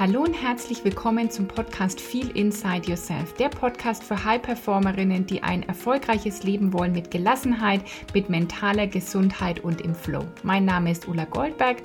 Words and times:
Hallo 0.00 0.22
und 0.22 0.32
herzlich 0.32 0.84
willkommen 0.84 1.30
zum 1.30 1.46
Podcast 1.46 2.00
Feel 2.00 2.30
Inside 2.30 2.88
Yourself, 2.88 3.34
der 3.34 3.50
Podcast 3.50 4.02
für 4.02 4.24
High-Performerinnen, 4.24 5.26
die 5.26 5.42
ein 5.42 5.62
erfolgreiches 5.64 6.42
Leben 6.44 6.72
wollen 6.72 6.92
mit 6.92 7.10
Gelassenheit, 7.10 7.82
mit 8.14 8.30
mentaler 8.30 8.86
Gesundheit 8.86 9.60
und 9.60 9.82
im 9.82 9.94
Flow. 9.94 10.24
Mein 10.42 10.64
Name 10.64 10.90
ist 10.90 11.06
Ulla 11.08 11.26
Goldberg 11.26 11.76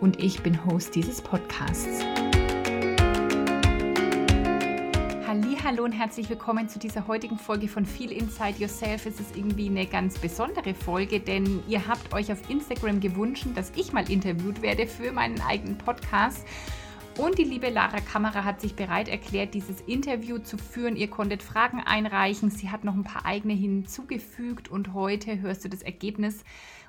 und 0.00 0.22
ich 0.22 0.42
bin 0.42 0.64
Host 0.66 0.94
dieses 0.94 1.22
Podcasts. 1.22 2.04
Hallo 5.66 5.82
und 5.82 5.92
herzlich 5.92 6.28
willkommen 6.28 6.68
zu 6.68 6.78
dieser 6.78 7.08
heutigen 7.08 7.38
Folge 7.38 7.68
von 7.68 7.86
Feel 7.86 8.12
Inside 8.12 8.56
Yourself. 8.58 9.06
Es 9.06 9.18
ist 9.18 9.34
irgendwie 9.34 9.68
eine 9.68 9.86
ganz 9.86 10.18
besondere 10.18 10.74
Folge, 10.74 11.20
denn 11.20 11.62
ihr 11.66 11.88
habt 11.88 12.12
euch 12.12 12.30
auf 12.30 12.50
Instagram 12.50 13.00
gewünscht, 13.00 13.46
dass 13.54 13.72
ich 13.74 13.92
mal 13.92 14.08
interviewt 14.10 14.60
werde 14.60 14.86
für 14.86 15.10
meinen 15.10 15.40
eigenen 15.40 15.78
Podcast. 15.78 16.44
Und 17.16 17.38
die 17.38 17.44
liebe 17.44 17.70
Lara 17.70 18.00
Kamera 18.00 18.42
hat 18.42 18.60
sich 18.60 18.74
bereit 18.74 19.08
erklärt, 19.08 19.54
dieses 19.54 19.80
Interview 19.82 20.38
zu 20.38 20.58
führen. 20.58 20.96
Ihr 20.96 21.08
konntet 21.08 21.44
Fragen 21.44 21.80
einreichen. 21.80 22.50
Sie 22.50 22.70
hat 22.70 22.82
noch 22.82 22.94
ein 22.94 23.04
paar 23.04 23.24
eigene 23.24 23.54
hinzugefügt 23.54 24.68
und 24.68 24.94
heute 24.94 25.40
hörst 25.40 25.64
du 25.64 25.68
das 25.68 25.82
Ergebnis. 25.82 26.42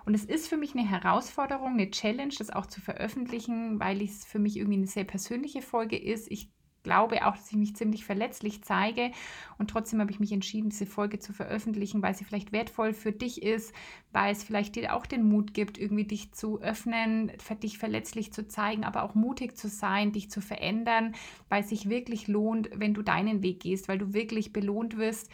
Und 0.03 0.15
es 0.15 0.25
ist 0.25 0.48
für 0.48 0.57
mich 0.57 0.73
eine 0.73 0.88
Herausforderung, 0.88 1.73
eine 1.73 1.91
Challenge, 1.91 2.34
das 2.38 2.49
auch 2.49 2.65
zu 2.65 2.81
veröffentlichen, 2.81 3.79
weil 3.79 4.01
es 4.01 4.25
für 4.25 4.39
mich 4.39 4.57
irgendwie 4.57 4.77
eine 4.77 4.88
sehr 4.88 5.03
persönliche 5.03 5.61
Folge 5.61 5.98
ist. 5.98 6.31
Ich 6.31 6.49
glaube 6.85 7.25
auch, 7.25 7.35
dass 7.35 7.52
ich 7.52 7.57
mich 7.57 7.75
ziemlich 7.75 8.05
verletzlich 8.05 8.63
zeige. 8.63 9.12
Und 9.57 9.70
trotzdem 9.70 9.99
habe 9.99 10.12
ich 10.12 10.21
mich 10.21 10.31
entschieden, 10.31 10.70
diese 10.70 10.85
Folge 10.85 11.20
zu 11.20 11.34
veröffentlichen, 11.34 12.02
weil 12.02 12.16
sie 12.16 12.23
vielleicht 12.23 12.53
wertvoll 12.53 12.93
für 12.93 13.12
dich 13.12 13.43
ist, 13.43 13.73
weil 14.13 14.31
es 14.31 14.43
vielleicht 14.43 14.76
dir 14.76 14.95
auch 14.95 15.05
den 15.05 15.27
Mut 15.27 15.53
gibt, 15.53 15.77
irgendwie 15.77 16.05
dich 16.05 16.31
zu 16.31 16.62
öffnen, 16.62 17.31
dich 17.62 17.77
verletzlich 17.77 18.31
zu 18.31 18.48
zeigen, 18.48 18.85
aber 18.85 19.03
auch 19.03 19.16
mutig 19.16 19.57
zu 19.57 19.67
sein, 19.67 20.13
dich 20.13 20.29
zu 20.29 20.40
verändern, 20.40 21.15
weil 21.49 21.63
es 21.63 21.70
sich 21.70 21.90
wirklich 21.90 22.27
lohnt, 22.27 22.70
wenn 22.73 22.93
du 22.93 23.01
deinen 23.01 23.43
Weg 23.43 23.60
gehst, 23.60 23.90
weil 23.90 23.98
du 23.98 24.13
wirklich 24.13 24.54
belohnt 24.54 24.98
wirst. 24.98 25.29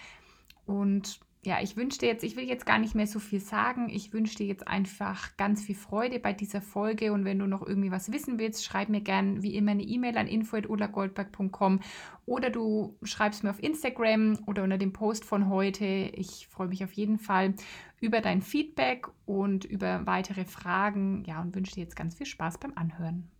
Und 0.65 1.19
ja, 1.43 1.59
ich 1.59 1.75
wünsche 1.75 1.97
dir 1.97 2.05
jetzt, 2.05 2.23
ich 2.23 2.35
will 2.35 2.43
jetzt 2.43 2.67
gar 2.67 2.77
nicht 2.77 2.93
mehr 2.93 3.07
so 3.07 3.17
viel 3.17 3.39
sagen. 3.39 3.89
Ich 3.89 4.13
wünsche 4.13 4.35
dir 4.35 4.45
jetzt 4.45 4.67
einfach 4.67 5.35
ganz 5.37 5.63
viel 5.63 5.73
Freude 5.73 6.19
bei 6.19 6.33
dieser 6.33 6.61
Folge. 6.61 7.11
Und 7.13 7.25
wenn 7.25 7.39
du 7.39 7.47
noch 7.47 7.65
irgendwie 7.65 7.89
was 7.89 8.11
wissen 8.11 8.37
willst, 8.37 8.63
schreib 8.63 8.89
mir 8.89 9.01
gern 9.01 9.41
wie 9.41 9.55
immer 9.55 9.71
eine 9.71 9.81
E-Mail 9.81 10.17
an 10.19 10.27
info.ulagoldberg.com 10.27 11.79
oder 12.27 12.51
du 12.51 12.95
schreibst 13.01 13.43
mir 13.43 13.49
auf 13.49 13.61
Instagram 13.61 14.37
oder 14.45 14.63
unter 14.63 14.77
dem 14.77 14.93
Post 14.93 15.25
von 15.25 15.49
heute. 15.49 15.85
Ich 15.85 16.47
freue 16.47 16.67
mich 16.67 16.83
auf 16.83 16.93
jeden 16.93 17.17
Fall 17.17 17.55
über 17.99 18.21
dein 18.21 18.43
Feedback 18.43 19.07
und 19.25 19.65
über 19.65 20.05
weitere 20.05 20.45
Fragen. 20.45 21.23
Ja, 21.25 21.41
und 21.41 21.55
wünsche 21.55 21.73
dir 21.73 21.81
jetzt 21.81 21.95
ganz 21.95 22.13
viel 22.13 22.27
Spaß 22.27 22.59
beim 22.59 22.73
Anhören. 22.75 23.31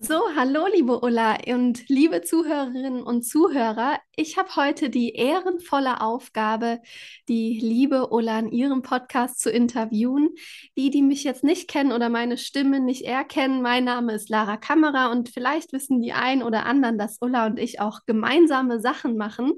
So, 0.00 0.14
hallo 0.36 0.68
liebe 0.72 1.00
Ulla 1.00 1.38
und 1.48 1.88
liebe 1.88 2.22
Zuhörerinnen 2.22 3.02
und 3.02 3.24
Zuhörer. 3.24 3.98
Ich 4.14 4.38
habe 4.38 4.54
heute 4.54 4.90
die 4.90 5.14
ehrenvolle 5.14 6.00
Aufgabe, 6.00 6.80
die 7.28 7.58
liebe 7.58 8.10
Ulla 8.10 8.38
in 8.38 8.52
ihrem 8.52 8.82
Podcast 8.82 9.40
zu 9.40 9.50
interviewen. 9.50 10.28
Die, 10.76 10.90
die 10.90 11.02
mich 11.02 11.24
jetzt 11.24 11.42
nicht 11.42 11.68
kennen 11.68 11.90
oder 11.90 12.10
meine 12.10 12.38
Stimme 12.38 12.78
nicht 12.78 13.02
erkennen, 13.06 13.60
mein 13.60 13.82
Name 13.82 14.12
ist 14.14 14.28
Lara 14.28 14.56
Kammerer 14.56 15.10
und 15.10 15.30
vielleicht 15.30 15.72
wissen 15.72 16.00
die 16.00 16.12
ein 16.12 16.44
oder 16.44 16.64
anderen, 16.64 16.96
dass 16.96 17.18
Ulla 17.20 17.46
und 17.46 17.58
ich 17.58 17.80
auch 17.80 18.06
gemeinsame 18.06 18.78
Sachen 18.78 19.16
machen. 19.16 19.52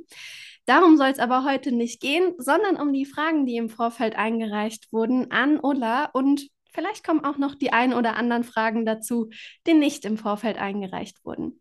Darum 0.64 0.96
soll 0.96 1.08
es 1.08 1.18
aber 1.18 1.44
heute 1.44 1.70
nicht 1.70 2.00
gehen, 2.00 2.32
sondern 2.38 2.76
um 2.76 2.94
die 2.94 3.04
Fragen, 3.04 3.44
die 3.44 3.56
im 3.56 3.68
Vorfeld 3.68 4.16
eingereicht 4.16 4.90
wurden 4.90 5.30
an 5.30 5.60
Ulla 5.60 6.06
und 6.14 6.48
Vielleicht 6.72 7.04
kommen 7.04 7.24
auch 7.24 7.38
noch 7.38 7.54
die 7.54 7.72
ein 7.72 7.92
oder 7.92 8.16
anderen 8.16 8.44
Fragen 8.44 8.84
dazu, 8.84 9.30
die 9.66 9.74
nicht 9.74 10.04
im 10.04 10.16
Vorfeld 10.16 10.58
eingereicht 10.58 11.24
wurden. 11.24 11.60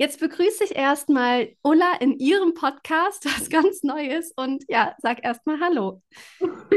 Jetzt 0.00 0.18
begrüße 0.18 0.64
ich 0.64 0.76
erstmal 0.76 1.50
Ulla 1.62 1.92
in 2.00 2.18
ihrem 2.18 2.54
Podcast, 2.54 3.26
was 3.26 3.50
ganz 3.50 3.82
neu 3.82 4.06
ist. 4.06 4.32
Und 4.34 4.64
ja, 4.66 4.94
sag 5.02 5.22
erstmal 5.22 5.60
Hallo. 5.60 6.02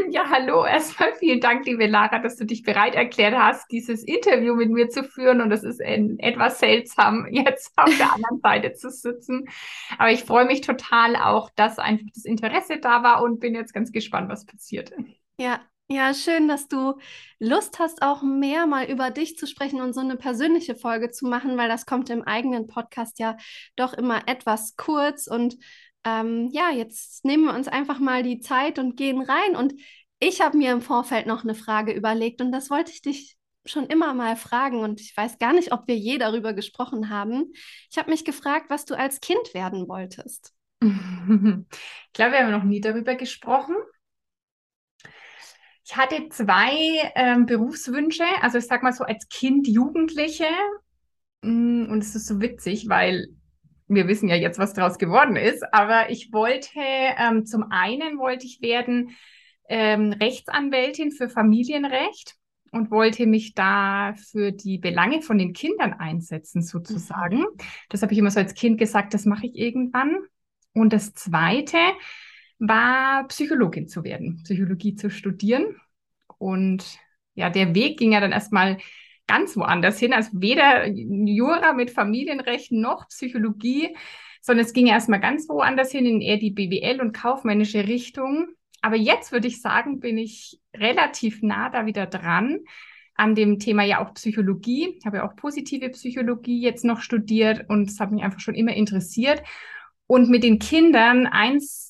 Ja, 0.10 0.30
hallo. 0.30 0.66
Erstmal 0.66 1.14
vielen 1.14 1.40
Dank, 1.40 1.66
liebe 1.66 1.88
Lara, 1.88 2.20
dass 2.20 2.36
du 2.36 2.46
dich 2.46 2.64
bereit 2.64 2.96
erklärt 2.96 3.34
hast, 3.34 3.72
dieses 3.72 4.04
Interview 4.04 4.56
mit 4.56 4.70
mir 4.70 4.90
zu 4.90 5.06
führen. 5.06 5.40
Und 5.40 5.52
es 5.54 5.64
ist 5.64 5.80
etwas 5.80 6.60
seltsam, 6.60 7.26
jetzt 7.32 7.72
auf 7.78 7.96
der 7.98 8.14
anderen 8.14 8.42
Seite 8.42 8.74
zu 8.74 8.92
sitzen. 8.92 9.48
Aber 9.98 10.12
ich 10.12 10.24
freue 10.26 10.46
mich 10.46 10.60
total 10.60 11.16
auch, 11.16 11.50
dass 11.56 11.80
einfach 11.80 12.08
das 12.14 12.26
Interesse 12.26 12.80
da 12.80 13.04
war 13.04 13.24
und 13.24 13.40
bin 13.40 13.56
jetzt 13.56 13.74
ganz 13.74 13.94
gespannt, 13.94 14.30
was 14.30 14.46
passiert. 14.46 14.92
Ja, 15.38 15.62
ja, 15.94 16.14
schön, 16.14 16.48
dass 16.48 16.68
du 16.68 16.96
Lust 17.40 17.80
hast, 17.80 18.02
auch 18.02 18.24
mehr 18.24 18.66
mal 18.66 18.86
über 18.90 19.12
dich 19.12 19.38
zu 19.38 19.48
sprechen 19.48 19.82
und 19.82 19.94
so 19.94 20.02
eine 20.02 20.18
persönliche 20.18 20.76
Folge 20.76 21.12
zu 21.12 21.28
machen, 21.28 21.58
weil 21.58 21.70
das 21.70 21.86
kommt 21.86 22.10
im 22.10 22.24
eigenen 22.24 22.68
Podcast 22.68 23.20
ja 23.20 23.38
doch 23.76 23.94
immer 23.94 24.28
etwas 24.28 24.76
kurz. 24.76 25.28
Und 25.28 25.56
ähm, 26.04 26.50
ja, 26.52 26.72
jetzt 26.72 27.24
nehmen 27.24 27.46
wir 27.46 27.54
uns 27.54 27.68
einfach 27.68 28.00
mal 28.00 28.24
die 28.24 28.40
Zeit 28.40 28.80
und 28.80 28.98
gehen 28.98 29.22
rein. 29.22 29.56
Und 29.56 29.74
ich 30.20 30.42
habe 30.42 30.58
mir 30.58 30.72
im 30.72 30.82
Vorfeld 30.82 31.28
noch 31.28 31.44
eine 31.44 31.56
Frage 31.56 31.94
überlegt 31.94 32.42
und 32.42 32.52
das 32.52 32.70
wollte 32.70 32.92
ich 32.92 33.02
dich 33.02 33.38
schon 33.66 33.86
immer 33.88 34.14
mal 34.14 34.36
fragen 34.36 34.80
und 34.80 35.00
ich 35.00 35.16
weiß 35.16 35.38
gar 35.38 35.54
nicht, 35.54 35.72
ob 35.72 35.88
wir 35.88 35.96
je 35.96 36.18
darüber 36.18 36.54
gesprochen 36.54 37.10
haben. 37.10 37.54
Ich 37.90 37.98
habe 37.98 38.12
mich 38.12 38.26
gefragt, 38.26 38.66
was 38.70 38.86
du 38.86 38.98
als 38.98 39.22
Kind 39.22 39.54
werden 39.54 39.88
wolltest. 39.88 40.54
Ich 42.08 42.14
glaube, 42.14 42.34
wir 42.34 42.40
haben 42.42 42.52
noch 42.52 42.64
nie 42.64 42.80
darüber 42.80 43.16
gesprochen. 43.16 43.76
Ich 45.86 45.98
hatte 45.98 46.30
zwei 46.30 47.12
ähm, 47.16 47.46
Berufswünsche, 47.46 48.24
also 48.42 48.58
ich 48.58 48.68
sag 48.68 48.84
mal 48.84 48.94
so 48.94 49.04
als 49.04 49.28
Kind, 49.28 49.68
Jugendliche. 49.68 50.48
Mm, 51.42 51.86
und 51.90 52.00
es 52.00 52.16
ist 52.16 52.28
so 52.28 52.40
witzig, 52.40 52.88
weil 52.88 53.28
wir 53.88 54.08
wissen 54.08 54.30
ja 54.30 54.36
jetzt, 54.36 54.60
was 54.60 54.74
daraus 54.74 54.98
geworden 54.98 55.36
ist. 55.36 55.64
Aber 55.74 56.10
ich 56.10 56.32
wollte, 56.32 56.80
ähm, 56.80 57.46
zum 57.46 57.66
einen 57.70 58.18
wollte 58.18 58.46
ich 58.46 58.62
werden 58.62 59.12
ähm, 59.68 60.14
Rechtsanwältin 60.14 61.12
für 61.12 61.30
Familienrecht 61.30 62.36
und 62.72 62.90
wollte 62.90 63.28
mich 63.28 63.54
da 63.54 64.14
für 64.16 64.52
die 64.52 64.78
Belange 64.78 65.22
von 65.22 65.38
den 65.38 65.54
Kindern 65.54 65.94
einsetzen, 65.94 66.62
sozusagen. 66.62 67.40
Mhm. 67.40 67.58
Das 67.90 68.02
habe 68.02 68.14
ich 68.14 68.20
immer 68.20 68.32
so 68.32 68.40
als 68.40 68.56
Kind 68.56 68.78
gesagt, 68.78 69.14
das 69.14 69.26
mache 69.26 69.48
ich 69.48 69.56
irgendwann. 69.56 70.18
Und 70.74 70.92
das 70.92 71.14
Zweite, 71.14 71.78
war 72.68 73.28
Psychologin 73.28 73.88
zu 73.88 74.04
werden, 74.04 74.42
Psychologie 74.44 74.96
zu 74.96 75.10
studieren. 75.10 75.76
Und 76.38 76.98
ja, 77.36 77.50
der 77.50 77.76
Weg 77.76 78.00
ging 78.00 78.14
ja 78.14 78.22
dann 78.22 78.32
erstmal 78.32 78.78
ganz 79.28 79.58
woanders 79.58 80.00
hin, 80.00 80.14
also 80.14 80.32
weder 80.34 80.88
Jura 80.88 81.74
mit 81.74 81.92
Familienrecht 81.92 82.72
noch 82.72 83.08
Psychologie, 83.10 83.96
sondern 84.42 84.66
es 84.66 84.74
ging 84.74 84.88
ja 84.88 84.94
erstmal 84.94 85.20
ganz 85.20 85.48
woanders 85.50 85.92
hin, 85.92 86.06
in 86.06 86.22
eher 86.22 86.38
die 86.38 86.52
BWL 86.52 87.02
und 87.02 87.14
kaufmännische 87.14 87.88
Richtung. 87.88 88.48
Aber 88.82 88.96
jetzt 88.96 89.32
würde 89.32 89.48
ich 89.48 89.62
sagen, 89.62 90.00
bin 90.00 90.18
ich 90.18 90.60
relativ 90.74 91.42
nah 91.42 91.70
da 91.70 91.86
wieder 91.86 92.06
dran 92.06 92.60
an 93.16 93.36
dem 93.36 93.60
Thema 93.60 93.84
ja 93.84 94.04
auch 94.04 94.14
Psychologie. 94.14 94.96
Ich 94.98 95.06
habe 95.06 95.18
ja 95.18 95.30
auch 95.30 95.36
positive 95.36 95.90
Psychologie 95.90 96.62
jetzt 96.62 96.84
noch 96.84 97.00
studiert 97.02 97.70
und 97.70 97.90
es 97.90 98.00
hat 98.00 98.12
mich 98.12 98.24
einfach 98.24 98.40
schon 98.40 98.56
immer 98.56 98.74
interessiert. 98.74 99.44
Und 100.08 100.30
mit 100.30 100.44
den 100.44 100.60
Kindern 100.60 101.28
eins 101.28 101.83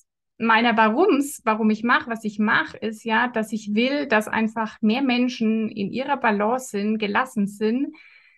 meiner 0.46 0.78
Warums, 0.78 1.42
warum 1.46 1.70
ich 1.70 1.84
mache, 1.84 2.10
was 2.10 2.24
ich 2.24 2.40
mache, 2.40 2.78
ist 2.78 3.04
ja, 3.04 3.28
dass 3.28 3.52
ich 3.52 3.74
will, 3.74 4.08
dass 4.08 4.28
einfach 4.28 4.82
mehr 4.82 5.02
Menschen 5.02 5.70
in 5.70 5.92
ihrer 5.92 6.18
Balance 6.18 6.70
sind, 6.70 6.98
gelassen 6.98 7.48
sind, 7.48 7.96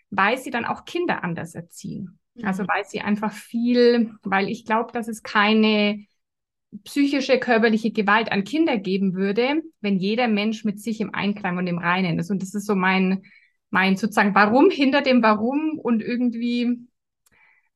weil 0.09 0.37
sie 0.37 0.51
dann 0.51 0.65
auch 0.65 0.85
Kinder 0.85 1.23
anders 1.23 1.55
erziehen. 1.55 2.19
Mhm. 2.35 2.45
Also 2.45 2.63
weil 2.67 2.85
sie 2.85 3.01
einfach 3.01 3.31
viel, 3.31 4.13
weil 4.23 4.49
ich 4.49 4.65
glaube, 4.65 4.91
dass 4.91 5.07
es 5.07 5.23
keine 5.23 6.05
psychische, 6.83 7.39
körperliche 7.39 7.91
Gewalt 7.91 8.31
an 8.31 8.43
Kinder 8.43 8.77
geben 8.77 9.13
würde, 9.13 9.61
wenn 9.81 9.97
jeder 9.97 10.27
Mensch 10.27 10.65
mit 10.65 10.81
sich 10.81 10.99
im 10.99 11.13
Einklang 11.13 11.57
und 11.57 11.67
im 11.67 11.77
Reinen 11.77 12.19
ist. 12.19 12.31
Und 12.31 12.41
das 12.41 12.53
ist 12.53 12.65
so 12.65 12.75
mein, 12.75 13.23
mein 13.69 13.95
sozusagen 13.95 14.35
Warum 14.35 14.69
hinter 14.69 15.01
dem 15.01 15.23
Warum 15.23 15.79
und 15.79 16.01
irgendwie 16.01 16.87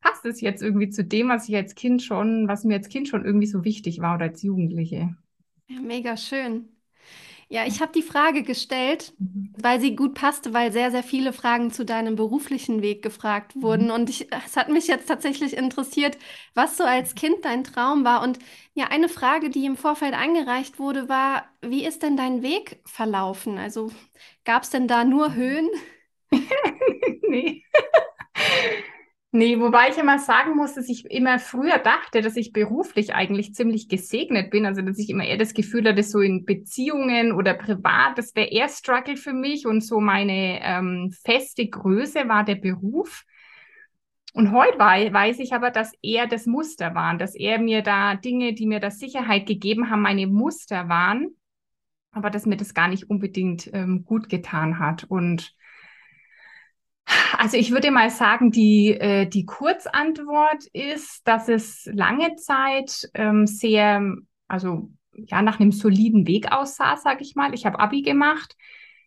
passt 0.01 0.25
es 0.25 0.41
jetzt 0.41 0.61
irgendwie 0.61 0.89
zu 0.89 1.03
dem, 1.03 1.29
was 1.29 1.49
ich 1.49 1.55
als 1.55 1.75
Kind 1.75 2.01
schon, 2.01 2.47
was 2.47 2.63
mir 2.63 2.75
als 2.75 2.89
Kind 2.89 3.07
schon 3.07 3.25
irgendwie 3.25 3.47
so 3.47 3.63
wichtig 3.63 3.99
war 3.99 4.15
oder 4.15 4.25
als 4.25 4.41
Jugendliche. 4.43 5.15
Ja, 5.67 5.79
mega 5.81 6.17
schön. 6.17 6.69
Ja, 7.51 7.65
ich 7.65 7.81
habe 7.81 7.91
die 7.91 8.03
Frage 8.03 8.43
gestellt, 8.43 9.13
mhm. 9.17 9.51
weil 9.59 9.79
sie 9.79 9.95
gut 9.95 10.13
passte, 10.13 10.53
weil 10.53 10.71
sehr, 10.71 10.91
sehr 10.91 11.01
viele 11.01 11.33
Fragen 11.33 11.71
zu 11.71 11.83
deinem 11.83 12.15
beruflichen 12.15 12.83
Weg 12.83 13.01
gefragt 13.01 13.59
wurden. 13.59 13.85
Mhm. 13.85 13.91
Und 13.91 14.09
ich, 14.11 14.31
es 14.45 14.55
hat 14.55 14.69
mich 14.69 14.85
jetzt 14.85 15.07
tatsächlich 15.07 15.57
interessiert, 15.57 16.19
was 16.53 16.77
so 16.77 16.83
als 16.83 17.15
Kind 17.15 17.37
dein 17.43 17.63
Traum 17.63 18.03
war. 18.05 18.21
Und 18.21 18.37
ja, 18.75 18.85
eine 18.89 19.09
Frage, 19.09 19.49
die 19.49 19.65
im 19.65 19.77
Vorfeld 19.77 20.13
eingereicht 20.13 20.77
wurde, 20.77 21.09
war, 21.09 21.45
wie 21.61 21.85
ist 21.85 22.03
denn 22.03 22.17
dein 22.17 22.43
Weg 22.43 22.81
verlaufen? 22.85 23.57
Also 23.57 23.91
gab 24.45 24.61
es 24.61 24.69
denn 24.69 24.87
da 24.87 25.03
nur 25.03 25.33
Höhen? 25.33 25.69
nee. 27.27 27.63
Nee, 29.31 29.59
wobei 29.59 29.89
ich 29.89 29.97
immer 29.99 30.17
sagen 30.17 30.55
muss, 30.55 30.73
dass 30.73 30.89
ich 30.89 31.05
immer 31.05 31.37
früher 31.37 31.77
dachte, 31.77 32.21
dass 32.21 32.35
ich 32.35 32.51
beruflich 32.51 33.13
eigentlich 33.13 33.53
ziemlich 33.53 33.87
gesegnet 33.87 34.49
bin. 34.49 34.65
Also, 34.65 34.81
dass 34.81 34.97
ich 34.97 35.09
immer 35.11 35.23
eher 35.23 35.37
das 35.37 35.53
Gefühl 35.53 35.87
hatte, 35.87 36.01
so 36.01 36.19
in 36.19 36.45
Beziehungen 36.45 37.31
oder 37.31 37.53
privat, 37.53 38.17
das 38.17 38.35
wäre 38.35 38.49
eher 38.49 38.69
Struggle 38.69 39.17
für 39.17 39.33
mich 39.33 39.67
und 39.67 39.81
so 39.81 39.99
meine 39.99 40.59
ähm, 40.63 41.13
feste 41.23 41.67
Größe 41.67 42.27
war 42.27 42.43
der 42.43 42.55
Beruf. 42.55 43.23
Und 44.33 44.51
heute 44.51 44.79
weiß 44.79 45.39
ich 45.39 45.53
aber, 45.53 45.69
dass 45.69 45.91
er 46.01 46.25
das 46.25 46.47
Muster 46.47 46.95
waren, 46.95 47.19
dass 47.19 47.35
er 47.35 47.59
mir 47.59 47.83
da 47.83 48.15
Dinge, 48.15 48.53
die 48.53 48.65
mir 48.65 48.79
das 48.79 48.97
Sicherheit 48.97 49.45
gegeben 49.45 49.91
haben, 49.91 50.01
meine 50.01 50.25
Muster 50.25 50.89
waren, 50.89 51.35
aber 52.11 52.31
dass 52.31 52.47
mir 52.47 52.57
das 52.57 52.73
gar 52.73 52.87
nicht 52.87 53.09
unbedingt 53.11 53.69
ähm, 53.73 54.05
gut 54.05 54.27
getan 54.27 54.79
hat. 54.79 55.03
Und 55.03 55.55
also 57.37 57.57
ich 57.57 57.71
würde 57.71 57.91
mal 57.91 58.09
sagen, 58.09 58.51
die, 58.51 58.91
äh, 58.91 59.27
die 59.27 59.45
Kurzantwort 59.45 60.65
ist, 60.73 61.27
dass 61.27 61.49
es 61.49 61.89
lange 61.91 62.35
Zeit 62.35 63.09
ähm, 63.13 63.47
sehr, 63.47 64.15
also 64.47 64.89
ja, 65.13 65.41
nach 65.41 65.59
einem 65.59 65.71
soliden 65.71 66.27
Weg 66.27 66.51
aussah, 66.51 66.97
sage 66.97 67.21
ich 67.21 67.35
mal. 67.35 67.53
Ich 67.53 67.65
habe 67.65 67.79
Abi 67.79 68.01
gemacht, 68.01 68.55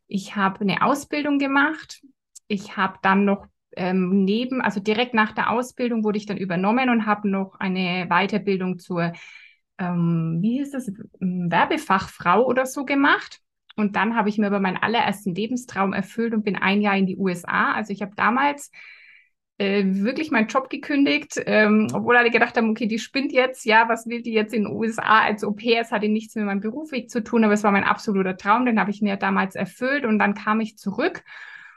ich 0.07 0.37
habe 0.37 0.61
eine 0.61 0.83
Ausbildung 0.83 1.39
gemacht, 1.39 2.03
ich 2.49 2.77
habe 2.77 2.99
dann 3.03 3.25
noch 3.25 3.47
ähm, 3.77 4.25
neben, 4.25 4.61
also 4.61 4.81
direkt 4.81 5.15
nach 5.15 5.33
der 5.33 5.51
Ausbildung 5.51 6.05
wurde 6.05 6.19
ich 6.19 6.27
dann 6.27 6.37
übernommen 6.37 6.91
und 6.91 7.07
habe 7.07 7.29
noch 7.29 7.55
eine 7.59 8.07
Weiterbildung 8.09 8.79
zur, 8.79 9.13
ähm, 9.79 10.39
wie 10.41 10.59
hieß 10.59 10.73
das, 10.73 10.91
Werbefachfrau 11.21 12.45
oder 12.45 12.67
so 12.67 12.85
gemacht. 12.85 13.42
Und 13.77 13.97
dann 13.97 14.17
habe 14.17 14.29
ich 14.29 14.39
mir 14.39 14.47
aber 14.47 14.61
meinen 14.61 14.77
allerersten 14.77 15.35
Lebenstraum 15.35 15.93
erfüllt 15.93 16.35
und 16.35 16.45
bin 16.45 16.57
ein 16.57 16.81
Jahr 16.81 16.97
in 16.97 17.07
die 17.07 17.17
USA. 17.17 17.73
Also 17.73 17.93
ich 17.93 18.03
habe 18.03 18.13
damals 18.17 18.71
äh, 19.59 19.85
wirklich 19.87 20.31
meinen 20.31 20.49
Job 20.49 20.71
gekündigt, 20.71 21.41
ähm, 21.47 21.89
obwohl 21.93 22.17
alle 22.17 22.31
gedacht 22.31 22.57
haben, 22.57 22.71
okay, 22.71 22.87
die 22.87 22.99
spinnt 22.99 23.33
jetzt, 23.33 23.65
ja, 23.65 23.89
was 23.89 24.07
will 24.07 24.23
die 24.23 24.33
jetzt 24.33 24.55
in 24.55 24.65
den 24.65 24.73
USA 24.73 25.21
als 25.21 25.45
Au 25.45 25.53
pair? 25.53 25.81
Es 25.81 25.93
hatte 25.93 26.09
nichts 26.09 26.35
mit 26.35 26.45
meinem 26.45 26.61
Berufsweg 26.61 27.11
zu 27.11 27.23
tun, 27.23 27.45
aber 27.45 27.53
es 27.53 27.63
war 27.63 27.71
mein 27.73 27.85
absoluter 27.85 28.37
Traum, 28.37 28.67
den 28.67 28.81
habe 28.81 28.91
ich 28.91 29.03
mir 29.03 29.17
damals 29.17 29.55
erfüllt 29.55 30.05
und 30.05 30.19
dann 30.19 30.35
kam 30.35 30.61
ich 30.61 30.79
zurück 30.79 31.23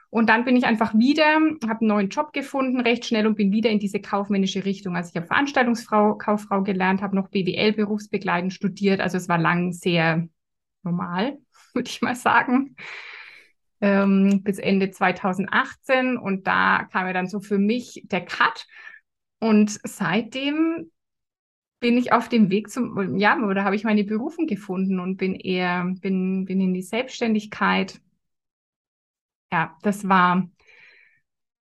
und 0.09 0.29
dann 0.29 0.45
bin 0.45 0.55
ich 0.55 0.65
einfach 0.65 0.93
wieder, 0.97 1.25
habe 1.25 1.81
einen 1.81 1.87
neuen 1.87 2.09
Job 2.09 2.31
gefunden, 2.31 2.79
recht 2.79 3.05
schnell 3.05 3.27
und 3.27 3.35
bin 3.35 3.51
wieder 3.51 3.69
in 3.69 3.79
diese 3.79 3.99
kaufmännische 3.99 4.63
Richtung. 4.63 4.95
Also 4.95 5.09
ich 5.09 5.15
habe 5.17 5.27
Veranstaltungsfrau, 5.27 6.15
Kauffrau 6.15 6.63
gelernt, 6.63 7.01
habe 7.01 7.17
noch 7.17 7.27
BWL 7.27 7.73
berufsbegleitend 7.73 8.53
studiert. 8.53 9.01
Also 9.01 9.17
es 9.17 9.27
war 9.27 9.37
lang 9.37 9.73
sehr 9.73 10.27
normal, 10.83 11.37
würde 11.75 11.89
ich 11.89 12.01
mal 12.01 12.15
sagen. 12.15 12.75
Ähm, 13.81 14.41
bis 14.43 14.57
Ende 14.57 14.91
2018 14.91 16.17
und 16.17 16.47
da 16.47 16.87
kam 16.91 17.07
ja 17.07 17.13
dann 17.13 17.27
so 17.27 17.41
für 17.41 17.57
mich 17.57 18.01
der 18.05 18.23
Cut 18.23 18.65
und 19.39 19.79
seitdem 19.83 20.91
bin 21.81 21.97
ich 21.97 22.13
auf 22.13 22.29
dem 22.29 22.49
Weg 22.49 22.69
zum, 22.69 23.17
ja, 23.17 23.37
oder 23.37 23.63
habe 23.65 23.75
ich 23.75 23.83
meine 23.83 24.05
Berufung 24.05 24.47
gefunden 24.47 24.99
und 24.99 25.17
bin 25.17 25.35
eher, 25.35 25.85
bin, 26.01 26.45
bin 26.45 26.61
in 26.61 26.73
die 26.73 26.81
Selbstständigkeit 26.81 27.99
ja, 29.51 29.77
das 29.81 30.07
war 30.07 30.47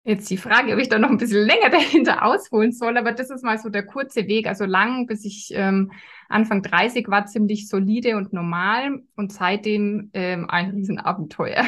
jetzt 0.04 0.30
die 0.30 0.36
Frage, 0.36 0.72
ob 0.72 0.78
ich 0.78 0.88
da 0.88 0.98
noch 0.98 1.10
ein 1.10 1.18
bisschen 1.18 1.46
länger 1.46 1.70
dahinter 1.70 2.24
ausholen 2.24 2.72
soll, 2.72 2.96
aber 2.96 3.12
das 3.12 3.30
ist 3.30 3.44
mal 3.44 3.58
so 3.58 3.68
der 3.68 3.86
kurze 3.86 4.26
Weg. 4.26 4.46
Also 4.46 4.64
lang, 4.64 5.06
bis 5.06 5.24
ich 5.24 5.52
ähm, 5.54 5.92
Anfang 6.28 6.62
30 6.62 7.08
war, 7.08 7.26
ziemlich 7.26 7.68
solide 7.68 8.16
und 8.16 8.32
normal 8.32 9.02
und 9.16 9.32
seitdem 9.32 10.10
ähm, 10.14 10.48
ein 10.48 10.70
Riesenabenteuer. 10.70 11.64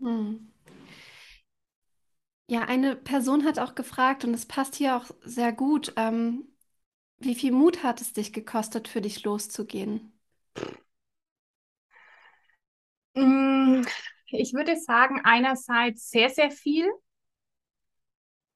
Hm. 0.00 0.50
Ja, 2.46 2.62
eine 2.62 2.94
Person 2.94 3.44
hat 3.44 3.58
auch 3.58 3.74
gefragt, 3.74 4.24
und 4.24 4.34
es 4.34 4.44
passt 4.44 4.74
hier 4.74 4.96
auch 4.96 5.06
sehr 5.22 5.52
gut, 5.52 5.94
ähm, 5.96 6.44
wie 7.18 7.34
viel 7.34 7.52
Mut 7.52 7.82
hat 7.82 8.00
es 8.02 8.12
dich 8.12 8.32
gekostet, 8.32 8.86
für 8.86 9.00
dich 9.00 9.24
loszugehen? 9.24 10.12
Mm, 13.14 13.82
ich 14.26 14.52
würde 14.52 14.76
sagen, 14.76 15.20
einerseits 15.24 16.10
sehr, 16.10 16.28
sehr 16.28 16.50
viel. 16.50 16.90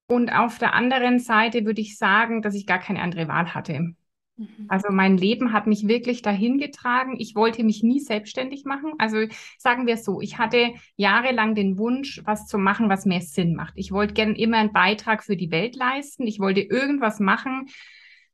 Und 0.08 0.31
auf 0.31 0.58
der 0.58 0.75
anderen 0.75 1.19
Seite 1.20 1.64
würde 1.64 1.81
ich 1.81 1.96
sagen, 1.96 2.43
dass 2.43 2.55
ich 2.55 2.66
gar 2.66 2.78
keine 2.78 3.02
andere 3.02 3.28
Wahl 3.28 3.55
hatte. 3.55 3.94
Mhm. 4.37 4.49
Also 4.69 4.88
mein 4.90 5.16
Leben 5.16 5.52
hat 5.52 5.66
mich 5.66 5.87
wirklich 5.87 6.22
dahin 6.22 6.58
getragen. 6.58 7.16
Ich 7.19 7.34
wollte 7.34 7.62
mich 7.62 7.82
nie 7.82 8.00
selbstständig 8.00 8.64
machen. 8.64 8.94
Also 8.99 9.19
sagen 9.58 9.87
wir 9.87 9.96
so, 9.96 10.20
ich 10.20 10.38
hatte 10.38 10.72
jahrelang 10.96 11.55
den 11.55 11.78
Wunsch, 11.78 12.22
was 12.25 12.46
zu 12.46 12.58
machen, 12.58 12.88
was 12.88 13.05
mehr 13.05 13.20
Sinn 13.20 13.55
macht. 13.55 13.75
Ich 13.76 13.93
wollte 13.93 14.14
gerne 14.14 14.37
immer 14.37 14.56
einen 14.56 14.72
Beitrag 14.72 15.22
für 15.22 15.37
die 15.37 15.50
Welt 15.50 15.76
leisten. 15.76 16.26
Ich 16.26 16.40
wollte 16.40 16.60
irgendwas 16.60 17.20
machen, 17.20 17.69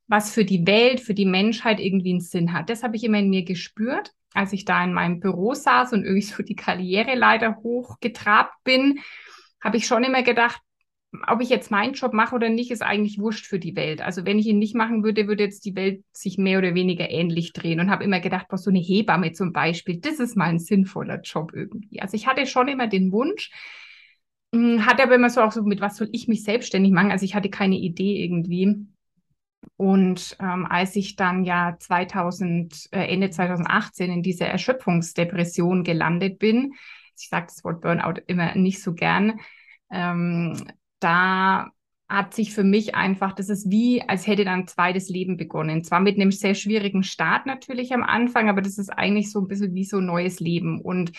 was 0.06 0.32
für 0.32 0.44
die 0.44 0.66
Welt, 0.66 1.00
für 1.00 1.14
die 1.14 1.26
Menschheit 1.26 1.80
irgendwie 1.80 2.10
einen 2.10 2.20
Sinn 2.20 2.52
hat. 2.52 2.70
Das 2.70 2.82
habe 2.82 2.96
ich 2.96 3.04
immer 3.04 3.18
in 3.18 3.30
mir 3.30 3.44
gespürt 3.44 4.12
als 4.34 4.52
ich 4.52 4.64
da 4.64 4.82
in 4.84 4.92
meinem 4.92 5.20
Büro 5.20 5.54
saß 5.54 5.92
und 5.92 6.04
irgendwie 6.04 6.22
so 6.22 6.42
die 6.42 6.56
Karriereleiter 6.56 7.58
hochgetrabt 7.62 8.62
bin, 8.64 8.98
habe 9.62 9.78
ich 9.78 9.86
schon 9.86 10.04
immer 10.04 10.22
gedacht, 10.22 10.60
ob 11.26 11.40
ich 11.40 11.48
jetzt 11.48 11.70
meinen 11.70 11.94
Job 11.94 12.12
mache 12.12 12.34
oder 12.34 12.48
nicht, 12.48 12.70
ist 12.70 12.82
eigentlich 12.82 13.18
wurscht 13.18 13.46
für 13.46 13.58
die 13.58 13.76
Welt. 13.76 14.00
Also 14.02 14.24
wenn 14.24 14.38
ich 14.38 14.46
ihn 14.46 14.58
nicht 14.58 14.74
machen 14.74 15.04
würde, 15.04 15.28
würde 15.28 15.44
jetzt 15.44 15.64
die 15.64 15.76
Welt 15.76 16.02
sich 16.12 16.38
mehr 16.38 16.58
oder 16.58 16.74
weniger 16.74 17.10
ähnlich 17.10 17.52
drehen 17.52 17.80
und 17.80 17.90
habe 17.90 18.04
immer 18.04 18.20
gedacht, 18.20 18.46
was 18.50 18.64
so 18.64 18.70
eine 18.70 18.80
Hebamme 18.80 19.32
zum 19.32 19.52
Beispiel, 19.52 19.98
das 19.98 20.20
ist 20.20 20.36
mal 20.36 20.48
ein 20.48 20.58
sinnvoller 20.58 21.20
Job 21.20 21.52
irgendwie. 21.54 22.00
Also 22.00 22.16
ich 22.16 22.26
hatte 22.26 22.46
schon 22.46 22.68
immer 22.68 22.86
den 22.86 23.12
Wunsch, 23.12 23.50
hm, 24.54 24.86
hatte 24.86 25.02
aber 25.02 25.14
immer 25.16 25.30
so 25.30 25.40
auch 25.40 25.52
so, 25.52 25.62
mit 25.62 25.80
was 25.80 25.96
soll 25.96 26.08
ich 26.12 26.28
mich 26.28 26.44
selbstständig 26.44 26.92
machen? 26.92 27.10
Also 27.10 27.24
ich 27.24 27.34
hatte 27.34 27.50
keine 27.50 27.76
Idee 27.76 28.22
irgendwie. 28.24 28.86
Und 29.76 30.36
ähm, 30.40 30.66
als 30.66 30.94
ich 30.96 31.16
dann 31.16 31.44
ja 31.44 31.76
2000, 31.78 32.88
äh, 32.92 33.06
Ende 33.06 33.30
2018 33.30 34.10
in 34.10 34.22
diese 34.22 34.44
Erschöpfungsdepression 34.44 35.84
gelandet 35.84 36.38
bin, 36.38 36.74
ich 37.18 37.28
sage 37.28 37.46
das 37.46 37.64
Wort 37.64 37.80
Burnout 37.80 38.20
immer 38.26 38.54
nicht 38.54 38.82
so 38.82 38.94
gern, 38.94 39.40
ähm, 39.90 40.56
da 41.00 41.70
hat 42.08 42.34
sich 42.34 42.54
für 42.54 42.64
mich 42.64 42.94
einfach, 42.94 43.32
das 43.32 43.48
ist 43.48 43.70
wie, 43.70 44.02
als 44.02 44.26
hätte 44.26 44.44
dann 44.44 44.60
ein 44.60 44.66
zweites 44.66 45.08
Leben 45.08 45.36
begonnen. 45.36 45.84
Zwar 45.84 46.00
mit 46.00 46.16
einem 46.16 46.30
sehr 46.30 46.54
schwierigen 46.54 47.02
Start 47.02 47.46
natürlich 47.46 47.92
am 47.94 48.02
Anfang, 48.02 48.48
aber 48.48 48.62
das 48.62 48.78
ist 48.78 48.90
eigentlich 48.90 49.32
so 49.32 49.40
ein 49.40 49.48
bisschen 49.48 49.74
wie 49.74 49.84
so 49.84 49.98
ein 49.98 50.06
neues 50.06 50.40
Leben. 50.40 50.80
Und 50.80 51.12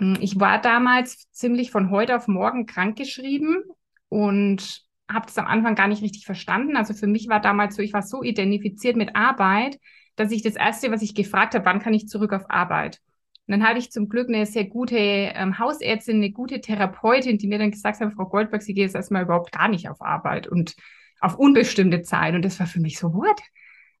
äh, 0.00 0.16
ich 0.20 0.38
war 0.38 0.60
damals 0.60 1.30
ziemlich 1.32 1.70
von 1.70 1.90
heute 1.90 2.16
auf 2.16 2.28
morgen 2.28 2.66
krankgeschrieben 2.66 3.64
und 4.08 4.82
habe 5.10 5.26
das 5.26 5.38
am 5.38 5.46
Anfang 5.46 5.74
gar 5.74 5.88
nicht 5.88 6.02
richtig 6.02 6.24
verstanden. 6.24 6.76
Also 6.76 6.94
für 6.94 7.06
mich 7.06 7.28
war 7.28 7.40
damals 7.40 7.76
so, 7.76 7.82
ich 7.82 7.92
war 7.92 8.02
so 8.02 8.22
identifiziert 8.22 8.96
mit 8.96 9.16
Arbeit, 9.16 9.78
dass 10.16 10.30
ich 10.30 10.42
das 10.42 10.54
Erste, 10.54 10.90
was 10.90 11.02
ich 11.02 11.14
gefragt 11.14 11.54
habe, 11.54 11.64
wann 11.66 11.80
kann 11.80 11.94
ich 11.94 12.08
zurück 12.08 12.32
auf 12.32 12.48
Arbeit? 12.50 13.00
Und 13.46 13.52
dann 13.52 13.62
hatte 13.62 13.78
ich 13.78 13.90
zum 13.90 14.08
Glück 14.08 14.28
eine 14.28 14.46
sehr 14.46 14.64
gute 14.64 14.96
ähm, 14.96 15.58
Hausärztin, 15.58 16.16
eine 16.16 16.30
gute 16.30 16.60
Therapeutin, 16.60 17.36
die 17.36 17.46
mir 17.46 17.58
dann 17.58 17.70
gesagt 17.70 18.00
hat, 18.00 18.12
Frau 18.14 18.26
Goldberg, 18.26 18.62
Sie 18.62 18.72
gehen 18.72 18.84
jetzt 18.84 18.94
erstmal 18.94 19.24
überhaupt 19.24 19.52
gar 19.52 19.68
nicht 19.68 19.88
auf 19.88 20.00
Arbeit 20.00 20.46
und 20.46 20.74
auf 21.20 21.38
unbestimmte 21.38 22.02
Zeit. 22.02 22.34
Und 22.34 22.44
das 22.44 22.58
war 22.58 22.66
für 22.66 22.80
mich 22.80 22.98
so, 22.98 23.12
what? 23.12 23.40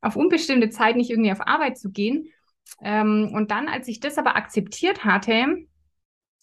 Auf 0.00 0.16
unbestimmte 0.16 0.70
Zeit 0.70 0.96
nicht 0.96 1.10
irgendwie 1.10 1.32
auf 1.32 1.46
Arbeit 1.46 1.78
zu 1.78 1.90
gehen. 1.90 2.30
Ähm, 2.82 3.30
und 3.34 3.50
dann, 3.50 3.68
als 3.68 3.88
ich 3.88 4.00
das 4.00 4.16
aber 4.16 4.36
akzeptiert 4.36 5.04
hatte, 5.04 5.66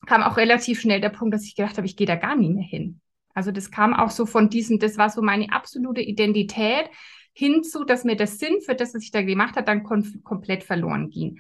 kam 0.05 0.24
auch 0.24 0.38
relativ 0.38 0.79
schnell 0.81 1.01
der 1.01 1.10
Punkt, 1.10 1.34
dass 1.34 1.46
ich 1.46 1.55
gedacht 1.55 1.77
habe, 1.77 1.88
ich 1.88 1.96
gehe 1.96 2.08
da 2.08 2.15
gar 2.15 2.36
nie 2.36 2.50
mehr 2.50 2.63
hin. 2.63 3.01
Also 3.34 3.51
das 3.51 3.72
kam 3.72 3.93
auch 3.93 4.10
so 4.10 4.25
von 4.25 4.50
diesem, 4.50 4.79
das 4.79 4.98
war 4.98 5.10
so 5.10 5.22
meine 5.22 5.51
absolute 5.51 6.01
Identität 6.01 6.89
hinzu, 7.34 7.84
dass 7.86 8.03
mir 8.03 8.15
der 8.15 8.27
Sinn 8.27 8.62
für 8.62 8.75
das, 8.75 8.93
was 8.93 9.03
ich 9.03 9.12
da 9.12 9.22
gemacht 9.22 9.55
habe, 9.55 9.65
dann 9.65 9.84
komplett 9.84 10.63
verloren 10.63 11.10
ging. 11.10 11.39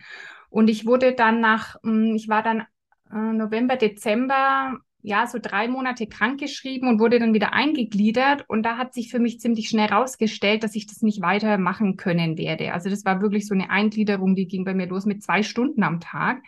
Und 0.51 0.69
ich 0.69 0.85
wurde 0.85 1.13
dann 1.13 1.39
nach, 1.39 1.77
hm, 1.81 2.13
ich 2.13 2.27
war 2.27 2.43
dann 2.43 2.65
äh, 3.11 3.33
November, 3.33 3.77
Dezember, 3.77 4.77
ja, 5.01 5.25
so 5.25 5.39
drei 5.41 5.67
Monate 5.67 6.05
krankgeschrieben 6.05 6.87
und 6.87 6.99
wurde 6.99 7.19
dann 7.19 7.33
wieder 7.33 7.53
eingegliedert. 7.53 8.45
Und 8.47 8.63
da 8.63 8.77
hat 8.77 8.93
sich 8.93 9.09
für 9.09 9.19
mich 9.19 9.39
ziemlich 9.39 9.69
schnell 9.69 9.87
rausgestellt, 9.87 10.63
dass 10.63 10.75
ich 10.75 10.85
das 10.85 11.01
nicht 11.01 11.21
weitermachen 11.21 11.97
können 11.97 12.37
werde. 12.37 12.73
Also 12.73 12.89
das 12.89 13.05
war 13.05 13.21
wirklich 13.21 13.47
so 13.47 13.55
eine 13.55 13.69
Eingliederung, 13.69 14.35
die 14.35 14.47
ging 14.47 14.65
bei 14.65 14.75
mir 14.75 14.87
los 14.87 15.05
mit 15.05 15.23
zwei 15.23 15.41
Stunden 15.41 15.83
am 15.83 16.01
Tag. 16.01 16.43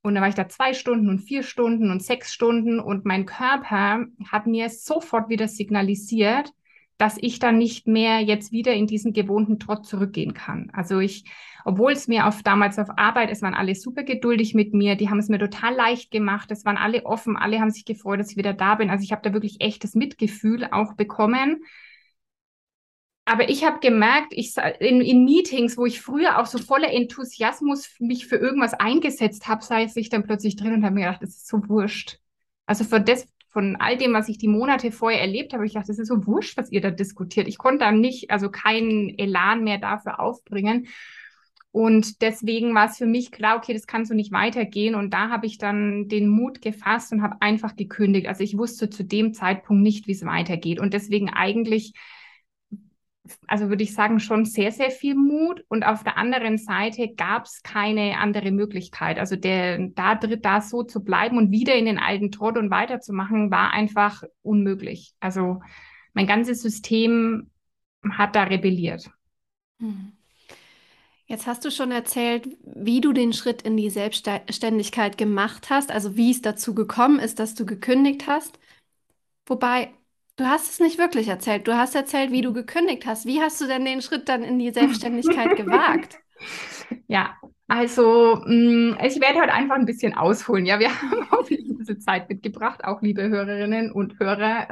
Und 0.00 0.14
dann 0.14 0.22
war 0.22 0.28
ich 0.28 0.36
da 0.36 0.48
zwei 0.48 0.72
Stunden 0.72 1.10
und 1.10 1.18
vier 1.18 1.42
Stunden 1.42 1.90
und 1.90 2.02
sechs 2.02 2.32
Stunden 2.32 2.78
und 2.78 3.04
mein 3.04 3.26
Körper 3.26 4.06
hat 4.30 4.46
mir 4.46 4.70
sofort 4.70 5.28
wieder 5.28 5.48
signalisiert, 5.48 6.52
dass 6.98 7.16
ich 7.18 7.38
dann 7.38 7.58
nicht 7.58 7.86
mehr 7.86 8.20
jetzt 8.20 8.52
wieder 8.52 8.74
in 8.74 8.86
diesen 8.86 9.12
gewohnten 9.12 9.58
Trott 9.58 9.86
zurückgehen 9.86 10.34
kann. 10.34 10.70
Also 10.72 10.98
ich, 10.98 11.24
obwohl 11.64 11.92
es 11.92 12.08
mir 12.08 12.26
auf 12.26 12.42
damals 12.42 12.78
auf 12.78 12.88
Arbeit, 12.96 13.30
es 13.30 13.40
waren 13.40 13.54
alle 13.54 13.74
super 13.74 14.02
geduldig 14.02 14.54
mit 14.54 14.74
mir, 14.74 14.96
die 14.96 15.08
haben 15.08 15.18
es 15.18 15.28
mir 15.28 15.38
total 15.38 15.74
leicht 15.74 16.10
gemacht, 16.10 16.50
es 16.50 16.64
waren 16.64 16.76
alle 16.76 17.06
offen, 17.06 17.36
alle 17.36 17.60
haben 17.60 17.70
sich 17.70 17.84
gefreut, 17.84 18.20
dass 18.20 18.32
ich 18.32 18.36
wieder 18.36 18.52
da 18.52 18.74
bin. 18.74 18.90
Also 18.90 19.04
ich 19.04 19.12
habe 19.12 19.22
da 19.22 19.32
wirklich 19.32 19.60
echtes 19.60 19.94
Mitgefühl 19.94 20.68
auch 20.70 20.94
bekommen 20.94 21.62
aber 23.28 23.50
ich 23.50 23.62
habe 23.62 23.78
gemerkt, 23.80 24.28
ich 24.30 24.56
in, 24.80 25.02
in, 25.02 25.24
Meetings, 25.26 25.76
wo 25.76 25.84
ich 25.84 26.00
früher 26.00 26.38
auch 26.38 26.46
so 26.46 26.56
voller 26.56 26.90
Enthusiasmus 26.90 27.90
mich 27.98 28.26
für 28.26 28.36
irgendwas 28.36 28.72
eingesetzt 28.72 29.48
habe, 29.48 29.62
sei 29.62 29.86
ich 29.94 30.08
dann 30.08 30.24
plötzlich 30.24 30.56
drin 30.56 30.72
und 30.72 30.82
habe 30.82 30.94
mir 30.94 31.02
gedacht, 31.02 31.22
das 31.22 31.30
ist 31.30 31.46
so 31.46 31.60
wurscht. 31.68 32.20
Also 32.64 32.84
von, 32.84 33.04
das, 33.04 33.26
von 33.58 33.74
all 33.80 33.96
dem, 33.96 34.12
was 34.12 34.28
ich 34.28 34.38
die 34.38 34.46
Monate 34.46 34.92
vorher 34.92 35.20
erlebt 35.20 35.52
habe, 35.52 35.66
ich 35.66 35.72
dachte, 35.72 35.88
das 35.88 35.98
ist 35.98 36.06
so 36.06 36.28
wurscht, 36.28 36.56
was 36.56 36.70
ihr 36.70 36.80
da 36.80 36.92
diskutiert. 36.92 37.48
Ich 37.48 37.58
konnte 37.58 37.80
dann 37.80 37.98
nicht, 37.98 38.30
also 38.30 38.50
keinen 38.50 39.18
Elan 39.18 39.64
mehr 39.64 39.78
dafür 39.78 40.20
aufbringen. 40.20 40.86
Und 41.72 42.22
deswegen 42.22 42.72
war 42.76 42.88
es 42.88 42.98
für 42.98 43.06
mich 43.06 43.32
klar, 43.32 43.56
okay, 43.56 43.72
das 43.72 43.88
kann 43.88 44.04
so 44.04 44.14
nicht 44.14 44.30
weitergehen. 44.30 44.94
Und 44.94 45.12
da 45.12 45.28
habe 45.28 45.46
ich 45.46 45.58
dann 45.58 46.06
den 46.06 46.28
Mut 46.28 46.62
gefasst 46.62 47.10
und 47.10 47.20
habe 47.20 47.34
einfach 47.40 47.74
gekündigt. 47.74 48.28
Also 48.28 48.44
ich 48.44 48.56
wusste 48.56 48.90
zu 48.90 49.02
dem 49.02 49.34
Zeitpunkt 49.34 49.82
nicht, 49.82 50.06
wie 50.06 50.12
es 50.12 50.24
weitergeht. 50.24 50.78
Und 50.78 50.94
deswegen 50.94 51.28
eigentlich, 51.28 51.94
also 53.46 53.68
würde 53.68 53.82
ich 53.82 53.94
sagen, 53.94 54.20
schon 54.20 54.44
sehr, 54.44 54.72
sehr 54.72 54.90
viel 54.90 55.14
Mut. 55.14 55.64
Und 55.68 55.84
auf 55.84 56.04
der 56.04 56.16
anderen 56.16 56.58
Seite 56.58 57.14
gab 57.14 57.44
es 57.44 57.62
keine 57.62 58.18
andere 58.18 58.50
Möglichkeit. 58.50 59.18
Also 59.18 59.36
der, 59.36 59.78
da, 59.94 60.14
da 60.14 60.60
so 60.60 60.82
zu 60.82 61.02
bleiben 61.02 61.38
und 61.38 61.50
wieder 61.50 61.74
in 61.74 61.86
den 61.86 61.98
alten 61.98 62.30
Trott 62.30 62.56
und 62.58 62.70
weiterzumachen, 62.70 63.50
war 63.50 63.72
einfach 63.72 64.22
unmöglich. 64.42 65.14
Also 65.20 65.60
mein 66.14 66.26
ganzes 66.26 66.62
System 66.62 67.50
hat 68.10 68.36
da 68.36 68.44
rebelliert. 68.44 69.10
Hm. 69.80 70.12
Jetzt 71.26 71.46
hast 71.46 71.62
du 71.64 71.70
schon 71.70 71.90
erzählt, 71.90 72.48
wie 72.62 73.02
du 73.02 73.12
den 73.12 73.34
Schritt 73.34 73.60
in 73.60 73.76
die 73.76 73.90
Selbstständigkeit 73.90 75.18
gemacht 75.18 75.68
hast, 75.68 75.90
also 75.90 76.16
wie 76.16 76.30
es 76.30 76.40
dazu 76.40 76.74
gekommen 76.74 77.18
ist, 77.18 77.38
dass 77.38 77.54
du 77.54 77.66
gekündigt 77.66 78.26
hast. 78.26 78.58
Wobei, 79.44 79.90
du 80.38 80.46
hast 80.46 80.70
es 80.70 80.80
nicht 80.80 80.98
wirklich 80.98 81.28
erzählt. 81.28 81.68
Du 81.68 81.76
hast 81.76 81.94
erzählt, 81.94 82.32
wie 82.32 82.40
du 82.40 82.52
gekündigt 82.52 83.04
hast. 83.06 83.26
Wie 83.26 83.40
hast 83.40 83.60
du 83.60 83.66
denn 83.66 83.84
den 83.84 84.00
Schritt 84.02 84.28
dann 84.28 84.42
in 84.42 84.58
die 84.58 84.70
Selbstständigkeit 84.72 85.56
gewagt? 85.56 86.18
Ja, 87.06 87.34
also 87.66 88.36
mm, 88.46 88.96
ich 89.04 89.20
werde 89.20 89.40
heute 89.40 89.52
einfach 89.52 89.76
ein 89.76 89.84
bisschen 89.84 90.14
ausholen. 90.14 90.64
Ja, 90.64 90.78
wir 90.78 90.90
haben 91.02 91.28
auch 91.30 91.48
bisschen 91.88 92.00
Zeit 92.00 92.28
mitgebracht, 92.28 92.84
auch 92.84 93.00
liebe 93.02 93.28
Hörerinnen 93.28 93.90
und 93.90 94.18
Hörer. 94.20 94.68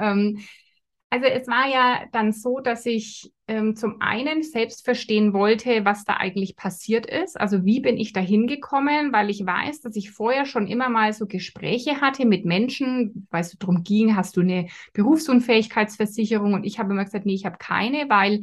Also 1.09 1.27
es 1.27 1.47
war 1.47 1.69
ja 1.69 2.05
dann 2.13 2.33
so, 2.33 2.59
dass 2.59 2.85
ich 2.85 3.33
ähm, 3.47 3.77
zum 3.77 4.01
einen 4.01 4.43
selbst 4.43 4.85
verstehen 4.85 5.33
wollte, 5.33 5.85
was 5.85 6.05
da 6.05 6.15
eigentlich 6.15 6.57
passiert 6.57 7.07
ist. 7.07 7.41
Also 7.41 7.65
wie 7.65 7.81
bin 7.81 7.97
ich 7.97 8.13
da 8.13 8.21
hingekommen, 8.21 9.13
weil 9.13 9.31
ich 9.31 9.47
weiß, 9.47 9.81
dass 9.83 9.95
ich 9.95 10.11
vorher 10.11 10.47
schon 10.47 10.67
immer 10.67 10.89
mal 10.89 11.13
so 11.13 11.27
Gespräche 11.27 12.01
hatte 12.01 12.27
mit 12.27 12.45
Menschen, 12.45 13.29
weil 13.31 13.43
es 13.43 13.57
darum 13.57 13.85
ging, 13.85 14.17
hast 14.17 14.37
du 14.37 14.41
eine 14.41 14.67
Berufsunfähigkeitsversicherung? 14.95 16.55
Und 16.55 16.65
ich 16.65 16.81
habe 16.81 16.93
immer 16.93 17.05
gesagt, 17.05 17.25
nee, 17.25 17.35
ich 17.35 17.47
habe 17.47 17.59
keine, 17.59 18.09
weil 18.09 18.41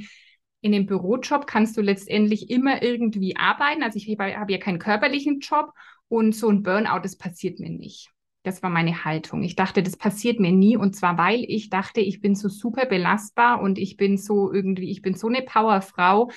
in 0.61 0.71
dem 0.71 0.85
Bürojob 0.85 1.45
kannst 1.45 1.75
du 1.75 1.81
letztendlich 1.81 2.49
immer 2.49 2.81
irgendwie 2.81 3.35
arbeiten. 3.35 3.83
Also 3.83 3.97
ich 3.97 4.07
habe 4.17 4.51
ja 4.51 4.57
keinen 4.57 4.79
körperlichen 4.79 5.41
Job 5.41 5.73
und 6.07 6.33
so 6.33 6.47
ein 6.47 6.63
Burnout, 6.63 7.01
das 7.03 7.17
passiert 7.17 7.59
mir 7.59 7.69
nicht. 7.69 8.12
Das 8.43 8.61
war 8.61 8.69
meine 8.69 9.05
Haltung. 9.05 9.41
Ich 9.43 9.55
dachte, 9.55 9.81
das 9.81 9.95
passiert 9.95 10.39
mir 10.39 10.51
nie. 10.51 10.75
Und 10.75 10.95
zwar, 10.95 11.17
weil 11.17 11.45
ich 11.47 11.69
dachte, 11.69 12.01
ich 12.01 12.19
bin 12.19 12.35
so 12.35 12.49
super 12.49 12.85
belastbar 12.85 13.61
und 13.61 13.79
ich 13.79 13.95
bin 13.95 14.17
so 14.17 14.51
irgendwie, 14.51 14.91
ich 14.91 15.01
bin 15.01 15.15
so 15.15 15.27
eine 15.27 15.41
Powerfrau. 15.41 16.29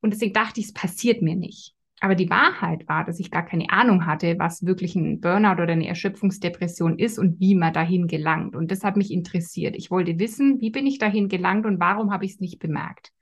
Und 0.00 0.12
deswegen 0.12 0.32
dachte 0.32 0.60
ich, 0.60 0.66
es 0.66 0.72
passiert 0.72 1.22
mir 1.22 1.36
nicht. 1.36 1.76
Aber 2.00 2.14
die 2.14 2.28
Wahrheit 2.28 2.88
war, 2.88 3.04
dass 3.04 3.20
ich 3.20 3.30
gar 3.30 3.44
keine 3.44 3.70
Ahnung 3.70 4.06
hatte, 4.06 4.38
was 4.38 4.66
wirklich 4.66 4.96
ein 4.96 5.20
Burnout 5.20 5.62
oder 5.62 5.72
eine 5.72 5.88
Erschöpfungsdepression 5.88 6.98
ist 6.98 7.18
und 7.18 7.40
wie 7.40 7.54
man 7.54 7.72
dahin 7.72 8.06
gelangt. 8.06 8.54
Und 8.54 8.70
das 8.70 8.84
hat 8.84 8.96
mich 8.96 9.10
interessiert. 9.10 9.76
Ich 9.76 9.90
wollte 9.90 10.18
wissen, 10.18 10.60
wie 10.60 10.70
bin 10.70 10.86
ich 10.86 10.98
dahin 10.98 11.28
gelangt 11.28 11.64
und 11.64 11.80
warum 11.80 12.12
habe 12.12 12.26
ich 12.26 12.32
es 12.32 12.40
nicht 12.40 12.58
bemerkt? 12.58 13.12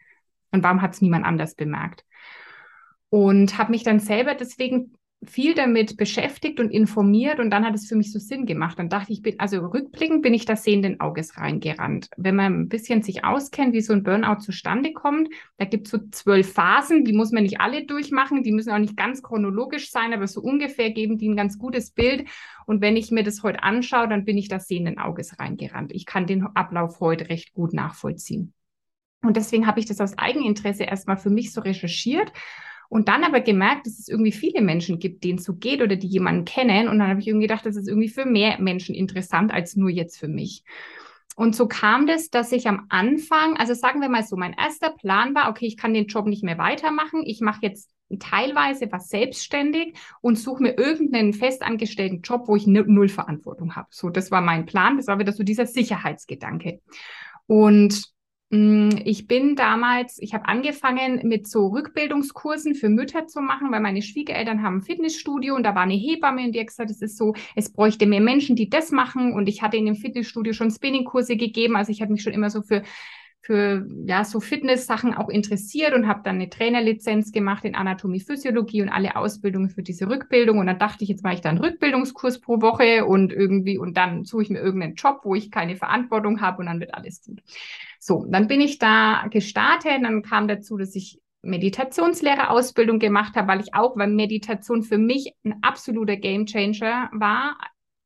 Und 0.50 0.62
warum 0.64 0.82
hat 0.82 0.94
es 0.94 1.02
niemand 1.02 1.24
anders 1.24 1.54
bemerkt? 1.54 2.04
Und 3.10 3.58
habe 3.58 3.70
mich 3.70 3.84
dann 3.84 4.00
selber 4.00 4.34
deswegen 4.34 4.94
viel 5.26 5.54
damit 5.54 5.96
beschäftigt 5.96 6.60
und 6.60 6.70
informiert 6.70 7.40
und 7.40 7.50
dann 7.50 7.64
hat 7.64 7.74
es 7.74 7.86
für 7.86 7.96
mich 7.96 8.12
so 8.12 8.18
Sinn 8.18 8.46
gemacht. 8.46 8.78
Dann 8.78 8.88
dachte 8.88 9.12
ich, 9.12 9.22
bin, 9.22 9.38
also 9.38 9.58
rückblickend 9.58 10.22
bin 10.22 10.34
ich 10.34 10.44
da 10.44 10.56
sehenden 10.56 11.00
Auges 11.00 11.36
reingerannt. 11.36 12.08
Wenn 12.16 12.36
man 12.36 12.60
ein 12.60 12.68
bisschen 12.68 13.02
sich 13.02 13.24
auskennt, 13.24 13.72
wie 13.72 13.80
so 13.80 13.92
ein 13.92 14.02
Burnout 14.02 14.40
zustande 14.40 14.92
kommt, 14.92 15.28
da 15.58 15.64
gibt 15.64 15.86
es 15.86 15.92
so 15.92 15.98
zwölf 16.10 16.52
Phasen, 16.52 17.04
die 17.04 17.12
muss 17.12 17.32
man 17.32 17.42
nicht 17.42 17.60
alle 17.60 17.84
durchmachen, 17.86 18.42
die 18.42 18.52
müssen 18.52 18.72
auch 18.72 18.78
nicht 18.78 18.96
ganz 18.96 19.22
chronologisch 19.22 19.90
sein, 19.90 20.12
aber 20.12 20.26
so 20.26 20.40
ungefähr 20.40 20.90
geben 20.90 21.18
die 21.18 21.28
ein 21.28 21.36
ganz 21.36 21.58
gutes 21.58 21.90
Bild. 21.90 22.26
Und 22.66 22.80
wenn 22.80 22.96
ich 22.96 23.10
mir 23.10 23.22
das 23.22 23.42
heute 23.42 23.62
anschaue, 23.62 24.08
dann 24.08 24.24
bin 24.24 24.38
ich 24.38 24.48
da 24.48 24.58
sehenden 24.58 24.98
Auges 24.98 25.38
reingerannt. 25.38 25.92
Ich 25.92 26.06
kann 26.06 26.26
den 26.26 26.44
Ablauf 26.54 27.00
heute 27.00 27.28
recht 27.28 27.52
gut 27.52 27.72
nachvollziehen. 27.72 28.52
Und 29.22 29.36
deswegen 29.36 29.66
habe 29.66 29.80
ich 29.80 29.86
das 29.86 30.00
aus 30.00 30.18
Eigeninteresse 30.18 30.84
erstmal 30.84 31.16
für 31.16 31.30
mich 31.30 31.52
so 31.52 31.60
recherchiert 31.60 32.32
und 32.94 33.08
dann 33.08 33.24
aber 33.24 33.40
gemerkt, 33.40 33.88
dass 33.88 33.98
es 33.98 34.06
irgendwie 34.06 34.30
viele 34.30 34.62
Menschen 34.62 35.00
gibt, 35.00 35.24
denen 35.24 35.40
es 35.40 35.44
so 35.44 35.56
geht 35.56 35.82
oder 35.82 35.96
die 35.96 36.06
jemanden 36.06 36.44
kennen. 36.44 36.86
Und 36.86 37.00
dann 37.00 37.08
habe 37.08 37.18
ich 37.18 37.26
irgendwie 37.26 37.48
gedacht, 37.48 37.66
das 37.66 37.74
ist 37.74 37.88
irgendwie 37.88 38.08
für 38.08 38.24
mehr 38.24 38.60
Menschen 38.60 38.94
interessant 38.94 39.52
als 39.52 39.74
nur 39.74 39.90
jetzt 39.90 40.16
für 40.16 40.28
mich. 40.28 40.62
Und 41.34 41.56
so 41.56 41.66
kam 41.66 42.06
das, 42.06 42.30
dass 42.30 42.52
ich 42.52 42.68
am 42.68 42.86
Anfang, 42.90 43.56
also 43.56 43.74
sagen 43.74 44.00
wir 44.00 44.08
mal 44.08 44.22
so, 44.22 44.36
mein 44.36 44.52
erster 44.52 44.90
Plan 44.90 45.34
war, 45.34 45.50
okay, 45.50 45.66
ich 45.66 45.76
kann 45.76 45.92
den 45.92 46.06
Job 46.06 46.26
nicht 46.26 46.44
mehr 46.44 46.56
weitermachen. 46.56 47.24
Ich 47.26 47.40
mache 47.40 47.62
jetzt 47.62 47.90
teilweise 48.20 48.86
was 48.92 49.08
selbstständig 49.08 49.96
und 50.20 50.38
suche 50.38 50.62
mir 50.62 50.78
irgendeinen 50.78 51.32
festangestellten 51.32 52.20
Job, 52.20 52.46
wo 52.46 52.54
ich 52.54 52.68
null 52.68 53.08
Verantwortung 53.08 53.74
habe. 53.74 53.88
So, 53.90 54.08
das 54.08 54.30
war 54.30 54.40
mein 54.40 54.66
Plan. 54.66 54.98
Das 54.98 55.08
war 55.08 55.18
wieder 55.18 55.32
so 55.32 55.42
dieser 55.42 55.66
Sicherheitsgedanke. 55.66 56.80
Und 57.46 58.13
ich 58.50 59.26
bin 59.26 59.56
damals, 59.56 60.18
ich 60.20 60.32
habe 60.32 60.46
angefangen 60.46 61.26
mit 61.26 61.48
so 61.48 61.68
Rückbildungskursen 61.68 62.74
für 62.74 62.88
Mütter 62.88 63.26
zu 63.26 63.40
machen, 63.40 63.72
weil 63.72 63.80
meine 63.80 64.02
Schwiegereltern 64.02 64.62
haben 64.62 64.76
ein 64.76 64.82
Fitnessstudio 64.82 65.56
und 65.56 65.64
da 65.64 65.74
war 65.74 65.82
eine 65.82 65.94
Hebamme 65.94 66.44
und 66.44 66.52
die 66.52 66.60
hat 66.60 66.68
gesagt, 66.68 66.90
es 66.90 67.02
ist 67.02 67.16
so, 67.16 67.34
es 67.56 67.72
bräuchte 67.72 68.06
mehr 68.06 68.20
Menschen, 68.20 68.54
die 68.54 68.68
das 68.68 68.92
machen. 68.92 69.32
Und 69.32 69.48
ich 69.48 69.62
hatte 69.62 69.76
in 69.76 69.86
dem 69.86 69.96
Fitnessstudio 69.96 70.52
schon 70.52 70.70
Spinningkurse 70.70 71.36
gegeben, 71.36 71.74
also 71.74 71.90
ich 71.90 72.00
habe 72.00 72.12
mich 72.12 72.22
schon 72.22 72.32
immer 72.32 72.50
so 72.50 72.62
für 72.62 72.84
für 73.44 73.86
ja 74.06 74.24
so 74.24 74.40
Fitness-Sachen 74.40 75.12
auch 75.12 75.28
interessiert 75.28 75.92
und 75.92 76.08
habe 76.08 76.22
dann 76.24 76.36
eine 76.36 76.48
Trainerlizenz 76.48 77.30
gemacht 77.30 77.66
in 77.66 77.74
Anatomie, 77.74 78.20
Physiologie 78.20 78.80
und 78.80 78.88
alle 78.88 79.16
Ausbildungen 79.16 79.68
für 79.68 79.82
diese 79.82 80.08
Rückbildung. 80.08 80.58
Und 80.58 80.66
dann 80.66 80.78
dachte 80.78 81.04
ich, 81.04 81.10
jetzt 81.10 81.22
mache 81.22 81.34
ich 81.34 81.40
da 81.42 81.50
einen 81.50 81.58
Rückbildungskurs 81.58 82.40
pro 82.40 82.62
Woche 82.62 83.04
und 83.04 83.34
irgendwie 83.34 83.76
und 83.76 83.98
dann 83.98 84.24
suche 84.24 84.44
ich 84.44 84.50
mir 84.50 84.60
irgendeinen 84.60 84.94
Job, 84.94 85.20
wo 85.24 85.34
ich 85.34 85.50
keine 85.50 85.76
Verantwortung 85.76 86.40
habe 86.40 86.60
und 86.60 86.66
dann 86.66 86.80
wird 86.80 86.94
alles 86.94 87.22
gut. 87.22 87.42
So, 87.98 88.24
dann 88.30 88.46
bin 88.46 88.62
ich 88.62 88.78
da 88.78 89.26
gestartet. 89.30 90.02
Dann 90.02 90.22
kam 90.22 90.48
dazu, 90.48 90.78
dass 90.78 90.94
ich 90.94 91.20
Meditationslehrerausbildung 91.42 92.98
gemacht 92.98 93.36
habe, 93.36 93.48
weil 93.48 93.60
ich 93.60 93.74
auch, 93.74 93.94
weil 93.98 94.08
Meditation 94.08 94.82
für 94.82 94.96
mich 94.96 95.34
ein 95.44 95.56
absoluter 95.60 96.16
Gamechanger 96.16 97.10
war. 97.12 97.58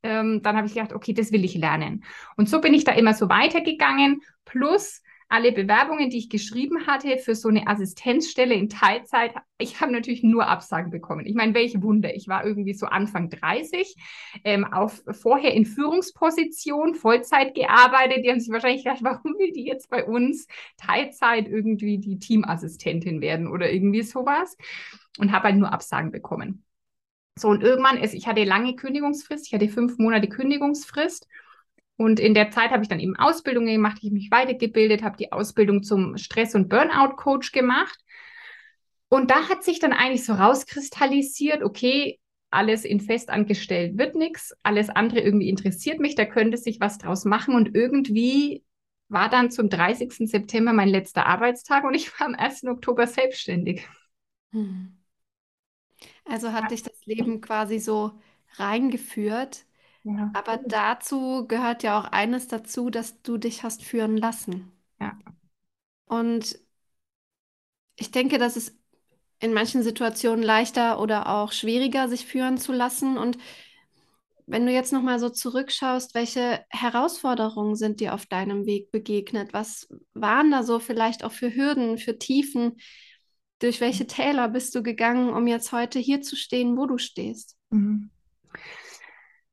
Ähm, 0.03 0.43
dann 0.43 0.57
habe 0.57 0.67
ich 0.67 0.75
gedacht, 0.75 0.93
okay, 0.93 1.13
das 1.13 1.31
will 1.31 1.45
ich 1.45 1.55
lernen. 1.55 2.03
Und 2.37 2.49
so 2.49 2.61
bin 2.61 2.75
ich 2.75 2.83
da 2.83 2.93
immer 2.93 3.15
so 3.15 3.29
weitergegangen. 3.29 4.21
Plus 4.45 5.01
alle 5.29 5.53
Bewerbungen, 5.53 6.09
die 6.11 6.19
ich 6.19 6.31
geschrieben 6.31 6.87
hatte 6.87 7.19
für 7.19 7.35
so 7.35 7.49
eine 7.49 7.67
Assistenzstelle 7.67 8.55
in 8.55 8.69
Teilzeit, 8.69 9.35
ich 9.59 9.81
habe 9.81 9.93
natürlich 9.93 10.23
nur 10.23 10.47
Absagen 10.47 10.91
bekommen. 10.91 11.27
Ich 11.27 11.35
meine, 11.35 11.53
welche 11.55 11.83
Wunder. 11.83 12.15
Ich 12.15 12.29
war 12.29 12.47
irgendwie 12.47 12.73
so 12.73 12.87
Anfang 12.87 13.29
30, 13.29 13.95
ähm, 14.45 14.65
auf, 14.65 15.03
vorher 15.11 15.53
in 15.53 15.67
Führungsposition, 15.67 16.95
Vollzeit 16.95 17.55
gearbeitet. 17.55 18.25
Die 18.25 18.31
haben 18.31 18.41
sich 18.41 18.53
wahrscheinlich 18.53 18.85
gedacht, 18.85 19.03
warum 19.03 19.35
will 19.39 19.53
die 19.53 19.67
jetzt 19.67 19.91
bei 19.91 20.05
uns 20.05 20.47
Teilzeit 20.79 21.47
irgendwie 21.49 21.99
die 21.99 22.19
Teamassistentin 22.19 23.21
werden 23.21 23.49
oder 23.49 23.71
irgendwie 23.71 24.03
sowas? 24.03 24.57
Und 25.19 25.33
habe 25.33 25.45
halt 25.45 25.57
nur 25.57 25.73
Absagen 25.73 26.13
bekommen. 26.13 26.65
So, 27.39 27.49
und 27.49 27.63
irgendwann 27.63 27.99
ist, 27.99 28.15
ich 28.15 28.27
hatte 28.27 28.45
lange 28.45 28.75
Kündigungsfrist, 28.75 29.47
ich 29.47 29.55
hatte 29.55 29.69
fünf 29.69 29.99
Monate 29.99 30.29
Kündigungsfrist. 30.29 31.29
Und 31.99 32.21
in 32.21 32.33
der 32.33 32.53
Zeit 32.53 32.71
habe 32.71 32.83
ich 32.85 32.89
dann 32.89 33.01
eben 33.01 33.17
Ausbildungen 33.17 33.75
gemacht, 33.75 33.99
ich 34.01 34.07
habe 34.07 34.15
mich 34.15 34.31
weitergebildet, 34.31 35.03
habe 35.03 35.17
die 35.17 35.33
Ausbildung 35.33 35.83
zum 35.83 36.17
Stress- 36.17 36.55
und 36.55 36.69
Burnout-Coach 36.69 37.51
gemacht. 37.51 37.99
Und 39.09 39.33
da 39.33 39.49
hat 39.49 39.65
sich 39.65 39.81
dann 39.81 39.93
eigentlich 39.93 40.25
so 40.25 40.35
rauskristallisiert, 40.35 41.65
okay, 41.65 42.21
alles 42.51 42.85
in 42.85 43.01
festangestellt 43.01 43.99
wird 43.99 44.15
nichts, 44.15 44.55
alles 44.63 44.91
andere 44.91 45.21
irgendwie 45.21 45.49
interessiert 45.49 45.99
mich, 45.99 46.15
da 46.15 46.25
könnte 46.25 46.57
sich 46.57 46.79
was 46.79 46.99
draus 46.99 47.25
machen. 47.25 47.57
Und 47.57 47.75
irgendwie 47.75 48.63
war 49.09 49.29
dann 49.29 49.51
zum 49.51 49.69
30. 49.69 50.31
September 50.31 50.73
mein 50.73 50.89
letzter 50.89 51.27
Arbeitstag 51.27 51.83
und 51.83 51.95
ich 51.95 52.17
war 52.21 52.29
am 52.29 52.35
1. 52.37 52.65
Oktober 52.69 53.09
selbstständig. 53.09 53.89
Hm. 54.53 54.97
Also 56.25 56.53
hat 56.53 56.71
dich 56.71 56.85
das 56.85 57.05
Leben 57.07 57.41
quasi 57.41 57.81
so 57.81 58.13
reingeführt 58.55 59.65
ja. 60.17 60.31
Aber 60.35 60.59
dazu 60.59 61.47
gehört 61.47 61.83
ja 61.83 61.99
auch 62.01 62.05
eines 62.05 62.49
dazu, 62.49 62.91
dass 62.91 63.23
du 63.23 63.39
dich 63.39 63.63
hast 63.63 63.83
führen 63.83 64.17
lassen. 64.17 64.73
Ja. 65.01 65.19
Und 66.07 66.59
ich 67.97 68.11
denke, 68.11 68.39
dass 68.39 68.57
es 68.57 68.77
in 69.41 69.53
manchen 69.53 69.83
Situationen 69.83 70.43
leichter 70.43 71.01
oder 71.01 71.29
auch 71.29 71.53
schwieriger, 71.53 72.09
sich 72.09 72.27
führen 72.27 72.59
zu 72.59 72.73
lassen. 72.73 73.19
Und 73.19 73.39
wenn 74.47 74.67
du 74.67 74.73
jetzt 74.73 74.93
nochmal 74.93 75.19
so 75.19 75.29
zurückschaust, 75.29 76.15
welche 76.15 76.65
Herausforderungen 76.71 77.77
sind 77.77 78.01
dir 78.01 78.15
auf 78.15 78.27
deinem 78.27 78.67
Weg 78.67 78.91
begegnet? 78.91 79.53
Was 79.53 79.89
waren 80.15 80.51
da 80.51 80.63
so 80.63 80.79
vielleicht 80.79 81.23
auch 81.23 81.33
für 81.33 81.55
Hürden, 81.55 81.99
für 81.99 82.19
Tiefen? 82.19 82.77
Durch 83.61 83.81
welche 83.81 84.07
Täler 84.07 84.49
bist 84.49 84.75
du 84.75 84.83
gegangen, 84.83 85.31
um 85.31 85.47
jetzt 85.47 85.73
heute 85.73 85.99
hier 85.99 86.23
zu 86.23 86.35
stehen, 86.37 86.77
wo 86.77 86.87
du 86.87 86.99
stehst? 86.99 87.57
Mhm. 87.71 88.11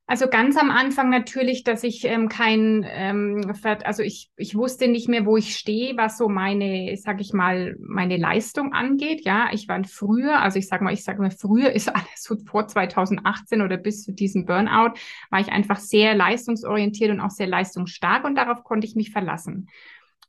Also 0.08 0.28
ganz 0.28 0.56
am 0.56 0.70
Anfang 0.70 1.10
natürlich, 1.10 1.64
dass 1.64 1.84
ich 1.84 2.06
ähm, 2.06 2.30
kein, 2.30 2.86
ähm, 2.88 3.52
also 3.84 4.04
ich, 4.04 4.30
ich 4.38 4.56
wusste 4.56 4.88
nicht 4.88 5.10
mehr, 5.10 5.26
wo 5.26 5.36
ich 5.36 5.56
stehe, 5.56 5.98
was 5.98 6.20
so 6.20 6.30
meine, 6.30 6.96
sag 6.98 7.20
ich 7.22 7.34
mal, 7.34 7.76
meine 7.80 8.18
Leistung 8.18 8.72
angeht. 8.74 9.26
Ja, 9.26 9.50
ich 9.52 9.68
war 9.68 9.84
früher, 9.84 10.42
also 10.42 10.60
ich 10.60 10.68
sag 10.68 10.82
mal, 10.82 10.94
ich 10.94 11.04
sag 11.04 11.18
mal, 11.18 11.32
früher 11.32 11.72
ist 11.72 11.90
alles 11.96 12.22
so 12.22 12.38
vor 12.46 12.68
2018 12.68 13.64
oder 13.64 13.78
bis 13.78 14.04
zu 14.04 14.14
diesem 14.14 14.46
Burnout, 14.46 14.94
war 15.32 15.40
ich 15.40 15.52
einfach 15.52 15.78
sehr 15.78 16.14
leistungsorientiert 16.14 17.10
und 17.10 17.20
auch 17.20 17.32
sehr 17.32 17.48
leistungsstark 17.48 18.26
und 18.26 18.36
darauf 18.36 18.64
konnte 18.64 18.86
ich 18.86 18.96
mich 18.96 19.10
verlassen. 19.10 19.70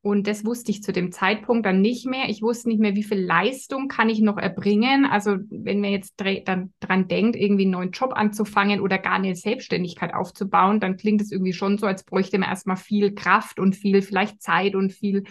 Und 0.07 0.29
das 0.29 0.45
wusste 0.45 0.71
ich 0.71 0.85
zu 0.85 0.93
dem 0.93 1.11
Zeitpunkt 1.11 1.67
dann 1.67 1.81
nicht 1.81 2.07
mehr. 2.07 2.29
Ich 2.29 2.41
wusste 2.41 2.69
nicht 2.69 2.79
mehr, 2.79 2.95
wie 2.95 3.03
viel 3.03 3.19
Leistung 3.19 3.89
kann 3.89 4.09
ich 4.09 4.21
noch 4.21 4.39
erbringen. 4.39 5.05
Also 5.05 5.39
wenn 5.51 5.81
man 5.81 5.91
jetzt 5.91 6.15
dann 6.45 6.73
dran 6.79 7.09
denkt, 7.09 7.35
irgendwie 7.35 7.65
einen 7.65 7.73
neuen 7.73 7.91
Job 7.91 8.13
anzufangen 8.15 8.81
oder 8.81 8.99
gar 8.99 9.15
eine 9.15 9.35
Selbstständigkeit 9.35 10.15
aufzubauen, 10.15 10.79
dann 10.79 10.97
klingt 10.97 11.23
es 11.23 11.33
irgendwie 11.33 11.55
schon 11.55 11.77
so, 11.77 11.89
als 11.89 12.05
bräuchte 12.05 12.39
man 12.39 12.49
erstmal 12.49 12.77
viel 12.77 13.17
Kraft 13.17 13.59
und 13.59 13.75
viel 13.75 14.01
vielleicht 14.01 14.41
Zeit 14.41 14.77
und 14.77 14.93
viel 14.93 15.25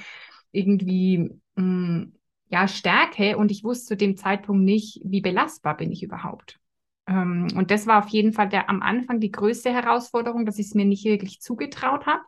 irgendwie 0.51 1.29
mh, 1.55 1.63
hm, 1.63 2.13
ja 2.49 2.67
Stärke. 2.67 3.37
Und 3.37 3.51
ich 3.51 3.63
wusste 3.63 3.85
zu 3.85 3.95
dem 3.95 4.17
Zeitpunkt 4.17 4.65
nicht, 4.65 4.99
wie 5.05 5.21
belastbar 5.21 5.77
bin 5.77 5.93
ich 5.93 6.03
überhaupt. 6.03 6.59
Ähm, 7.07 7.47
und 7.55 7.71
das 7.71 7.87
war 7.87 8.03
auf 8.03 8.09
jeden 8.09 8.33
Fall 8.33 8.49
der 8.49 8.69
am 8.69 8.81
Anfang 8.81 9.21
die 9.21 9.31
größte 9.31 9.71
Herausforderung, 9.71 10.45
dass 10.45 10.59
ich 10.59 10.65
es 10.65 10.75
mir 10.75 10.83
nicht 10.83 11.05
wirklich 11.05 11.39
zugetraut 11.39 12.05
habe. 12.07 12.23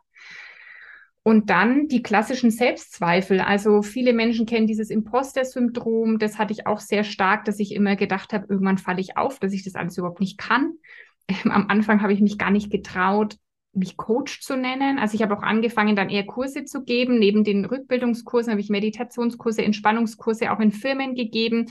Und 1.28 1.50
dann 1.50 1.88
die 1.88 2.02
klassischen 2.02 2.50
Selbstzweifel. 2.50 3.42
Also 3.42 3.82
viele 3.82 4.14
Menschen 4.14 4.46
kennen 4.46 4.66
dieses 4.66 4.88
Imposter-Syndrom. 4.88 6.18
Das 6.18 6.38
hatte 6.38 6.54
ich 6.54 6.66
auch 6.66 6.80
sehr 6.80 7.04
stark, 7.04 7.44
dass 7.44 7.60
ich 7.60 7.74
immer 7.74 7.96
gedacht 7.96 8.32
habe, 8.32 8.46
irgendwann 8.48 8.78
falle 8.78 9.02
ich 9.02 9.18
auf, 9.18 9.38
dass 9.38 9.52
ich 9.52 9.62
das 9.62 9.74
alles 9.74 9.98
überhaupt 9.98 10.20
nicht 10.20 10.38
kann. 10.38 10.72
Ähm, 11.28 11.50
am 11.50 11.66
Anfang 11.68 12.00
habe 12.00 12.14
ich 12.14 12.22
mich 12.22 12.38
gar 12.38 12.50
nicht 12.50 12.70
getraut, 12.70 13.36
mich 13.74 13.98
Coach 13.98 14.40
zu 14.40 14.56
nennen. 14.56 14.98
Also 14.98 15.16
ich 15.16 15.20
habe 15.20 15.36
auch 15.36 15.42
angefangen, 15.42 15.96
dann 15.96 16.08
eher 16.08 16.24
Kurse 16.24 16.64
zu 16.64 16.82
geben. 16.82 17.18
Neben 17.18 17.44
den 17.44 17.66
Rückbildungskursen 17.66 18.50
habe 18.50 18.62
ich 18.62 18.70
Meditationskurse, 18.70 19.62
Entspannungskurse 19.62 20.50
auch 20.50 20.60
in 20.60 20.72
Firmen 20.72 21.14
gegeben. 21.14 21.66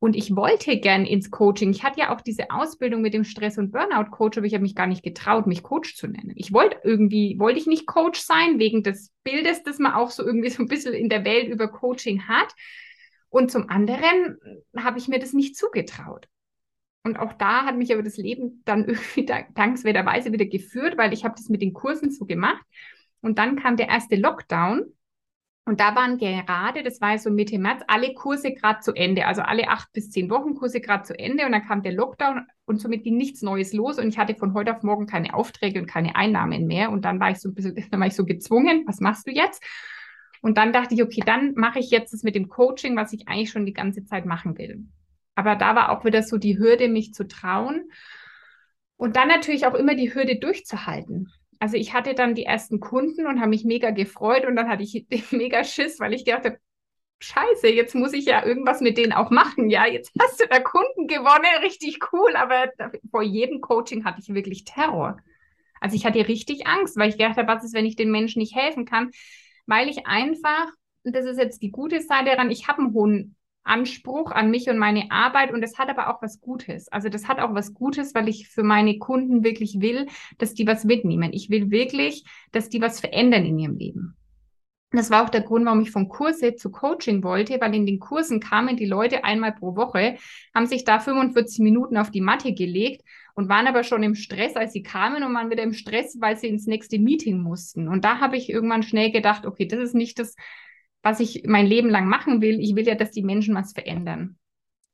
Und 0.00 0.14
ich 0.14 0.36
wollte 0.36 0.78
gern 0.78 1.04
ins 1.04 1.30
Coaching. 1.30 1.70
Ich 1.70 1.82
hatte 1.82 1.98
ja 1.98 2.14
auch 2.14 2.20
diese 2.20 2.50
Ausbildung 2.50 3.02
mit 3.02 3.14
dem 3.14 3.24
Stress- 3.24 3.58
und 3.58 3.72
Burnout-Coach, 3.72 4.38
aber 4.38 4.46
ich 4.46 4.54
habe 4.54 4.62
mich 4.62 4.76
gar 4.76 4.86
nicht 4.86 5.02
getraut, 5.02 5.48
mich 5.48 5.64
Coach 5.64 5.96
zu 5.96 6.06
nennen. 6.06 6.32
Ich 6.36 6.52
wollte 6.52 6.78
irgendwie, 6.84 7.36
wollte 7.40 7.58
ich 7.58 7.66
nicht 7.66 7.86
Coach 7.86 8.20
sein, 8.20 8.60
wegen 8.60 8.84
des 8.84 9.12
Bildes, 9.24 9.64
das 9.64 9.80
man 9.80 9.94
auch 9.94 10.10
so 10.10 10.24
irgendwie 10.24 10.50
so 10.50 10.62
ein 10.62 10.68
bisschen 10.68 10.94
in 10.94 11.08
der 11.08 11.24
Welt 11.24 11.48
über 11.48 11.66
Coaching 11.66 12.28
hat. 12.28 12.54
Und 13.28 13.50
zum 13.50 13.68
anderen 13.68 14.38
habe 14.76 14.98
ich 14.98 15.08
mir 15.08 15.18
das 15.18 15.32
nicht 15.32 15.56
zugetraut. 15.56 16.28
Und 17.02 17.18
auch 17.18 17.32
da 17.32 17.64
hat 17.64 17.76
mich 17.76 17.92
aber 17.92 18.02
das 18.02 18.16
Leben 18.18 18.62
dann 18.64 18.84
irgendwie 18.88 19.26
dankenswerterweise 19.26 20.32
wieder 20.32 20.46
geführt, 20.46 20.96
weil 20.96 21.12
ich 21.12 21.24
habe 21.24 21.34
das 21.36 21.48
mit 21.48 21.60
den 21.60 21.72
Kursen 21.72 22.12
so 22.12 22.24
gemacht. 22.24 22.62
Und 23.20 23.38
dann 23.38 23.56
kam 23.56 23.76
der 23.76 23.88
erste 23.88 24.14
Lockdown 24.14 24.92
und 25.68 25.80
da 25.80 25.94
waren 25.94 26.16
gerade, 26.16 26.82
das 26.82 27.02
war 27.02 27.18
so 27.18 27.30
Mitte 27.30 27.58
März, 27.58 27.82
alle 27.88 28.14
Kurse 28.14 28.54
gerade 28.54 28.80
zu 28.80 28.94
Ende, 28.94 29.26
also 29.26 29.42
alle 29.42 29.68
acht 29.68 29.92
bis 29.92 30.10
zehn 30.10 30.30
Wochen 30.30 30.54
Kurse 30.54 30.80
gerade 30.80 31.02
zu 31.02 31.18
Ende. 31.18 31.44
Und 31.44 31.52
dann 31.52 31.66
kam 31.66 31.82
der 31.82 31.92
Lockdown 31.92 32.46
und 32.64 32.80
somit 32.80 33.04
ging 33.04 33.18
nichts 33.18 33.42
Neues 33.42 33.74
los. 33.74 33.98
Und 33.98 34.08
ich 34.08 34.16
hatte 34.16 34.34
von 34.34 34.54
heute 34.54 34.74
auf 34.74 34.82
morgen 34.82 35.06
keine 35.06 35.34
Aufträge 35.34 35.78
und 35.78 35.86
keine 35.86 36.16
Einnahmen 36.16 36.66
mehr. 36.66 36.90
Und 36.90 37.04
dann 37.04 37.20
war 37.20 37.32
ich 37.32 37.38
so 37.40 37.50
ein 37.50 37.54
bisschen, 37.54 37.76
dann 37.90 38.00
war 38.00 38.06
ich 38.06 38.16
so 38.16 38.24
gezwungen, 38.24 38.84
was 38.86 39.00
machst 39.00 39.26
du 39.26 39.30
jetzt? 39.30 39.62
Und 40.40 40.56
dann 40.56 40.72
dachte 40.72 40.94
ich, 40.94 41.02
okay, 41.02 41.22
dann 41.26 41.52
mache 41.54 41.80
ich 41.80 41.90
jetzt 41.90 42.14
das 42.14 42.22
mit 42.22 42.34
dem 42.34 42.48
Coaching, 42.48 42.96
was 42.96 43.12
ich 43.12 43.28
eigentlich 43.28 43.50
schon 43.50 43.66
die 43.66 43.74
ganze 43.74 44.06
Zeit 44.06 44.24
machen 44.24 44.56
will. 44.56 44.86
Aber 45.34 45.54
da 45.54 45.76
war 45.76 45.90
auch 45.90 46.02
wieder 46.02 46.22
so 46.22 46.38
die 46.38 46.58
Hürde, 46.58 46.88
mich 46.88 47.12
zu 47.12 47.28
trauen. 47.28 47.90
Und 48.96 49.16
dann 49.16 49.28
natürlich 49.28 49.66
auch 49.66 49.74
immer 49.74 49.94
die 49.94 50.14
Hürde 50.14 50.38
durchzuhalten 50.38 51.30
also 51.58 51.76
ich 51.76 51.92
hatte 51.92 52.14
dann 52.14 52.34
die 52.34 52.44
ersten 52.44 52.80
Kunden 52.80 53.26
und 53.26 53.40
habe 53.40 53.50
mich 53.50 53.64
mega 53.64 53.90
gefreut 53.90 54.44
und 54.46 54.56
dann 54.56 54.68
hatte 54.68 54.82
ich 54.82 55.06
mega 55.32 55.64
Schiss, 55.64 56.00
weil 56.00 56.14
ich 56.14 56.24
dachte, 56.24 56.58
Scheiße, 57.20 57.68
jetzt 57.68 57.96
muss 57.96 58.12
ich 58.12 58.26
ja 58.26 58.44
irgendwas 58.46 58.80
mit 58.80 58.96
denen 58.96 59.12
auch 59.12 59.30
machen. 59.30 59.70
Ja, 59.70 59.86
jetzt 59.86 60.12
hast 60.20 60.40
du 60.40 60.46
da 60.46 60.60
Kunden 60.60 61.08
gewonnen, 61.08 61.62
richtig 61.62 61.98
cool, 62.12 62.36
aber 62.36 62.70
vor 63.10 63.22
jedem 63.22 63.60
Coaching 63.60 64.04
hatte 64.04 64.20
ich 64.20 64.32
wirklich 64.32 64.64
Terror. 64.64 65.18
Also 65.80 65.96
ich 65.96 66.06
hatte 66.06 66.26
richtig 66.28 66.66
Angst, 66.66 66.96
weil 66.96 67.08
ich 67.10 67.16
dachte, 67.16 67.46
was 67.46 67.64
ist, 67.64 67.74
wenn 67.74 67.86
ich 67.86 67.96
den 67.96 68.10
Menschen 68.10 68.40
nicht 68.40 68.54
helfen 68.54 68.84
kann? 68.84 69.10
Weil 69.66 69.88
ich 69.88 70.06
einfach, 70.06 70.68
das 71.02 71.24
ist 71.24 71.38
jetzt 71.38 71.62
die 71.62 71.70
gute 71.70 72.00
Seite 72.00 72.30
daran, 72.30 72.50
ich 72.50 72.68
habe 72.68 72.82
einen 72.82 72.94
hohen 72.94 73.36
Anspruch 73.68 74.30
an 74.30 74.50
mich 74.50 74.68
und 74.68 74.78
meine 74.78 75.10
Arbeit 75.10 75.52
und 75.52 75.60
das 75.60 75.78
hat 75.78 75.88
aber 75.88 76.08
auch 76.08 76.22
was 76.22 76.40
Gutes. 76.40 76.88
Also 76.88 77.08
das 77.08 77.28
hat 77.28 77.38
auch 77.38 77.54
was 77.54 77.74
Gutes, 77.74 78.14
weil 78.14 78.28
ich 78.28 78.48
für 78.48 78.62
meine 78.62 78.98
Kunden 78.98 79.44
wirklich 79.44 79.80
will, 79.80 80.06
dass 80.38 80.54
die 80.54 80.66
was 80.66 80.84
mitnehmen. 80.84 81.32
Ich 81.32 81.50
will 81.50 81.70
wirklich, 81.70 82.24
dass 82.52 82.68
die 82.68 82.80
was 82.80 83.00
verändern 83.00 83.44
in 83.44 83.58
ihrem 83.58 83.76
Leben. 83.76 84.16
Das 84.90 85.10
war 85.10 85.22
auch 85.22 85.28
der 85.28 85.42
Grund, 85.42 85.66
warum 85.66 85.82
ich 85.82 85.90
vom 85.90 86.08
Kurse 86.08 86.54
zu 86.54 86.70
Coaching 86.70 87.22
wollte, 87.22 87.60
weil 87.60 87.74
in 87.74 87.84
den 87.84 87.98
Kursen 87.98 88.40
kamen 88.40 88.78
die 88.78 88.86
Leute 88.86 89.22
einmal 89.22 89.52
pro 89.52 89.76
Woche, 89.76 90.16
haben 90.54 90.64
sich 90.64 90.84
da 90.84 90.98
45 90.98 91.58
Minuten 91.58 91.98
auf 91.98 92.10
die 92.10 92.22
Matte 92.22 92.54
gelegt 92.54 93.02
und 93.34 93.50
waren 93.50 93.66
aber 93.66 93.84
schon 93.84 94.02
im 94.02 94.14
Stress, 94.14 94.56
als 94.56 94.72
sie 94.72 94.82
kamen 94.82 95.22
und 95.22 95.34
waren 95.34 95.50
wieder 95.50 95.62
im 95.62 95.74
Stress, 95.74 96.16
weil 96.20 96.38
sie 96.38 96.48
ins 96.48 96.66
nächste 96.66 96.98
Meeting 96.98 97.42
mussten. 97.42 97.86
Und 97.86 98.02
da 98.04 98.18
habe 98.18 98.38
ich 98.38 98.48
irgendwann 98.48 98.82
schnell 98.82 99.12
gedacht, 99.12 99.44
okay, 99.44 99.66
das 99.66 99.78
ist 99.78 99.94
nicht 99.94 100.18
das, 100.18 100.36
was 101.02 101.20
ich 101.20 101.44
mein 101.46 101.66
Leben 101.66 101.90
lang 101.90 102.08
machen 102.08 102.40
will. 102.40 102.60
Ich 102.60 102.74
will 102.74 102.86
ja, 102.86 102.94
dass 102.94 103.10
die 103.10 103.22
Menschen 103.22 103.54
was 103.54 103.72
verändern. 103.72 104.38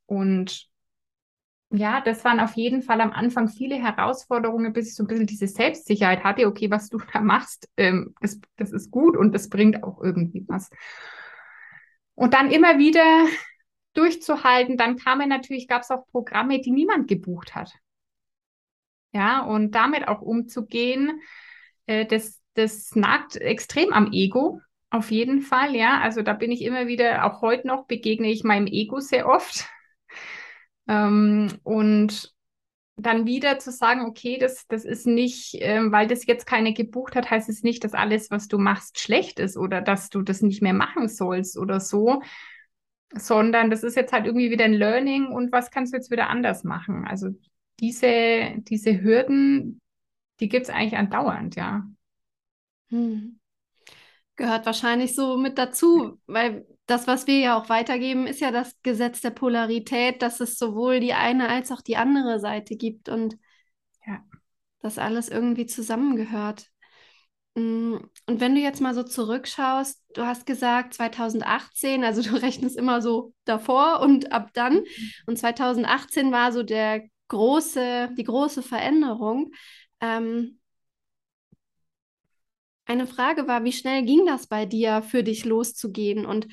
Und 0.06 0.68
ja, 1.70 2.00
das 2.00 2.24
waren 2.24 2.40
auf 2.40 2.54
jeden 2.54 2.82
Fall 2.82 3.00
am 3.00 3.10
Anfang 3.10 3.48
viele 3.48 3.76
Herausforderungen, 3.76 4.72
bis 4.72 4.88
ich 4.88 4.94
so 4.94 5.02
ein 5.02 5.06
bisschen 5.06 5.26
diese 5.26 5.48
Selbstsicherheit 5.48 6.22
hatte. 6.22 6.46
Okay, 6.46 6.70
was 6.70 6.88
du 6.88 6.98
da 7.12 7.20
machst, 7.20 7.68
ähm, 7.76 8.14
das, 8.20 8.40
das 8.56 8.72
ist 8.72 8.90
gut 8.90 9.16
und 9.16 9.34
das 9.34 9.48
bringt 9.48 9.82
auch 9.82 10.00
irgendwie 10.02 10.44
was. 10.46 10.70
Und 12.14 12.34
dann 12.34 12.50
immer 12.50 12.78
wieder 12.78 13.26
durchzuhalten. 13.94 14.76
Dann 14.76 14.96
kamen 14.96 15.28
natürlich, 15.28 15.66
gab 15.66 15.82
es 15.82 15.90
auch 15.90 16.06
Programme, 16.12 16.60
die 16.60 16.70
niemand 16.70 17.08
gebucht 17.08 17.54
hat. 17.54 17.72
Ja, 19.12 19.40
und 19.40 19.72
damit 19.72 20.08
auch 20.08 20.20
umzugehen, 20.20 21.20
äh, 21.86 22.04
das, 22.04 22.40
das 22.54 22.94
nagt 22.96 23.36
extrem 23.36 23.92
am 23.92 24.12
Ego. 24.12 24.60
Auf 24.94 25.10
jeden 25.10 25.40
Fall, 25.42 25.74
ja. 25.74 26.00
Also 26.02 26.22
da 26.22 26.34
bin 26.34 26.52
ich 26.52 26.62
immer 26.62 26.86
wieder, 26.86 27.24
auch 27.24 27.42
heute 27.42 27.66
noch 27.66 27.86
begegne 27.86 28.30
ich 28.30 28.44
meinem 28.44 28.68
Ego 28.68 29.00
sehr 29.00 29.28
oft. 29.28 29.66
Ähm, 30.86 31.48
und 31.62 32.34
dann 32.96 33.24
wieder 33.24 33.58
zu 33.58 33.72
sagen, 33.72 34.02
okay, 34.02 34.36
das, 34.36 34.66
das 34.66 34.84
ist 34.84 35.06
nicht, 35.06 35.56
ähm, 35.60 35.92
weil 35.92 36.06
das 36.06 36.26
jetzt 36.26 36.46
keine 36.46 36.74
gebucht 36.74 37.16
hat, 37.16 37.30
heißt 37.30 37.48
es 37.48 37.62
nicht, 37.62 37.84
dass 37.84 37.94
alles, 37.94 38.30
was 38.30 38.48
du 38.48 38.58
machst, 38.58 39.00
schlecht 39.00 39.38
ist 39.38 39.56
oder 39.56 39.80
dass 39.80 40.10
du 40.10 40.20
das 40.20 40.42
nicht 40.42 40.60
mehr 40.60 40.74
machen 40.74 41.08
sollst 41.08 41.56
oder 41.56 41.80
so, 41.80 42.20
sondern 43.14 43.70
das 43.70 43.82
ist 43.82 43.96
jetzt 43.96 44.12
halt 44.12 44.26
irgendwie 44.26 44.50
wieder 44.50 44.66
ein 44.66 44.74
Learning 44.74 45.28
und 45.28 45.52
was 45.52 45.70
kannst 45.70 45.94
du 45.94 45.96
jetzt 45.96 46.10
wieder 46.10 46.28
anders 46.28 46.64
machen? 46.64 47.06
Also 47.06 47.30
diese, 47.80 48.52
diese 48.58 49.02
Hürden, 49.02 49.80
die 50.40 50.50
gibt 50.50 50.64
es 50.64 50.70
eigentlich 50.70 50.98
andauernd, 50.98 51.56
ja. 51.56 51.88
Hm. 52.90 53.40
Gehört 54.36 54.66
wahrscheinlich 54.66 55.14
so 55.14 55.36
mit 55.36 55.58
dazu, 55.58 56.20
weil 56.26 56.66
das, 56.86 57.06
was 57.06 57.26
wir 57.26 57.38
ja 57.38 57.56
auch 57.56 57.68
weitergeben, 57.68 58.26
ist 58.26 58.40
ja 58.40 58.50
das 58.50 58.74
Gesetz 58.82 59.20
der 59.20 59.30
Polarität, 59.30 60.22
dass 60.22 60.40
es 60.40 60.58
sowohl 60.58 61.00
die 61.00 61.14
eine 61.14 61.48
als 61.48 61.70
auch 61.72 61.80
die 61.80 61.96
andere 61.96 62.40
Seite 62.40 62.76
gibt 62.76 63.08
und 63.08 63.36
ja. 64.06 64.22
das 64.80 64.98
alles 64.98 65.28
irgendwie 65.28 65.66
zusammengehört. 65.66 66.66
Mm, 67.54 67.96
und 68.26 68.40
wenn 68.40 68.54
du 68.54 68.60
jetzt 68.60 68.80
mal 68.80 68.94
so 68.94 69.02
zurückschaust, 69.02 70.02
du 70.14 70.26
hast 70.26 70.46
gesagt 70.46 70.94
2018, 70.94 72.04
also 72.04 72.22
du 72.22 72.34
rechnest 72.42 72.76
immer 72.76 73.00
so 73.00 73.32
davor 73.44 74.00
und 74.00 74.32
ab 74.32 74.50
dann. 74.54 74.74
Mhm. 74.74 74.84
Und 75.26 75.38
2018 75.38 76.32
war 76.32 76.52
so 76.52 76.62
der 76.62 77.04
große, 77.28 78.10
die 78.16 78.24
große 78.24 78.62
Veränderung. 78.62 79.52
Ähm, 80.00 80.58
eine 82.86 83.06
Frage 83.06 83.46
war, 83.46 83.64
wie 83.64 83.72
schnell 83.72 84.04
ging 84.04 84.26
das 84.26 84.46
bei 84.46 84.66
dir, 84.66 85.02
für 85.02 85.22
dich 85.22 85.44
loszugehen? 85.44 86.26
Und 86.26 86.48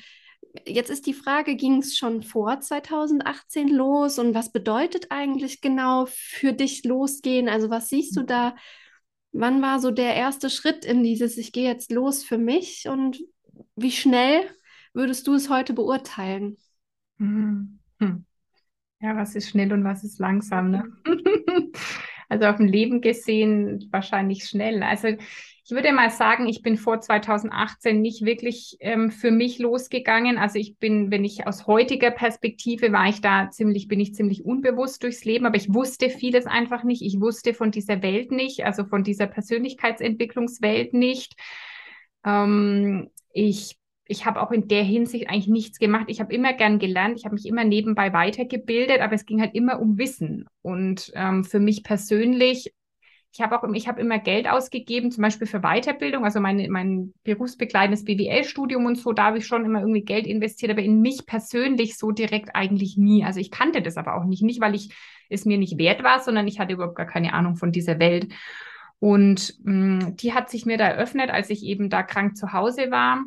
jetzt 0.66 0.90
ist 0.90 1.06
die 1.06 1.14
Frage, 1.14 1.56
ging 1.56 1.78
es 1.78 1.96
schon 1.96 2.22
vor 2.22 2.60
2018 2.60 3.68
los? 3.68 4.18
Und 4.18 4.34
was 4.34 4.52
bedeutet 4.52 5.06
eigentlich 5.10 5.60
genau 5.60 6.06
für 6.08 6.52
dich 6.52 6.84
losgehen? 6.84 7.48
Also 7.48 7.70
was 7.70 7.88
siehst 7.88 8.16
du 8.16 8.22
da? 8.22 8.54
Wann 9.32 9.62
war 9.62 9.78
so 9.80 9.90
der 9.90 10.14
erste 10.14 10.50
Schritt 10.50 10.84
in 10.84 11.02
dieses, 11.02 11.38
ich 11.38 11.52
gehe 11.52 11.68
jetzt 11.68 11.90
los 11.90 12.22
für 12.24 12.38
mich? 12.38 12.88
Und 12.88 13.20
wie 13.76 13.92
schnell 13.92 14.42
würdest 14.92 15.26
du 15.26 15.34
es 15.34 15.48
heute 15.48 15.72
beurteilen? 15.72 16.56
Hm. 17.18 17.78
hm. 17.98 18.26
Ja, 19.00 19.16
was 19.16 19.34
ist 19.34 19.48
schnell 19.48 19.72
und 19.72 19.84
was 19.84 20.04
ist 20.04 20.18
langsam? 20.18 20.70
Ne? 20.70 20.84
Also 22.28 22.46
auf 22.46 22.56
dem 22.56 22.66
Leben 22.66 23.02
gesehen 23.02 23.90
wahrscheinlich 23.90 24.46
schnell. 24.46 24.82
Also 24.82 25.08
würde 25.72 25.92
mal 25.92 26.10
sagen, 26.10 26.46
ich 26.46 26.62
bin 26.62 26.76
vor 26.76 27.00
2018 27.00 28.00
nicht 28.00 28.24
wirklich 28.24 28.76
ähm, 28.80 29.10
für 29.10 29.30
mich 29.30 29.58
losgegangen. 29.58 30.38
Also 30.38 30.58
ich 30.58 30.78
bin, 30.78 31.10
wenn 31.10 31.24
ich 31.24 31.46
aus 31.46 31.66
heutiger 31.66 32.10
Perspektive 32.10 32.92
war 32.92 33.08
ich 33.08 33.20
da 33.20 33.50
ziemlich, 33.50 33.88
bin 33.88 34.00
ich 34.00 34.14
ziemlich 34.14 34.44
unbewusst 34.44 35.02
durchs 35.02 35.24
Leben, 35.24 35.46
aber 35.46 35.56
ich 35.56 35.72
wusste 35.72 36.10
vieles 36.10 36.46
einfach 36.46 36.84
nicht. 36.84 37.02
Ich 37.02 37.20
wusste 37.20 37.54
von 37.54 37.70
dieser 37.70 38.02
Welt 38.02 38.30
nicht, 38.30 38.64
also 38.64 38.84
von 38.84 39.04
dieser 39.04 39.26
Persönlichkeitsentwicklungswelt 39.26 40.94
nicht. 40.94 41.34
Ähm, 42.24 43.10
ich 43.32 43.76
ich 44.06 44.26
habe 44.26 44.42
auch 44.42 44.50
in 44.50 44.68
der 44.68 44.82
Hinsicht 44.82 45.30
eigentlich 45.30 45.48
nichts 45.48 45.78
gemacht. 45.78 46.06
Ich 46.08 46.20
habe 46.20 46.34
immer 46.34 46.52
gern 46.52 46.78
gelernt, 46.78 47.16
ich 47.16 47.24
habe 47.24 47.34
mich 47.34 47.46
immer 47.46 47.64
nebenbei 47.64 48.12
weitergebildet, 48.12 49.00
aber 49.00 49.14
es 49.14 49.24
ging 49.24 49.40
halt 49.40 49.54
immer 49.54 49.80
um 49.80 49.96
Wissen. 49.96 50.46
Und 50.60 51.10
ähm, 51.14 51.44
für 51.44 51.60
mich 51.60 51.82
persönlich, 51.82 52.74
ich 53.32 53.40
habe 53.40 53.58
auch 53.58 53.72
ich 53.72 53.88
habe 53.88 54.00
immer 54.00 54.18
Geld 54.18 54.46
ausgegeben, 54.46 55.10
zum 55.10 55.22
Beispiel 55.22 55.46
für 55.46 55.60
Weiterbildung, 55.60 56.24
also 56.24 56.38
meine, 56.38 56.68
mein 56.68 57.14
berufsbegleitendes 57.24 58.04
BWL-Studium 58.04 58.84
und 58.84 58.96
so, 58.96 59.12
da 59.12 59.24
habe 59.24 59.38
ich 59.38 59.46
schon 59.46 59.64
immer 59.64 59.80
irgendwie 59.80 60.04
Geld 60.04 60.26
investiert, 60.26 60.70
aber 60.70 60.82
in 60.82 61.00
mich 61.00 61.24
persönlich 61.24 61.96
so 61.96 62.10
direkt 62.10 62.54
eigentlich 62.54 62.98
nie. 62.98 63.24
Also 63.24 63.40
ich 63.40 63.50
kannte 63.50 63.80
das 63.80 63.96
aber 63.96 64.16
auch 64.16 64.24
nicht, 64.24 64.42
nicht 64.42 64.60
weil 64.60 64.74
ich 64.74 64.94
es 65.30 65.46
mir 65.46 65.56
nicht 65.56 65.78
wert 65.78 66.02
war, 66.02 66.20
sondern 66.20 66.46
ich 66.46 66.60
hatte 66.60 66.74
überhaupt 66.74 66.96
gar 66.96 67.06
keine 67.06 67.32
Ahnung 67.32 67.56
von 67.56 67.72
dieser 67.72 67.98
Welt. 67.98 68.32
Und 68.98 69.54
mh, 69.64 69.72
mm, 69.72 70.16
die 70.16 70.34
hat 70.34 70.50
sich 70.50 70.66
mir 70.66 70.76
da 70.76 70.88
eröffnet, 70.88 71.30
als 71.30 71.48
ich 71.48 71.64
eben 71.64 71.88
da 71.88 72.02
krank 72.02 72.36
zu 72.36 72.52
Hause 72.52 72.90
war 72.90 73.24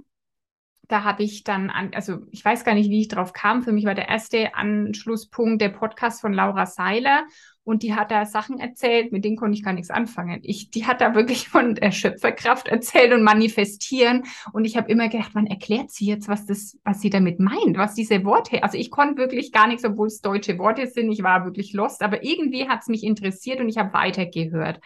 da 0.88 1.04
habe 1.04 1.24
ich 1.24 1.44
dann, 1.44 1.70
an, 1.70 1.92
also 1.96 2.20
ich 2.32 2.44
weiß 2.44 2.64
gar 2.64 2.76
nicht, 2.76 2.90
wie 2.90 3.02
ich 3.02 3.08
drauf 3.08 3.34
kam. 3.34 3.64
Für 3.64 3.72
mich 3.72 3.86
war 3.86 3.96
der 3.96 4.10
erste 4.10 4.56
Anschlusspunkt 4.56 5.62
der 5.62 5.70
Podcast 5.70 6.22
von 6.22 6.34
Laura 6.34 6.66
Seiler. 6.66 7.26
Und 7.66 7.82
die 7.82 7.96
hat 7.96 8.12
da 8.12 8.26
Sachen 8.26 8.60
erzählt, 8.60 9.12
mit 9.12 9.26
denen 9.26 9.36
konnte 9.36 9.58
ich 9.58 9.64
gar 9.64 9.74
nichts 9.74 9.90
anfangen. 9.90 10.40
Ich, 10.44 10.70
die 10.70 10.86
hat 10.86 11.02
da 11.02 11.16
wirklich 11.16 11.50
von 11.50 11.76
der 11.76 11.92
Schöpferkraft 11.92 12.68
erzählt 12.68 13.12
und 13.12 13.24
manifestieren. 13.24 14.24
Und 14.54 14.66
ich 14.66 14.78
habe 14.78 14.90
immer 14.90 15.10
gedacht, 15.10 15.32
wann 15.34 15.48
erklärt 15.48 15.90
sie 15.90 16.06
jetzt, 16.06 16.28
was 16.28 16.46
das, 16.46 16.78
was 16.84 17.02
sie 17.02 17.10
damit 17.10 17.40
meint, 17.40 17.78
was 17.78 17.96
diese 17.96 18.24
Worte, 18.24 18.64
also 18.64 18.78
ich 18.78 18.92
konnte 18.92 19.18
wirklich 19.18 19.52
gar 19.52 19.68
nichts, 19.68 19.84
obwohl 19.84 20.08
es 20.08 20.22
deutsche 20.22 20.58
Worte 20.60 20.88
sind. 20.88 21.12
Ich 21.12 21.24
war 21.24 21.44
wirklich 21.44 21.74
lost, 21.74 22.04
aber 22.04 22.24
irgendwie 22.24 22.70
hat 22.70 22.82
es 22.84 22.88
mich 22.88 23.04
interessiert 23.04 23.60
und 23.60 23.68
ich 23.68 23.78
habe 23.78 23.94
weitergehört. 23.94 24.80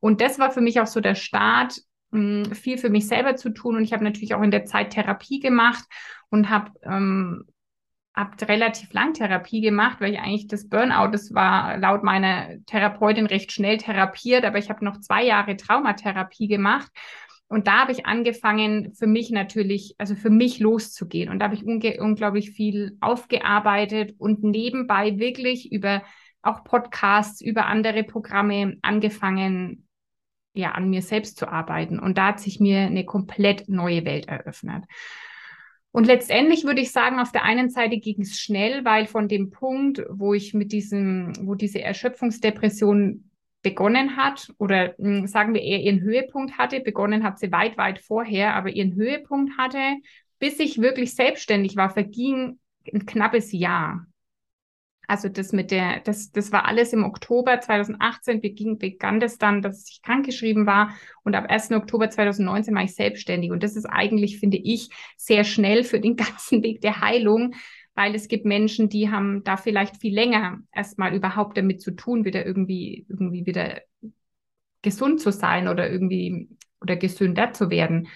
Und 0.00 0.20
das 0.20 0.38
war 0.38 0.52
für 0.52 0.60
mich 0.60 0.80
auch 0.80 0.86
so 0.86 1.00
der 1.00 1.16
Start, 1.16 1.82
viel 2.12 2.78
für 2.78 2.90
mich 2.90 3.08
selber 3.08 3.34
zu 3.34 3.50
tun. 3.50 3.76
Und 3.76 3.82
ich 3.82 3.92
habe 3.92 4.04
natürlich 4.04 4.34
auch 4.34 4.42
in 4.42 4.52
der 4.52 4.64
Zeit 4.64 4.90
Therapie 4.90 5.40
gemacht 5.40 5.84
und 6.30 6.48
habe 6.48 6.70
ähm, 6.82 7.44
hab 8.14 8.40
relativ 8.48 8.92
lang 8.92 9.12
Therapie 9.12 9.60
gemacht, 9.60 10.00
weil 10.00 10.12
ich 10.12 10.20
eigentlich 10.20 10.46
das 10.46 10.68
Burnout, 10.68 11.10
das 11.10 11.34
war 11.34 11.78
laut 11.78 12.04
meiner 12.04 12.64
Therapeutin 12.66 13.26
recht 13.26 13.50
schnell 13.50 13.78
therapiert, 13.78 14.44
aber 14.44 14.58
ich 14.58 14.70
habe 14.70 14.84
noch 14.84 15.00
zwei 15.00 15.24
Jahre 15.24 15.56
Traumatherapie 15.56 16.46
gemacht. 16.46 16.90
Und 17.48 17.66
da 17.66 17.80
habe 17.80 17.92
ich 17.92 18.06
angefangen, 18.06 18.94
für 18.94 19.06
mich 19.06 19.30
natürlich, 19.30 19.94
also 19.98 20.14
für 20.14 20.30
mich 20.30 20.60
loszugehen. 20.60 21.28
Und 21.28 21.40
da 21.40 21.46
habe 21.46 21.54
ich 21.54 21.64
unglaublich 22.00 22.52
viel 22.52 22.96
aufgearbeitet 23.00 24.14
und 24.18 24.42
nebenbei 24.42 25.18
wirklich 25.18 25.70
über 25.70 26.02
auch 26.42 26.64
Podcasts, 26.64 27.40
über 27.40 27.66
andere 27.66 28.04
Programme 28.04 28.76
angefangen, 28.82 29.88
ja, 30.54 30.72
an 30.72 30.88
mir 30.88 31.02
selbst 31.02 31.36
zu 31.36 31.48
arbeiten. 31.48 31.98
Und 31.98 32.16
da 32.16 32.28
hat 32.28 32.40
sich 32.40 32.60
mir 32.60 32.80
eine 32.80 33.04
komplett 33.04 33.68
neue 33.68 34.04
Welt 34.04 34.28
eröffnet. 34.28 34.84
Und 35.94 36.08
letztendlich 36.08 36.64
würde 36.64 36.80
ich 36.80 36.90
sagen, 36.90 37.20
auf 37.20 37.30
der 37.30 37.44
einen 37.44 37.70
Seite 37.70 37.98
ging 37.98 38.20
es 38.20 38.36
schnell, 38.36 38.84
weil 38.84 39.06
von 39.06 39.28
dem 39.28 39.50
Punkt, 39.50 40.02
wo 40.10 40.34
ich 40.34 40.52
mit 40.52 40.72
diesem, 40.72 41.32
wo 41.46 41.54
diese 41.54 41.82
Erschöpfungsdepression 41.82 43.30
begonnen 43.62 44.16
hat, 44.16 44.52
oder 44.58 44.96
mh, 44.98 45.18
hm, 45.18 45.26
sagen 45.28 45.54
wir 45.54 45.62
eher 45.62 45.78
ihren 45.78 46.00
Höhepunkt 46.00 46.58
hatte, 46.58 46.80
begonnen 46.80 47.22
hat 47.22 47.38
sie 47.38 47.52
weit, 47.52 47.78
weit 47.78 48.00
vorher, 48.00 48.56
aber 48.56 48.70
ihren 48.70 48.96
Höhepunkt 48.96 49.56
hatte, 49.56 49.78
bis 50.40 50.58
ich 50.58 50.80
wirklich 50.80 51.14
selbstständig 51.14 51.76
war, 51.76 51.90
verging 51.90 52.58
ein 52.92 53.06
knappes 53.06 53.52
Jahr. 53.52 54.04
Also 55.06 55.28
das 55.28 55.52
mit 55.52 55.70
der, 55.70 56.00
das, 56.00 56.32
das 56.32 56.52
war 56.52 56.66
alles 56.66 56.92
im 56.92 57.04
Oktober 57.04 57.60
2018 57.60 58.40
beging, 58.40 58.78
begann 58.78 59.20
das 59.20 59.38
dann, 59.38 59.62
dass 59.62 59.88
ich 59.88 60.02
krankgeschrieben 60.02 60.66
war 60.66 60.94
und 61.22 61.34
ab 61.34 61.46
1. 61.48 61.72
Oktober 61.72 62.10
2019 62.10 62.74
war 62.74 62.82
ich 62.82 62.94
selbstständig. 62.94 63.50
Und 63.50 63.62
das 63.62 63.76
ist 63.76 63.86
eigentlich, 63.86 64.38
finde 64.38 64.56
ich, 64.56 64.88
sehr 65.16 65.44
schnell 65.44 65.84
für 65.84 66.00
den 66.00 66.16
ganzen 66.16 66.62
Weg 66.62 66.80
der 66.80 67.00
Heilung, 67.00 67.54
weil 67.94 68.14
es 68.14 68.28
gibt 68.28 68.44
Menschen, 68.44 68.88
die 68.88 69.10
haben 69.10 69.44
da 69.44 69.56
vielleicht 69.56 69.98
viel 69.98 70.14
länger 70.14 70.58
erstmal 70.72 71.14
überhaupt 71.14 71.56
damit 71.56 71.80
zu 71.80 71.92
tun, 71.92 72.24
wieder 72.24 72.44
irgendwie, 72.44 73.06
irgendwie 73.08 73.46
wieder 73.46 73.80
gesund 74.82 75.20
zu 75.20 75.30
sein 75.32 75.68
oder 75.68 75.90
irgendwie 75.90 76.48
oder 76.80 76.96
gesünder 76.96 77.52
zu 77.52 77.70
werden. 77.70 78.08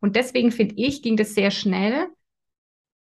Und 0.00 0.16
deswegen 0.16 0.50
finde 0.50 0.74
ich, 0.76 1.02
ging 1.02 1.16
das 1.16 1.34
sehr 1.34 1.50
schnell 1.50 2.08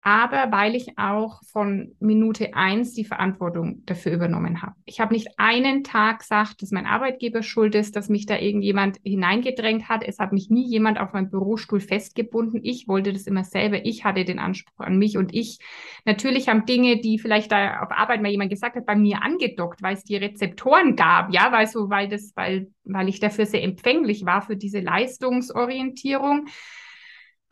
aber 0.03 0.51
weil 0.51 0.75
ich 0.75 0.99
auch 0.99 1.41
von 1.45 1.95
Minute 2.01 2.55
eins 2.55 2.93
die 2.93 3.05
Verantwortung 3.05 3.87
dafür 3.87 4.13
übernommen 4.13 4.61
habe. 4.61 4.75
Ich 4.85 4.99
habe 5.01 5.15
nicht 5.15 5.29
einen 5.39 5.85
Tag 5.85 6.19
gesagt, 6.19 6.61
dass 6.61 6.73
mein 6.73 6.87
Arbeitgeber 6.87 7.45
schuld 7.45 7.77
ist, 7.77 7.95
dass 7.95 8.09
mich 8.09 8.27
da 8.27 8.37
irgendjemand 8.37 8.99
hineingedrängt 9.05 9.89
hat. 9.89 10.03
Es 10.03 10.19
hat 10.19 10.33
mich 10.33 10.51
nie 10.51 10.67
jemand 10.67 10.99
auf 10.99 11.13
meinem 11.13 11.31
Bürostuhl 11.31 11.79
festgebunden. 11.79 12.61
Ich 12.65 12.89
wollte 12.89 13.13
das 13.13 13.29
immer 13.29 13.45
selber. 13.45 13.87
Ich 13.87 14.05
hatte 14.05 14.25
den 14.25 14.41
Anspruch 14.41 14.85
an 14.85 14.99
mich 14.99 15.17
und 15.17 15.33
ich. 15.33 15.61
Natürlich 16.05 16.49
haben 16.49 16.67
Dinge, 16.67 17.01
die 17.01 17.21
vielleicht 17.21 17.53
da 17.53 17.81
auf 17.81 17.93
Arbeit 17.93 18.23
mal 18.23 18.31
jemand 18.31 18.51
gesagt 18.51 18.75
hat, 18.75 18.87
bei 18.87 18.97
mir 18.97 19.23
angedockt, 19.23 19.83
weil 19.83 19.95
es 19.95 20.03
die 20.03 20.17
Rezeptoren 20.17 20.97
gab, 20.97 21.33
ja, 21.33 21.53
weil 21.53 21.69
so, 21.69 21.91
weil 21.91 22.09
das, 22.09 22.33
weil, 22.35 22.73
weil 22.85 23.09
ich 23.09 23.21
dafür 23.21 23.47
sehr 23.47 23.63
empfänglich 23.63 24.27
war 24.27 24.43
für 24.43 24.57
diese 24.57 24.81
Leistungsorientierung. 24.81 26.49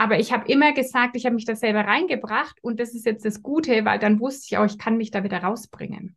Aber 0.01 0.19
ich 0.19 0.33
habe 0.33 0.51
immer 0.51 0.73
gesagt, 0.73 1.15
ich 1.15 1.27
habe 1.27 1.35
mich 1.35 1.45
da 1.45 1.55
selber 1.55 1.81
reingebracht 1.81 2.57
und 2.63 2.81
das 2.81 2.95
ist 2.95 3.05
jetzt 3.05 3.27
das 3.27 3.43
Gute, 3.43 3.85
weil 3.85 3.99
dann 3.99 4.19
wusste 4.19 4.47
ich 4.49 4.57
auch, 4.57 4.65
ich 4.65 4.79
kann 4.79 4.97
mich 4.97 5.11
da 5.11 5.25
wieder 5.25 5.43
rausbringen. 5.43 6.17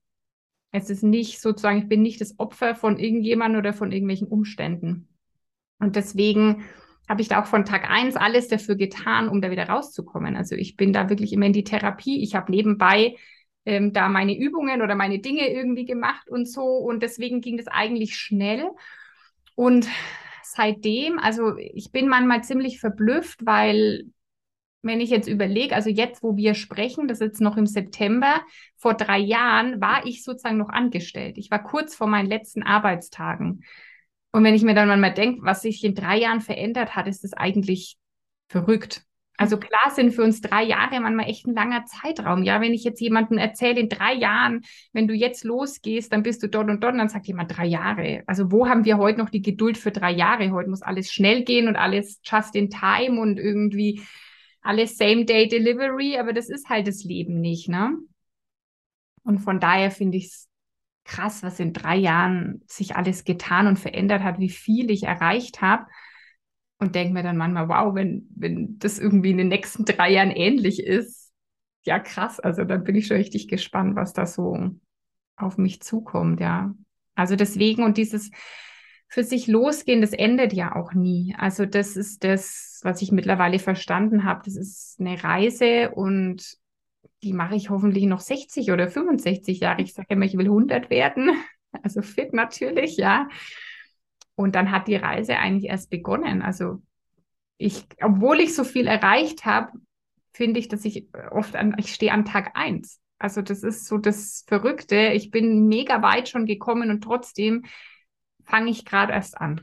Es 0.71 0.89
ist 0.89 1.03
nicht 1.03 1.41
sozusagen, 1.41 1.79
ich 1.79 1.89
bin 1.89 2.01
nicht 2.01 2.21
das 2.21 2.39
Opfer 2.39 2.75
von 2.75 2.97
irgendjemandem 2.97 3.59
oder 3.59 3.73
von 3.73 3.91
irgendwelchen 3.91 4.29
Umständen. 4.29 5.09
Und 5.79 5.97
deswegen 5.97 6.63
habe 7.09 7.21
ich 7.21 7.27
da 7.27 7.41
auch 7.41 7.45
von 7.45 7.65
Tag 7.65 7.89
eins 7.89 8.15
alles 8.15 8.47
dafür 8.47 8.75
getan, 8.75 9.27
um 9.27 9.41
da 9.41 9.51
wieder 9.51 9.67
rauszukommen. 9.67 10.37
Also 10.37 10.55
ich 10.55 10.77
bin 10.77 10.93
da 10.93 11.09
wirklich 11.09 11.33
immer 11.33 11.47
in 11.47 11.51
die 11.51 11.65
Therapie. 11.65 12.23
Ich 12.23 12.35
habe 12.35 12.53
nebenbei 12.53 13.17
ähm, 13.65 13.91
da 13.91 14.07
meine 14.07 14.37
Übungen 14.39 14.81
oder 14.81 14.95
meine 14.95 15.19
Dinge 15.19 15.49
irgendwie 15.49 15.83
gemacht 15.83 16.29
und 16.29 16.49
so. 16.49 16.63
Und 16.63 17.03
deswegen 17.03 17.41
ging 17.41 17.57
das 17.57 17.67
eigentlich 17.67 18.15
schnell. 18.15 18.63
Und 19.55 19.89
seitdem, 20.43 21.19
also 21.19 21.57
ich 21.57 21.91
bin 21.91 22.07
manchmal 22.07 22.43
ziemlich 22.43 22.79
verblüfft, 22.79 23.45
weil 23.45 24.05
wenn 24.83 24.99
ich 24.99 25.09
jetzt 25.09 25.27
überlege, 25.27 25.75
also 25.75 25.89
jetzt, 25.89 26.21
wo 26.23 26.35
wir 26.35 26.53
sprechen, 26.55 27.07
das 27.07 27.21
ist 27.21 27.27
jetzt 27.27 27.41
noch 27.41 27.55
im 27.55 27.65
September, 27.65 28.41
vor 28.75 28.95
drei 28.95 29.17
Jahren 29.17 29.79
war 29.79 30.05
ich 30.05 30.23
sozusagen 30.23 30.57
noch 30.57 30.69
angestellt. 30.69 31.37
Ich 31.37 31.49
war 31.49 31.63
kurz 31.63 31.95
vor 31.95 32.07
meinen 32.07 32.27
letzten 32.27 32.63
Arbeitstagen. 32.63 33.63
Und 34.31 34.43
wenn 34.43 34.55
ich 34.55 34.63
mir 34.63 34.73
dann 34.73 34.89
manchmal 34.89 35.13
denke, 35.13 35.41
was 35.43 35.61
sich 35.61 35.83
in 35.83 35.95
drei 35.95 36.19
Jahren 36.19 36.41
verändert 36.41 36.95
hat, 36.95 37.07
ist 37.07 37.23
das 37.23 37.33
eigentlich 37.33 37.97
verrückt. 38.49 39.05
Also 39.37 39.57
klar 39.57 39.89
sind 39.89 40.11
für 40.11 40.23
uns 40.23 40.41
drei 40.41 40.63
Jahre 40.63 40.99
manchmal 40.99 41.27
echt 41.27 41.47
ein 41.47 41.55
langer 41.55 41.85
Zeitraum. 41.85 42.43
Ja, 42.43 42.61
wenn 42.61 42.73
ich 42.73 42.83
jetzt 42.83 43.01
jemandem 43.01 43.39
erzähle, 43.39 43.79
in 43.79 43.89
drei 43.89 44.13
Jahren, 44.13 44.61
wenn 44.91 45.07
du 45.07 45.15
jetzt 45.15 45.43
losgehst, 45.43 46.13
dann 46.13 46.21
bist 46.21 46.43
du 46.43 46.47
dort 46.47 46.69
und 46.69 46.83
dort, 46.83 46.95
dann 46.95 47.09
sagt 47.09 47.27
jemand 47.27 47.57
drei 47.57 47.65
Jahre. 47.65 48.23
Also 48.27 48.51
wo 48.51 48.67
haben 48.67 48.85
wir 48.85 48.97
heute 48.97 49.19
noch 49.19 49.29
die 49.29 49.41
Geduld 49.41 49.77
für 49.77 49.91
drei 49.91 50.11
Jahre? 50.11 50.51
Heute 50.51 50.69
muss 50.69 50.83
alles 50.83 51.11
schnell 51.11 51.43
gehen 51.43 51.67
und 51.67 51.75
alles 51.75 52.21
just 52.23 52.55
in 52.55 52.69
time 52.69 53.19
und 53.19 53.39
irgendwie 53.39 54.03
alles 54.61 54.97
same 54.97 55.25
day 55.25 55.47
delivery, 55.47 56.17
aber 56.17 56.31
das 56.31 56.49
ist 56.49 56.69
halt 56.69 56.87
das 56.87 57.03
Leben 57.03 57.41
nicht, 57.41 57.67
ne? 57.67 57.97
Und 59.23 59.39
von 59.39 59.59
daher 59.59 59.89
finde 59.89 60.17
ich 60.17 60.25
es 60.27 60.49
krass, 61.05 61.43
was 61.43 61.59
in 61.59 61.73
drei 61.73 61.97
Jahren 61.97 62.61
sich 62.67 62.95
alles 62.95 63.25
getan 63.25 63.67
und 63.67 63.79
verändert 63.79 64.23
hat, 64.23 64.39
wie 64.39 64.49
viel 64.49 64.89
ich 64.91 65.03
erreicht 65.03 65.61
habe 65.61 65.85
und 66.83 66.95
denke 66.95 67.13
mir 67.13 67.23
dann 67.23 67.37
manchmal, 67.37 67.69
wow, 67.69 67.95
wenn, 67.95 68.27
wenn 68.35 68.77
das 68.79 68.99
irgendwie 68.99 69.31
in 69.31 69.37
den 69.37 69.47
nächsten 69.47 69.85
drei 69.85 70.11
Jahren 70.11 70.31
ähnlich 70.31 70.83
ist, 70.83 71.31
ja 71.85 71.99
krass, 71.99 72.39
also 72.39 72.63
dann 72.63 72.83
bin 72.83 72.95
ich 72.95 73.07
schon 73.07 73.17
richtig 73.17 73.47
gespannt, 73.47 73.95
was 73.95 74.13
da 74.13 74.25
so 74.25 74.69
auf 75.35 75.57
mich 75.57 75.81
zukommt, 75.81 76.39
ja. 76.39 76.73
Also 77.15 77.35
deswegen 77.35 77.83
und 77.83 77.97
dieses 77.97 78.31
für 79.07 79.23
sich 79.23 79.45
losgehen, 79.45 80.01
das 80.01 80.11
endet 80.11 80.53
ja 80.53 80.75
auch 80.75 80.93
nie. 80.93 81.35
Also 81.37 81.67
das 81.67 81.95
ist 81.95 82.23
das, 82.23 82.79
was 82.83 83.01
ich 83.03 83.11
mittlerweile 83.11 83.59
verstanden 83.59 84.23
habe. 84.23 84.41
Das 84.45 84.55
ist 84.55 84.99
eine 84.99 85.23
Reise 85.23 85.91
und 85.91 86.57
die 87.21 87.33
mache 87.33 87.55
ich 87.55 87.69
hoffentlich 87.69 88.05
noch 88.05 88.19
60 88.19 88.71
oder 88.71 88.87
65 88.87 89.59
Jahre. 89.59 89.83
Ich 89.83 89.93
sage 89.93 90.07
immer, 90.09 90.25
ich 90.25 90.37
will 90.37 90.45
100 90.45 90.89
werden. 90.89 91.31
Also 91.81 92.03
fit 92.03 92.33
natürlich, 92.33 92.97
ja. 92.97 93.27
Und 94.35 94.55
dann 94.55 94.71
hat 94.71 94.87
die 94.87 94.95
Reise 94.95 95.37
eigentlich 95.37 95.69
erst 95.69 95.89
begonnen. 95.89 96.41
Also 96.41 96.81
ich, 97.57 97.85
obwohl 98.01 98.39
ich 98.39 98.55
so 98.55 98.63
viel 98.63 98.87
erreicht 98.87 99.45
habe, 99.45 99.71
finde 100.33 100.59
ich, 100.59 100.67
dass 100.67 100.85
ich 100.85 101.07
oft 101.31 101.55
an, 101.55 101.75
ich 101.77 101.93
stehe 101.93 102.11
an 102.11 102.25
Tag 102.25 102.51
eins. 102.55 102.99
Also 103.19 103.41
das 103.41 103.63
ist 103.63 103.85
so 103.85 103.97
das 103.97 104.43
Verrückte. 104.47 105.11
Ich 105.13 105.31
bin 105.31 105.67
mega 105.67 106.01
weit 106.01 106.29
schon 106.29 106.45
gekommen 106.45 106.89
und 106.89 107.01
trotzdem 107.01 107.63
fange 108.43 108.69
ich 108.69 108.85
gerade 108.85 109.13
erst 109.13 109.37
an. 109.37 109.61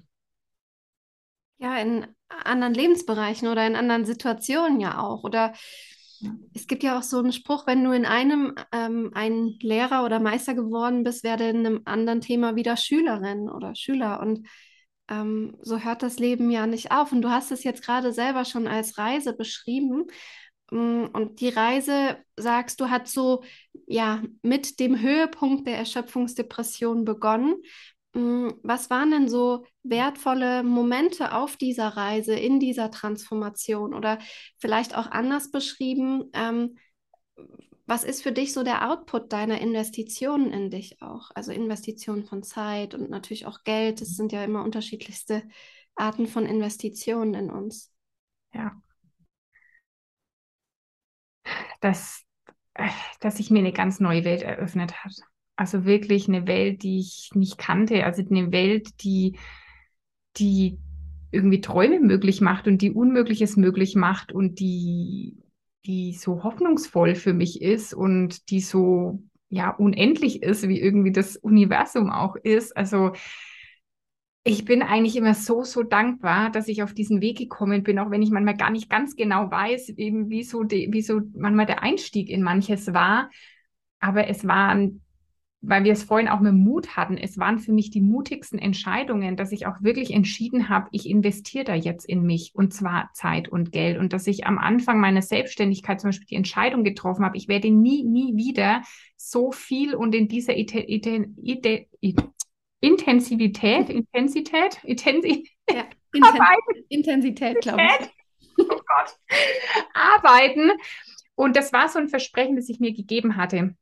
Ja, 1.58 1.76
in 1.76 2.06
anderen 2.28 2.72
Lebensbereichen 2.72 3.48
oder 3.48 3.66
in 3.66 3.76
anderen 3.76 4.06
Situationen 4.06 4.80
ja 4.80 4.98
auch. 4.98 5.24
Oder 5.24 5.52
es 6.54 6.66
gibt 6.66 6.82
ja 6.82 6.98
auch 6.98 7.02
so 7.02 7.18
einen 7.18 7.32
Spruch, 7.32 7.66
wenn 7.66 7.82
du 7.84 7.92
in 7.92 8.04
einem 8.04 8.54
ähm, 8.72 9.10
ein 9.14 9.56
Lehrer 9.60 10.04
oder 10.04 10.20
Meister 10.20 10.54
geworden 10.54 11.02
bist, 11.02 11.24
werde 11.24 11.48
in 11.48 11.66
einem 11.66 11.80
anderen 11.84 12.20
Thema 12.20 12.56
wieder 12.56 12.76
Schülerin 12.76 13.48
oder 13.48 13.74
Schüler. 13.74 14.20
Und 14.20 14.46
ähm, 15.08 15.56
so 15.62 15.78
hört 15.78 16.02
das 16.02 16.18
Leben 16.18 16.50
ja 16.50 16.66
nicht 16.66 16.92
auf. 16.92 17.12
Und 17.12 17.22
du 17.22 17.30
hast 17.30 17.50
es 17.50 17.64
jetzt 17.64 17.82
gerade 17.82 18.12
selber 18.12 18.44
schon 18.44 18.66
als 18.66 18.98
Reise 18.98 19.32
beschrieben. 19.34 20.06
Mm, 20.70 21.06
und 21.12 21.40
die 21.40 21.48
Reise, 21.48 22.18
sagst 22.36 22.80
du, 22.80 22.90
hat 22.90 23.08
so 23.08 23.42
ja 23.86 24.22
mit 24.42 24.80
dem 24.80 25.00
Höhepunkt 25.00 25.66
der 25.66 25.78
Erschöpfungsdepression 25.78 27.04
begonnen. 27.04 27.54
Mm, 28.12 28.50
was 28.62 28.90
waren 28.90 29.10
denn 29.10 29.28
so 29.28 29.64
wertvolle 29.82 30.62
Momente 30.62 31.32
auf 31.32 31.56
dieser 31.56 31.88
Reise, 31.88 32.34
in 32.34 32.60
dieser 32.60 32.90
Transformation? 32.90 33.94
Oder 33.94 34.18
vielleicht 34.58 34.96
auch 34.96 35.10
anders 35.10 35.50
beschrieben, 35.50 36.30
ähm, 36.32 36.76
was 37.86 38.04
ist 38.04 38.22
für 38.22 38.30
dich 38.30 38.52
so 38.52 38.62
der 38.62 38.88
Output 38.88 39.32
deiner 39.32 39.60
Investitionen 39.60 40.52
in 40.52 40.70
dich 40.70 41.02
auch? 41.02 41.30
Also 41.34 41.50
Investitionen 41.50 42.24
von 42.24 42.44
Zeit 42.44 42.94
und 42.94 43.10
natürlich 43.10 43.46
auch 43.46 43.64
Geld. 43.64 44.00
Das 44.00 44.10
sind 44.10 44.30
ja 44.30 44.44
immer 44.44 44.62
unterschiedlichste 44.62 45.42
Arten 45.96 46.28
von 46.28 46.46
Investitionen 46.46 47.34
in 47.34 47.50
uns. 47.50 47.92
Ja. 48.54 48.80
Dass, 51.80 52.24
äh, 52.74 52.88
dass 53.20 53.38
sich 53.38 53.50
mir 53.50 53.58
eine 53.58 53.72
ganz 53.72 53.98
neue 53.98 54.22
Welt 54.24 54.42
eröffnet 54.42 55.04
hat. 55.04 55.14
Also 55.60 55.84
wirklich 55.84 56.26
eine 56.26 56.46
Welt, 56.46 56.84
die 56.84 57.00
ich 57.00 57.32
nicht 57.34 57.58
kannte. 57.58 58.06
Also 58.06 58.22
eine 58.22 58.50
Welt, 58.50 59.02
die, 59.04 59.36
die 60.38 60.78
irgendwie 61.32 61.60
Träume 61.60 62.00
möglich 62.00 62.40
macht 62.40 62.66
und 62.66 62.80
die 62.80 62.92
Unmögliches 62.92 63.58
möglich 63.58 63.94
macht 63.94 64.32
und 64.32 64.58
die, 64.58 65.36
die 65.84 66.14
so 66.14 66.44
hoffnungsvoll 66.44 67.14
für 67.14 67.34
mich 67.34 67.60
ist 67.60 67.92
und 67.92 68.48
die 68.48 68.62
so 68.62 69.22
ja 69.50 69.68
unendlich 69.68 70.42
ist, 70.42 70.66
wie 70.66 70.80
irgendwie 70.80 71.12
das 71.12 71.36
Universum 71.36 72.10
auch 72.10 72.36
ist. 72.36 72.74
Also 72.74 73.12
ich 74.44 74.64
bin 74.64 74.80
eigentlich 74.80 75.16
immer 75.16 75.34
so, 75.34 75.62
so 75.62 75.82
dankbar, 75.82 76.48
dass 76.48 76.68
ich 76.68 76.82
auf 76.82 76.94
diesen 76.94 77.20
Weg 77.20 77.36
gekommen 77.36 77.82
bin, 77.82 77.98
auch 77.98 78.10
wenn 78.10 78.22
ich 78.22 78.30
manchmal 78.30 78.56
gar 78.56 78.70
nicht 78.70 78.88
ganz 78.88 79.14
genau 79.14 79.50
weiß, 79.50 79.90
eben 79.90 80.30
wie 80.30 80.42
so, 80.42 80.62
die, 80.62 80.88
wie 80.90 81.02
so 81.02 81.20
manchmal 81.34 81.66
der 81.66 81.82
Einstieg 81.82 82.30
in 82.30 82.42
manches 82.42 82.94
war. 82.94 83.28
Aber 83.98 84.26
es 84.26 84.48
waren 84.48 85.02
weil 85.62 85.84
wir 85.84 85.92
es 85.92 86.04
vorhin 86.04 86.28
auch 86.28 86.40
mit 86.40 86.54
Mut 86.54 86.96
hatten, 86.96 87.18
es 87.18 87.38
waren 87.38 87.58
für 87.58 87.72
mich 87.72 87.90
die 87.90 88.00
mutigsten 88.00 88.58
Entscheidungen, 88.58 89.36
dass 89.36 89.52
ich 89.52 89.66
auch 89.66 89.82
wirklich 89.82 90.12
entschieden 90.12 90.68
habe, 90.68 90.88
ich 90.92 91.08
investiere 91.08 91.64
da 91.64 91.74
jetzt 91.74 92.06
in 92.06 92.22
mich 92.22 92.52
und 92.54 92.72
zwar 92.72 93.10
Zeit 93.12 93.48
und 93.48 93.70
Geld 93.70 93.98
und 93.98 94.12
dass 94.12 94.26
ich 94.26 94.46
am 94.46 94.58
Anfang 94.58 95.00
meiner 95.00 95.22
Selbstständigkeit 95.22 96.00
zum 96.00 96.08
Beispiel 96.08 96.28
die 96.28 96.36
Entscheidung 96.36 96.82
getroffen 96.82 97.24
habe, 97.24 97.36
ich 97.36 97.48
werde 97.48 97.70
nie, 97.70 98.04
nie 98.04 98.36
wieder 98.36 98.82
so 99.16 99.52
viel 99.52 99.94
und 99.94 100.14
in 100.14 100.28
dieser 100.28 100.56
Ite 100.56 100.80
Ite 100.80 101.26
Ite 101.36 101.86
Intensivität, 102.80 103.90
Intensität, 103.90 104.82
Intensität, 104.84 105.48
ja, 105.70 105.84
Inten 106.14 106.84
Intensität, 106.88 107.60
glaube 107.60 107.82
ich. 107.82 108.08
Oh 108.58 108.66
Gott. 108.66 109.18
Arbeiten. 109.94 110.70
Und 111.34 111.56
das 111.56 111.72
war 111.72 111.88
so 111.88 111.98
ein 111.98 112.08
Versprechen, 112.08 112.56
das 112.56 112.68
ich 112.68 112.80
mir 112.80 112.92
gegeben 112.92 113.36
hatte. 113.36 113.74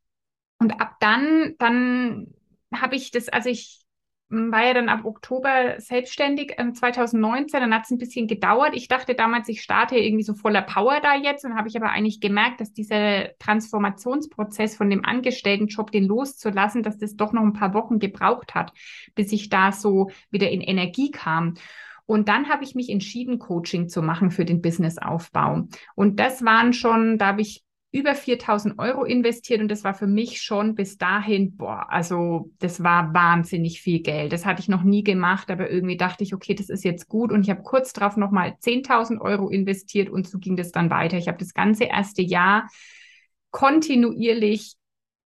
Und 0.58 0.80
ab 0.80 0.96
dann, 1.00 1.54
dann 1.58 2.34
habe 2.74 2.96
ich 2.96 3.10
das, 3.10 3.28
also 3.28 3.48
ich 3.48 3.84
war 4.30 4.66
ja 4.66 4.74
dann 4.74 4.90
ab 4.90 5.04
Oktober 5.04 5.76
selbstständig, 5.78 6.54
ähm, 6.58 6.74
2019, 6.74 7.60
dann 7.60 7.74
hat 7.74 7.84
es 7.84 7.90
ein 7.90 7.98
bisschen 7.98 8.26
gedauert. 8.26 8.74
Ich 8.74 8.86
dachte 8.86 9.14
damals, 9.14 9.48
ich 9.48 9.62
starte 9.62 9.96
irgendwie 9.96 10.24
so 10.24 10.34
voller 10.34 10.60
Power 10.60 11.00
da 11.00 11.14
jetzt 11.14 11.44
und 11.44 11.54
habe 11.54 11.68
ich 11.68 11.76
aber 11.76 11.90
eigentlich 11.90 12.20
gemerkt, 12.20 12.60
dass 12.60 12.72
dieser 12.72 13.30
Transformationsprozess 13.38 14.76
von 14.76 14.90
dem 14.90 15.04
Angestelltenjob, 15.04 15.90
den 15.92 16.04
loszulassen, 16.04 16.82
dass 16.82 16.98
das 16.98 17.16
doch 17.16 17.32
noch 17.32 17.42
ein 17.42 17.54
paar 17.54 17.72
Wochen 17.72 17.98
gebraucht 17.98 18.54
hat, 18.54 18.72
bis 19.14 19.32
ich 19.32 19.48
da 19.48 19.72
so 19.72 20.10
wieder 20.30 20.50
in 20.50 20.60
Energie 20.60 21.10
kam. 21.10 21.54
Und 22.04 22.28
dann 22.28 22.48
habe 22.48 22.64
ich 22.64 22.74
mich 22.74 22.90
entschieden, 22.90 23.38
Coaching 23.38 23.88
zu 23.88 24.02
machen 24.02 24.30
für 24.30 24.44
den 24.44 24.60
Businessaufbau. 24.60 25.68
Und 25.94 26.20
das 26.20 26.44
waren 26.44 26.72
schon, 26.72 27.16
da 27.18 27.28
habe 27.28 27.42
ich 27.42 27.64
über 27.90 28.14
4000 28.14 28.78
Euro 28.78 29.04
investiert 29.04 29.62
und 29.62 29.68
das 29.68 29.82
war 29.82 29.94
für 29.94 30.06
mich 30.06 30.42
schon 30.42 30.74
bis 30.74 30.98
dahin, 30.98 31.56
boah, 31.56 31.86
also 31.88 32.50
das 32.58 32.82
war 32.82 33.14
wahnsinnig 33.14 33.80
viel 33.80 34.00
Geld. 34.00 34.32
Das 34.32 34.44
hatte 34.44 34.60
ich 34.60 34.68
noch 34.68 34.82
nie 34.82 35.02
gemacht, 35.02 35.50
aber 35.50 35.70
irgendwie 35.70 35.96
dachte 35.96 36.22
ich, 36.22 36.34
okay, 36.34 36.54
das 36.54 36.68
ist 36.68 36.84
jetzt 36.84 37.08
gut 37.08 37.32
und 37.32 37.42
ich 37.42 37.50
habe 37.50 37.62
kurz 37.62 37.94
darauf 37.94 38.18
nochmal 38.18 38.56
10.000 38.60 39.20
Euro 39.22 39.48
investiert 39.48 40.10
und 40.10 40.28
so 40.28 40.38
ging 40.38 40.56
das 40.56 40.70
dann 40.70 40.90
weiter. 40.90 41.16
Ich 41.16 41.28
habe 41.28 41.38
das 41.38 41.54
ganze 41.54 41.84
erste 41.84 42.20
Jahr 42.20 42.68
kontinuierlich 43.50 44.74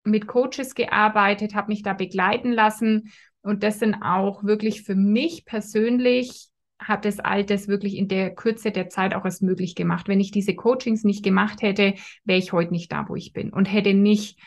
mit 0.04 0.28
Coaches 0.28 0.76
gearbeitet, 0.76 1.56
habe 1.56 1.70
mich 1.70 1.82
da 1.82 1.94
begleiten 1.94 2.52
lassen 2.52 3.12
und 3.42 3.64
das 3.64 3.80
sind 3.80 3.96
auch 3.96 4.44
wirklich 4.44 4.84
für 4.84 4.96
mich 4.96 5.46
persönlich 5.46 6.50
hat 6.84 7.06
das 7.06 7.20
all 7.20 7.44
das 7.44 7.68
wirklich 7.68 7.98
in 7.98 8.08
der 8.08 8.34
Kürze 8.34 8.72
der 8.72 8.90
Zeit 8.90 9.14
auch 9.14 9.26
erst 9.26 9.42
möglich 9.42 9.76
gemacht. 9.76 10.08
Wenn 10.08 10.20
ich 10.20 10.32
diese 10.32 10.56
Coachings 10.56 11.04
nicht 11.04 11.24
gemacht 11.24 11.62
hätte, 11.62 11.96
wäre 12.24 12.40
ich 12.40 12.54
heute 12.54 12.72
nicht 12.72 12.92
da, 12.92 13.06
wo 13.08 13.16
ich 13.16 13.34
bin 13.34 13.52
und 13.52 13.66
hätte 13.66 13.94
nicht, 13.94 14.40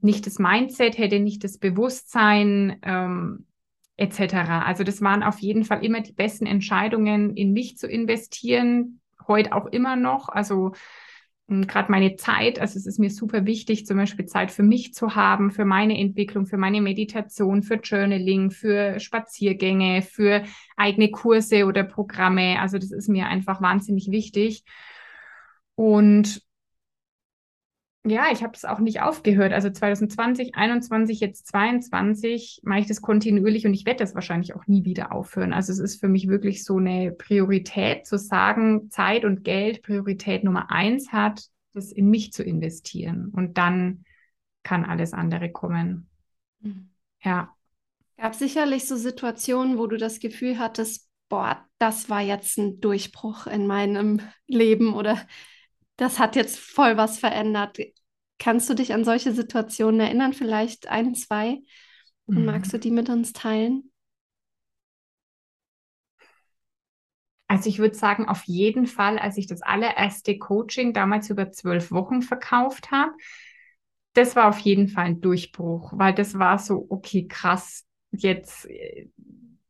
nicht 0.00 0.26
das 0.26 0.38
Mindset, 0.38 0.98
hätte 0.98 1.20
nicht 1.20 1.44
das 1.44 1.58
Bewusstsein 1.58 2.78
ähm, 2.82 3.46
etc. 3.96 4.34
Also 4.64 4.84
das 4.84 5.00
waren 5.02 5.22
auf 5.22 5.38
jeden 5.40 5.64
Fall 5.64 5.84
immer 5.84 6.00
die 6.00 6.12
besten 6.12 6.46
Entscheidungen, 6.46 7.36
in 7.36 7.52
mich 7.52 7.78
zu 7.78 7.86
investieren, 7.88 9.00
heute 9.26 9.52
auch 9.52 9.66
immer 9.66 9.96
noch. 9.96 10.28
Also 10.28 10.72
gerade 11.48 11.90
meine 11.90 12.16
Zeit, 12.16 12.60
also 12.60 12.78
es 12.78 12.86
ist 12.86 12.98
mir 12.98 13.10
super 13.10 13.46
wichtig, 13.46 13.86
zum 13.86 13.96
Beispiel 13.96 14.26
Zeit 14.26 14.50
für 14.50 14.62
mich 14.62 14.92
zu 14.92 15.14
haben, 15.14 15.50
für 15.50 15.64
meine 15.64 15.98
Entwicklung, 15.98 16.46
für 16.46 16.58
meine 16.58 16.82
Meditation, 16.82 17.62
für 17.62 17.76
Journaling, 17.76 18.50
für 18.50 19.00
Spaziergänge, 19.00 20.02
für 20.02 20.44
eigene 20.76 21.10
Kurse 21.10 21.64
oder 21.64 21.84
Programme. 21.84 22.60
Also 22.60 22.76
das 22.76 22.90
ist 22.90 23.08
mir 23.08 23.28
einfach 23.28 23.62
wahnsinnig 23.62 24.10
wichtig. 24.10 24.62
Und 25.74 26.42
ja, 28.04 28.26
ich 28.32 28.42
habe 28.42 28.52
es 28.54 28.64
auch 28.64 28.78
nicht 28.78 29.02
aufgehört. 29.02 29.52
Also 29.52 29.70
2020, 29.70 30.54
21, 30.54 31.20
jetzt 31.20 31.46
22 31.48 32.60
mache 32.62 32.80
ich 32.80 32.86
das 32.86 33.02
kontinuierlich 33.02 33.66
und 33.66 33.74
ich 33.74 33.84
werde 33.86 33.98
das 33.98 34.14
wahrscheinlich 34.14 34.54
auch 34.54 34.66
nie 34.66 34.84
wieder 34.84 35.12
aufhören. 35.12 35.52
Also 35.52 35.72
es 35.72 35.78
ist 35.78 36.00
für 36.00 36.08
mich 36.08 36.28
wirklich 36.28 36.64
so 36.64 36.78
eine 36.78 37.12
Priorität 37.12 38.06
zu 38.06 38.16
sagen, 38.18 38.90
Zeit 38.90 39.24
und 39.24 39.44
Geld 39.44 39.82
Priorität 39.82 40.44
Nummer 40.44 40.70
eins 40.70 41.12
hat, 41.12 41.48
das 41.74 41.92
in 41.92 42.08
mich 42.08 42.32
zu 42.32 42.42
investieren. 42.42 43.32
Und 43.34 43.58
dann 43.58 44.04
kann 44.62 44.84
alles 44.84 45.12
andere 45.12 45.50
kommen. 45.50 46.08
Mhm. 46.60 46.90
Ja. 47.22 47.54
Gab 48.16 48.34
sicherlich 48.34 48.86
so 48.86 48.96
Situationen, 48.96 49.78
wo 49.78 49.86
du 49.86 49.96
das 49.96 50.20
Gefühl 50.20 50.58
hattest, 50.58 51.08
boah, 51.28 51.64
das 51.78 52.08
war 52.08 52.20
jetzt 52.20 52.58
ein 52.58 52.80
Durchbruch 52.80 53.46
in 53.46 53.66
meinem 53.66 54.20
Leben 54.46 54.94
oder 54.94 55.18
das 55.98 56.18
hat 56.18 56.36
jetzt 56.36 56.58
voll 56.58 56.96
was 56.96 57.18
verändert. 57.18 57.78
Kannst 58.38 58.70
du 58.70 58.74
dich 58.74 58.94
an 58.94 59.04
solche 59.04 59.32
Situationen 59.32 60.00
erinnern? 60.00 60.32
Vielleicht 60.32 60.88
ein, 60.88 61.14
zwei? 61.14 61.58
Und 62.26 62.38
mhm. 62.38 62.44
magst 62.46 62.72
du 62.72 62.78
die 62.78 62.92
mit 62.92 63.08
uns 63.10 63.32
teilen? 63.32 63.90
Also 67.48 67.68
ich 67.68 67.78
würde 67.78 67.96
sagen, 67.96 68.28
auf 68.28 68.44
jeden 68.44 68.86
Fall, 68.86 69.18
als 69.18 69.38
ich 69.38 69.46
das 69.46 69.62
allererste 69.62 70.38
Coaching 70.38 70.92
damals 70.92 71.30
über 71.30 71.50
zwölf 71.50 71.90
Wochen 71.90 72.22
verkauft 72.22 72.90
habe, 72.90 73.12
das 74.12 74.36
war 74.36 74.48
auf 74.48 74.58
jeden 74.60 74.88
Fall 74.88 75.06
ein 75.06 75.20
Durchbruch, 75.20 75.92
weil 75.96 76.14
das 76.14 76.38
war 76.38 76.58
so, 76.58 76.86
okay, 76.90 77.26
krass, 77.26 77.86
jetzt, 78.10 78.66
äh, 78.66 79.08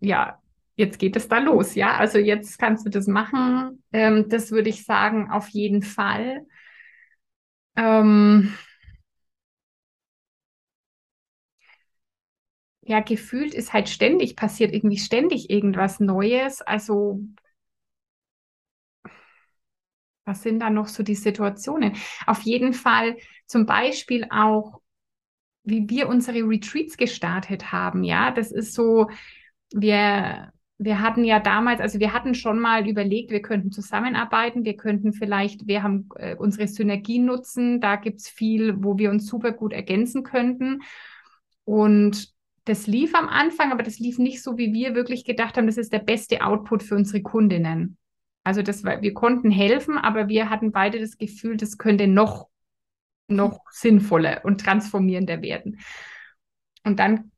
ja, 0.00 0.42
jetzt 0.78 0.98
geht 0.98 1.16
es 1.16 1.28
da 1.28 1.38
los, 1.38 1.74
ja. 1.74 1.96
Also 1.96 2.18
jetzt 2.18 2.58
kannst 2.58 2.86
du 2.86 2.90
das 2.90 3.06
machen. 3.06 3.82
Ähm, 3.92 4.28
das 4.28 4.50
würde 4.52 4.70
ich 4.70 4.84
sagen, 4.86 5.30
auf 5.30 5.48
jeden 5.50 5.82
Fall. 5.82 6.46
Ähm, 7.76 8.52
ja, 12.82 13.00
gefühlt 13.00 13.54
ist 13.54 13.72
halt 13.72 13.88
ständig 13.88 14.34
passiert, 14.36 14.72
irgendwie 14.74 14.98
ständig 14.98 15.50
irgendwas 15.50 16.00
Neues. 16.00 16.60
Also, 16.62 17.20
was 20.24 20.42
sind 20.42 20.60
da 20.60 20.70
noch 20.70 20.88
so 20.88 21.02
die 21.02 21.14
Situationen? 21.14 21.96
Auf 22.26 22.42
jeden 22.42 22.72
Fall 22.74 23.16
zum 23.46 23.66
Beispiel 23.66 24.26
auch, 24.30 24.80
wie 25.64 25.88
wir 25.90 26.08
unsere 26.08 26.40
Retreats 26.48 26.96
gestartet 26.98 27.72
haben. 27.72 28.04
Ja, 28.04 28.30
das 28.32 28.52
ist 28.52 28.74
so, 28.74 29.08
wir 29.72 30.52
wir 30.78 31.00
hatten 31.00 31.24
ja 31.24 31.40
damals, 31.40 31.80
also 31.80 31.98
wir 31.98 32.12
hatten 32.12 32.34
schon 32.34 32.60
mal 32.60 32.88
überlegt, 32.88 33.32
wir 33.32 33.42
könnten 33.42 33.72
zusammenarbeiten, 33.72 34.64
wir 34.64 34.76
könnten 34.76 35.12
vielleicht, 35.12 35.66
wir 35.66 35.82
haben 35.82 36.08
äh, 36.16 36.36
unsere 36.36 36.68
Synergien 36.68 37.24
nutzen, 37.24 37.80
da 37.80 37.96
gibt's 37.96 38.28
viel, 38.28 38.82
wo 38.82 38.96
wir 38.96 39.10
uns 39.10 39.26
super 39.26 39.50
gut 39.50 39.72
ergänzen 39.72 40.22
könnten. 40.22 40.82
Und 41.64 42.32
das 42.64 42.86
lief 42.86 43.14
am 43.14 43.28
Anfang, 43.28 43.72
aber 43.72 43.82
das 43.82 43.98
lief 43.98 44.18
nicht 44.18 44.42
so, 44.42 44.56
wie 44.56 44.72
wir 44.72 44.94
wirklich 44.94 45.24
gedacht 45.24 45.56
haben, 45.56 45.66
das 45.66 45.78
ist 45.78 45.92
der 45.92 45.98
beste 45.98 46.42
Output 46.42 46.84
für 46.84 46.94
unsere 46.94 47.22
Kundinnen. 47.22 47.96
Also 48.44 48.62
das 48.62 48.84
war, 48.84 49.02
wir 49.02 49.14
konnten 49.14 49.50
helfen, 49.50 49.98
aber 49.98 50.28
wir 50.28 50.48
hatten 50.48 50.70
beide 50.70 51.00
das 51.00 51.18
Gefühl, 51.18 51.56
das 51.56 51.76
könnte 51.76 52.06
noch, 52.06 52.48
noch 53.26 53.64
sinnvoller 53.70 54.44
und 54.44 54.60
transformierender 54.60 55.42
werden. 55.42 55.80
Und 56.84 57.00
dann 57.00 57.32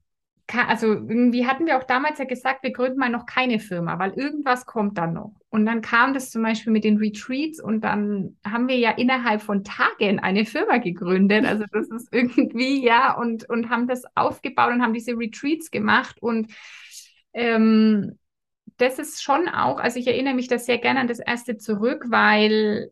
also 0.54 0.86
irgendwie 0.86 1.46
hatten 1.46 1.66
wir 1.66 1.78
auch 1.78 1.84
damals 1.84 2.18
ja 2.18 2.24
gesagt, 2.24 2.62
wir 2.62 2.72
gründen 2.72 2.98
mal 2.98 3.10
noch 3.10 3.26
keine 3.26 3.58
Firma, 3.58 3.98
weil 3.98 4.12
irgendwas 4.12 4.66
kommt 4.66 4.98
dann 4.98 5.14
noch. 5.14 5.32
Und 5.48 5.66
dann 5.66 5.80
kam 5.80 6.14
das 6.14 6.30
zum 6.30 6.42
Beispiel 6.42 6.72
mit 6.72 6.84
den 6.84 6.98
Retreats 6.98 7.60
und 7.60 7.82
dann 7.82 8.36
haben 8.44 8.68
wir 8.68 8.78
ja 8.78 8.90
innerhalb 8.90 9.42
von 9.42 9.64
Tagen 9.64 10.18
eine 10.18 10.44
Firma 10.44 10.78
gegründet. 10.78 11.44
Also 11.46 11.64
das 11.72 11.88
ist 11.88 12.08
irgendwie, 12.12 12.84
ja, 12.84 13.16
und, 13.16 13.48
und 13.48 13.70
haben 13.70 13.86
das 13.86 14.04
aufgebaut 14.14 14.72
und 14.72 14.82
haben 14.82 14.94
diese 14.94 15.16
Retreats 15.16 15.70
gemacht. 15.70 16.16
Und 16.20 16.52
ähm, 17.32 18.18
das 18.76 18.98
ist 18.98 19.22
schon 19.22 19.48
auch, 19.48 19.78
also 19.78 19.98
ich 19.98 20.06
erinnere 20.06 20.34
mich 20.34 20.48
da 20.48 20.58
sehr 20.58 20.78
gerne 20.78 21.00
an 21.00 21.08
das 21.08 21.18
erste 21.18 21.58
zurück, 21.58 22.06
weil 22.08 22.90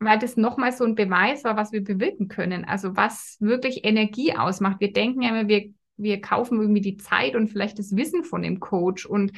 weil 0.00 0.18
das 0.18 0.36
nochmal 0.36 0.72
so 0.72 0.84
ein 0.84 0.94
Beweis 0.94 1.42
war, 1.44 1.56
was 1.56 1.72
wir 1.72 1.82
bewirken 1.82 2.28
können. 2.28 2.64
Also 2.64 2.96
was 2.96 3.36
wirklich 3.40 3.84
Energie 3.84 4.32
ausmacht. 4.36 4.80
Wir 4.80 4.92
denken 4.92 5.22
ja 5.22 5.30
immer, 5.30 5.48
wir 5.48 5.72
wir 5.98 6.20
kaufen 6.20 6.60
irgendwie 6.60 6.80
die 6.80 6.96
Zeit 6.96 7.36
und 7.36 7.48
vielleicht 7.48 7.78
das 7.78 7.94
Wissen 7.96 8.24
von 8.24 8.42
dem 8.42 8.60
Coach. 8.60 9.04
Und 9.04 9.32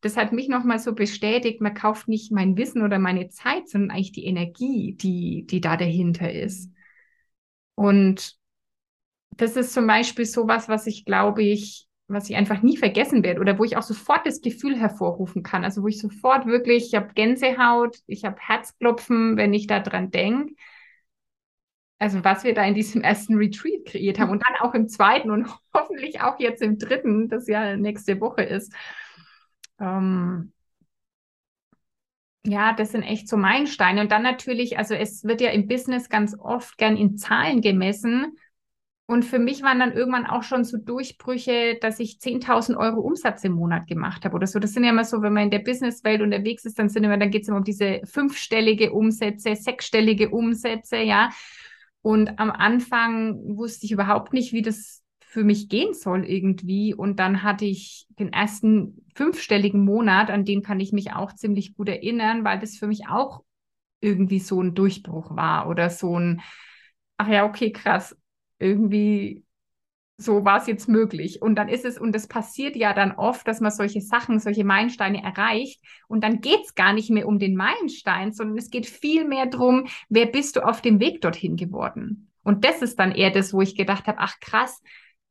das 0.00 0.16
hat 0.16 0.32
mich 0.32 0.48
nochmal 0.48 0.78
so 0.78 0.94
bestätigt, 0.94 1.60
man 1.60 1.74
kauft 1.74 2.08
nicht 2.08 2.32
mein 2.32 2.56
Wissen 2.56 2.82
oder 2.82 2.98
meine 2.98 3.28
Zeit, 3.28 3.68
sondern 3.68 3.90
eigentlich 3.90 4.12
die 4.12 4.26
Energie, 4.26 4.94
die, 4.94 5.46
die 5.46 5.60
da 5.60 5.76
dahinter 5.76 6.32
ist. 6.32 6.70
Und 7.74 8.36
das 9.30 9.56
ist 9.56 9.72
zum 9.72 9.86
Beispiel 9.86 10.26
sowas, 10.26 10.68
was 10.68 10.86
ich 10.86 11.04
glaube 11.04 11.42
ich, 11.42 11.86
was 12.08 12.28
ich 12.28 12.36
einfach 12.36 12.62
nie 12.62 12.76
vergessen 12.76 13.22
werde 13.22 13.40
oder 13.40 13.58
wo 13.58 13.64
ich 13.64 13.76
auch 13.76 13.82
sofort 13.82 14.26
das 14.26 14.40
Gefühl 14.40 14.76
hervorrufen 14.76 15.42
kann. 15.42 15.64
Also 15.64 15.82
wo 15.82 15.88
ich 15.88 16.00
sofort 16.00 16.46
wirklich, 16.46 16.88
ich 16.88 16.94
habe 16.94 17.14
Gänsehaut, 17.14 17.98
ich 18.06 18.24
habe 18.24 18.36
Herzklopfen, 18.40 19.36
wenn 19.36 19.54
ich 19.54 19.66
daran 19.66 20.10
denke 20.10 20.54
also 22.00 22.24
was 22.24 22.44
wir 22.44 22.54
da 22.54 22.64
in 22.64 22.74
diesem 22.74 23.02
ersten 23.02 23.36
Retreat 23.36 23.84
kreiert 23.84 24.18
haben 24.18 24.30
und 24.30 24.42
dann 24.42 24.56
auch 24.66 24.74
im 24.74 24.88
zweiten 24.88 25.30
und 25.30 25.48
hoffentlich 25.74 26.20
auch 26.22 26.40
jetzt 26.40 26.62
im 26.62 26.78
dritten, 26.78 27.28
das 27.28 27.46
ja 27.46 27.76
nächste 27.76 28.20
Woche 28.20 28.42
ist. 28.42 28.72
Ähm, 29.78 30.52
ja, 32.46 32.72
das 32.72 32.92
sind 32.92 33.02
echt 33.02 33.28
so 33.28 33.36
Meilensteine. 33.36 34.00
Und 34.00 34.10
dann 34.10 34.22
natürlich, 34.22 34.78
also 34.78 34.94
es 34.94 35.24
wird 35.24 35.42
ja 35.42 35.50
im 35.50 35.68
Business 35.68 36.08
ganz 36.08 36.34
oft 36.38 36.78
gern 36.78 36.96
in 36.96 37.18
Zahlen 37.18 37.60
gemessen. 37.60 38.38
Und 39.04 39.24
für 39.24 39.38
mich 39.38 39.62
waren 39.62 39.80
dann 39.80 39.92
irgendwann 39.92 40.24
auch 40.24 40.42
schon 40.42 40.64
so 40.64 40.78
Durchbrüche, 40.78 41.76
dass 41.82 42.00
ich 42.00 42.18
10.000 42.18 42.78
Euro 42.78 43.00
Umsatz 43.00 43.44
im 43.44 43.52
Monat 43.52 43.88
gemacht 43.88 44.24
habe 44.24 44.36
oder 44.36 44.46
so. 44.46 44.58
Das 44.58 44.72
sind 44.72 44.84
ja 44.84 44.90
immer 44.90 45.04
so, 45.04 45.20
wenn 45.20 45.34
man 45.34 45.44
in 45.44 45.50
der 45.50 45.58
Businesswelt 45.58 46.22
unterwegs 46.22 46.64
ist, 46.64 46.78
dann 46.78 46.88
sind 46.88 47.04
immer, 47.04 47.18
dann 47.18 47.30
geht 47.30 47.42
es 47.42 47.48
immer 47.48 47.58
um 47.58 47.64
diese 47.64 48.00
fünfstellige 48.04 48.92
Umsätze, 48.92 49.54
sechsstellige 49.54 50.30
Umsätze, 50.30 50.96
ja. 50.96 51.28
Und 52.02 52.38
am 52.38 52.50
Anfang 52.50 53.56
wusste 53.56 53.86
ich 53.86 53.92
überhaupt 53.92 54.32
nicht, 54.32 54.52
wie 54.52 54.62
das 54.62 55.02
für 55.20 55.44
mich 55.44 55.68
gehen 55.68 55.94
soll 55.94 56.24
irgendwie. 56.24 56.94
Und 56.94 57.18
dann 57.20 57.42
hatte 57.42 57.64
ich 57.64 58.06
den 58.18 58.32
ersten 58.32 59.04
fünfstelligen 59.14 59.84
Monat, 59.84 60.30
an 60.30 60.44
den 60.44 60.62
kann 60.62 60.80
ich 60.80 60.92
mich 60.92 61.12
auch 61.12 61.32
ziemlich 61.34 61.76
gut 61.76 61.88
erinnern, 61.88 62.44
weil 62.44 62.58
das 62.58 62.76
für 62.76 62.86
mich 62.86 63.08
auch 63.08 63.42
irgendwie 64.00 64.40
so 64.40 64.60
ein 64.62 64.74
Durchbruch 64.74 65.36
war 65.36 65.68
oder 65.68 65.90
so 65.90 66.18
ein, 66.18 66.40
ach 67.18 67.28
ja, 67.28 67.44
okay, 67.44 67.70
krass, 67.70 68.16
irgendwie 68.58 69.44
so 70.20 70.44
war 70.44 70.58
es 70.58 70.66
jetzt 70.66 70.88
möglich. 70.88 71.40
Und 71.40 71.54
dann 71.54 71.68
ist 71.68 71.84
es, 71.84 71.98
und 71.98 72.12
das 72.12 72.26
passiert 72.26 72.76
ja 72.76 72.92
dann 72.92 73.12
oft, 73.12 73.48
dass 73.48 73.60
man 73.60 73.70
solche 73.70 74.00
Sachen, 74.00 74.38
solche 74.38 74.64
Meilensteine 74.64 75.22
erreicht. 75.22 75.82
Und 76.08 76.22
dann 76.22 76.40
geht 76.40 76.60
es 76.64 76.74
gar 76.74 76.92
nicht 76.92 77.10
mehr 77.10 77.26
um 77.26 77.38
den 77.38 77.56
Meilenstein, 77.56 78.32
sondern 78.32 78.58
es 78.58 78.70
geht 78.70 78.86
viel 78.86 79.24
mehr 79.24 79.46
darum, 79.46 79.86
wer 80.08 80.26
bist 80.26 80.56
du 80.56 80.66
auf 80.66 80.82
dem 80.82 81.00
Weg 81.00 81.20
dorthin 81.22 81.56
geworden. 81.56 82.30
Und 82.42 82.64
das 82.64 82.82
ist 82.82 82.98
dann 82.98 83.12
eher 83.12 83.30
das, 83.30 83.52
wo 83.52 83.62
ich 83.62 83.76
gedacht 83.76 84.06
habe, 84.06 84.18
ach 84.18 84.38
krass, 84.40 84.82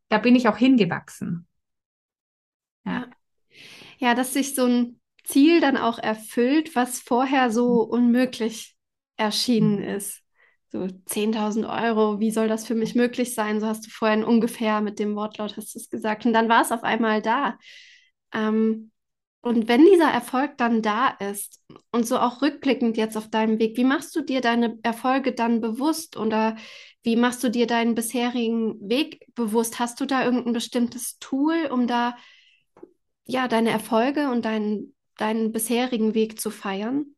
da 0.09 0.17
bin 0.17 0.35
ich 0.35 0.47
auch 0.47 0.57
hingewachsen. 0.57 1.47
Ja. 2.85 3.07
Ja, 3.99 4.15
dass 4.15 4.33
sich 4.33 4.55
so 4.55 4.65
ein 4.65 4.99
Ziel 5.23 5.61
dann 5.61 5.77
auch 5.77 5.99
erfüllt, 5.99 6.75
was 6.75 6.99
vorher 6.99 7.51
so 7.51 7.81
unmöglich 7.81 8.75
erschienen 9.17 9.77
mhm. 9.77 9.83
ist 9.83 10.23
so 10.69 10.87
10.000 11.05 11.65
Euro, 11.65 12.19
wie 12.19 12.31
soll 12.31 12.47
das 12.47 12.65
für 12.67 12.75
mich 12.75 12.95
möglich 12.95 13.33
sein? 13.33 13.59
So 13.59 13.67
hast 13.67 13.85
du 13.85 13.89
vorhin 13.89 14.23
ungefähr 14.23 14.81
mit 14.81 14.99
dem 14.99 15.15
Wortlaut 15.15 15.57
hast 15.57 15.73
du 15.75 15.79
es 15.79 15.89
gesagt. 15.89 16.25
Und 16.25 16.33
dann 16.33 16.49
war 16.49 16.61
es 16.61 16.71
auf 16.71 16.83
einmal 16.83 17.21
da. 17.21 17.57
Ähm, 18.33 18.91
und 19.41 19.67
wenn 19.69 19.85
dieser 19.85 20.09
Erfolg 20.11 20.57
dann 20.57 20.81
da 20.81 21.07
ist 21.07 21.63
und 21.91 22.05
so 22.05 22.19
auch 22.19 22.41
rückblickend 22.41 22.97
jetzt 22.97 23.15
auf 23.15 23.29
deinem 23.29 23.57
Weg, 23.57 23.77
wie 23.77 23.85
machst 23.85 24.15
du 24.15 24.21
dir 24.21 24.41
deine 24.41 24.77
Erfolge 24.83 25.33
dann 25.33 25.61
bewusst 25.61 26.17
oder 26.17 26.57
wie 27.03 27.15
machst 27.15 27.43
du 27.43 27.49
dir 27.49 27.65
deinen 27.65 27.95
bisherigen 27.95 28.75
Weg 28.81 29.25
bewusst? 29.35 29.79
Hast 29.79 30.01
du 30.01 30.05
da 30.05 30.25
irgendein 30.25 30.53
bestimmtes 30.53 31.19
Tool, 31.19 31.69
um 31.71 31.87
da 31.87 32.17
ja 33.25 33.47
deine 33.47 33.69
Erfolge 33.69 34.29
und 34.29 34.43
deinen, 34.43 34.93
deinen 35.17 35.53
bisherigen 35.53 36.13
Weg 36.13 36.39
zu 36.39 36.51
feiern? 36.51 37.15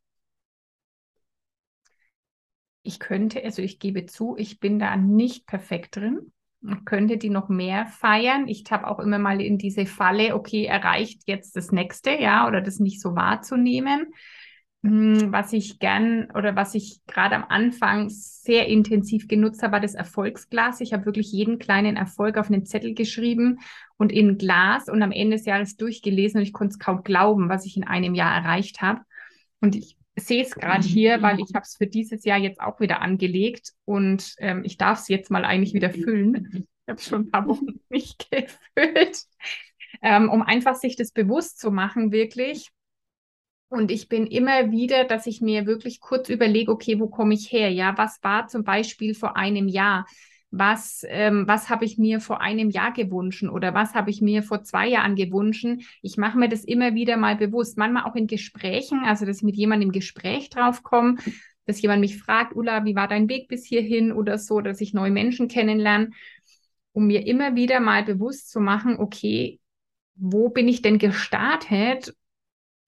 Ich 2.82 2.98
könnte, 2.98 3.42
also 3.44 3.62
ich 3.62 3.78
gebe 3.78 4.06
zu, 4.06 4.36
ich 4.36 4.60
bin 4.60 4.78
da 4.78 4.96
nicht 4.96 5.46
perfekt 5.46 5.96
drin. 5.96 6.32
Ich 6.64 6.84
könnte 6.84 7.16
die 7.16 7.30
noch 7.30 7.48
mehr 7.48 7.86
feiern. 7.86 8.46
Ich 8.46 8.64
habe 8.70 8.86
auch 8.86 9.00
immer 9.00 9.18
mal 9.18 9.40
in 9.40 9.58
diese 9.58 9.86
Falle, 9.86 10.34
okay, 10.34 10.64
erreicht 10.64 11.22
jetzt 11.26 11.56
das 11.56 11.72
nächste, 11.72 12.10
ja, 12.10 12.46
oder 12.46 12.60
das 12.60 12.78
nicht 12.78 13.00
so 13.00 13.16
wahrzunehmen. 13.16 14.12
Hm, 14.84 15.32
was 15.32 15.52
ich 15.52 15.78
gern 15.78 16.28
oder 16.34 16.56
was 16.56 16.74
ich 16.74 17.00
gerade 17.06 17.36
am 17.36 17.44
Anfang 17.48 18.08
sehr 18.10 18.66
intensiv 18.66 19.28
genutzt 19.28 19.62
habe, 19.62 19.74
war 19.74 19.80
das 19.80 19.94
Erfolgsglas. 19.94 20.80
Ich 20.80 20.92
habe 20.92 21.06
wirklich 21.06 21.30
jeden 21.30 21.58
kleinen 21.58 21.96
Erfolg 21.96 22.36
auf 22.36 22.48
einen 22.48 22.66
Zettel 22.66 22.94
geschrieben 22.94 23.60
und 23.96 24.10
in 24.10 24.38
Glas 24.38 24.88
und 24.88 25.02
am 25.02 25.12
Ende 25.12 25.36
des 25.36 25.46
Jahres 25.46 25.76
durchgelesen 25.76 26.38
und 26.38 26.46
ich 26.46 26.52
konnte 26.52 26.72
es 26.72 26.78
kaum 26.80 27.04
glauben, 27.04 27.48
was 27.48 27.64
ich 27.64 27.76
in 27.76 27.84
einem 27.84 28.14
Jahr 28.14 28.34
erreicht 28.34 28.82
habe. 28.82 29.02
Und 29.60 29.76
ich 29.76 29.96
sehe 30.16 30.42
es 30.42 30.54
gerade 30.54 30.86
hier, 30.86 31.22
weil 31.22 31.40
ich 31.40 31.54
habe 31.54 31.64
es 31.64 31.76
für 31.76 31.86
dieses 31.86 32.24
Jahr 32.24 32.38
jetzt 32.38 32.60
auch 32.60 32.80
wieder 32.80 33.00
angelegt 33.00 33.72
und 33.84 34.34
ähm, 34.38 34.62
ich 34.64 34.76
darf 34.76 35.00
es 35.00 35.08
jetzt 35.08 35.30
mal 35.30 35.44
eigentlich 35.44 35.74
wieder 35.74 35.90
füllen. 35.90 36.66
Ich 36.84 36.88
habe 36.88 37.00
es 37.00 37.06
schon 37.06 37.22
ein 37.22 37.30
paar 37.30 37.46
Wochen 37.46 37.80
nicht 37.88 38.28
gefüllt, 38.30 39.24
ähm, 40.02 40.28
um 40.30 40.42
einfach 40.42 40.74
sich 40.74 40.96
das 40.96 41.12
bewusst 41.12 41.58
zu 41.58 41.70
machen, 41.70 42.12
wirklich. 42.12 42.70
Und 43.68 43.90
ich 43.90 44.08
bin 44.08 44.26
immer 44.26 44.70
wieder, 44.70 45.04
dass 45.04 45.26
ich 45.26 45.40
mir 45.40 45.64
wirklich 45.64 46.00
kurz 46.00 46.28
überlege, 46.28 46.70
okay, 46.70 47.00
wo 47.00 47.08
komme 47.08 47.32
ich 47.32 47.50
her? 47.50 47.70
Ja, 47.70 47.96
was 47.96 48.22
war 48.22 48.46
zum 48.48 48.64
Beispiel 48.64 49.14
vor 49.14 49.36
einem 49.36 49.66
Jahr? 49.66 50.06
Was, 50.52 51.04
ähm, 51.08 51.48
was 51.48 51.70
habe 51.70 51.86
ich 51.86 51.96
mir 51.96 52.20
vor 52.20 52.42
einem 52.42 52.68
Jahr 52.70 52.92
gewünscht 52.92 53.42
oder 53.42 53.72
was 53.72 53.94
habe 53.94 54.10
ich 54.10 54.20
mir 54.20 54.42
vor 54.42 54.62
zwei 54.62 54.86
Jahren 54.86 55.16
gewünscht. 55.16 55.66
Ich 56.02 56.18
mache 56.18 56.38
mir 56.38 56.48
das 56.48 56.62
immer 56.64 56.94
wieder 56.94 57.16
mal 57.16 57.36
bewusst, 57.36 57.78
manchmal 57.78 58.04
auch 58.04 58.14
in 58.14 58.26
Gesprächen, 58.26 59.00
also 59.04 59.24
dass 59.24 59.38
ich 59.38 59.42
mit 59.42 59.56
jemandem 59.56 59.88
im 59.88 59.92
Gespräch 59.92 60.50
drauf 60.50 60.82
komme, 60.82 61.16
dass 61.64 61.80
jemand 61.80 62.00
mich 62.00 62.18
fragt, 62.18 62.54
Ulla, 62.54 62.84
wie 62.84 62.94
war 62.94 63.08
dein 63.08 63.30
Weg 63.30 63.48
bis 63.48 63.64
hierhin 63.64 64.12
oder 64.12 64.36
so, 64.36 64.60
dass 64.60 64.82
ich 64.82 64.92
neue 64.92 65.10
Menschen 65.10 65.48
kennenlerne, 65.48 66.10
um 66.92 67.06
mir 67.06 67.26
immer 67.26 67.56
wieder 67.56 67.80
mal 67.80 68.04
bewusst 68.04 68.50
zu 68.50 68.60
machen, 68.60 68.98
okay, 68.98 69.58
wo 70.16 70.50
bin 70.50 70.68
ich 70.68 70.82
denn 70.82 70.98
gestartet 70.98 72.14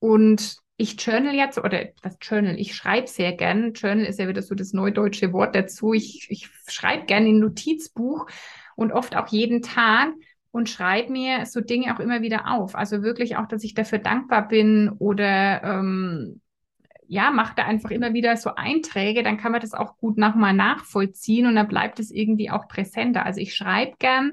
und 0.00 0.58
ich 0.76 1.00
journal 1.00 1.34
jetzt, 1.34 1.58
oder 1.58 1.86
das 2.02 2.18
Journal, 2.20 2.58
ich 2.58 2.74
schreibe 2.74 3.06
sehr 3.06 3.32
gern. 3.32 3.72
Journal 3.74 4.06
ist 4.06 4.18
ja 4.18 4.26
wieder 4.28 4.42
so 4.42 4.54
das 4.54 4.72
neudeutsche 4.72 5.32
Wort 5.32 5.54
dazu. 5.54 5.92
Ich, 5.92 6.26
ich 6.30 6.50
schreibe 6.66 7.06
gerne 7.06 7.28
in 7.28 7.38
Notizbuch 7.38 8.26
und 8.74 8.92
oft 8.92 9.16
auch 9.16 9.28
jeden 9.28 9.62
Tag 9.62 10.12
und 10.50 10.68
schreibe 10.68 11.12
mir 11.12 11.46
so 11.46 11.60
Dinge 11.60 11.94
auch 11.94 12.00
immer 12.00 12.22
wieder 12.22 12.50
auf. 12.50 12.74
Also 12.74 13.02
wirklich 13.02 13.36
auch, 13.36 13.46
dass 13.46 13.62
ich 13.62 13.74
dafür 13.74 13.98
dankbar 13.98 14.48
bin 14.48 14.90
oder 14.98 15.62
ähm, 15.62 16.40
ja, 17.06 17.30
mache 17.30 17.54
da 17.56 17.64
einfach 17.64 17.90
immer 17.90 18.12
wieder 18.14 18.36
so 18.36 18.54
Einträge, 18.54 19.22
dann 19.22 19.36
kann 19.36 19.52
man 19.52 19.60
das 19.60 19.74
auch 19.74 19.96
gut 19.98 20.16
nochmal 20.16 20.54
nachvollziehen 20.54 21.46
und 21.46 21.54
dann 21.54 21.68
bleibt 21.68 22.00
es 22.00 22.10
irgendwie 22.10 22.50
auch 22.50 22.66
präsenter. 22.66 23.24
Also 23.26 23.40
ich 23.40 23.54
schreibe 23.54 23.94
gern 23.98 24.32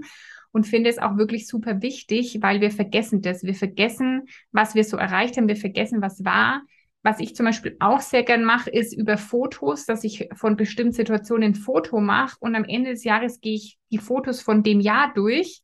und 0.52 0.68
finde 0.68 0.90
es 0.90 0.98
auch 0.98 1.18
wirklich 1.18 1.48
super 1.48 1.82
wichtig, 1.82 2.40
weil 2.42 2.62
wir 2.62 2.72
vergessen 2.72 3.22
das. 3.22 3.44
Wir 3.44 3.56
vergessen, 3.56 4.28
was 4.52 4.76
wir 4.76 4.84
so 4.84 4.98
erreicht 4.98 5.38
haben. 5.38 5.48
Wir 5.48 5.56
vergessen, 5.56 6.02
was 6.02 6.24
war. 6.26 6.62
Was 7.04 7.20
ich 7.20 7.36
zum 7.36 7.48
Beispiel 7.48 7.78
auch 7.80 8.00
sehr 8.00 8.24
gern 8.24 8.44
mache, 8.44 8.70
ist 8.70 8.94
über 8.94 9.18
Fotos, 9.18 9.86
dass 9.86 10.04
ich 10.04 10.30
von 10.36 10.56
bestimmten 10.56 10.94
Situationen 10.94 11.52
ein 11.52 11.56
Foto 11.56 12.00
mache 12.00 12.38
und 12.40 12.56
am 12.56 12.64
Ende 12.64 12.92
des 12.92 13.04
Jahres 13.04 13.42
gehe 13.42 13.56
ich 13.56 13.80
die 13.92 13.98
Fotos 13.98 14.42
von 14.42 14.62
dem 14.62 14.80
Jahr 14.80 15.12
durch, 15.16 15.62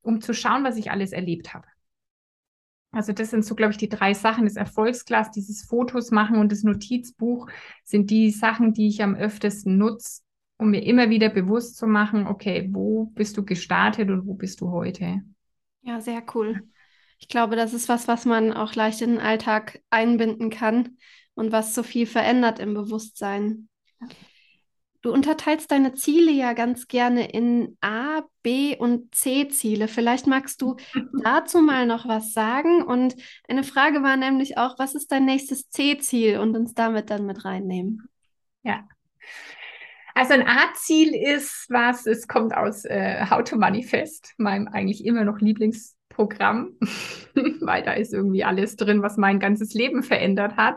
um 0.00 0.20
zu 0.20 0.34
schauen, 0.34 0.64
was 0.64 0.76
ich 0.76 0.90
alles 0.90 1.12
erlebt 1.12 1.54
habe. 1.54 1.66
Also 2.90 3.12
das 3.12 3.30
sind 3.30 3.44
so, 3.44 3.54
glaube 3.54 3.72
ich, 3.72 3.78
die 3.78 3.88
drei 3.88 4.12
Sachen. 4.12 4.44
Das 4.44 4.56
Erfolgsglas, 4.56 5.30
dieses 5.30 5.64
Fotos 5.64 6.10
machen 6.10 6.36
und 6.36 6.50
das 6.50 6.62
Notizbuch 6.62 7.48
sind 7.84 8.10
die 8.10 8.30
Sachen, 8.30 8.74
die 8.74 8.88
ich 8.88 9.02
am 9.02 9.14
öftesten 9.14 9.78
nutze, 9.78 10.22
um 10.62 10.70
mir 10.70 10.82
immer 10.84 11.10
wieder 11.10 11.28
bewusst 11.28 11.76
zu 11.76 11.86
machen, 11.86 12.26
okay, 12.26 12.68
wo 12.70 13.06
bist 13.14 13.36
du 13.36 13.44
gestartet 13.44 14.08
und 14.08 14.26
wo 14.26 14.34
bist 14.34 14.60
du 14.60 14.70
heute? 14.70 15.22
Ja, 15.82 16.00
sehr 16.00 16.22
cool. 16.34 16.62
Ich 17.18 17.28
glaube, 17.28 17.56
das 17.56 17.74
ist 17.74 17.88
was, 17.88 18.08
was 18.08 18.24
man 18.24 18.52
auch 18.52 18.74
leicht 18.74 19.02
in 19.02 19.10
den 19.10 19.20
Alltag 19.20 19.80
einbinden 19.90 20.50
kann 20.50 20.96
und 21.34 21.52
was 21.52 21.74
so 21.74 21.82
viel 21.82 22.06
verändert 22.06 22.60
im 22.60 22.74
Bewusstsein. 22.74 23.68
Du 25.02 25.12
unterteilst 25.12 25.70
deine 25.72 25.94
Ziele 25.94 26.30
ja 26.30 26.52
ganz 26.52 26.86
gerne 26.86 27.28
in 27.32 27.76
A, 27.80 28.22
B 28.44 28.76
und 28.76 29.12
C-Ziele. 29.12 29.88
Vielleicht 29.88 30.28
magst 30.28 30.62
du 30.62 30.76
dazu 31.24 31.60
mal 31.60 31.86
noch 31.86 32.06
was 32.06 32.32
sagen. 32.32 32.82
Und 32.82 33.16
eine 33.48 33.64
Frage 33.64 34.04
war 34.04 34.16
nämlich 34.16 34.58
auch, 34.58 34.78
was 34.78 34.94
ist 34.94 35.10
dein 35.10 35.24
nächstes 35.24 35.68
C-Ziel 35.70 36.38
und 36.38 36.56
uns 36.56 36.74
damit 36.74 37.10
dann 37.10 37.26
mit 37.26 37.44
reinnehmen? 37.44 38.08
Ja. 38.62 38.86
Also 40.14 40.34
ein 40.34 40.46
A-Ziel 40.46 41.14
ist 41.14 41.66
was, 41.68 42.06
es 42.06 42.28
kommt 42.28 42.54
aus 42.54 42.84
äh, 42.84 43.24
How 43.28 43.42
to 43.44 43.56
Manifest, 43.56 44.34
meinem 44.36 44.68
eigentlich 44.68 45.04
immer 45.04 45.24
noch 45.24 45.40
Lieblings 45.40 45.96
Programm, 46.12 46.76
weil 47.60 47.82
da 47.82 47.92
ist 47.92 48.12
irgendwie 48.12 48.44
alles 48.44 48.76
drin, 48.76 49.02
was 49.02 49.16
mein 49.16 49.40
ganzes 49.40 49.74
Leben 49.74 50.02
verändert 50.02 50.56
hat. 50.56 50.76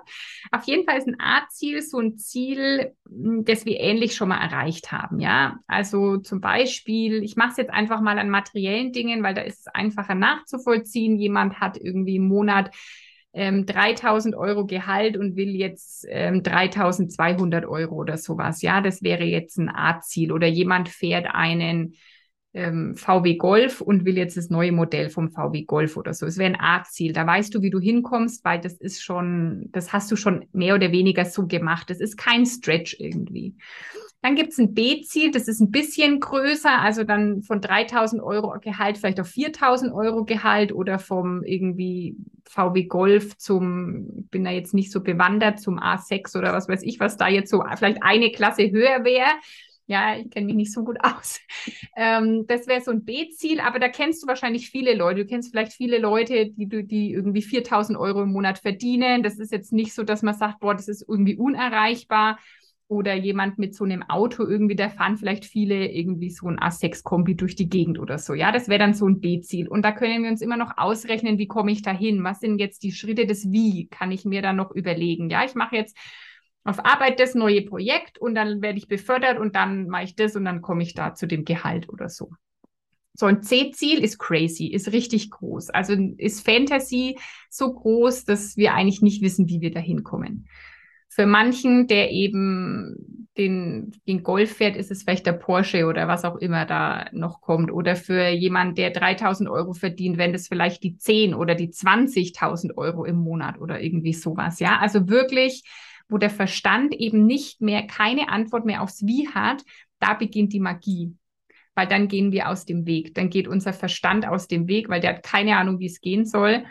Auf 0.52 0.64
jeden 0.64 0.86
Fall 0.86 0.98
ist 0.98 1.08
ein 1.08 1.20
A-Ziel 1.20 1.82
so 1.82 2.00
ein 2.00 2.18
Ziel, 2.18 2.94
hm, 3.08 3.46
das 3.46 3.66
wir 3.66 3.80
ähnlich 3.80 4.16
schon 4.16 4.30
mal 4.30 4.42
erreicht 4.42 4.92
haben. 4.92 5.20
Ja, 5.20 5.60
also 5.68 6.18
zum 6.18 6.42
Beispiel, 6.42 7.24
ich 7.24 7.36
mache 7.36 7.52
es 7.52 7.58
jetzt 7.58 7.72
einfach 7.72 8.02
mal 8.02 8.18
an 8.18 8.30
materiellen 8.30 8.92
Dingen, 8.92 9.24
weil 9.24 9.34
da 9.34 9.42
ist 9.42 9.60
es 9.60 9.68
einfacher 9.68 10.16
nachzuvollziehen. 10.16 11.18
Jemand 11.18 11.60
hat 11.60 11.78
irgendwie 11.78 12.16
im 12.16 12.28
Monat 12.28 12.72
ähm, 13.36 13.66
3000 13.66 14.34
Euro 14.36 14.66
Gehalt 14.66 15.18
und 15.18 15.36
will 15.36 15.56
jetzt 15.56 16.06
ähm, 16.10 16.42
3200 16.42 17.66
Euro 17.66 17.96
oder 17.96 18.18
sowas. 18.18 18.62
Ja, 18.62 18.80
das 18.80 19.04
wäre 19.04 19.26
jetzt 19.26 19.58
ein 19.58 19.70
A-Ziel. 19.70 20.32
Oder 20.32 20.48
jemand 20.48 20.88
fährt 20.88 21.28
einen 21.28 21.96
ähm, 22.54 22.96
VW 22.96 23.36
Golf 23.36 23.82
und 23.82 24.06
will 24.06 24.18
jetzt 24.18 24.38
das 24.38 24.50
neue 24.50 24.72
Modell 24.72 25.10
vom 25.10 25.30
VW 25.30 25.64
Golf 25.64 25.98
oder 25.98 26.14
so. 26.14 26.26
Es 26.26 26.38
wäre 26.38 26.54
ein 26.54 26.60
A-Ziel. 26.60 27.12
Da 27.12 27.28
weißt 27.28 27.54
du, 27.54 27.62
wie 27.62 27.70
du 27.70 27.80
hinkommst, 27.82 28.46
weil 28.46 28.62
das 28.62 28.74
ist 28.76 29.04
schon, 29.04 29.68
das 29.74 29.92
hast 29.92 30.10
du 30.10 30.16
schon 30.16 30.46
mehr 30.54 30.76
oder 30.76 30.94
weniger 30.94 31.26
so 31.26 31.46
gemacht. 31.46 31.90
Das 31.90 32.00
ist 32.00 32.16
kein 32.16 32.46
Stretch 32.46 32.96
irgendwie. 33.00 33.56
Dann 34.26 34.34
gibt 34.34 34.54
es 34.54 34.58
ein 34.58 34.74
B-Ziel, 34.74 35.30
das 35.30 35.48
ist 35.48 35.60
ein 35.60 35.70
bisschen 35.70 36.20
größer, 36.20 36.82
also 36.82 37.04
dann 37.04 37.44
von 37.44 37.62
3000 37.62 38.24
Euro 38.24 38.56
Gehalt 38.60 38.98
vielleicht 38.98 39.20
auf 39.20 39.28
4000 39.28 39.94
Euro 39.94 40.26
Gehalt 40.26 40.74
oder 40.74 40.98
vom 40.98 41.44
irgendwie 41.44 42.16
VW 42.50 42.86
Golf 42.86 43.38
zum, 43.38 44.28
bin 44.32 44.44
da 44.44 44.50
jetzt 44.50 44.74
nicht 44.74 44.92
so 44.92 45.04
bewandert, 45.04 45.60
zum 45.60 45.78
A6 45.78 46.36
oder 46.36 46.54
was 46.54 46.68
weiß 46.68 46.82
ich, 46.82 47.00
was 47.00 47.18
da 47.18 47.28
jetzt 47.28 47.52
so 47.52 47.64
vielleicht 47.78 48.02
eine 48.02 48.32
Klasse 48.32 48.72
höher 48.72 49.04
wäre. 49.04 49.30
Ja, 49.86 50.18
ich 50.18 50.32
kenne 50.32 50.48
mich 50.48 50.56
nicht 50.56 50.74
so 50.74 50.84
gut 50.84 50.98
aus. 51.04 51.40
Ähm, 51.96 52.48
das 52.48 52.66
wäre 52.66 52.82
so 52.82 52.90
ein 52.90 53.06
B-Ziel, 53.06 53.60
aber 53.60 53.78
da 53.78 53.90
kennst 53.90 54.24
du 54.24 54.28
wahrscheinlich 54.28 54.72
viele 54.72 54.96
Leute. 54.96 55.22
Du 55.22 55.28
kennst 55.28 55.52
vielleicht 55.52 55.74
viele 55.74 56.00
Leute, 56.00 56.48
die, 56.50 56.88
die 56.88 57.12
irgendwie 57.12 57.44
4000 57.44 57.96
Euro 57.96 58.24
im 58.24 58.32
Monat 58.32 58.58
verdienen. 58.58 59.22
Das 59.22 59.38
ist 59.38 59.52
jetzt 59.52 59.72
nicht 59.72 59.94
so, 59.94 60.02
dass 60.02 60.24
man 60.24 60.34
sagt, 60.34 60.62
boah, 60.62 60.74
das 60.74 60.88
ist 60.88 61.06
irgendwie 61.08 61.36
unerreichbar. 61.36 62.40
Oder 62.88 63.16
jemand 63.16 63.58
mit 63.58 63.74
so 63.74 63.84
einem 63.84 64.04
Auto 64.04 64.46
irgendwie, 64.46 64.76
da 64.76 64.90
fahren 64.90 65.18
vielleicht 65.18 65.46
viele 65.46 65.92
irgendwie 65.92 66.30
so 66.30 66.48
ein 66.48 66.60
A6-Kombi 66.60 67.36
durch 67.36 67.56
die 67.56 67.68
Gegend 67.68 67.98
oder 67.98 68.20
so. 68.20 68.36
Ja, 68.36 68.52
das 68.52 68.68
wäre 68.68 68.78
dann 68.78 68.94
so 68.94 69.08
ein 69.08 69.22
B-Ziel. 69.22 69.68
Und 69.68 69.82
da 69.82 69.92
können 69.92 70.22
wir 70.22 70.30
uns 70.30 70.42
immer 70.42 70.58
noch 70.58 70.78
ausrechnen, 70.78 71.40
wie 71.40 71.48
komme 71.48 71.72
ich 71.72 71.82
da 71.82 71.92
hin? 71.92 72.24
Was 72.24 72.42
sind 72.42 72.60
jetzt 72.60 72.84
die 72.84 72.92
Schritte 72.92 73.26
des 73.26 73.52
Wie? 73.52 73.88
Kann 73.88 74.12
ich 74.12 74.24
mir 74.24 74.44
da 74.44 74.54
noch 74.54 74.70
überlegen? 74.70 75.32
Ja, 75.32 75.44
ich 75.44 75.56
mache 75.56 75.76
jetzt 75.76 75.98
auf 76.64 76.84
Arbeit 76.84 77.20
das 77.20 77.34
neue 77.34 77.64
Projekt 77.64 78.20
und 78.20 78.36
dann 78.36 78.62
werde 78.62 78.78
ich 78.78 78.88
befördert 78.88 79.40
und 79.40 79.56
dann 79.56 79.88
mache 79.88 80.04
ich 80.04 80.16
das 80.16 80.36
und 80.36 80.46
dann 80.46 80.62
komme 80.62 80.84
ich 80.84 80.94
da 80.94 81.16
zu 81.16 81.28
dem 81.28 81.44
Gehalt 81.44 81.90
oder 81.90 82.10
so. 82.10 82.32
So 83.14 83.28
ein 83.28 83.42
C-Ziel 83.42 84.04
ist 84.04 84.20
crazy, 84.20 84.68
ist 84.68 84.92
richtig 84.92 85.32
groß. 85.32 85.70
Also 85.70 85.94
ist 86.18 86.46
Fantasy 86.46 87.18
so 87.50 87.74
groß, 87.74 88.26
dass 88.26 88.58
wir 88.58 88.74
eigentlich 88.74 89.02
nicht 89.02 89.22
wissen, 89.22 89.48
wie 89.48 89.62
wir 89.62 89.72
da 89.72 89.80
hinkommen. 89.80 90.48
Für 91.16 91.26
manchen, 91.26 91.88
der 91.88 92.12
eben 92.12 93.30
den, 93.38 93.94
den 94.06 94.22
Golf 94.22 94.58
fährt, 94.58 94.76
ist 94.76 94.92
es 94.92 95.04
vielleicht 95.04 95.26
der 95.26 95.34
Porsche 95.34 95.86
oder 95.86 96.10
was 96.10 96.26
auch 96.26 96.36
immer 96.36 96.66
da 96.66 97.06
noch 97.14 97.40
kommt. 97.40 97.72
Oder 97.72 97.96
für 97.96 98.28
jemand, 98.28 98.78
der 98.78 98.92
3000 98.92 99.50
Euro 99.50 99.74
verdient, 99.74 100.18
wenn 100.18 100.34
das 100.34 100.50
vielleicht 100.50 100.84
die 100.84 100.98
10 100.98 101.34
oder 101.34 101.56
die 101.56 101.70
20.000 101.70 102.78
Euro 102.78 103.06
im 103.06 103.16
Monat 103.16 103.60
oder 103.60 103.82
irgendwie 103.82 104.14
sowas. 104.14 104.60
Ja, 104.60 104.80
also 104.80 105.08
wirklich 105.08 105.64
wo 106.08 106.18
der 106.18 106.30
Verstand 106.30 106.94
eben 106.94 107.26
nicht 107.26 107.62
mehr 107.62 107.88
keine 107.88 108.30
Antwort 108.30 108.66
mehr 108.66 108.82
aufs 108.82 109.06
Wie 109.06 109.28
hat, 109.30 109.64
da 110.00 110.14
beginnt 110.14 110.54
die 110.54 110.60
Magie. 110.60 111.16
Weil 111.74 111.88
dann 111.88 112.08
gehen 112.08 112.32
wir 112.32 112.50
aus 112.50 112.66
dem 112.66 112.86
Weg. 112.86 113.16
Dann 113.16 113.30
geht 113.30 113.48
unser 113.48 113.74
Verstand 113.74 114.28
aus 114.28 114.48
dem 114.48 114.68
Weg, 114.68 114.88
weil 114.88 115.02
der 115.02 115.16
hat 115.16 115.24
keine 115.24 115.58
Ahnung, 115.58 115.80
wie 115.80 115.88
es 115.88 116.00
gehen 116.00 116.26
soll. 116.26 116.64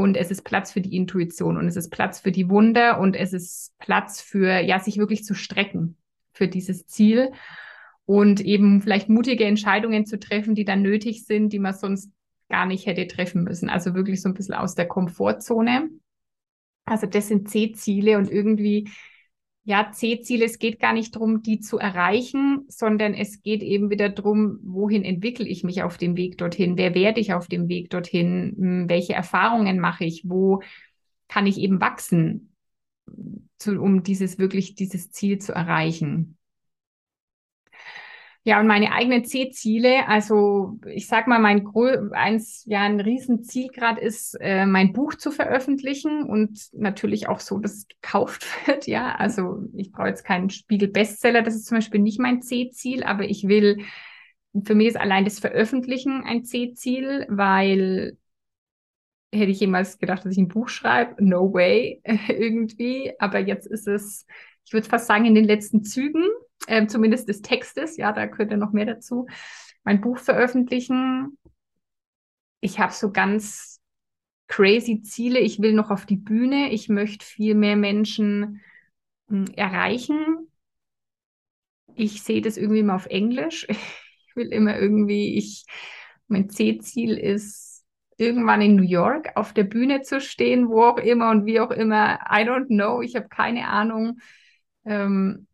Und 0.00 0.16
es 0.16 0.30
ist 0.30 0.42
Platz 0.42 0.70
für 0.70 0.80
die 0.80 0.94
Intuition 0.94 1.56
und 1.56 1.66
es 1.66 1.74
ist 1.74 1.90
Platz 1.90 2.20
für 2.20 2.30
die 2.30 2.48
Wunder 2.48 3.00
und 3.00 3.16
es 3.16 3.32
ist 3.32 3.76
Platz 3.80 4.20
für, 4.20 4.60
ja, 4.60 4.78
sich 4.78 4.96
wirklich 4.96 5.24
zu 5.24 5.34
strecken 5.34 5.96
für 6.32 6.46
dieses 6.46 6.86
Ziel 6.86 7.32
und 8.04 8.40
eben 8.40 8.80
vielleicht 8.80 9.08
mutige 9.08 9.44
Entscheidungen 9.44 10.06
zu 10.06 10.20
treffen, 10.20 10.54
die 10.54 10.64
dann 10.64 10.82
nötig 10.82 11.26
sind, 11.26 11.52
die 11.52 11.58
man 11.58 11.74
sonst 11.74 12.12
gar 12.48 12.64
nicht 12.64 12.86
hätte 12.86 13.08
treffen 13.08 13.42
müssen. 13.42 13.68
Also 13.68 13.92
wirklich 13.94 14.22
so 14.22 14.28
ein 14.28 14.34
bisschen 14.34 14.54
aus 14.54 14.76
der 14.76 14.86
Komfortzone. 14.86 15.90
Also 16.84 17.08
das 17.08 17.26
sind 17.26 17.48
C-Ziele 17.48 18.18
und 18.18 18.30
irgendwie, 18.30 18.88
ja, 19.68 19.92
C-Ziele, 19.92 20.46
es 20.46 20.58
geht 20.58 20.80
gar 20.80 20.94
nicht 20.94 21.14
darum, 21.14 21.42
die 21.42 21.60
zu 21.60 21.76
erreichen, 21.76 22.64
sondern 22.68 23.12
es 23.12 23.42
geht 23.42 23.62
eben 23.62 23.90
wieder 23.90 24.08
darum, 24.08 24.60
wohin 24.62 25.04
entwickle 25.04 25.46
ich 25.46 25.62
mich 25.62 25.82
auf 25.82 25.98
dem 25.98 26.16
Weg 26.16 26.38
dorthin, 26.38 26.78
wer 26.78 26.94
werde 26.94 27.20
ich 27.20 27.34
auf 27.34 27.48
dem 27.48 27.68
Weg 27.68 27.90
dorthin, 27.90 28.54
hm, 28.56 28.88
welche 28.88 29.12
Erfahrungen 29.12 29.78
mache 29.78 30.06
ich, 30.06 30.22
wo 30.24 30.62
kann 31.28 31.46
ich 31.46 31.58
eben 31.58 31.82
wachsen, 31.82 32.54
zu, 33.58 33.78
um 33.78 34.02
dieses 34.02 34.38
wirklich, 34.38 34.74
dieses 34.74 35.10
Ziel 35.10 35.38
zu 35.38 35.52
erreichen. 35.52 36.37
Ja, 38.44 38.60
und 38.60 38.66
meine 38.66 38.92
eigenen 38.92 39.24
C-Ziele, 39.24 40.08
also 40.08 40.78
ich 40.86 41.06
sag 41.06 41.26
mal, 41.26 41.38
mein 41.38 41.64
Grö 41.64 42.10
eins, 42.12 42.64
ja, 42.66 42.80
ein 42.80 43.00
Riesenziel 43.00 43.68
gerade 43.68 44.00
ist, 44.00 44.34
äh, 44.40 44.64
mein 44.64 44.92
Buch 44.94 45.14
zu 45.16 45.30
veröffentlichen 45.30 46.22
und 46.22 46.58
natürlich 46.72 47.28
auch 47.28 47.40
so, 47.40 47.58
dass 47.58 47.72
es 47.74 47.88
gekauft 47.88 48.46
wird. 48.66 48.86
Ja, 48.86 49.14
also 49.16 49.64
ich 49.76 49.92
brauche 49.92 50.08
jetzt 50.08 50.24
keinen 50.24 50.48
Spiegel-Bestseller, 50.50 51.42
das 51.42 51.56
ist 51.56 51.66
zum 51.66 51.76
Beispiel 51.78 52.00
nicht 52.00 52.20
mein 52.20 52.40
C-Ziel, 52.40 53.02
aber 53.04 53.24
ich 53.24 53.46
will, 53.48 53.84
für 54.64 54.74
mich 54.74 54.88
ist 54.88 54.96
allein 54.96 55.24
das 55.24 55.40
Veröffentlichen 55.40 56.22
ein 56.24 56.44
C-Ziel, 56.44 57.26
weil 57.28 58.16
hätte 59.32 59.50
ich 59.50 59.60
jemals 59.60 59.98
gedacht, 59.98 60.24
dass 60.24 60.32
ich 60.32 60.38
ein 60.38 60.48
Buch 60.48 60.68
schreibe? 60.68 61.22
No 61.24 61.52
way, 61.52 62.00
irgendwie. 62.28 63.12
Aber 63.18 63.38
jetzt 63.38 63.66
ist 63.66 63.86
es, 63.86 64.26
ich 64.64 64.72
würde 64.72 64.88
fast 64.88 65.06
sagen, 65.06 65.24
in 65.26 65.34
den 65.34 65.44
letzten 65.44 65.84
Zügen 65.84 66.24
äh, 66.68 66.86
zumindest 66.86 67.28
des 67.28 67.42
Textes. 67.42 67.96
Ja, 67.96 68.12
da 68.12 68.26
könnte 68.26 68.56
noch 68.56 68.72
mehr 68.72 68.86
dazu. 68.86 69.26
Mein 69.84 70.00
Buch 70.00 70.18
veröffentlichen. 70.18 71.38
Ich 72.60 72.78
habe 72.78 72.92
so 72.92 73.10
ganz 73.10 73.80
crazy 74.48 75.02
Ziele. 75.02 75.40
Ich 75.40 75.60
will 75.60 75.72
noch 75.72 75.90
auf 75.90 76.06
die 76.06 76.16
Bühne. 76.16 76.70
Ich 76.72 76.88
möchte 76.88 77.24
viel 77.24 77.54
mehr 77.54 77.76
Menschen 77.76 78.60
mh, 79.28 79.46
hm, 79.46 79.54
erreichen. 79.56 80.48
Ich 81.94 82.22
sehe 82.22 82.42
das 82.42 82.56
irgendwie 82.56 82.82
mal 82.82 82.96
auf 82.96 83.06
Englisch. 83.06 83.66
Ich 84.30 84.44
will 84.44 84.52
immer 84.52 84.78
irgendwie, 84.78 85.36
ich, 85.36 85.64
mein 86.28 86.48
C-Ziel 86.48 87.18
ist, 87.18 87.84
irgendwann 88.18 88.60
in 88.60 88.76
New 88.76 88.84
York 88.84 89.32
auf 89.34 89.52
der 89.52 89.64
Bühne 89.64 90.02
zu 90.02 90.20
stehen, 90.20 90.68
wo 90.68 90.84
auch 90.84 90.98
immer 90.98 91.30
und 91.30 91.44
wie 91.44 91.58
auch 91.58 91.72
immer. 91.72 92.20
I 92.30 92.44
don't 92.44 92.68
know. 92.68 93.02
Ich 93.02 93.16
habe 93.16 93.26
keine 93.28 93.66
Ahnung. 93.66 94.20
Ähm, 94.84 95.47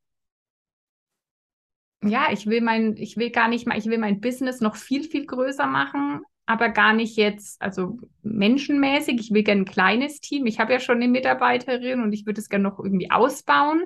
ja, 2.08 2.28
ich 2.32 2.46
will 2.46 2.60
mein, 2.60 2.96
ich 2.96 3.16
will 3.16 3.30
gar 3.30 3.48
nicht 3.48 3.66
mal, 3.66 3.78
ich 3.78 3.86
will 3.86 3.98
mein 3.98 4.20
Business 4.20 4.60
noch 4.60 4.76
viel, 4.76 5.04
viel 5.04 5.26
größer 5.26 5.66
machen, 5.66 6.22
aber 6.46 6.68
gar 6.68 6.92
nicht 6.92 7.16
jetzt, 7.16 7.60
also 7.62 7.98
menschenmäßig. 8.22 9.18
Ich 9.20 9.32
will 9.32 9.42
gerne 9.42 9.62
ein 9.62 9.66
kleines 9.66 10.20
Team. 10.20 10.46
Ich 10.46 10.58
habe 10.58 10.72
ja 10.72 10.80
schon 10.80 10.96
eine 10.96 11.08
Mitarbeiterin 11.08 12.02
und 12.02 12.12
ich 12.12 12.26
würde 12.26 12.40
es 12.40 12.48
gerne 12.48 12.64
noch 12.64 12.78
irgendwie 12.78 13.10
ausbauen. 13.10 13.84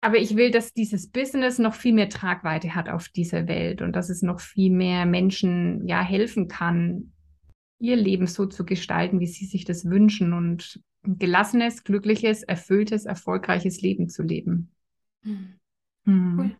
Aber 0.00 0.18
ich 0.18 0.36
will, 0.36 0.52
dass 0.52 0.72
dieses 0.72 1.10
Business 1.10 1.58
noch 1.58 1.74
viel 1.74 1.92
mehr 1.92 2.08
Tragweite 2.08 2.76
hat 2.76 2.88
auf 2.88 3.08
dieser 3.08 3.48
Welt 3.48 3.82
und 3.82 3.92
dass 3.96 4.10
es 4.10 4.22
noch 4.22 4.38
viel 4.38 4.70
mehr 4.70 5.06
Menschen 5.06 5.86
ja 5.88 6.00
helfen 6.00 6.46
kann, 6.46 7.12
ihr 7.80 7.96
Leben 7.96 8.28
so 8.28 8.46
zu 8.46 8.64
gestalten, 8.64 9.18
wie 9.18 9.26
sie 9.26 9.46
sich 9.46 9.64
das 9.64 9.84
wünschen 9.84 10.32
und 10.32 10.80
ein 11.04 11.18
gelassenes, 11.18 11.82
glückliches, 11.82 12.44
erfülltes, 12.44 13.06
erfolgreiches 13.06 13.80
Leben 13.80 14.08
zu 14.08 14.22
leben. 14.22 14.70
Mhm. 15.22 15.58
Mhm. 16.08 16.38
Cool. 16.38 16.56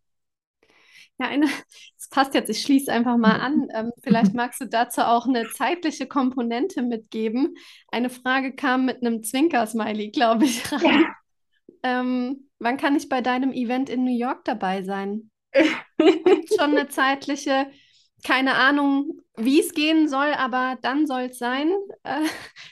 Ja, 1.20 1.26
eine, 1.26 1.46
das 1.96 2.08
passt 2.10 2.34
jetzt, 2.34 2.48
ich 2.48 2.62
schließe 2.62 2.92
einfach 2.92 3.16
mal 3.16 3.40
an. 3.40 3.68
Ähm, 3.74 3.92
vielleicht 4.02 4.34
magst 4.34 4.60
du 4.60 4.66
dazu 4.66 5.02
auch 5.02 5.26
eine 5.26 5.48
zeitliche 5.50 6.06
Komponente 6.06 6.82
mitgeben. 6.82 7.54
Eine 7.90 8.08
Frage 8.10 8.54
kam 8.54 8.84
mit 8.86 9.02
einem 9.02 9.22
Zwinker-Smiley, 9.22 10.10
glaube 10.10 10.44
ich, 10.44 10.70
rein. 10.72 10.82
Ja. 10.82 11.14
Ähm, 11.82 12.48
wann 12.58 12.76
kann 12.76 12.96
ich 12.96 13.08
bei 13.08 13.20
deinem 13.20 13.52
Event 13.52 13.90
in 13.90 14.04
New 14.04 14.16
York 14.16 14.44
dabei 14.44 14.82
sein? 14.82 15.30
schon 15.54 16.76
eine 16.76 16.88
zeitliche, 16.88 17.66
keine 18.24 18.54
Ahnung, 18.54 19.20
wie 19.36 19.60
es 19.60 19.72
gehen 19.72 20.08
soll, 20.08 20.32
aber 20.34 20.76
dann 20.82 21.06
soll 21.06 21.22
es 21.30 21.38
sein, 21.38 21.70
äh, 22.04 22.22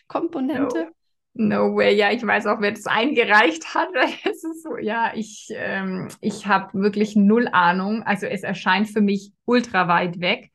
Komponente. 0.08 0.84
No. 0.84 0.90
No 1.38 1.74
way, 1.76 1.94
ja, 1.94 2.10
ich 2.12 2.26
weiß 2.26 2.46
auch, 2.46 2.60
wer 2.60 2.72
das 2.72 2.86
eingereicht 2.86 3.74
hat. 3.74 3.88
Es 4.24 4.44
ist 4.44 4.62
so, 4.62 4.76
ja, 4.76 5.12
ich, 5.14 5.48
ähm, 5.54 6.08
ich 6.20 6.46
habe 6.46 6.78
wirklich 6.80 7.16
null 7.16 7.48
Ahnung. 7.52 8.02
Also 8.02 8.26
es 8.26 8.42
erscheint 8.42 8.88
für 8.88 9.00
mich 9.00 9.32
ultra 9.44 9.88
weit 9.88 10.20
weg. 10.20 10.50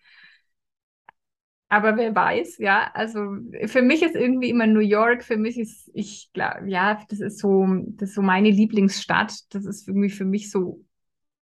Aber 1.70 1.96
wer 1.96 2.14
weiß, 2.14 2.58
ja, 2.58 2.92
also 2.94 3.38
für 3.68 3.82
mich 3.82 4.02
ist 4.04 4.16
irgendwie 4.16 4.50
immer 4.50 4.68
New 4.68 4.82
York, 4.82 5.24
für 5.24 5.38
mich 5.38 5.58
ist, 5.58 5.90
ich 5.94 6.30
glaube, 6.34 6.68
ja, 6.68 7.02
das 7.08 7.22
ist 7.22 7.40
so, 7.40 7.66
das 7.92 8.10
ist 8.10 8.16
so 8.16 8.22
meine 8.22 8.50
Lieblingsstadt. 8.50 9.54
Das 9.54 9.64
ist 9.66 9.88
irgendwie 9.88 10.10
für 10.10 10.26
mich 10.26 10.52
so 10.52 10.84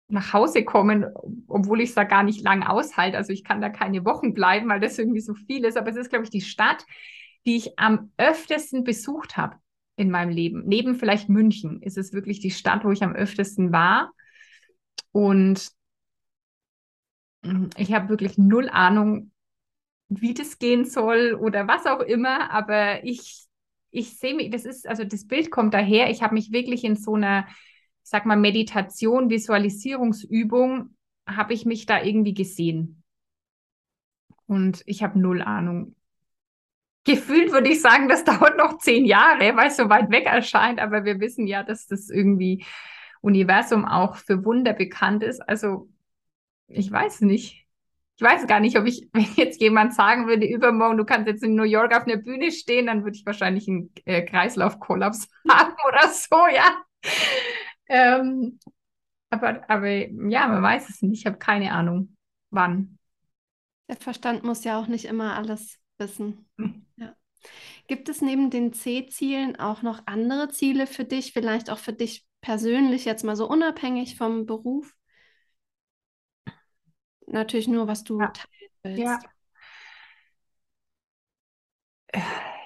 nach 0.09 0.32
Hause 0.32 0.64
kommen, 0.64 1.07
obwohl 1.49 1.80
ich 1.82 1.91
es 1.91 1.95
da 1.95 2.05
gar 2.05 2.22
nicht 2.22 2.43
lang 2.43 2.62
aushalte. 2.62 3.18
Also 3.18 3.32
ich 3.32 3.45
kann 3.45 3.61
da 3.61 3.68
keine 3.68 4.05
Wochen 4.07 4.35
bleiben, 4.35 4.68
weil 4.70 4.80
das 4.80 4.99
irgendwie 4.99 5.20
so 5.20 5.35
viel 5.35 5.64
ist. 5.64 5.76
Aber 5.76 5.91
es 5.91 5.97
ist, 5.97 6.11
glaube 6.11 6.24
ich, 6.24 6.30
die 6.30 6.41
Stadt, 6.41 6.87
die 7.47 7.57
ich 7.57 7.78
am 7.78 8.11
öftesten 8.16 8.84
besucht 8.84 9.36
habe 9.36 9.57
in 9.97 10.11
meinem 10.11 10.30
Leben. 10.30 10.64
Neben 10.66 10.97
vielleicht 10.97 11.28
München 11.28 11.80
ist 11.82 11.99
es 11.99 12.12
wirklich 12.12 12.40
die 12.40 12.51
Stadt, 12.51 12.84
wo 12.84 12.90
ich 12.90 13.03
am 13.03 13.14
öftesten 13.14 13.72
war. 13.72 14.12
Und 15.12 15.70
mm, 17.42 17.66
ich 17.76 17.92
habe 17.92 18.09
wirklich 18.09 18.38
null 18.38 18.68
Ahnung, 18.68 19.30
wie 20.09 20.34
das 20.34 20.59
gehen 20.59 20.84
soll 20.84 21.34
oder 21.40 21.68
was 21.68 21.86
auch 21.86 22.01
immer, 22.01 22.51
aber 22.51 23.05
ich, 23.05 23.47
ich 23.90 24.18
sehe 24.18 24.34
mich, 24.34 24.51
das 24.51 24.64
ist, 24.64 24.86
also 24.86 25.05
das 25.05 25.26
Bild 25.26 25.51
kommt 25.51 25.74
daher, 25.74 26.11
ich 26.11 26.22
habe 26.22 26.34
mich 26.34 26.53
wirklich 26.53 26.84
in 26.84 26.97
so 26.97 27.14
einer, 27.14 27.47
ich 27.49 28.11
sag 28.11 28.26
mal, 28.26 28.36
Meditation, 28.36 29.30
Visualisierungsübung, 29.30 30.97
habe 31.26 31.55
ich 31.55 31.64
mich 31.64 31.86
da 31.86 32.03
irgendwie 32.03 32.34
gesehen. 32.34 33.03
Und 34.47 34.82
ich 34.86 35.03
habe 35.03 35.18
null 35.18 35.42
Ahnung. 35.42 35.93
Gefühlt 37.05 37.52
würde 37.52 37.70
ich 37.70 37.80
sagen, 37.80 38.09
das 38.09 38.24
dauert 38.24 38.57
noch 38.57 38.78
zehn 38.78 39.05
Jahre, 39.05 39.57
weil 39.57 39.68
es 39.68 39.76
so 39.76 39.88
weit 39.88 40.11
weg 40.11 40.26
erscheint, 40.26 40.80
aber 40.80 41.05
wir 41.05 41.20
wissen 41.20 41.46
ja, 41.46 41.62
dass 41.62 41.86
das 41.86 42.11
irgendwie 42.11 42.64
Universum 43.20 43.84
auch 43.84 44.16
für 44.16 44.44
Wunder 44.44 44.72
bekannt 44.72 45.22
ist. 45.22 45.40
Also 45.40 45.88
ich 46.68 46.90
weiß 46.90 47.22
nicht 47.22 47.64
ich 48.16 48.22
weiß 48.22 48.46
gar 48.46 48.61
nicht, 48.61 48.78
ob 48.78 48.86
ich, 48.86 49.09
wenn 49.12 49.26
jetzt 49.36 49.61
jemand 49.61 49.94
sagen 49.94 50.26
würde, 50.26 50.46
übermorgen, 50.46 50.96
du 50.96 51.05
kannst 51.05 51.26
jetzt 51.26 51.42
in 51.42 51.55
New 51.55 51.64
York 51.64 51.94
auf 51.94 52.07
einer 52.07 52.16
Bühne 52.16 52.52
stehen, 52.52 52.86
dann 52.86 53.05
würde 53.05 53.16
ich 53.16 53.26
wahrscheinlich 53.26 53.68
einen 53.68 53.92
äh, 54.05 54.22
Kreislaufkollaps 54.22 55.28
haben 55.48 55.74
oder 55.88 56.09
so, 56.09 56.36
ja. 56.55 56.82
Ähm, 57.88 58.59
aber, 59.30 59.68
aber 59.68 59.88
ja, 59.88 60.48
man 60.48 60.62
weiß 60.62 60.88
es 60.88 61.02
nicht. 61.02 61.20
Ich 61.20 61.26
habe 61.26 61.38
keine 61.38 61.72
Ahnung, 61.72 62.16
wann. 62.50 62.98
Der 63.88 63.96
Verstand 63.96 64.44
muss 64.44 64.64
ja 64.64 64.78
auch 64.78 64.86
nicht 64.86 65.05
immer 65.05 65.36
alles 65.36 65.78
wissen. 65.99 66.49
Hm. 66.59 66.86
Ja. 66.97 67.14
Gibt 67.86 68.09
es 68.09 68.22
neben 68.22 68.51
den 68.51 68.72
C-Zielen 68.72 69.57
auch 69.57 69.82
noch 69.82 70.03
andere 70.07 70.49
Ziele 70.49 70.86
für 70.86 71.05
dich, 71.05 71.32
vielleicht 71.32 71.70
auch 71.70 71.78
für 71.78 71.92
dich 71.92 72.26
persönlich, 72.40 73.05
jetzt 73.05 73.24
mal 73.24 73.36
so 73.36 73.49
unabhängig 73.49 74.16
vom 74.16 74.47
Beruf? 74.47 74.95
Natürlich 77.26 77.68
nur, 77.68 77.86
was 77.86 78.05
du 78.05 78.20
ja. 78.20 78.28
teilen 78.28 78.70
willst. 78.82 79.03
Ja. 79.03 79.18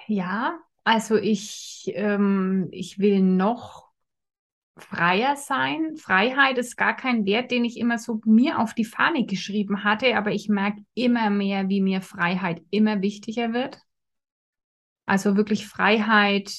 Ja, 0.06 0.58
also 0.84 1.16
ich, 1.16 1.92
ähm, 1.94 2.68
ich 2.70 2.98
will 2.98 3.20
noch 3.20 3.87
freier 4.78 5.36
sein. 5.36 5.96
Freiheit 5.96 6.58
ist 6.58 6.76
gar 6.76 6.96
kein 6.96 7.24
Wert, 7.26 7.50
den 7.50 7.64
ich 7.64 7.78
immer 7.78 7.98
so 7.98 8.20
mir 8.24 8.58
auf 8.58 8.74
die 8.74 8.84
Fahne 8.84 9.26
geschrieben 9.26 9.84
hatte, 9.84 10.16
aber 10.16 10.32
ich 10.32 10.48
merke 10.48 10.82
immer 10.94 11.30
mehr, 11.30 11.68
wie 11.68 11.80
mir 11.80 12.00
Freiheit 12.00 12.62
immer 12.70 13.02
wichtiger 13.02 13.52
wird. 13.52 13.78
Also 15.06 15.36
wirklich 15.36 15.66
Freiheit, 15.66 16.52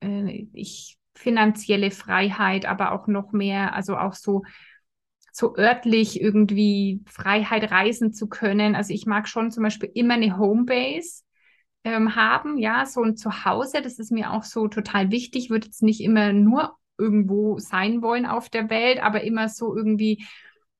äh, 0.00 0.46
ich 0.52 0.96
finanzielle 1.14 1.90
Freiheit, 1.90 2.66
aber 2.66 2.92
auch 2.92 3.06
noch 3.06 3.32
mehr, 3.32 3.74
also 3.74 3.96
auch 3.96 4.14
so 4.14 4.42
so 5.32 5.54
örtlich 5.54 6.18
irgendwie 6.18 7.02
Freiheit 7.06 7.70
reisen 7.70 8.14
zu 8.14 8.26
können. 8.26 8.74
Also 8.74 8.94
ich 8.94 9.04
mag 9.04 9.28
schon 9.28 9.50
zum 9.50 9.64
Beispiel 9.64 9.90
immer 9.92 10.14
eine 10.14 10.38
Homebase 10.38 11.24
ähm, 11.84 12.16
haben, 12.16 12.56
ja, 12.56 12.86
so 12.86 13.02
ein 13.02 13.16
Zuhause, 13.16 13.82
das 13.82 13.98
ist 13.98 14.10
mir 14.10 14.32
auch 14.32 14.44
so 14.44 14.66
total 14.66 15.10
wichtig. 15.10 15.50
Würde 15.50 15.66
jetzt 15.66 15.82
nicht 15.82 16.00
immer 16.00 16.32
nur 16.32 16.74
irgendwo 16.98 17.58
sein 17.58 18.02
wollen 18.02 18.26
auf 18.26 18.48
der 18.50 18.70
Welt, 18.70 19.02
aber 19.02 19.22
immer 19.24 19.48
so 19.48 19.76
irgendwie 19.76 20.24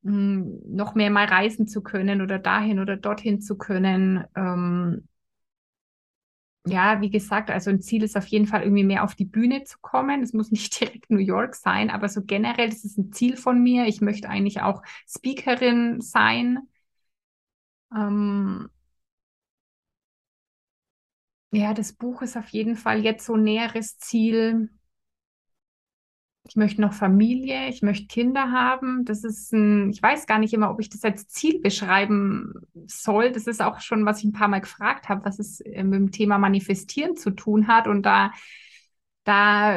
mh, 0.03 0.13
hm, 0.13 0.61
noch 0.69 0.95
mehr 0.95 1.11
mal 1.11 1.27
reisen 1.27 1.67
zu 1.69 1.83
können 1.83 2.23
oder 2.23 2.39
dahin 2.39 2.81
oder 2.81 2.97
dorthin 2.97 3.41
zu 3.41 3.57
können. 3.59 4.25
Ähm, 4.37 5.09
ja, 6.69 7.01
wie 7.01 7.11
gesagt, 7.11 7.51
also 7.51 7.71
ein 7.71 7.81
Ziel 7.81 8.03
ist 8.03 8.17
auf 8.17 8.27
jeden 8.27 8.47
Fall 8.47 8.63
irgendwie 8.63 8.83
mehr 8.85 9.05
auf 9.05 9.15
die 9.15 9.25
Bühne 9.25 9.63
zu 9.65 9.79
kommen. 9.81 10.23
Es 10.23 10.33
muss 10.33 10.51
nicht 10.51 10.79
direkt 10.81 11.11
New 11.11 11.19
York 11.19 11.55
sein, 11.55 11.91
aber 11.91 12.09
so 12.09 12.23
generell, 12.25 12.69
das 12.71 12.85
ist 12.85 12.99
ein 12.99 13.13
Ziel 13.13 13.37
von 13.37 13.63
mir. 13.63 13.87
Ich 13.87 14.01
möchte 14.01 14.29
eigentlich 14.29 14.61
auch 14.63 14.83
Speakerin 15.09 16.01
sein. 16.01 16.59
Ähm 17.93 18.69
ja, 21.53 21.75
das 21.75 21.93
Buch 21.93 22.23
ist 22.23 22.37
auf 22.37 22.49
jeden 22.51 22.77
Fall 22.77 23.03
jetzt 23.05 23.27
so 23.27 23.35
ein 23.35 23.43
näheres 23.45 23.99
Ziel 23.99 24.71
ich 26.49 26.57
möchte 26.57 26.81
noch 26.81 26.93
Familie, 26.93 27.69
ich 27.69 27.83
möchte 27.83 28.07
Kinder 28.07 28.53
haben. 28.53 29.05
Das 29.05 29.25
ist 29.25 29.53
ein, 29.53 29.91
ich 29.91 30.03
weiß 30.03 30.27
gar 30.27 30.39
nicht 30.39 30.55
immer, 30.55 30.71
ob 30.71 30.81
ich 30.81 30.89
das 30.89 31.03
als 31.05 31.27
Ziel 31.29 31.61
beschreiben 31.61 32.55
soll. 32.87 33.33
Das 33.33 33.47
ist 33.47 33.61
auch 33.63 33.81
schon, 33.81 34.07
was 34.07 34.21
ich 34.21 34.25
ein 34.27 34.33
paar 34.33 34.49
Mal 34.49 34.61
gefragt 34.61 35.09
habe, 35.09 35.25
was 35.25 35.39
es 35.39 35.61
äh, 35.61 35.83
mit 35.83 35.95
dem 35.95 36.11
Thema 36.13 36.39
Manifestieren 36.39 37.17
zu 37.17 37.31
tun 37.31 37.67
hat. 37.67 37.89
Und 37.89 38.03
da, 38.03 38.31
da 39.25 39.77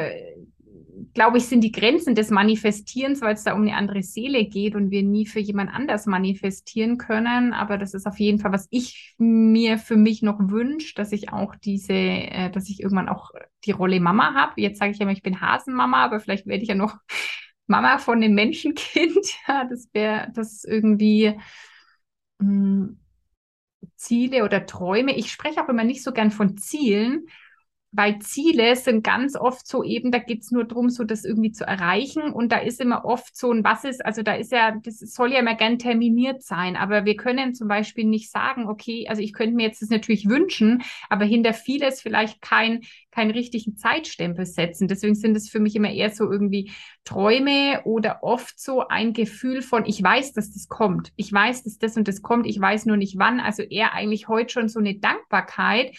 glaube 1.14 1.38
ich, 1.38 1.46
sind 1.46 1.62
die 1.62 1.72
Grenzen 1.72 2.14
des 2.14 2.30
Manifestierens, 2.30 3.20
weil 3.20 3.34
es 3.34 3.44
da 3.44 3.54
um 3.54 3.62
eine 3.62 3.74
andere 3.74 4.02
Seele 4.02 4.44
geht 4.44 4.74
und 4.74 4.90
wir 4.90 5.02
nie 5.02 5.26
für 5.26 5.40
jemand 5.40 5.70
anders 5.72 6.06
manifestieren 6.06 6.98
können. 6.98 7.52
Aber 7.52 7.78
das 7.78 7.94
ist 7.94 8.06
auf 8.06 8.18
jeden 8.18 8.38
Fall, 8.38 8.52
was 8.52 8.68
ich 8.70 9.14
mir 9.18 9.78
für 9.78 9.96
mich 9.96 10.22
noch 10.22 10.38
wünsche, 10.40 10.94
dass 10.94 11.12
ich 11.12 11.32
auch 11.32 11.56
diese, 11.56 11.92
äh, 11.92 12.50
dass 12.50 12.68
ich 12.68 12.80
irgendwann 12.80 13.08
auch 13.08 13.30
die 13.64 13.72
Rolle 13.72 14.00
Mama 14.00 14.34
habe. 14.34 14.60
Jetzt 14.60 14.78
sage 14.78 14.92
ich 14.92 15.00
immer, 15.00 15.12
ich 15.12 15.22
bin 15.22 15.40
Hasenmama, 15.40 16.04
aber 16.04 16.20
vielleicht 16.20 16.46
werde 16.46 16.62
ich 16.62 16.68
ja 16.68 16.74
noch 16.74 16.96
Mama 17.66 17.98
von 17.98 18.22
einem 18.22 18.34
Menschenkind. 18.34 19.18
Ja, 19.48 19.64
das 19.64 19.88
wäre 19.92 20.28
das 20.34 20.64
irgendwie. 20.64 21.34
Mh, 22.38 22.46
hm, 22.46 23.00
Ziele 23.96 24.44
oder 24.44 24.66
Träume. 24.66 25.16
Ich 25.16 25.30
spreche 25.30 25.62
auch 25.62 25.68
immer 25.68 25.84
nicht 25.84 26.02
so 26.02 26.12
gern 26.12 26.30
von 26.30 26.56
Zielen, 26.56 27.26
weil 27.92 28.20
Ziele 28.20 28.76
sind 28.76 29.02
ganz 29.02 29.34
oft 29.34 29.66
so 29.66 29.82
eben, 29.82 30.12
da 30.12 30.18
geht's 30.18 30.52
nur 30.52 30.64
drum, 30.64 30.90
so 30.90 31.02
das 31.02 31.24
irgendwie 31.24 31.50
zu 31.50 31.66
erreichen. 31.66 32.32
Und 32.32 32.52
da 32.52 32.58
ist 32.58 32.80
immer 32.80 33.04
oft 33.04 33.36
so 33.36 33.52
ein, 33.52 33.64
was 33.64 33.84
ist, 33.84 34.04
also 34.04 34.22
da 34.22 34.34
ist 34.34 34.52
ja, 34.52 34.76
das 34.82 35.00
soll 35.00 35.32
ja 35.32 35.40
immer 35.40 35.56
gern 35.56 35.78
terminiert 35.78 36.42
sein. 36.42 36.76
Aber 36.76 37.04
wir 37.04 37.16
können 37.16 37.54
zum 37.54 37.66
Beispiel 37.66 38.04
nicht 38.04 38.30
sagen, 38.30 38.68
okay, 38.68 39.06
also 39.08 39.22
ich 39.22 39.32
könnte 39.32 39.56
mir 39.56 39.66
jetzt 39.66 39.82
das 39.82 39.90
natürlich 39.90 40.28
wünschen, 40.28 40.82
aber 41.08 41.24
hinter 41.24 41.52
vieles 41.52 42.00
vielleicht 42.00 42.40
kein, 42.40 42.82
keinen 43.10 43.32
richtigen 43.32 43.76
Zeitstempel 43.76 44.46
setzen. 44.46 44.86
Deswegen 44.86 45.16
sind 45.16 45.36
es 45.36 45.50
für 45.50 45.58
mich 45.58 45.74
immer 45.74 45.90
eher 45.90 46.10
so 46.10 46.30
irgendwie 46.30 46.70
Träume 47.04 47.82
oder 47.84 48.22
oft 48.22 48.60
so 48.60 48.86
ein 48.86 49.12
Gefühl 49.14 49.62
von, 49.62 49.84
ich 49.84 50.00
weiß, 50.00 50.32
dass 50.32 50.52
das 50.52 50.68
kommt. 50.68 51.10
Ich 51.16 51.32
weiß, 51.32 51.64
dass 51.64 51.78
das 51.78 51.96
und 51.96 52.06
das 52.06 52.22
kommt. 52.22 52.46
Ich 52.46 52.60
weiß 52.60 52.86
nur 52.86 52.96
nicht 52.96 53.18
wann. 53.18 53.40
Also 53.40 53.62
eher 53.62 53.94
eigentlich 53.94 54.28
heute 54.28 54.52
schon 54.52 54.68
so 54.68 54.78
eine 54.78 54.94
Dankbarkeit 54.94 55.96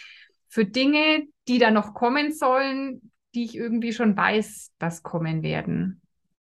für 0.52 0.66
Dinge, 0.66 1.28
die 1.48 1.60
da 1.60 1.72
noch 1.72 1.94
kommen 1.94 2.34
sollen, 2.34 3.12
die 3.34 3.46
ich 3.46 3.56
irgendwie 3.56 3.94
schon 3.94 4.18
weiß, 4.18 4.74
dass 4.80 5.02
kommen 5.02 5.44
werden. 5.44 6.02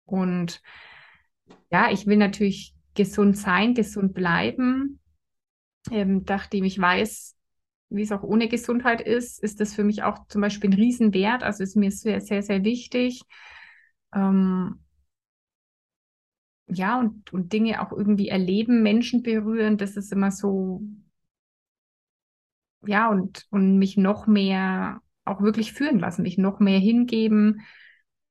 Und 0.04 0.60
ja, 1.72 1.90
ich 1.90 2.06
will 2.06 2.18
natürlich 2.18 2.74
gesund 2.94 3.38
sein, 3.38 3.72
gesund 3.72 4.12
bleiben. 4.12 5.00
Ähm, 5.90 6.24
nachdem 6.28 6.64
ich 6.64 6.78
weiß, 6.78 7.36
wie 7.88 8.02
es 8.02 8.12
auch 8.12 8.22
ohne 8.22 8.48
Gesundheit 8.48 9.00
ist, 9.00 9.42
ist 9.42 9.60
das 9.60 9.74
für 9.74 9.84
mich 9.84 10.02
auch 10.02 10.26
zum 10.28 10.42
Beispiel 10.42 10.70
ein 10.70 10.74
Riesenwert. 10.74 11.42
Also 11.42 11.62
ist 11.62 11.74
mir 11.74 11.90
sehr, 11.90 12.20
sehr, 12.20 12.42
sehr 12.42 12.64
wichtig. 12.64 13.22
Ähm, 14.14 14.84
ja, 16.68 17.00
und, 17.00 17.32
und 17.32 17.54
Dinge 17.54 17.80
auch 17.80 17.92
irgendwie 17.92 18.28
erleben, 18.28 18.82
Menschen 18.82 19.22
berühren, 19.22 19.78
das 19.78 19.96
ist 19.96 20.12
immer 20.12 20.30
so 20.30 20.82
ja, 22.88 23.10
und, 23.10 23.46
und 23.50 23.78
mich 23.78 23.96
noch 23.96 24.26
mehr 24.26 25.00
auch 25.24 25.40
wirklich 25.40 25.72
führen 25.72 25.98
lassen, 25.98 26.22
mich 26.22 26.38
noch 26.38 26.60
mehr 26.60 26.78
hingeben 26.78 27.62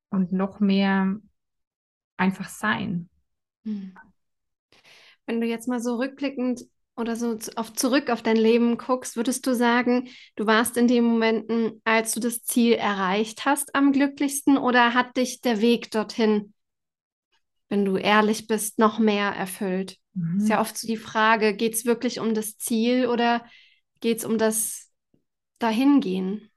und 0.10 0.32
noch 0.32 0.60
mehr 0.60 1.16
einfach 2.18 2.50
sein. 2.50 3.10
Hm. 3.66 3.94
Wenn 5.26 5.42
du 5.42 5.48
jetzt 5.48 5.68
mal 5.68 5.80
so 5.80 5.96
rückblickend 5.96 6.62
oder 6.96 7.16
so 7.16 7.38
auf, 7.56 7.74
zurück 7.74 8.10
auf 8.10 8.22
dein 8.22 8.38
Leben 8.38 8.78
guckst, 8.78 9.18
würdest 9.18 9.46
du 9.48 9.54
sagen, 9.54 10.10
du 10.36 10.46
warst 10.46 10.78
in 10.78 10.88
den 10.88 11.04
Momenten, 11.04 11.82
als 11.84 12.14
du 12.14 12.20
das 12.20 12.44
Ziel 12.44 12.74
erreicht 12.74 13.46
hast, 13.46 13.76
am 13.76 13.92
glücklichsten 13.92 14.58
oder 14.58 14.94
hat 14.94 15.18
dich 15.18 15.42
der 15.42 15.62
Weg 15.62 15.92
dorthin, 15.92 16.54
wenn 17.70 17.84
du 17.84 17.98
ehrlich 17.98 18.48
bist, 18.48 18.80
noch 18.80 19.00
mehr 19.00 19.32
erfüllt? 19.32 19.98
Mhm. 20.14 20.38
Ist 20.38 20.50
ja 20.50 20.62
oft 20.62 20.78
so 20.78 20.88
die 20.88 20.98
Frage, 20.98 21.56
geht 21.56 21.74
es 21.74 21.86
wirklich 21.86 22.20
um 22.20 22.34
das 22.34 22.58
Ziel 22.58 23.08
oder 23.08 23.44
geht 24.06 24.20
es 24.20 24.26
um 24.26 24.38
das 24.38 24.94
Dahingehen? 25.58 26.52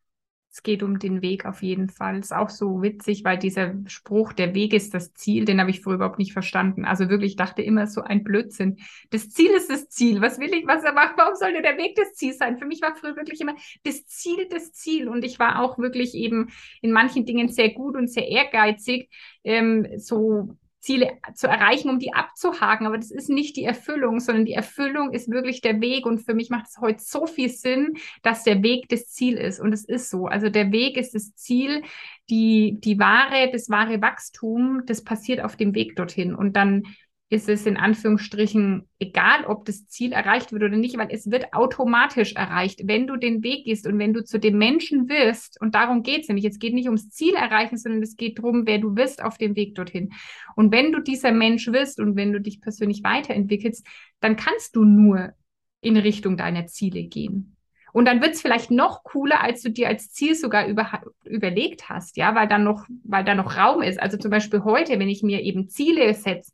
es 0.59 0.63
geht 0.63 0.83
um 0.83 0.99
den 0.99 1.23
Weg 1.23 1.47
auf 1.47 1.63
jeden 1.63 1.89
Fall. 1.89 2.19
Ist 2.19 2.35
auch 2.35 2.51
so 2.51 2.83
witzig, 2.83 3.23
weil 3.25 3.39
dieser 3.39 3.75
Spruch, 3.87 4.33
der 4.33 4.55
Weg 4.55 4.75
ist 4.75 4.93
das 4.93 5.15
Ziel, 5.15 5.45
den 5.45 5.61
habe 5.61 5.71
ich 5.71 5.81
früher 5.81 5.95
überhaupt 5.95 6.19
nicht 6.19 6.33
verstanden. 6.33 6.85
Also 6.85 7.09
wirklich, 7.09 7.33
ich 7.33 7.37
dachte 7.37 7.63
immer 7.63 7.87
so 7.87 8.03
ein 8.03 8.25
Blödsinn. 8.25 8.79
Das 9.11 9.31
Ziel 9.31 9.51
ist 9.53 9.71
das 9.71 9.89
Ziel. 9.89 10.21
Was 10.21 10.41
will 10.41 10.53
ich, 10.53 10.67
was 10.67 10.83
er 10.83 10.93
macht? 10.93 11.15
Warum 11.17 11.37
sollte 11.37 11.63
der 11.63 11.79
Weg 11.79 11.95
das 11.95 12.13
Ziel 12.15 12.35
sein? 12.35 12.59
Für 12.59 12.67
mich 12.67 12.83
war 12.83 12.97
früher 12.97 13.17
wirklich 13.17 13.41
immer 13.41 13.55
das 13.85 14.05
Ziel 14.07 14.49
das 14.51 14.73
Ziel. 14.73 15.09
Und 15.09 15.25
ich 15.25 15.39
war 15.39 15.63
auch 15.63 15.79
wirklich 15.79 16.15
eben 16.15 16.51
in 16.83 16.91
manchen 16.91 17.25
Dingen 17.25 17.49
sehr 17.49 17.73
gut 17.73 17.95
und 17.95 18.11
sehr 18.11 18.29
ehrgeizig. 18.29 19.09
Ähm, 19.45 19.87
so 19.97 20.57
Ziele 20.81 21.19
zu 21.35 21.49
erreichen, 21.49 21.91
um 21.91 21.99
die 21.99 22.13
abzuhaken. 22.13 22.87
Aber 22.87 22.99
das 22.99 23.11
ist 23.11 23.29
nicht 23.29 23.57
die 23.57 23.65
Erfüllung, 23.65 24.21
sondern 24.21 24.45
die 24.45 24.53
Erfüllung 24.53 25.13
ist 25.13 25.31
wirklich 25.31 25.61
der 25.61 25.81
Weg. 25.81 26.07
Und 26.07 26.21
für 26.21 26.35
mich 26.35 26.51
macht 26.51 26.67
es 26.69 26.79
heute 26.79 27.03
so 27.03 27.27
viel 27.27 27.49
Sinn, 27.49 27.95
dass 28.23 28.45
der 28.45 28.63
Weg 28.63 28.89
das 28.89 29.09
Ziel 29.09 29.37
ist. 29.37 29.61
Und 29.61 29.73
es 29.73 29.85
ist 29.85 30.11
so. 30.11 30.27
Also 30.27 30.49
der 30.49 30.73
Weg 30.73 30.97
ist 30.97 31.15
das 31.15 31.35
Ziel. 31.35 31.83
Die, 32.31 32.77
die 32.79 32.99
wahre, 32.99 33.51
das 33.51 33.71
wahre 33.71 34.03
Wachstum, 34.03 34.83
das 34.87 35.03
passiert 35.03 35.41
auf 35.41 35.57
dem 35.57 35.75
Weg 35.75 35.97
dorthin. 35.97 36.35
Und 36.35 36.57
dann 36.57 36.85
ist 37.31 37.49
es 37.49 37.67
in 37.67 37.77
Anführungsstrichen 37.77 38.89
egal, 38.99 39.45
ob 39.45 39.67
das 39.67 39.87
Ziel 39.87 40.13
erreicht 40.13 40.51
wird 40.51 40.63
oder 40.63 40.77
nicht, 40.77 40.97
weil 40.97 41.09
es 41.11 41.31
wird 41.31 41.53
automatisch 41.53 42.35
erreicht, 42.35 42.81
wenn 42.85 43.07
du 43.07 43.17
den 43.17 43.43
Weg 43.43 43.67
gehst 43.67 43.87
und 43.87 43.99
wenn 43.99 44.15
du 44.15 44.25
zu 44.25 44.39
dem 44.39 44.57
Menschen 44.57 45.11
wirst. 45.11 45.61
Und 45.61 45.75
darum 45.75 46.03
geht 46.03 46.23
es 46.23 46.29
nämlich. 46.29 46.47
Es 46.47 46.59
geht 46.59 46.73
nicht 46.73 46.87
ums 46.87 47.11
Ziel 47.11 47.35
erreichen, 47.35 47.77
sondern 47.77 48.03
es 48.03 48.17
geht 48.17 48.39
darum, 48.39 48.67
wer 48.67 48.79
du 48.79 48.97
wirst 48.97 49.23
auf 49.23 49.37
dem 49.37 49.57
Weg 49.57 49.75
dorthin. 49.75 50.15
Und 50.57 50.73
wenn 50.73 50.91
du 50.91 51.01
dieser 51.01 51.33
Mensch 51.33 51.67
wirst 51.67 52.01
und 52.01 52.17
wenn 52.17 52.33
du 52.33 52.41
dich 52.41 52.63
persönlich 52.63 53.03
weiterentwickelst, 53.05 53.87
dann 54.21 54.37
kannst 54.37 54.75
du 54.75 54.85
nur 54.85 55.35
in 55.83 55.99
Richtung 55.99 56.39
deiner 56.39 56.67
Ziele 56.67 57.05
gehen. 57.05 57.57
Und 57.93 58.07
dann 58.07 58.23
wird 58.23 58.35
es 58.35 58.43
vielleicht 58.43 58.71
noch 58.71 59.03
cooler, 59.03 59.43
als 59.43 59.63
du 59.63 59.71
dir 59.71 59.89
als 59.89 60.13
Ziel 60.13 60.35
sogar 60.35 60.67
über, 60.67 61.03
überlegt 61.25 61.91
hast, 61.91 62.17
ja, 62.17 62.35
weil 62.35 62.49
dann 62.49 62.65
noch, 62.65 62.87
weil 63.05 63.25
da 63.25 63.35
noch 63.35 63.57
Raum 63.57 63.83
ist. 63.83 64.01
Also 64.01 64.17
zum 64.17 64.31
Beispiel 64.31 64.65
heute, 64.65 64.99
wenn 64.99 65.09
ich 65.09 65.23
mir 65.23 65.43
eben 65.43 65.69
Ziele 65.69 66.15
setze, 66.15 66.53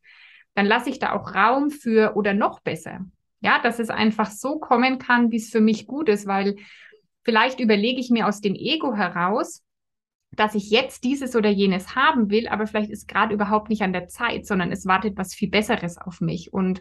dann 0.54 0.66
lasse 0.66 0.90
ich 0.90 0.98
da 0.98 1.12
auch 1.12 1.34
Raum 1.34 1.70
für 1.70 2.16
oder 2.16 2.34
noch 2.34 2.60
besser. 2.60 3.00
Ja, 3.40 3.60
dass 3.60 3.78
es 3.78 3.90
einfach 3.90 4.30
so 4.30 4.58
kommen 4.58 4.98
kann, 4.98 5.30
wie 5.30 5.36
es 5.36 5.50
für 5.50 5.60
mich 5.60 5.86
gut 5.86 6.08
ist, 6.08 6.26
weil 6.26 6.56
vielleicht 7.24 7.60
überlege 7.60 8.00
ich 8.00 8.10
mir 8.10 8.26
aus 8.26 8.40
dem 8.40 8.54
Ego 8.54 8.94
heraus, 8.94 9.62
dass 10.32 10.54
ich 10.54 10.70
jetzt 10.70 11.04
dieses 11.04 11.36
oder 11.36 11.50
jenes 11.50 11.94
haben 11.94 12.30
will, 12.30 12.48
aber 12.48 12.66
vielleicht 12.66 12.90
ist 12.90 13.08
gerade 13.08 13.34
überhaupt 13.34 13.68
nicht 13.68 13.82
an 13.82 13.92
der 13.92 14.08
Zeit, 14.08 14.46
sondern 14.46 14.72
es 14.72 14.86
wartet 14.86 15.16
was 15.16 15.34
viel 15.34 15.50
Besseres 15.50 15.98
auf 15.98 16.20
mich. 16.20 16.52
Und 16.52 16.80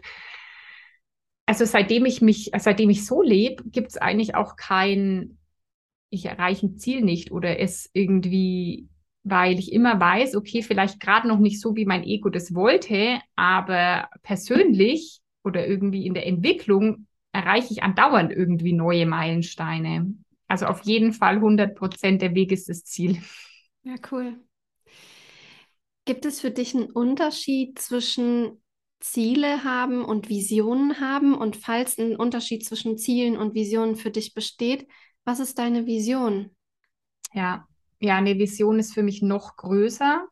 also 1.46 1.64
seitdem 1.64 2.06
ich 2.06 2.20
mich, 2.20 2.50
seitdem 2.56 2.90
ich 2.90 3.04
so 3.06 3.22
lebe, 3.22 3.62
gibt 3.66 3.90
es 3.90 3.96
eigentlich 3.96 4.34
auch 4.34 4.56
kein, 4.56 5.38
ich 6.10 6.26
erreiche 6.26 6.66
ein 6.66 6.78
Ziel 6.78 7.02
nicht 7.02 7.30
oder 7.30 7.60
es 7.60 7.90
irgendwie 7.92 8.88
weil 9.24 9.58
ich 9.58 9.72
immer 9.72 9.98
weiß, 9.98 10.36
okay, 10.36 10.62
vielleicht 10.62 11.00
gerade 11.00 11.26
noch 11.26 11.38
nicht 11.38 11.60
so, 11.60 11.74
wie 11.76 11.86
mein 11.86 12.04
Ego 12.04 12.28
das 12.28 12.54
wollte, 12.54 13.20
aber 13.36 14.08
persönlich 14.22 15.20
oder 15.42 15.66
irgendwie 15.66 16.06
in 16.06 16.14
der 16.14 16.26
Entwicklung 16.26 17.06
erreiche 17.32 17.72
ich 17.72 17.82
andauernd 17.82 18.32
irgendwie 18.32 18.72
neue 18.72 19.06
Meilensteine. 19.06 20.14
Also 20.46 20.66
auf 20.66 20.82
jeden 20.84 21.12
Fall 21.12 21.40
100 21.40 21.74
Prozent 21.74 22.22
der 22.22 22.34
Weg 22.34 22.52
ist 22.52 22.68
das 22.68 22.84
Ziel. 22.84 23.18
Ja, 23.82 23.96
cool. 24.10 24.38
Gibt 26.04 26.26
es 26.26 26.40
für 26.40 26.50
dich 26.50 26.74
einen 26.74 26.90
Unterschied 26.90 27.78
zwischen 27.78 28.62
Ziele 29.00 29.64
haben 29.64 30.04
und 30.04 30.28
Visionen 30.28 31.00
haben? 31.00 31.34
Und 31.34 31.56
falls 31.56 31.98
ein 31.98 32.16
Unterschied 32.16 32.64
zwischen 32.64 32.98
Zielen 32.98 33.36
und 33.36 33.54
Visionen 33.54 33.96
für 33.96 34.10
dich 34.10 34.34
besteht, 34.34 34.86
was 35.24 35.40
ist 35.40 35.58
deine 35.58 35.86
Vision? 35.86 36.54
Ja, 37.32 37.66
ja, 38.04 38.16
eine 38.16 38.38
Vision 38.38 38.78
ist 38.78 38.94
für 38.94 39.02
mich 39.02 39.22
noch 39.22 39.56
größer. 39.56 40.26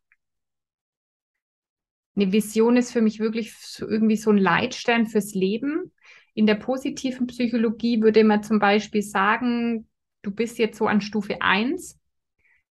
Eine 2.14 2.32
Vision 2.32 2.76
ist 2.76 2.92
für 2.92 3.00
mich 3.00 3.18
wirklich 3.20 3.56
so 3.56 3.88
irgendwie 3.88 4.16
so 4.16 4.30
ein 4.30 4.38
Leitstern 4.38 5.06
fürs 5.06 5.34
Leben. 5.34 5.92
In 6.34 6.46
der 6.46 6.56
positiven 6.56 7.26
Psychologie 7.26 8.02
würde 8.02 8.24
man 8.24 8.42
zum 8.42 8.58
Beispiel 8.58 9.02
sagen, 9.02 9.88
du 10.20 10.30
bist 10.30 10.58
jetzt 10.58 10.78
so 10.78 10.86
an 10.86 11.00
Stufe 11.00 11.40
1 11.40 11.98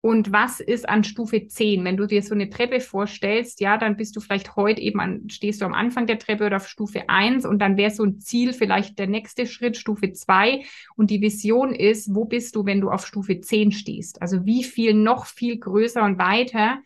und 0.06 0.34
was 0.34 0.60
ist 0.60 0.90
an 0.90 1.06
Stufe 1.06 1.48
10? 1.48 1.86
Wenn 1.86 1.96
du 1.96 2.06
dir 2.06 2.22
so 2.22 2.36
eine 2.36 2.50
Treppe 2.50 2.82
vorstellst, 2.82 3.62
ja, 3.62 3.78
dann 3.78 3.96
bist 3.96 4.18
du 4.18 4.20
vielleicht 4.20 4.58
heute 4.58 4.82
eben 4.82 5.00
an, 5.00 5.30
stehst 5.30 5.62
du 5.62 5.66
am 5.66 5.74
Anfang 5.74 6.08
der 6.08 6.20
Treppe 6.20 6.46
oder 6.46 6.58
auf 6.58 6.68
Stufe 6.68 7.08
1 7.08 7.46
und 7.46 7.60
dann 7.60 7.78
wäre 7.78 7.90
so 7.90 8.04
ein 8.04 8.20
Ziel 8.20 8.52
vielleicht 8.52 9.00
der 9.00 9.08
nächste 9.08 9.48
Schritt, 9.48 9.78
Stufe 9.78 10.12
2. 10.12 10.66
Und 10.98 11.10
die 11.10 11.22
Vision 11.22 11.74
ist, 11.74 12.14
wo 12.14 12.26
bist 12.26 12.58
du, 12.58 12.66
wenn 12.66 12.82
du 12.82 12.92
auf 12.92 13.08
Stufe 13.08 13.40
10 13.40 13.72
stehst? 13.72 14.22
Also 14.22 14.46
wie 14.46 14.66
viel 14.66 14.94
noch 14.94 15.26
viel 15.26 15.58
größer 15.58 16.04
und 16.04 16.18
weiter 16.18 16.80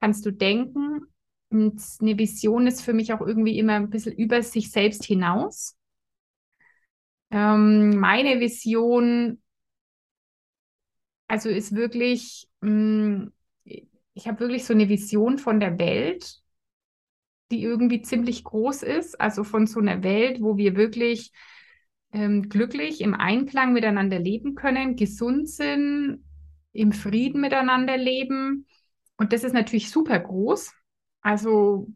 kannst 0.00 0.24
du 0.24 0.30
denken? 0.30 1.02
Und 1.50 1.82
eine 2.00 2.18
Vision 2.18 2.66
ist 2.66 2.80
für 2.80 2.94
mich 2.94 3.12
auch 3.12 3.20
irgendwie 3.20 3.58
immer 3.58 3.74
ein 3.74 3.90
bisschen 3.90 4.14
über 4.14 4.42
sich 4.42 4.70
selbst 4.70 5.04
hinaus. 5.04 5.76
Ähm, 7.30 7.98
meine 7.98 8.40
Vision 8.40 9.42
also 11.28 11.48
ist 11.48 11.74
wirklich, 11.74 12.48
mh, 12.60 12.70
mm, 12.70 13.32
ich 14.14 14.26
habe 14.26 14.40
wirklich 14.40 14.64
so 14.64 14.72
eine 14.72 14.88
Vision 14.88 15.38
von 15.38 15.60
der 15.60 15.78
Welt, 15.78 16.40
die 17.50 17.62
irgendwie 17.62 18.02
ziemlich 18.02 18.44
groß 18.44 18.82
ist. 18.82 19.20
Also 19.20 19.44
von 19.44 19.66
so 19.66 19.78
einer 19.80 20.02
Welt, 20.02 20.40
wo 20.40 20.56
wir 20.56 20.76
wirklich 20.76 21.32
ähm, 22.12 22.48
glücklich 22.48 23.02
im 23.02 23.14
Einklang 23.14 23.72
miteinander 23.72 24.18
leben 24.18 24.54
können, 24.54 24.96
gesund 24.96 25.48
sind, 25.50 26.24
im 26.72 26.92
Frieden 26.92 27.40
miteinander 27.40 27.96
leben. 27.96 28.66
Und 29.18 29.32
das 29.32 29.44
ist 29.44 29.52
natürlich 29.52 29.90
super 29.90 30.18
groß. 30.18 30.72
Also 31.20 31.88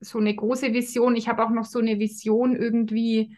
so 0.00 0.18
eine 0.18 0.34
große 0.34 0.72
Vision. 0.72 1.16
Ich 1.16 1.28
habe 1.28 1.44
auch 1.44 1.50
noch 1.50 1.64
so 1.64 1.80
eine 1.80 1.98
Vision 1.98 2.54
irgendwie 2.54 3.36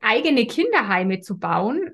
eigene 0.00 0.46
Kinderheime 0.46 1.20
zu 1.20 1.38
bauen, 1.38 1.90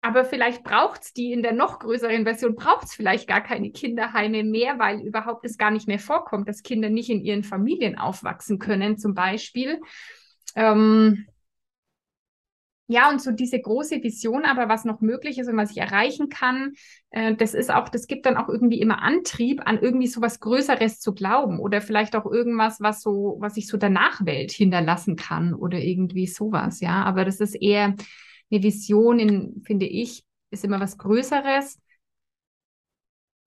aber 0.00 0.24
vielleicht 0.24 0.62
braucht 0.62 1.02
es 1.02 1.12
die 1.12 1.32
in 1.32 1.42
der 1.42 1.52
noch 1.52 1.80
größeren 1.80 2.24
Version, 2.24 2.54
braucht 2.54 2.84
es 2.84 2.94
vielleicht 2.94 3.26
gar 3.28 3.40
keine 3.40 3.70
Kinderheime 3.70 4.44
mehr, 4.44 4.78
weil 4.78 5.00
überhaupt 5.00 5.44
es 5.44 5.58
gar 5.58 5.70
nicht 5.70 5.88
mehr 5.88 5.98
vorkommt, 5.98 6.48
dass 6.48 6.62
Kinder 6.62 6.88
nicht 6.88 7.10
in 7.10 7.20
ihren 7.20 7.42
Familien 7.42 7.98
aufwachsen 7.98 8.58
können, 8.58 8.96
zum 8.96 9.14
Beispiel. 9.14 9.80
Ähm, 10.54 11.26
ja, 12.90 13.10
und 13.10 13.20
so 13.20 13.32
diese 13.32 13.60
große 13.60 14.02
Vision, 14.02 14.46
aber 14.46 14.70
was 14.70 14.86
noch 14.86 15.02
möglich 15.02 15.38
ist 15.38 15.48
und 15.48 15.58
was 15.58 15.72
ich 15.72 15.76
erreichen 15.76 16.30
kann, 16.30 16.72
äh, 17.10 17.34
das 17.34 17.52
ist 17.52 17.70
auch, 17.70 17.90
das 17.90 18.06
gibt 18.06 18.24
dann 18.24 18.38
auch 18.38 18.48
irgendwie 18.48 18.80
immer 18.80 19.02
Antrieb, 19.02 19.60
an 19.66 19.78
irgendwie 19.78 20.06
so 20.06 20.22
was 20.22 20.40
Größeres 20.40 20.98
zu 20.98 21.12
glauben 21.12 21.60
oder 21.60 21.82
vielleicht 21.82 22.16
auch 22.16 22.24
irgendwas, 22.24 22.80
was 22.80 23.02
so, 23.02 23.36
was 23.40 23.58
ich 23.58 23.66
so 23.66 23.76
der 23.76 23.90
Nachwelt 23.90 24.52
hinterlassen 24.52 25.16
kann 25.16 25.52
oder 25.52 25.78
irgendwie 25.78 26.26
sowas, 26.26 26.80
ja. 26.80 27.04
Aber 27.04 27.26
das 27.26 27.40
ist 27.40 27.56
eher, 27.56 27.94
eine 28.50 28.62
Vision, 28.62 29.18
in, 29.18 29.62
finde 29.64 29.86
ich, 29.86 30.24
ist 30.50 30.64
immer 30.64 30.80
was 30.80 30.98
Größeres. 30.98 31.78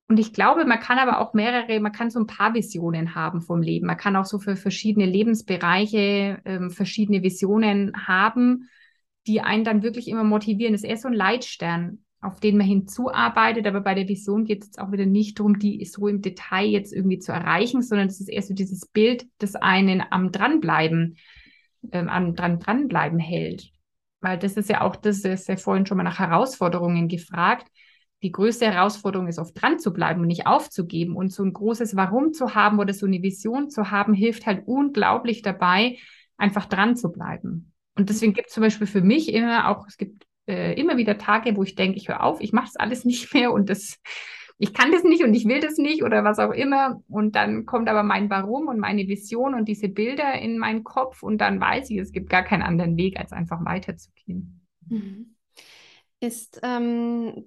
Und 0.07 0.19
ich 0.19 0.33
glaube, 0.33 0.65
man 0.65 0.79
kann 0.79 0.99
aber 0.99 1.19
auch 1.19 1.33
mehrere, 1.33 1.79
man 1.79 1.93
kann 1.93 2.09
so 2.09 2.19
ein 2.19 2.27
paar 2.27 2.53
Visionen 2.53 3.15
haben 3.15 3.41
vom 3.41 3.61
Leben. 3.61 3.87
Man 3.87 3.95
kann 3.95 4.17
auch 4.17 4.25
so 4.25 4.39
für 4.39 4.57
verschiedene 4.57 5.05
Lebensbereiche 5.05 6.41
ähm, 6.43 6.69
verschiedene 6.69 7.23
Visionen 7.23 7.93
haben, 8.07 8.69
die 9.25 9.39
einen 9.39 9.63
dann 9.63 9.83
wirklich 9.83 10.09
immer 10.09 10.25
motivieren. 10.25 10.73
Das 10.73 10.83
ist 10.83 10.89
eher 10.89 10.97
so 10.97 11.07
ein 11.07 11.13
Leitstern, 11.13 12.03
auf 12.19 12.41
den 12.41 12.57
man 12.57 12.67
hinzuarbeitet. 12.67 13.65
Aber 13.65 13.79
bei 13.79 13.93
der 13.93 14.09
Vision 14.09 14.43
geht 14.43 14.63
es 14.63 14.67
jetzt 14.67 14.79
auch 14.79 14.91
wieder 14.91 15.05
nicht 15.05 15.39
darum, 15.39 15.59
die 15.59 15.83
so 15.85 16.07
im 16.09 16.21
Detail 16.21 16.65
jetzt 16.65 16.91
irgendwie 16.91 17.19
zu 17.19 17.31
erreichen, 17.31 17.81
sondern 17.81 18.07
es 18.07 18.19
ist 18.19 18.27
eher 18.27 18.41
so 18.41 18.53
dieses 18.53 18.87
Bild, 18.87 19.25
das 19.37 19.55
einen 19.55 20.03
am 20.09 20.33
Dranbleiben, 20.33 21.15
ähm, 21.93 22.09
am 22.09 22.35
dran, 22.35 22.59
dranbleiben 22.59 23.19
hält. 23.19 23.71
Weil 24.21 24.37
das 24.37 24.53
ist 24.53 24.69
ja 24.69 24.81
auch, 24.81 24.95
das 24.95 25.19
ist 25.19 25.47
ja 25.47 25.57
vorhin 25.57 25.85
schon 25.85 25.97
mal 25.97 26.03
nach 26.03 26.19
Herausforderungen 26.19 27.07
gefragt. 27.07 27.67
Die 28.23 28.31
größte 28.31 28.71
Herausforderung 28.71 29.27
ist 29.27 29.39
oft 29.39 29.59
dran 29.59 29.79
zu 29.79 29.91
bleiben 29.91 30.21
und 30.21 30.27
nicht 30.27 30.45
aufzugeben. 30.45 31.15
Und 31.15 31.33
so 31.33 31.43
ein 31.43 31.53
großes 31.53 31.95
Warum 31.95 32.33
zu 32.33 32.53
haben 32.53 32.79
oder 32.79 32.93
so 32.93 33.07
eine 33.07 33.21
Vision 33.21 33.69
zu 33.69 33.89
haben, 33.89 34.13
hilft 34.13 34.45
halt 34.45 34.63
unglaublich 34.67 35.41
dabei, 35.41 35.97
einfach 36.37 36.65
dran 36.65 36.95
zu 36.95 37.11
bleiben. 37.11 37.73
Und 37.95 38.09
deswegen 38.09 38.33
gibt 38.33 38.49
es 38.49 38.53
zum 38.53 38.61
Beispiel 38.61 38.87
für 38.87 39.01
mich 39.01 39.33
immer 39.33 39.69
auch, 39.69 39.87
es 39.87 39.97
gibt 39.97 40.25
äh, 40.47 40.79
immer 40.79 40.97
wieder 40.97 41.17
Tage, 41.17 41.55
wo 41.55 41.63
ich 41.63 41.75
denke, 41.75 41.97
ich 41.97 42.07
höre 42.07 42.23
auf, 42.23 42.41
ich 42.41 42.53
mache 42.53 42.67
das 42.67 42.75
alles 42.75 43.05
nicht 43.05 43.33
mehr 43.33 43.51
und 43.51 43.69
das 43.69 43.99
ich 44.61 44.75
kann 44.75 44.91
das 44.91 45.03
nicht 45.03 45.23
und 45.23 45.33
ich 45.33 45.45
will 45.45 45.59
das 45.59 45.79
nicht 45.79 46.03
oder 46.03 46.23
was 46.23 46.37
auch 46.37 46.51
immer. 46.51 47.01
Und 47.09 47.35
dann 47.35 47.65
kommt 47.65 47.89
aber 47.89 48.03
mein 48.03 48.29
Warum 48.29 48.67
und 48.67 48.77
meine 48.77 49.07
Vision 49.07 49.55
und 49.55 49.67
diese 49.67 49.89
Bilder 49.89 50.33
in 50.39 50.59
meinen 50.59 50.83
Kopf 50.83 51.23
und 51.23 51.39
dann 51.39 51.59
weiß 51.59 51.89
ich, 51.89 51.97
es 51.97 52.11
gibt 52.11 52.29
gar 52.29 52.43
keinen 52.43 52.61
anderen 52.61 52.95
Weg, 52.95 53.19
als 53.19 53.31
einfach 53.31 53.65
weiterzugehen. 53.65 54.61
Mhm. 54.87 55.35
Ist 56.19 56.59
ähm, 56.61 57.45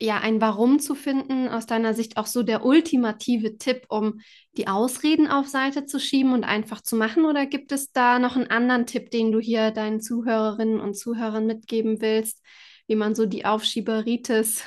ja, 0.00 0.20
ein 0.20 0.40
Warum 0.40 0.78
zu 0.78 0.94
finden, 0.94 1.48
aus 1.48 1.66
deiner 1.66 1.92
Sicht 1.92 2.16
auch 2.16 2.26
so 2.26 2.42
der 2.42 2.64
ultimative 2.64 3.58
Tipp, 3.58 3.84
um 3.90 4.20
die 4.56 4.66
Ausreden 4.66 5.28
auf 5.28 5.46
Seite 5.48 5.84
zu 5.84 6.00
schieben 6.00 6.32
und 6.32 6.44
einfach 6.44 6.80
zu 6.80 6.96
machen? 6.96 7.26
Oder 7.26 7.44
gibt 7.44 7.72
es 7.72 7.92
da 7.92 8.18
noch 8.18 8.36
einen 8.36 8.48
anderen 8.48 8.86
Tipp, 8.86 9.10
den 9.10 9.32
du 9.32 9.38
hier 9.38 9.70
deinen 9.70 10.00
Zuhörerinnen 10.00 10.80
und 10.80 10.94
Zuhörern 10.94 11.44
mitgeben 11.44 12.00
willst, 12.00 12.42
wie 12.86 12.96
man 12.96 13.14
so 13.14 13.26
die 13.26 13.44
Aufschieberitis 13.44 14.64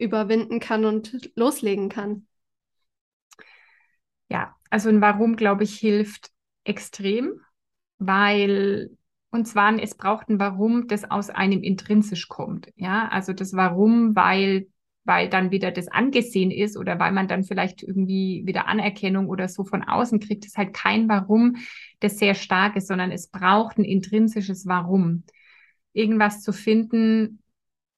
überwinden 0.00 0.60
kann 0.60 0.84
und 0.84 1.30
loslegen 1.36 1.88
kann? 1.88 2.26
Ja, 4.28 4.56
also 4.70 4.88
ein 4.88 5.00
Warum, 5.00 5.36
glaube 5.36 5.64
ich, 5.64 5.78
hilft 5.78 6.30
extrem, 6.64 7.40
weil 7.98 8.96
und 9.30 9.46
zwar, 9.46 9.78
es 9.80 9.94
braucht 9.96 10.28
ein 10.28 10.40
Warum, 10.40 10.88
das 10.88 11.08
aus 11.08 11.30
einem 11.30 11.62
intrinsisch 11.62 12.28
kommt. 12.28 12.68
Ja, 12.76 13.08
also 13.08 13.32
das 13.32 13.54
Warum, 13.54 14.16
weil, 14.16 14.66
weil 15.04 15.28
dann 15.28 15.52
wieder 15.52 15.70
das 15.70 15.86
angesehen 15.86 16.50
ist 16.50 16.76
oder 16.76 16.98
weil 16.98 17.12
man 17.12 17.28
dann 17.28 17.44
vielleicht 17.44 17.82
irgendwie 17.82 18.42
wieder 18.44 18.66
Anerkennung 18.66 19.28
oder 19.28 19.48
so 19.48 19.64
von 19.64 19.84
außen 19.84 20.18
kriegt, 20.18 20.46
ist 20.46 20.56
halt 20.56 20.74
kein 20.74 21.08
Warum, 21.08 21.56
das 22.00 22.18
sehr 22.18 22.34
stark 22.34 22.74
ist, 22.74 22.88
sondern 22.88 23.12
es 23.12 23.28
braucht 23.28 23.78
ein 23.78 23.84
intrinsisches 23.84 24.66
Warum. 24.66 25.22
Irgendwas 25.92 26.42
zu 26.42 26.52
finden 26.52 27.40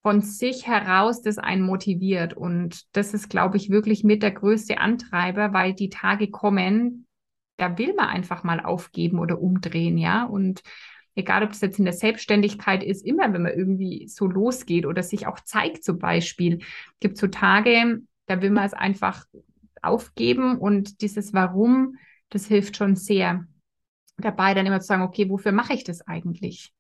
von 0.03 0.21
sich 0.21 0.67
heraus, 0.67 1.23
das 1.23 1.39
einen 1.39 1.63
motiviert. 1.63 2.35
Und 2.35 2.85
das 2.93 3.15
ist, 3.15 3.31
glaube 3.31 3.57
ich, 3.57 3.71
wirklich 3.71 4.05
mit 4.05 4.23
der 4.23 4.33
größte 4.33 4.79
Antreiber, 4.79 5.53
weil 5.53 5.75
die 5.75 5.91
Tage 5.91 6.29
kommen, 6.29 7.07
da 7.57 7.79
will 7.79 7.95
man 7.95 8.09
einfach 8.09 8.43
mal 8.43 8.61
aufgeben 8.61 9.19
oder 9.21 9.41
umdrehen, 9.41 9.97
ja. 9.97 10.25
Und 10.25 10.63
egal 11.15 11.45
ob 11.45 11.51
das 11.51 11.61
jetzt 11.61 11.79
in 11.79 11.85
der 11.85 11.95
Selbstständigkeit 11.95 12.83
ist, 12.83 13.07
immer 13.07 13.33
wenn 13.33 13.43
man 13.43 13.53
irgendwie 13.53 14.09
so 14.09 14.27
losgeht 14.27 14.87
oder 14.87 15.03
sich 15.03 15.27
auch 15.27 15.41
zeigt 15.41 15.85
zum 15.85 15.99
Beispiel, 15.99 16.61
gibt 17.01 17.17
so 17.17 17.29
Tage, 17.29 18.03
da 18.27 18.43
will 18.43 18.51
man 18.51 18.65
es 18.65 18.75
einfach 18.75 19.25
aufgeben 19.83 20.59
und 20.59 21.01
dieses 21.01 21.33
Warum, 21.33 21.97
das 22.31 22.47
hilft 22.47 22.77
schon 22.77 22.97
sehr 22.97 23.47
dabei, 24.17 24.55
dann 24.55 24.67
immer 24.67 24.81
zu 24.81 24.87
sagen, 24.87 25.03
okay, 25.03 25.29
wofür 25.29 25.53
mache 25.53 25.75
ich 25.75 25.85
das 25.85 26.07
eigentlich? 26.07 26.73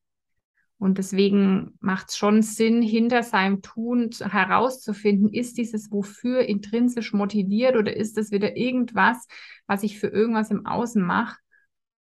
Und 0.83 0.99
deswegen 0.99 1.75
macht 1.81 2.11
es 2.11 2.17
schon 2.17 2.43
Sinn, 2.43 2.83
hinter 2.83 3.23
seinem 3.23 3.63
Tun 3.63 4.11
herauszufinden, 4.21 5.33
ist 5.33 5.57
dieses 5.57 5.91
Wofür 5.93 6.41
intrinsisch 6.41 7.13
motiviert 7.13 7.77
oder 7.77 7.97
ist 7.97 8.19
es 8.19 8.33
wieder 8.33 8.57
irgendwas, 8.57 9.27
was 9.67 9.83
ich 9.83 10.01
für 10.01 10.09
irgendwas 10.09 10.51
im 10.51 10.67
Außen 10.67 11.03
mache? 11.03 11.37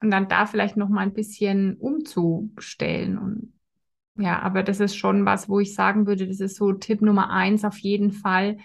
und 0.02 0.12
dann 0.12 0.28
da 0.28 0.46
vielleicht 0.46 0.78
noch 0.78 0.90
mal 0.90 1.02
ein 1.02 1.14
bisschen 1.14 1.76
umzustellen 1.78 3.18
und 3.18 3.54
ja, 4.20 4.40
aber 4.42 4.64
das 4.64 4.80
ist 4.80 4.96
schon 4.96 5.26
was, 5.26 5.48
wo 5.48 5.60
ich 5.60 5.76
sagen 5.76 6.08
würde, 6.08 6.28
das 6.28 6.40
ist 6.40 6.56
so 6.56 6.74
Tipp 6.74 7.02
Nummer 7.02 7.30
eins 7.30 7.64
auf 7.64 7.78
jeden 7.78 8.12
Fall. 8.12 8.58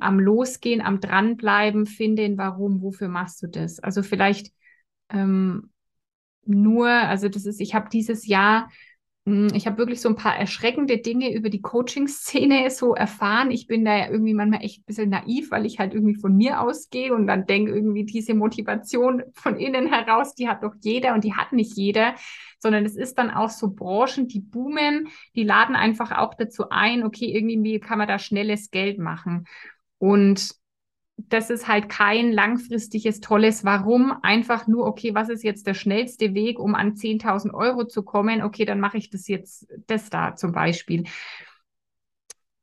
Am 0.00 0.18
Losgehen, 0.18 0.80
am 0.80 0.98
Dranbleiben, 0.98 1.86
finden, 1.86 2.36
warum, 2.38 2.82
wofür 2.82 3.06
machst 3.06 3.40
du 3.40 3.46
das? 3.46 3.78
Also 3.78 4.02
vielleicht 4.02 4.52
ähm, 5.08 5.70
nur, 6.44 6.88
also 6.88 7.28
das 7.28 7.46
ist, 7.46 7.60
ich 7.60 7.72
habe 7.76 7.88
dieses 7.88 8.26
Jahr 8.26 8.68
ich 9.26 9.66
habe 9.66 9.78
wirklich 9.78 10.00
so 10.00 10.08
ein 10.08 10.14
paar 10.14 10.36
erschreckende 10.36 10.98
Dinge 10.98 11.34
über 11.34 11.50
die 11.50 11.60
Coaching-Szene 11.60 12.70
so 12.70 12.94
erfahren. 12.94 13.50
Ich 13.50 13.66
bin 13.66 13.84
da 13.84 13.96
ja 13.96 14.08
irgendwie 14.08 14.34
manchmal 14.34 14.62
echt 14.62 14.80
ein 14.80 14.84
bisschen 14.86 15.10
naiv, 15.10 15.50
weil 15.50 15.66
ich 15.66 15.80
halt 15.80 15.94
irgendwie 15.94 16.14
von 16.14 16.36
mir 16.36 16.60
ausgehe 16.60 17.12
und 17.12 17.26
dann 17.26 17.44
denke 17.44 17.72
irgendwie 17.72 18.04
diese 18.04 18.34
Motivation 18.34 19.24
von 19.34 19.56
innen 19.56 19.92
heraus, 19.92 20.36
die 20.36 20.48
hat 20.48 20.62
doch 20.62 20.74
jeder 20.80 21.12
und 21.14 21.24
die 21.24 21.34
hat 21.34 21.52
nicht 21.52 21.76
jeder, 21.76 22.14
sondern 22.60 22.84
es 22.84 22.94
ist 22.94 23.18
dann 23.18 23.30
auch 23.30 23.50
so 23.50 23.72
Branchen, 23.72 24.28
die 24.28 24.38
boomen, 24.38 25.08
die 25.34 25.42
laden 25.42 25.74
einfach 25.74 26.12
auch 26.12 26.34
dazu 26.34 26.68
ein, 26.70 27.02
okay, 27.02 27.26
irgendwie 27.26 27.80
kann 27.80 27.98
man 27.98 28.06
da 28.06 28.20
schnelles 28.20 28.70
Geld 28.70 29.00
machen. 29.00 29.46
Und 29.98 30.54
das 31.16 31.50
ist 31.50 31.66
halt 31.66 31.88
kein 31.88 32.30
langfristiges, 32.30 33.20
tolles 33.20 33.64
Warum. 33.64 34.12
Einfach 34.22 34.66
nur, 34.66 34.86
okay, 34.86 35.14
was 35.14 35.28
ist 35.28 35.42
jetzt 35.42 35.66
der 35.66 35.74
schnellste 35.74 36.34
Weg, 36.34 36.58
um 36.58 36.74
an 36.74 36.94
10.000 36.94 37.52
Euro 37.54 37.86
zu 37.86 38.02
kommen? 38.02 38.42
Okay, 38.42 38.64
dann 38.64 38.80
mache 38.80 38.98
ich 38.98 39.10
das 39.10 39.26
jetzt, 39.26 39.66
das 39.86 40.10
da 40.10 40.36
zum 40.36 40.52
Beispiel. 40.52 41.04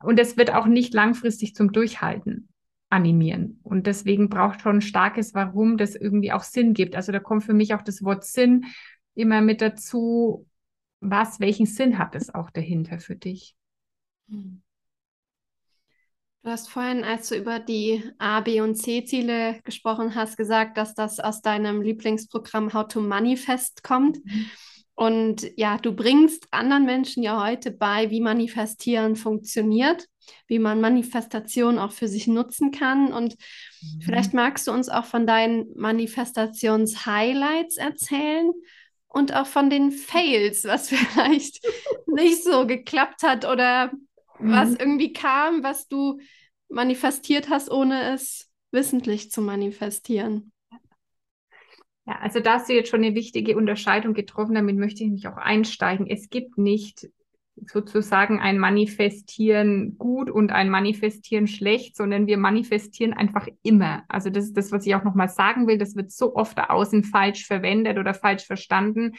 Und 0.02 0.20
es 0.20 0.38
wird 0.38 0.54
auch 0.54 0.66
nicht 0.66 0.94
langfristig 0.94 1.56
zum 1.56 1.72
Durchhalten 1.72 2.50
animieren. 2.90 3.60
Und 3.64 3.88
deswegen 3.88 4.30
braucht 4.30 4.62
schon 4.62 4.78
ein 4.78 4.82
starkes 4.82 5.34
Warum, 5.34 5.78
das 5.78 5.96
irgendwie 5.96 6.32
auch 6.32 6.44
Sinn 6.44 6.74
gibt. 6.74 6.96
Also 6.96 7.12
da 7.12 7.20
kommt 7.20 7.44
für 7.44 7.54
mich 7.54 7.74
auch 7.74 7.82
das 7.82 8.04
Wort 8.04 8.24
Sinn 8.24 8.66
immer 9.16 9.42
mit 9.42 9.62
dazu. 9.62 10.48
Was, 11.00 11.40
welchen 11.40 11.66
Sinn 11.66 11.98
hat 11.98 12.16
es 12.16 12.34
auch 12.34 12.50
dahinter 12.50 13.00
für 13.00 13.16
dich? 13.16 13.56
Hm. 14.30 14.63
Du 16.44 16.50
hast 16.50 16.70
vorhin, 16.70 17.06
als 17.06 17.30
du 17.30 17.36
über 17.36 17.60
die 17.60 18.04
A, 18.18 18.42
B 18.42 18.60
und 18.60 18.76
C-Ziele 18.76 19.62
gesprochen 19.64 20.14
hast, 20.14 20.36
gesagt, 20.36 20.78
dass 20.78 20.94
das 20.94 21.22
aus 21.22 21.42
deinem 21.42 21.82
Lieblingsprogramm 21.82 22.74
How 22.74 22.86
to 22.86 23.00
Manifest 23.00 23.82
kommt. 23.82 24.18
Mhm. 24.26 24.46
Und 24.94 25.48
ja, 25.56 25.78
du 25.78 25.96
bringst 25.96 26.46
anderen 26.52 26.84
Menschen 26.84 27.24
ja 27.24 27.42
heute 27.42 27.72
bei, 27.72 28.10
wie 28.10 28.20
Manifestieren 28.20 29.16
funktioniert, 29.16 30.06
wie 30.48 30.60
man 30.60 30.82
Manifestation 30.82 31.80
auch 31.80 31.94
für 31.94 32.10
sich 32.10 32.28
nutzen 32.28 32.72
kann. 32.72 33.14
Und 33.14 33.38
mhm. 33.82 34.02
vielleicht 34.02 34.34
magst 34.34 34.68
du 34.68 34.74
uns 34.74 34.90
auch 34.90 35.06
von 35.06 35.26
deinen 35.26 35.68
Manifestations-Highlights 35.78 37.78
erzählen 37.78 38.52
und 39.08 39.34
auch 39.34 39.48
von 39.48 39.70
den 39.70 39.92
Fails, 39.92 40.66
was 40.66 40.90
vielleicht 40.94 41.66
nicht 42.06 42.44
so 42.44 42.68
geklappt 42.68 43.24
hat 43.24 43.46
oder 43.46 43.94
was 44.40 44.72
mhm. 44.72 44.78
irgendwie 44.80 45.14
kam, 45.14 45.64
was 45.64 45.88
du 45.88 46.20
manifestiert 46.70 47.50
hast, 47.50 47.70
ohne 47.72 48.14
es 48.14 48.52
wissentlich 48.72 49.32
zu 49.32 49.42
manifestieren. 49.42 50.52
Ja, 52.06 52.20
also 52.20 52.40
da 52.42 52.56
hast 52.56 52.68
du 52.68 52.74
jetzt 52.74 52.90
schon 52.90 53.04
eine 53.04 53.16
wichtige 53.16 53.56
Unterscheidung 53.56 54.14
getroffen, 54.14 54.56
damit 54.56 54.76
möchte 54.76 55.04
ich 55.04 55.12
mich 55.12 55.28
auch 55.28 55.38
einsteigen. 55.38 56.08
Es 56.08 56.30
gibt 56.30 56.58
nicht 56.58 57.08
sozusagen 57.56 58.40
ein 58.40 58.58
Manifestieren 58.58 59.98
gut 59.98 60.30
und 60.30 60.52
ein 60.52 60.70
Manifestieren 60.70 61.48
schlecht, 61.48 61.96
sondern 61.96 62.28
wir 62.28 62.38
manifestieren 62.38 63.14
einfach 63.14 63.48
immer. 63.62 64.04
Also 64.10 64.30
das 64.30 64.46
ist 64.46 64.58
das, 64.58 64.72
was 64.72 64.86
ich 64.86 64.96
auch 64.96 65.04
nochmal 65.04 65.30
sagen 65.30 65.68
will. 65.68 65.78
Das 65.78 65.96
wird 65.96 66.12
so 66.12 66.36
oft 66.36 66.58
da 66.58 66.66
außen 66.66 67.04
falsch 67.04 67.46
verwendet 67.46 67.98
oder 67.98 68.14
falsch 68.14 68.46
verstanden. 68.46 69.14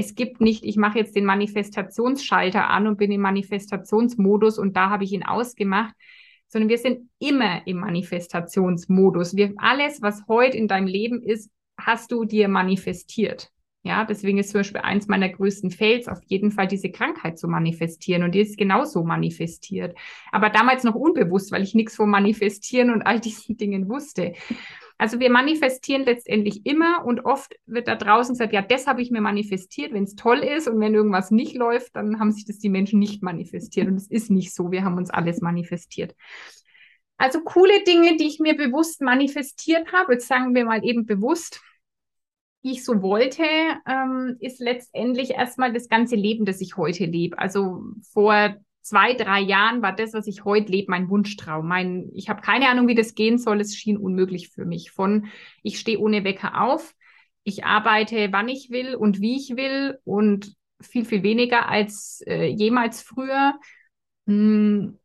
Es 0.00 0.14
gibt 0.14 0.40
nicht, 0.40 0.64
ich 0.64 0.78
mache 0.78 0.98
jetzt 0.98 1.14
den 1.14 1.26
Manifestationsschalter 1.26 2.70
an 2.70 2.86
und 2.86 2.96
bin 2.96 3.12
im 3.12 3.20
Manifestationsmodus 3.20 4.58
und 4.58 4.74
da 4.74 4.88
habe 4.88 5.04
ich 5.04 5.12
ihn 5.12 5.24
ausgemacht, 5.26 5.94
sondern 6.48 6.70
wir 6.70 6.78
sind 6.78 7.10
immer 7.18 7.66
im 7.66 7.80
Manifestationsmodus. 7.80 9.36
Wir, 9.36 9.52
alles, 9.58 10.00
was 10.00 10.22
heute 10.26 10.56
in 10.56 10.68
deinem 10.68 10.86
Leben 10.86 11.22
ist, 11.22 11.50
hast 11.78 12.12
du 12.12 12.24
dir 12.24 12.48
manifestiert. 12.48 13.50
Ja, 13.82 14.06
deswegen 14.06 14.38
ist 14.38 14.52
zum 14.52 14.60
Beispiel 14.60 14.80
eins 14.80 15.06
meiner 15.06 15.28
größten 15.28 15.70
Fails 15.70 16.08
auf 16.08 16.20
jeden 16.24 16.50
Fall 16.50 16.66
diese 16.66 16.90
Krankheit 16.90 17.38
zu 17.38 17.46
manifestieren 17.46 18.22
und 18.22 18.34
die 18.34 18.40
ist 18.40 18.56
genauso 18.56 19.04
manifestiert. 19.04 19.94
Aber 20.32 20.48
damals 20.48 20.82
noch 20.82 20.94
unbewusst, 20.94 21.52
weil 21.52 21.62
ich 21.62 21.74
nichts 21.74 21.94
vom 21.94 22.08
Manifestieren 22.08 22.88
und 22.88 23.02
all 23.02 23.20
diesen 23.20 23.58
Dingen 23.58 23.86
wusste. 23.90 24.32
Also 25.00 25.18
wir 25.18 25.30
manifestieren 25.30 26.04
letztendlich 26.04 26.66
immer 26.66 27.06
und 27.06 27.24
oft 27.24 27.54
wird 27.64 27.88
da 27.88 27.96
draußen 27.96 28.34
gesagt, 28.34 28.52
ja, 28.52 28.60
das 28.60 28.86
habe 28.86 29.00
ich 29.00 29.10
mir 29.10 29.22
manifestiert, 29.22 29.94
wenn 29.94 30.04
es 30.04 30.14
toll 30.14 30.40
ist 30.40 30.68
und 30.68 30.78
wenn 30.78 30.94
irgendwas 30.94 31.30
nicht 31.30 31.56
läuft, 31.56 31.96
dann 31.96 32.20
haben 32.20 32.32
sich 32.32 32.44
das 32.44 32.58
die 32.58 32.68
Menschen 32.68 32.98
nicht 32.98 33.22
manifestiert 33.22 33.88
und 33.88 33.94
es 33.94 34.10
ist 34.10 34.30
nicht 34.30 34.54
so, 34.54 34.70
wir 34.70 34.84
haben 34.84 34.98
uns 34.98 35.08
alles 35.08 35.40
manifestiert. 35.40 36.14
Also 37.16 37.40
coole 37.40 37.82
Dinge, 37.84 38.18
die 38.18 38.26
ich 38.26 38.40
mir 38.40 38.54
bewusst 38.54 39.00
manifestiert 39.00 39.90
habe, 39.90 40.12
jetzt 40.12 40.28
sagen 40.28 40.54
wir 40.54 40.66
mal 40.66 40.84
eben 40.84 41.06
bewusst, 41.06 41.62
die 42.62 42.72
ich 42.72 42.84
so 42.84 43.00
wollte, 43.00 43.44
ähm, 43.86 44.36
ist 44.40 44.60
letztendlich 44.60 45.30
erstmal 45.30 45.72
das 45.72 45.88
ganze 45.88 46.14
Leben, 46.14 46.44
das 46.44 46.60
ich 46.60 46.76
heute 46.76 47.06
lebe. 47.06 47.38
Also 47.38 47.84
vor 48.12 48.54
zwei, 48.90 49.14
drei 49.14 49.40
Jahren 49.40 49.82
war 49.82 49.94
das, 49.94 50.12
was 50.14 50.26
ich 50.26 50.44
heute 50.44 50.72
lebe, 50.72 50.90
mein 50.90 51.08
Wunschtraum. 51.08 51.66
Mein, 51.66 52.10
ich 52.12 52.28
habe 52.28 52.42
keine 52.42 52.68
Ahnung, 52.68 52.88
wie 52.88 52.96
das 52.96 53.14
gehen 53.14 53.38
soll. 53.38 53.60
Es 53.60 53.76
schien 53.76 53.96
unmöglich 53.96 54.48
für 54.48 54.64
mich. 54.64 54.90
Von 54.90 55.28
ich 55.62 55.78
stehe 55.78 56.00
ohne 56.00 56.24
Wecker 56.24 56.60
auf, 56.60 56.94
ich 57.44 57.64
arbeite, 57.64 58.28
wann 58.32 58.48
ich 58.48 58.70
will 58.70 58.96
und 58.96 59.20
wie 59.20 59.36
ich 59.36 59.56
will 59.56 59.98
und 60.02 60.56
viel, 60.80 61.04
viel 61.04 61.22
weniger 61.22 61.68
als 61.68 62.22
äh, 62.26 62.46
jemals 62.46 63.00
früher. 63.00 63.54
Hm. 64.26 64.98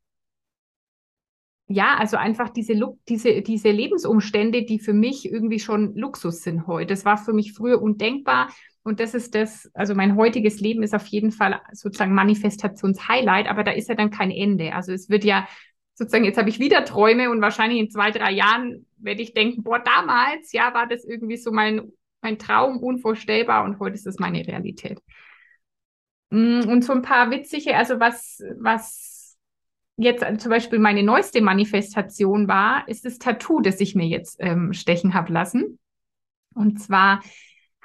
Ja, 1.68 1.96
also 1.98 2.18
einfach 2.18 2.50
diese, 2.50 2.74
diese, 3.08 3.42
diese 3.44 3.70
Lebensumstände, 3.70 4.64
die 4.64 4.80
für 4.80 4.94
mich 4.94 5.32
irgendwie 5.32 5.60
schon 5.60 5.96
Luxus 5.96 6.42
sind 6.42 6.66
heute. 6.66 6.88
Das 6.88 7.06
war 7.06 7.18
für 7.18 7.34
mich 7.34 7.54
früher 7.54 7.82
undenkbar. 7.82 8.50
Und 8.86 9.00
das 9.00 9.16
ist 9.16 9.34
das, 9.34 9.70
also 9.74 9.96
mein 9.96 10.16
heutiges 10.16 10.60
Leben 10.60 10.84
ist 10.84 10.94
auf 10.94 11.08
jeden 11.08 11.32
Fall 11.32 11.60
sozusagen 11.74 12.14
Manifestationshighlight, 12.14 13.48
aber 13.48 13.64
da 13.64 13.72
ist 13.72 13.90
ja 13.90 13.96
dann 13.96 14.12
kein 14.12 14.30
Ende. 14.30 14.74
Also 14.76 14.94
es 14.94 15.10
wird 15.10 15.24
ja 15.24 15.48
sozusagen, 15.96 16.24
jetzt 16.24 16.38
habe 16.38 16.50
ich 16.50 16.60
wieder 16.60 16.86
Träume 16.86 17.32
und 17.32 17.42
wahrscheinlich 17.42 17.80
in 17.80 17.90
zwei, 17.90 18.12
drei 18.12 18.32
Jahren 18.32 18.86
werde 18.98 19.24
ich 19.24 19.34
denken, 19.34 19.64
boah, 19.64 19.80
damals, 19.80 20.52
ja, 20.52 20.72
war 20.76 20.86
das 20.88 21.04
irgendwie 21.04 21.38
so 21.38 21.52
mein, 21.52 21.94
mein 22.22 22.38
Traum 22.38 22.78
unvorstellbar 22.78 23.64
und 23.64 23.80
heute 23.80 23.96
ist 23.96 24.06
es 24.06 24.20
meine 24.20 24.46
Realität. 24.46 25.00
Mm, 26.30 26.70
und 26.70 26.84
so 26.84 26.94
ein 26.94 27.02
paar 27.02 27.32
witzige, 27.32 27.76
also 27.76 28.00
was, 28.00 28.40
was 28.60 29.36
jetzt 29.98 30.24
zum 30.42 30.52
Beispiel 30.52 30.78
meine 30.78 31.02
neueste 31.02 31.42
Manifestation 31.42 32.48
war, 32.48 32.88
ist 32.88 33.04
das 33.04 33.18
Tattoo, 33.18 33.62
das 33.62 33.80
ich 33.80 33.96
mir 33.96 34.06
jetzt 34.06 34.38
ähm, 34.42 34.74
stechen 34.74 35.16
habe 35.16 35.34
lassen. 35.34 35.80
Und 36.54 36.80
zwar 36.80 37.22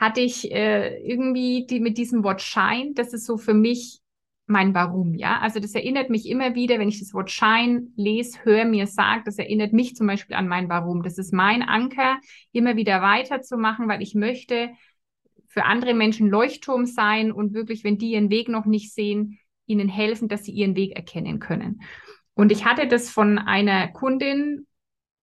hatte 0.00 0.22
ich 0.22 0.50
äh, 0.50 0.96
irgendwie 1.06 1.66
die, 1.68 1.78
mit 1.78 1.98
diesem 1.98 2.24
Wort 2.24 2.40
Schein, 2.40 2.94
das 2.94 3.12
ist 3.12 3.26
so 3.26 3.36
für 3.36 3.52
mich 3.52 4.00
mein 4.46 4.74
Warum, 4.74 5.14
ja. 5.14 5.38
Also 5.40 5.60
das 5.60 5.74
erinnert 5.74 6.10
mich 6.10 6.26
immer 6.26 6.54
wieder, 6.54 6.78
wenn 6.78 6.88
ich 6.88 6.98
das 6.98 7.12
Wort 7.12 7.30
Schein 7.30 7.92
lese, 7.96 8.42
höre, 8.42 8.64
mir 8.64 8.86
sagt, 8.86 9.28
das 9.28 9.38
erinnert 9.38 9.72
mich 9.72 9.94
zum 9.94 10.06
Beispiel 10.06 10.34
an 10.34 10.48
mein 10.48 10.68
Warum. 10.68 11.02
Das 11.02 11.18
ist 11.18 11.32
mein 11.32 11.62
Anker, 11.62 12.18
immer 12.50 12.76
wieder 12.76 13.02
weiterzumachen, 13.02 13.86
weil 13.88 14.02
ich 14.02 14.14
möchte 14.14 14.70
für 15.46 15.64
andere 15.64 15.94
Menschen 15.94 16.28
Leuchtturm 16.28 16.86
sein 16.86 17.30
und 17.30 17.52
wirklich, 17.52 17.84
wenn 17.84 17.98
die 17.98 18.12
ihren 18.12 18.30
Weg 18.30 18.48
noch 18.48 18.66
nicht 18.66 18.92
sehen, 18.92 19.38
ihnen 19.66 19.88
helfen, 19.88 20.28
dass 20.28 20.44
sie 20.44 20.52
ihren 20.52 20.76
Weg 20.76 20.96
erkennen 20.96 21.38
können. 21.38 21.82
Und 22.34 22.50
ich 22.50 22.64
hatte 22.64 22.88
das 22.88 23.10
von 23.10 23.38
einer 23.38 23.88
Kundin 23.88 24.66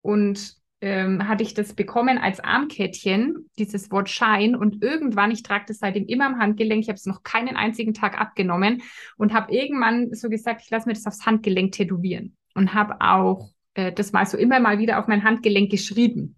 und 0.02 0.56
ähm, 0.84 1.26
hatte 1.26 1.42
ich 1.42 1.54
das 1.54 1.72
bekommen 1.72 2.18
als 2.18 2.40
Armkettchen, 2.40 3.48
dieses 3.58 3.90
Wort 3.90 4.10
Schein. 4.10 4.54
Und 4.54 4.82
irgendwann, 4.82 5.30
ich 5.30 5.42
trage 5.42 5.64
das 5.68 5.78
seitdem 5.78 6.04
immer 6.04 6.26
am 6.26 6.38
Handgelenk, 6.38 6.82
ich 6.82 6.88
habe 6.88 6.98
es 6.98 7.06
noch 7.06 7.22
keinen 7.22 7.56
einzigen 7.56 7.94
Tag 7.94 8.20
abgenommen 8.20 8.82
und 9.16 9.32
habe 9.32 9.50
irgendwann 9.50 10.12
so 10.12 10.28
gesagt, 10.28 10.60
ich 10.62 10.68
lasse 10.68 10.86
mir 10.86 10.92
das 10.92 11.06
aufs 11.06 11.24
Handgelenk 11.24 11.72
tätowieren. 11.72 12.36
Und 12.54 12.74
habe 12.74 13.00
auch 13.00 13.50
äh, 13.72 13.92
das 13.92 14.12
mal 14.12 14.26
so 14.26 14.36
immer 14.36 14.60
mal 14.60 14.78
wieder 14.78 14.98
auf 14.98 15.08
mein 15.08 15.24
Handgelenk 15.24 15.70
geschrieben. 15.70 16.36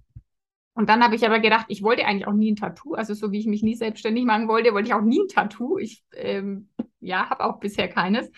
Und 0.74 0.88
dann 0.88 1.03
habe 1.03 1.16
ich 1.16 1.26
aber 1.26 1.40
gedacht, 1.40 1.66
ich 1.68 1.82
wollte 1.82 2.05
eigentlich 2.05 2.28
auch 2.28 2.32
nie 2.32 2.53
ein 2.53 2.57
Tattoo. 2.57 2.94
Also 2.94 3.14
so 3.14 3.32
wie 3.32 3.40
ich 3.40 3.47
mich 3.47 3.64
nie 3.64 3.74
selbstständig 3.74 4.24
machen 4.24 4.47
wollte, 4.47 4.72
wollte 4.72 4.86
ich 4.86 4.94
auch 4.94 5.03
nie 5.03 5.22
ein 5.22 5.28
Tattoo. 5.28 5.76
Ich 5.76 6.05
ähm, 6.14 6.68
ja, 7.01 7.28
habe 7.30 7.44
auch 7.44 7.59
bisher 7.59 7.88
keines. 7.88 8.30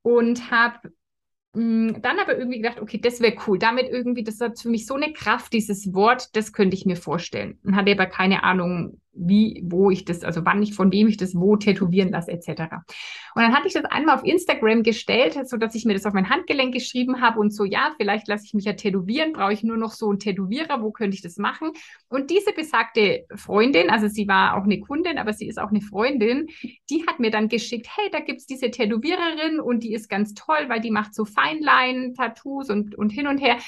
Und 0.00 0.50
habe 0.50 0.90
dann 1.54 2.18
aber 2.20 2.36
irgendwie 2.36 2.60
gedacht, 2.60 2.80
okay, 2.80 2.98
das 2.98 3.20
wäre 3.20 3.36
cool. 3.46 3.58
Damit 3.58 3.88
irgendwie, 3.88 4.22
das 4.22 4.40
hat 4.40 4.60
für 4.60 4.68
mich 4.68 4.86
so 4.86 4.94
eine 4.94 5.12
Kraft, 5.12 5.52
dieses 5.52 5.92
Wort, 5.94 6.36
das 6.36 6.52
könnte 6.52 6.76
ich 6.76 6.86
mir 6.86 6.96
vorstellen. 6.96 7.58
Und 7.64 7.74
hatte 7.74 7.92
aber 7.92 8.06
keine 8.06 8.42
Ahnung, 8.42 9.00
wie, 9.18 9.62
wo 9.64 9.90
ich 9.90 10.04
das, 10.04 10.22
also 10.22 10.44
wann 10.44 10.62
ich, 10.62 10.74
von 10.74 10.92
wem 10.92 11.08
ich 11.08 11.16
das 11.16 11.34
wo 11.34 11.56
tätowieren 11.56 12.10
lasse, 12.10 12.32
etc. 12.32 12.48
Und 13.34 13.42
dann 13.42 13.54
hatte 13.54 13.68
ich 13.68 13.74
das 13.74 13.84
einmal 13.84 14.16
auf 14.16 14.24
Instagram 14.24 14.82
gestellt, 14.82 15.38
so 15.48 15.56
dass 15.56 15.74
ich 15.74 15.84
mir 15.84 15.94
das 15.94 16.06
auf 16.06 16.12
mein 16.12 16.30
Handgelenk 16.30 16.72
geschrieben 16.72 17.20
habe 17.20 17.40
und 17.40 17.52
so, 17.52 17.64
ja, 17.64 17.92
vielleicht 17.96 18.28
lasse 18.28 18.44
ich 18.46 18.54
mich 18.54 18.64
ja 18.64 18.72
tätowieren, 18.72 19.32
brauche 19.32 19.52
ich 19.52 19.62
nur 19.62 19.76
noch 19.76 19.92
so 19.92 20.08
einen 20.08 20.18
Tätowierer, 20.18 20.82
wo 20.82 20.90
könnte 20.90 21.14
ich 21.14 21.22
das 21.22 21.36
machen? 21.36 21.70
Und 22.08 22.30
diese 22.30 22.52
besagte 22.52 23.26
Freundin, 23.34 23.90
also 23.90 24.08
sie 24.08 24.28
war 24.28 24.56
auch 24.56 24.64
eine 24.64 24.80
Kundin, 24.80 25.18
aber 25.18 25.32
sie 25.32 25.48
ist 25.48 25.58
auch 25.58 25.70
eine 25.70 25.80
Freundin, 25.80 26.46
die 26.90 27.04
hat 27.06 27.20
mir 27.20 27.30
dann 27.30 27.48
geschickt, 27.48 27.88
hey, 27.96 28.10
da 28.10 28.20
gibt 28.20 28.40
es 28.40 28.46
diese 28.46 28.70
Tätowiererin 28.70 29.60
und 29.60 29.82
die 29.82 29.94
ist 29.94 30.08
ganz 30.08 30.34
toll, 30.34 30.68
weil 30.68 30.80
die 30.80 30.90
macht 30.90 31.14
so 31.14 31.24
Feinlein-Tattoos 31.24 32.70
und, 32.70 32.94
und 32.94 33.10
hin 33.10 33.26
und 33.26 33.38
her. 33.38 33.58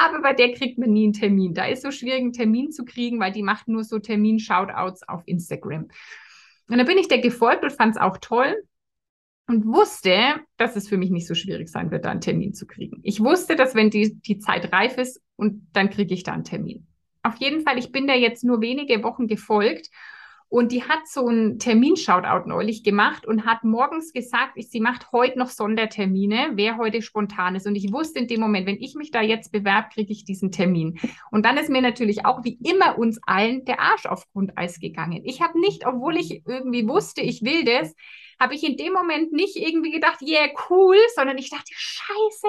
Aber 0.00 0.22
bei 0.22 0.32
der 0.32 0.52
kriegt 0.52 0.78
man 0.78 0.92
nie 0.92 1.04
einen 1.04 1.12
Termin. 1.12 1.54
Da 1.54 1.66
ist 1.66 1.82
so 1.82 1.90
schwierig, 1.90 2.20
einen 2.20 2.32
Termin 2.32 2.72
zu 2.72 2.84
kriegen, 2.84 3.20
weil 3.20 3.32
die 3.32 3.42
macht 3.42 3.68
nur 3.68 3.84
so 3.84 3.98
Termin-Shoutouts 3.98 5.08
auf 5.08 5.22
Instagram. 5.26 5.88
Und 6.68 6.78
da 6.78 6.84
bin 6.84 6.98
ich 6.98 7.08
der 7.08 7.18
gefolgt 7.18 7.62
und 7.62 7.72
fand 7.72 7.94
es 7.94 8.00
auch 8.00 8.18
toll 8.18 8.54
und 9.46 9.66
wusste, 9.66 10.40
dass 10.56 10.76
es 10.76 10.88
für 10.88 10.96
mich 10.96 11.10
nicht 11.10 11.26
so 11.26 11.34
schwierig 11.34 11.68
sein 11.68 11.90
wird, 11.90 12.04
da 12.04 12.10
einen 12.10 12.20
Termin 12.20 12.54
zu 12.54 12.66
kriegen. 12.66 13.00
Ich 13.02 13.20
wusste, 13.20 13.56
dass 13.56 13.74
wenn 13.74 13.90
die, 13.90 14.14
die 14.20 14.38
Zeit 14.38 14.72
reif 14.72 14.96
ist 14.96 15.20
und 15.36 15.66
dann 15.72 15.90
kriege 15.90 16.14
ich 16.14 16.22
da 16.22 16.32
einen 16.32 16.44
Termin. 16.44 16.86
Auf 17.22 17.36
jeden 17.36 17.60
Fall, 17.60 17.78
ich 17.78 17.92
bin 17.92 18.06
da 18.06 18.14
jetzt 18.14 18.44
nur 18.44 18.60
wenige 18.60 19.02
Wochen 19.02 19.26
gefolgt 19.26 19.90
und 20.54 20.70
die 20.70 20.84
hat 20.84 21.08
so 21.08 21.26
einen 21.26 21.58
Terminshoutout 21.58 22.48
neulich 22.48 22.84
gemacht 22.84 23.26
und 23.26 23.44
hat 23.44 23.64
morgens 23.64 24.12
gesagt, 24.12 24.52
sie 24.56 24.78
macht 24.78 25.10
heute 25.10 25.36
noch 25.36 25.48
Sondertermine, 25.48 26.52
wer 26.52 26.76
heute 26.76 27.02
spontan 27.02 27.56
ist. 27.56 27.66
Und 27.66 27.74
ich 27.74 27.92
wusste 27.92 28.20
in 28.20 28.28
dem 28.28 28.38
Moment, 28.38 28.68
wenn 28.68 28.80
ich 28.80 28.94
mich 28.94 29.10
da 29.10 29.20
jetzt 29.20 29.50
bewerbe, 29.50 29.88
kriege 29.92 30.12
ich 30.12 30.24
diesen 30.24 30.52
Termin. 30.52 31.00
Und 31.32 31.44
dann 31.44 31.56
ist 31.56 31.70
mir 31.70 31.82
natürlich 31.82 32.24
auch 32.24 32.44
wie 32.44 32.56
immer 32.62 32.96
uns 32.98 33.18
allen 33.26 33.64
der 33.64 33.80
Arsch 33.80 34.06
auf 34.06 34.30
Grundeis 34.32 34.78
gegangen. 34.78 35.22
Ich 35.24 35.42
habe 35.42 35.58
nicht, 35.58 35.88
obwohl 35.88 36.16
ich 36.16 36.46
irgendwie 36.46 36.86
wusste, 36.86 37.20
ich 37.20 37.42
will 37.42 37.64
das, 37.64 37.92
habe 38.38 38.54
ich 38.54 38.62
in 38.62 38.76
dem 38.76 38.92
Moment 38.92 39.32
nicht 39.32 39.56
irgendwie 39.56 39.90
gedacht, 39.90 40.22
yeah, 40.22 40.46
cool, 40.70 40.96
sondern 41.16 41.36
ich 41.36 41.50
dachte, 41.50 41.72
scheiße, 41.74 42.46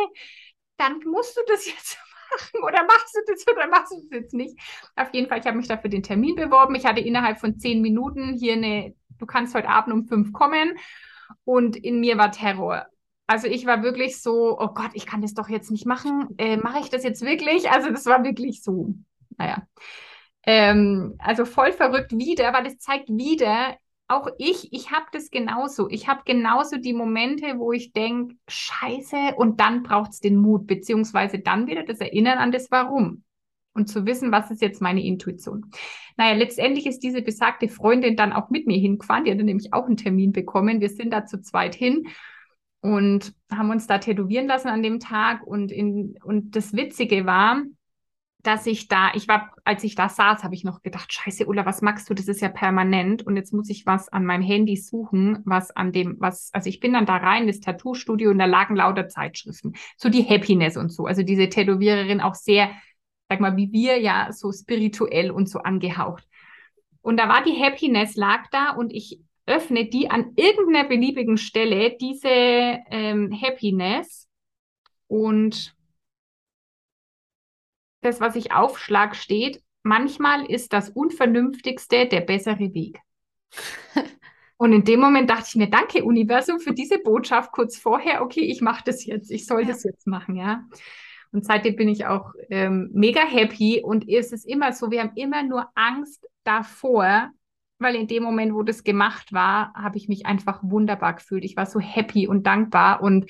dann 0.78 0.99
musst 1.06 1.36
du 1.38 1.41
das 1.47 1.66
jetzt 1.66 1.97
machen 2.32 2.64
oder 2.64 2.84
machst 2.86 3.16
du 3.16 3.20
das 3.32 3.48
oder 3.48 3.68
machst 3.68 3.92
du 3.92 3.98
das 4.02 4.10
jetzt 4.12 4.34
nicht? 4.34 4.60
Auf 4.96 5.14
jeden 5.14 5.28
Fall, 5.28 5.40
ich 5.40 5.46
habe 5.46 5.58
mich 5.58 5.68
dafür 5.68 5.90
den 5.90 6.04
Termin 6.04 6.36
beworben. 6.36 6.76
Ich 6.76 6.86
hatte 6.86 7.02
innerhalb 7.02 7.40
von 7.40 7.58
zehn 7.58 7.82
Minuten 7.82 8.34
hier 8.34 8.54
eine, 8.54 8.96
du 9.18 9.26
kannst 9.26 9.56
heute 9.56 9.70
Abend 9.70 9.94
um 9.94 10.06
fünf 10.06 10.34
kommen 10.34 10.78
und 11.44 11.76
in 11.76 12.00
mir 12.00 12.18
war 12.18 12.32
Terror. 12.32 12.86
Also 13.28 13.48
ich 13.48 13.66
war 13.66 13.82
wirklich 13.82 14.22
so, 14.22 14.58
oh 14.60 14.68
Gott, 14.68 14.92
ich 14.94 15.06
kann 15.06 15.22
das 15.22 15.34
doch 15.34 15.50
jetzt 15.50 15.72
nicht 15.72 15.86
machen. 15.86 16.36
Äh, 16.38 16.58
Mache 16.58 16.80
ich 16.80 16.90
das 16.90 17.04
jetzt 17.04 17.24
wirklich? 17.24 17.72
Also 17.72 17.90
das 17.90 18.06
war 18.06 18.24
wirklich 18.24 18.62
so, 18.62 18.94
naja. 19.38 19.68
Ähm, 20.44 21.16
also 21.18 21.46
voll 21.46 21.72
verrückt 21.72 22.12
wieder, 22.12 22.54
weil 22.54 22.68
es 22.68 22.78
zeigt 22.78 23.10
wieder, 23.10 23.78
auch 24.08 24.28
ich, 24.38 24.72
ich 24.72 24.91
habe 24.91 25.06
das 25.12 25.32
genauso. 25.32 25.89
Ich 25.89 26.08
habe 26.08 26.22
genauso 26.26 26.78
die 26.78 26.93
Momente, 26.93 27.58
wo 27.58 27.72
ich 27.72 27.91
denke, 27.91 28.36
scheiße, 28.47 29.36
und 29.38 29.60
dann 29.60 29.84
braucht 29.84 30.12
es 30.12 30.20
den 30.20 30.36
Mut, 30.36 30.68
beziehungsweise 30.68 31.39
dann 31.39 31.68
wieder 31.68 31.84
das 31.84 31.99
Erinnern 31.99 32.38
an 32.38 32.51
das 32.51 32.70
Warum. 32.70 33.24
Und 33.74 33.89
zu 33.89 34.06
wissen, 34.06 34.32
was 34.32 34.51
ist 34.51 34.62
jetzt 34.62 34.82
meine 34.82 35.03
Intuition. 35.03 35.70
Naja, 36.16 36.36
letztendlich 36.36 36.86
ist 36.86 36.99
diese 36.99 37.22
besagte 37.22 37.68
Freundin 37.68 38.16
dann 38.16 38.32
auch 38.32 38.49
mit 38.49 38.68
mir 38.68 38.78
hingefahren. 38.78 39.26
Die 39.26 39.32
hatte 39.32 39.43
nämlich 39.43 39.74
auch 39.74 39.86
einen 39.86 39.97
Termin 39.97 40.32
bekommen. 40.32 40.80
Wir 40.80 40.89
sind 40.89 41.12
da 41.12 41.26
zu 41.26 41.41
zweit 41.41 41.76
hin 41.76 42.08
und 42.80 43.34
haben 43.51 43.72
uns 43.72 43.86
da 43.88 43.97
tätowieren 43.97 44.47
lassen 44.47 44.70
an 44.70 44.82
dem 44.82 45.01
Tag. 45.01 45.45
Und, 45.45 45.74
in, 45.74 46.18
und 46.24 46.56
das 46.56 46.72
Witzige 46.72 47.26
war, 47.26 47.64
dass 48.46 48.68
ich 48.68 48.88
da, 48.88 49.12
ich 49.16 49.28
war, 49.28 49.54
als 49.64 49.84
ich 49.84 49.96
da 49.96 50.08
saß, 50.08 50.43
habe 50.43 50.54
ich 50.54 50.64
noch 50.64 50.84
gedacht, 50.84 51.12
scheiße, 51.12 51.48
Ulla, 51.48 51.66
was 51.66 51.82
magst 51.82 52.10
du? 52.10 52.14
Das 52.14 52.28
ist 52.28 52.41
ja 52.41 52.50
permanent. 52.50 53.26
Und 53.26 53.36
jetzt 53.38 53.54
muss 53.54 53.70
ich 53.70 53.86
was 53.86 54.10
an 54.10 54.26
meinem 54.26 54.43
Handy 54.43 54.78
suchen, 54.78 55.39
was 55.46 55.72
an 55.72 55.91
dem, 55.91 56.18
was, 56.20 56.54
also 56.54 56.70
ich 56.70 56.80
bin 56.80 56.93
dann 56.93 57.06
da 57.08 57.18
rein, 57.18 57.48
das 57.48 57.60
Tattoo-Studio 57.60 58.30
und 58.30 58.38
da 58.38 58.46
lagen 58.46 58.76
lauter 58.76 59.08
Zeitschriften. 59.08 59.74
So 59.98 60.10
die 60.10 60.24
Happiness 60.24 60.78
und 60.78 60.91
so. 60.91 61.06
Also 61.06 61.24
diese 61.24 61.50
Tätowiererin 61.50 62.22
auch 62.22 62.36
sehr, 62.36 62.70
sag 63.30 63.39
mal, 63.39 63.58
wie 63.58 63.72
wir 63.72 64.00
ja, 64.00 64.32
so 64.32 64.52
spirituell 64.52 65.32
und 65.32 65.50
so 65.50 65.60
angehaucht. 65.60 66.28
Und 67.02 67.18
da 67.18 67.28
war 67.28 67.43
die 67.43 67.60
Happiness, 67.60 68.16
lag 68.16 68.48
da 68.52 68.72
und 68.72 68.93
ich 68.93 69.20
öffne 69.48 69.86
die 69.86 70.10
an 70.10 70.34
irgendeiner 70.36 70.88
beliebigen 70.88 71.38
Stelle, 71.38 71.96
diese 72.00 72.30
ähm, 72.30 73.32
Happiness 73.41 74.28
und 75.08 75.76
das, 78.06 78.22
was 78.22 78.36
ich 78.36 78.53
aufschlag, 78.53 79.16
steht, 79.16 79.62
manchmal 79.84 80.45
ist 80.45 80.74
das 80.74 80.89
Unvernünftigste 80.89 82.08
der 82.08 82.22
bessere 82.22 82.74
Weg. 82.74 82.99
Und 84.58 84.72
in 84.72 84.86
dem 84.86 85.01
Moment 85.01 85.30
dachte 85.30 85.45
ich 85.49 85.56
mir, 85.56 85.70
danke 85.70 86.03
Universum 86.03 86.60
für 86.60 86.74
diese 86.74 86.99
Botschaft 86.99 87.51
kurz 87.51 87.78
vorher. 87.78 88.22
Okay, 88.22 88.41
ich 88.41 88.62
mache 88.62 88.84
das 88.86 89.06
jetzt. 89.06 89.30
Ich 89.30 89.45
soll 89.45 89.62
ja. 89.62 89.68
das 89.68 89.84
jetzt 89.84 90.08
machen, 90.08 90.36
ja. 90.36 90.64
Und 91.32 91.43
seitdem 91.43 91.76
bin 91.76 91.89
ich 91.89 92.06
auch 92.06 92.32
ähm, 92.49 92.89
mega 92.93 93.20
happy. 93.20 93.82
Und 93.84 94.08
es 94.08 94.32
ist 94.32 94.45
immer 94.45 94.72
so, 94.72 94.91
wir 94.91 95.01
haben 95.01 95.12
immer 95.16 95.43
nur 95.43 95.68
Angst 95.76 96.26
davor, 96.45 97.32
weil 97.80 97.95
in 97.95 98.08
dem 98.08 98.24
Moment, 98.24 98.53
wo 98.53 98.64
das 98.64 98.86
gemacht 98.86 99.34
war, 99.34 99.74
habe 99.74 99.97
ich 99.97 100.08
mich 100.08 100.26
einfach 100.26 100.60
wunderbar 100.64 101.16
gefühlt. 101.16 101.43
Ich 101.43 101.58
war 101.58 101.66
so 101.66 101.82
happy 101.82 102.26
und 102.26 102.47
dankbar 102.47 103.01
und 103.01 103.30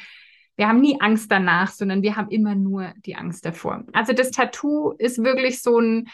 wir 0.58 0.68
haben 0.68 0.82
nie 0.82 0.99
Angst 1.01 1.32
danach, 1.32 1.72
sondern 1.72 2.01
wir 2.01 2.16
haben 2.16 2.30
immer 2.30 2.56
nur 2.56 2.93
die 3.06 3.16
Angst 3.16 3.45
davor. 3.45 3.84
Also 3.93 4.14
das 4.14 4.32
Tattoo 4.32 4.91
ist 4.97 5.24
wirklich 5.24 5.62
so 5.62 5.80
ein, 5.80 6.08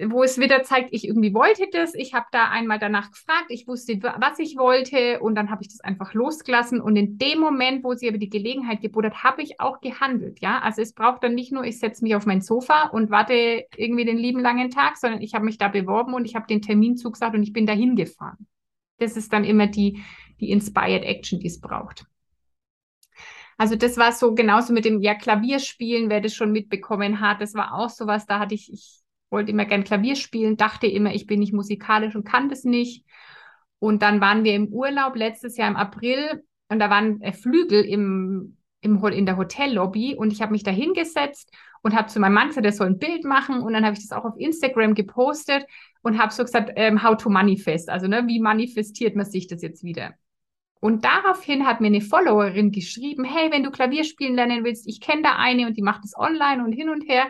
wo 0.00 0.22
es 0.22 0.38
wieder 0.38 0.62
zeigt, 0.62 0.90
ich 0.92 1.06
irgendwie 1.06 1.34
wollte 1.34 1.66
das. 1.72 1.94
Ich 1.94 2.14
habe 2.14 2.26
da 2.30 2.50
einmal 2.50 2.78
danach 2.78 3.10
gefragt, 3.10 3.46
ich 3.48 3.66
wusste, 3.66 4.00
was 4.00 4.38
ich 4.38 4.56
wollte 4.56 5.20
und 5.20 5.34
dann 5.34 5.50
habe 5.50 5.62
ich 5.62 5.68
das 5.68 5.80
einfach 5.80 6.14
losgelassen. 6.14 6.80
Und 6.80 6.96
in 6.96 7.18
dem 7.18 7.40
Moment, 7.40 7.82
wo 7.82 7.94
sie 7.94 8.08
aber 8.08 8.18
die 8.18 8.28
Gelegenheit 8.28 8.80
geboten 8.80 9.08
hat, 9.08 9.24
habe 9.24 9.42
ich 9.42 9.60
auch 9.60 9.80
gehandelt. 9.80 10.40
Ja, 10.40 10.60
also 10.60 10.82
es 10.82 10.92
braucht 10.92 11.24
dann 11.24 11.34
nicht 11.34 11.52
nur, 11.52 11.64
ich 11.64 11.80
setze 11.80 12.04
mich 12.04 12.14
auf 12.14 12.26
mein 12.26 12.40
Sofa 12.40 12.88
und 12.88 13.10
warte 13.10 13.64
irgendwie 13.76 14.04
den 14.04 14.18
lieben 14.18 14.40
langen 14.40 14.70
Tag, 14.70 14.96
sondern 14.96 15.20
ich 15.20 15.34
habe 15.34 15.44
mich 15.44 15.58
da 15.58 15.68
beworben 15.68 16.14
und 16.14 16.24
ich 16.24 16.36
habe 16.36 16.46
den 16.46 16.62
Termin 16.62 16.96
zugesagt 16.96 17.34
und 17.34 17.42
ich 17.42 17.52
bin 17.52 17.66
dahin 17.66 17.96
gefahren. 17.96 18.46
Das 18.98 19.16
ist 19.16 19.32
dann 19.32 19.44
immer 19.44 19.66
die, 19.66 20.02
die 20.40 20.50
Inspired 20.50 21.04
Action, 21.04 21.40
die 21.40 21.46
es 21.46 21.60
braucht. 21.60 22.06
Also 23.58 23.74
das 23.74 23.96
war 23.96 24.12
so 24.12 24.34
genauso 24.34 24.72
mit 24.72 24.84
dem 24.84 25.02
ja 25.02 25.14
Klavierspielen, 25.14 26.08
wer 26.10 26.20
das 26.20 26.34
schon 26.34 26.52
mitbekommen 26.52 27.20
hat. 27.20 27.40
Das 27.40 27.54
war 27.54 27.74
auch 27.74 27.90
sowas, 27.90 28.24
da 28.24 28.38
hatte 28.38 28.54
ich, 28.54 28.72
ich 28.72 29.00
wollte 29.30 29.50
immer 29.50 29.64
gern 29.64 29.82
Klavier 29.84 30.14
spielen, 30.14 30.56
dachte 30.56 30.86
immer, 30.86 31.12
ich 31.12 31.26
bin 31.26 31.40
nicht 31.40 31.52
musikalisch 31.52 32.14
und 32.14 32.24
kann 32.24 32.48
das 32.48 32.62
nicht. 32.62 33.04
Und 33.80 34.02
dann 34.02 34.20
waren 34.20 34.44
wir 34.44 34.54
im 34.54 34.68
Urlaub 34.68 35.16
letztes 35.16 35.56
Jahr 35.56 35.68
im 35.68 35.76
April 35.76 36.44
und 36.68 36.78
da 36.78 36.88
waren 36.88 37.20
äh, 37.20 37.32
Flügel 37.32 37.84
im, 37.84 38.56
im, 38.80 39.04
in 39.04 39.26
der 39.26 39.36
Hotellobby 39.36 40.14
und 40.14 40.32
ich 40.32 40.40
habe 40.40 40.52
mich 40.52 40.62
da 40.62 40.70
hingesetzt 40.70 41.52
und 41.82 41.96
habe 41.96 42.08
zu 42.08 42.20
meinem 42.20 42.34
Mann 42.34 42.48
gesagt, 42.48 42.64
der 42.64 42.72
soll 42.72 42.86
ein 42.86 42.98
Bild 42.98 43.24
machen 43.24 43.60
und 43.60 43.72
dann 43.72 43.84
habe 43.84 43.96
ich 43.96 44.06
das 44.06 44.16
auch 44.16 44.24
auf 44.24 44.38
Instagram 44.38 44.94
gepostet 44.94 45.64
und 46.02 46.18
habe 46.18 46.32
so 46.32 46.44
gesagt, 46.44 46.72
ähm, 46.76 47.02
how 47.02 47.16
to 47.16 47.28
manifest, 47.28 47.88
also 47.88 48.06
ne, 48.06 48.24
wie 48.28 48.40
manifestiert 48.40 49.16
man 49.16 49.26
sich 49.26 49.48
das 49.48 49.62
jetzt 49.62 49.82
wieder? 49.82 50.14
Und 50.80 51.04
daraufhin 51.04 51.66
hat 51.66 51.80
mir 51.80 51.88
eine 51.88 52.00
Followerin 52.00 52.70
geschrieben, 52.70 53.24
hey, 53.24 53.50
wenn 53.50 53.64
du 53.64 53.70
Klavier 53.70 54.04
spielen 54.04 54.34
lernen 54.34 54.64
willst, 54.64 54.86
ich 54.86 55.00
kenne 55.00 55.22
da 55.22 55.36
eine 55.36 55.66
und 55.66 55.76
die 55.76 55.82
macht 55.82 56.04
es 56.04 56.16
online 56.16 56.64
und 56.64 56.72
hin 56.72 56.88
und 56.88 57.08
her. 57.08 57.26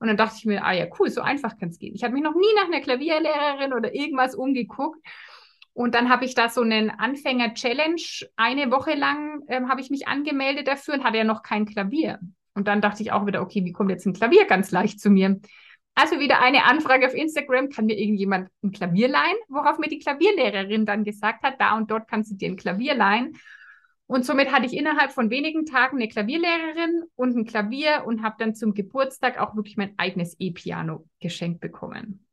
Und 0.00 0.08
dann 0.08 0.16
dachte 0.16 0.36
ich 0.38 0.46
mir, 0.46 0.64
ah 0.64 0.72
ja, 0.72 0.86
cool, 0.98 1.10
so 1.10 1.20
einfach 1.20 1.56
kann 1.58 1.68
es 1.68 1.78
gehen. 1.78 1.94
Ich 1.94 2.02
habe 2.02 2.14
mich 2.14 2.22
noch 2.22 2.34
nie 2.34 2.54
nach 2.56 2.64
einer 2.64 2.80
Klavierlehrerin 2.80 3.72
oder 3.74 3.94
irgendwas 3.94 4.34
umgeguckt. 4.34 4.98
Und 5.72 5.94
dann 5.94 6.08
habe 6.08 6.24
ich 6.24 6.34
da 6.34 6.48
so 6.48 6.62
einen 6.62 6.90
Anfänger-Challenge. 6.90 8.02
Eine 8.36 8.70
Woche 8.70 8.94
lang 8.94 9.42
ähm, 9.48 9.68
habe 9.68 9.80
ich 9.80 9.90
mich 9.90 10.08
angemeldet 10.08 10.66
dafür 10.66 10.94
und 10.94 11.04
hatte 11.04 11.18
ja 11.18 11.24
noch 11.24 11.42
kein 11.42 11.66
Klavier. 11.66 12.18
Und 12.54 12.66
dann 12.66 12.80
dachte 12.80 13.02
ich 13.02 13.12
auch 13.12 13.26
wieder, 13.26 13.40
okay, 13.42 13.64
wie 13.64 13.72
kommt 13.72 13.90
jetzt 13.90 14.06
ein 14.06 14.14
Klavier 14.14 14.46
ganz 14.46 14.70
leicht 14.70 15.00
zu 15.00 15.10
mir? 15.10 15.40
Also 16.00 16.18
wieder 16.18 16.40
eine 16.40 16.64
Anfrage 16.64 17.06
auf 17.06 17.12
Instagram, 17.12 17.68
kann 17.68 17.84
mir 17.84 17.98
irgendjemand 17.98 18.48
ein 18.62 18.70
Klavier 18.72 19.06
leihen? 19.06 19.36
Worauf 19.48 19.76
mir 19.76 19.90
die 19.90 19.98
Klavierlehrerin 19.98 20.86
dann 20.86 21.04
gesagt 21.04 21.42
hat, 21.42 21.60
da 21.60 21.76
und 21.76 21.90
dort 21.90 22.08
kannst 22.08 22.30
du 22.30 22.36
dir 22.36 22.48
ein 22.48 22.56
Klavier 22.56 22.94
leihen. 22.94 23.36
Und 24.06 24.24
somit 24.24 24.50
hatte 24.50 24.64
ich 24.64 24.72
innerhalb 24.72 25.12
von 25.12 25.28
wenigen 25.28 25.66
Tagen 25.66 25.98
eine 25.98 26.08
Klavierlehrerin 26.08 27.02
und 27.16 27.36
ein 27.36 27.44
Klavier 27.44 28.04
und 28.06 28.22
habe 28.22 28.36
dann 28.38 28.54
zum 28.54 28.72
Geburtstag 28.72 29.38
auch 29.38 29.54
wirklich 29.56 29.76
mein 29.76 29.92
eigenes 29.98 30.36
E-Piano 30.38 31.06
geschenkt 31.20 31.60
bekommen. 31.60 32.26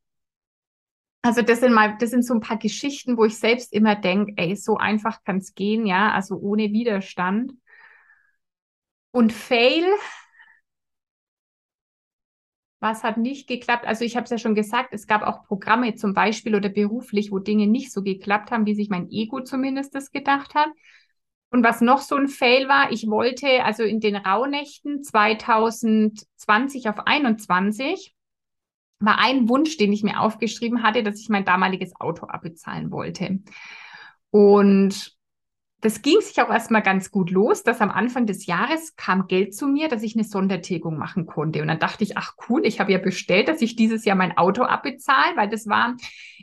Also 1.21 1.41
das 1.41 1.59
sind 1.59 1.73
mal, 1.73 1.97
das 1.99 2.11
sind 2.11 2.23
so 2.23 2.35
ein 2.35 2.39
paar 2.39 2.57
Geschichten, 2.57 3.17
wo 3.17 3.25
ich 3.25 3.37
selbst 3.37 3.73
immer 3.73 3.97
denke, 3.97 4.31
ey, 4.37 4.55
so 4.55 4.77
einfach 4.77 5.25
kann 5.25 5.39
es 5.39 5.55
gehen, 5.55 5.85
ja, 5.85 6.13
also 6.13 6.37
ohne 6.37 6.71
Widerstand. 6.71 7.51
Und 9.11 9.33
Fail, 9.33 9.83
was 12.79 13.03
hat 13.03 13.17
nicht 13.17 13.47
geklappt? 13.47 13.85
Also 13.85 14.05
ich 14.05 14.15
habe 14.15 14.25
es 14.25 14.29
ja 14.29 14.37
schon 14.37 14.55
gesagt, 14.55 14.89
es 14.93 15.07
gab 15.07 15.23
auch 15.23 15.43
Programme 15.45 15.95
zum 15.95 16.13
Beispiel 16.13 16.55
oder 16.55 16.69
beruflich, 16.69 17.31
wo 17.31 17.39
Dinge 17.39 17.67
nicht 17.67 17.91
so 17.91 18.03
geklappt 18.03 18.51
haben, 18.51 18.65
wie 18.65 18.75
sich 18.75 18.89
mein 18.89 19.09
Ego 19.09 19.41
zumindest 19.41 19.95
das 19.95 20.11
gedacht 20.11 20.53
hat. 20.53 20.69
Und 21.49 21.63
was 21.63 21.81
noch 21.81 21.99
so 21.99 22.15
ein 22.15 22.27
Fail 22.27 22.67
war, 22.67 22.91
ich 22.91 23.07
wollte 23.07 23.63
also 23.63 23.83
in 23.83 23.99
den 23.99 24.15
Rauhnächten 24.15 25.01
2020 25.01 26.89
auf 26.89 26.99
21 27.07 28.13
war 28.99 29.19
ein 29.19 29.47
Wunsch, 29.47 29.77
den 29.77 29.93
ich 29.93 30.03
mir 30.03 30.19
aufgeschrieben 30.19 30.83
hatte, 30.83 31.03
dass 31.03 31.19
ich 31.19 31.29
mein 31.29 31.45
damaliges 31.45 31.93
Auto 31.99 32.25
abbezahlen 32.25 32.91
wollte. 32.91 33.39
Und 34.31 35.16
das 35.81 36.01
ging 36.01 36.19
sich 36.21 36.41
auch 36.41 36.49
erstmal 36.49 36.81
ganz 36.81 37.11
gut 37.11 37.29
los, 37.29 37.61
dass 37.61 37.81
am 37.81 37.91
Anfang 37.91 38.25
des 38.25 38.47
Jahres 38.47 38.95
kam 38.95 39.27
Geld 39.27 39.53
zu 39.53 39.67
mir, 39.67 39.87
dass 39.89 40.01
ich 40.01 40.15
eine 40.15 40.23
Sondertilgung 40.23 40.97
machen 40.97 41.27
konnte. 41.27 41.61
Und 41.61 41.67
dann 41.67 41.77
dachte 41.77 42.03
ich, 42.03 42.17
ach 42.17 42.33
cool, 42.49 42.65
ich 42.65 42.79
habe 42.79 42.91
ja 42.91 42.97
bestellt, 42.97 43.47
dass 43.47 43.61
ich 43.61 43.75
dieses 43.75 44.03
Jahr 44.03 44.15
mein 44.15 44.35
Auto 44.37 44.63
abbezahle, 44.63 45.35
weil 45.35 45.49
das 45.49 45.67
war, 45.67 45.95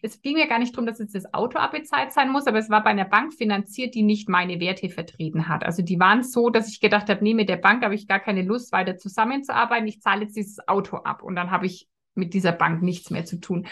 es 0.03 0.23
ging 0.23 0.35
mir 0.35 0.47
gar 0.47 0.61
nicht 0.61 0.73
darum, 0.75 0.87
dass 0.87 1.01
jetzt 1.01 1.17
das 1.17 1.35
Auto 1.35 1.59
abbezahlt 1.59 2.13
sein 2.13 2.31
muss, 2.31 2.47
aber 2.47 2.59
es 2.59 2.71
war 2.71 2.85
bei 2.85 2.91
einer 2.91 3.07
Bank 3.07 3.35
finanziert, 3.35 3.97
die 3.97 4.03
nicht 4.03 4.29
meine 4.29 4.61
Werte 4.61 4.89
vertreten 4.89 5.49
hat. 5.49 5.65
Also 5.65 5.83
die 5.83 5.99
waren 5.99 6.23
so, 6.23 6.49
dass 6.49 6.69
ich 6.69 6.81
gedacht 6.81 7.09
habe, 7.09 7.25
nee, 7.25 7.35
mit 7.35 7.49
der 7.49 7.57
Bank 7.57 7.83
habe 7.83 7.97
ich 7.97 8.07
gar 8.07 8.21
keine 8.21 8.43
Lust, 8.43 8.71
weiter 8.71 8.99
zusammenzuarbeiten. 8.99 9.89
Ich 9.89 10.01
zahle 10.01 10.23
jetzt 10.23 10.37
dieses 10.37 10.69
Auto 10.69 10.99
ab. 10.99 11.25
Und 11.25 11.35
dann 11.35 11.51
habe 11.51 11.67
ich 11.67 11.89
mit 12.15 12.35
dieser 12.35 12.53
Bank 12.53 12.83
nichts 12.83 13.11
mehr 13.11 13.25
zu 13.25 13.41
tun. 13.41 13.67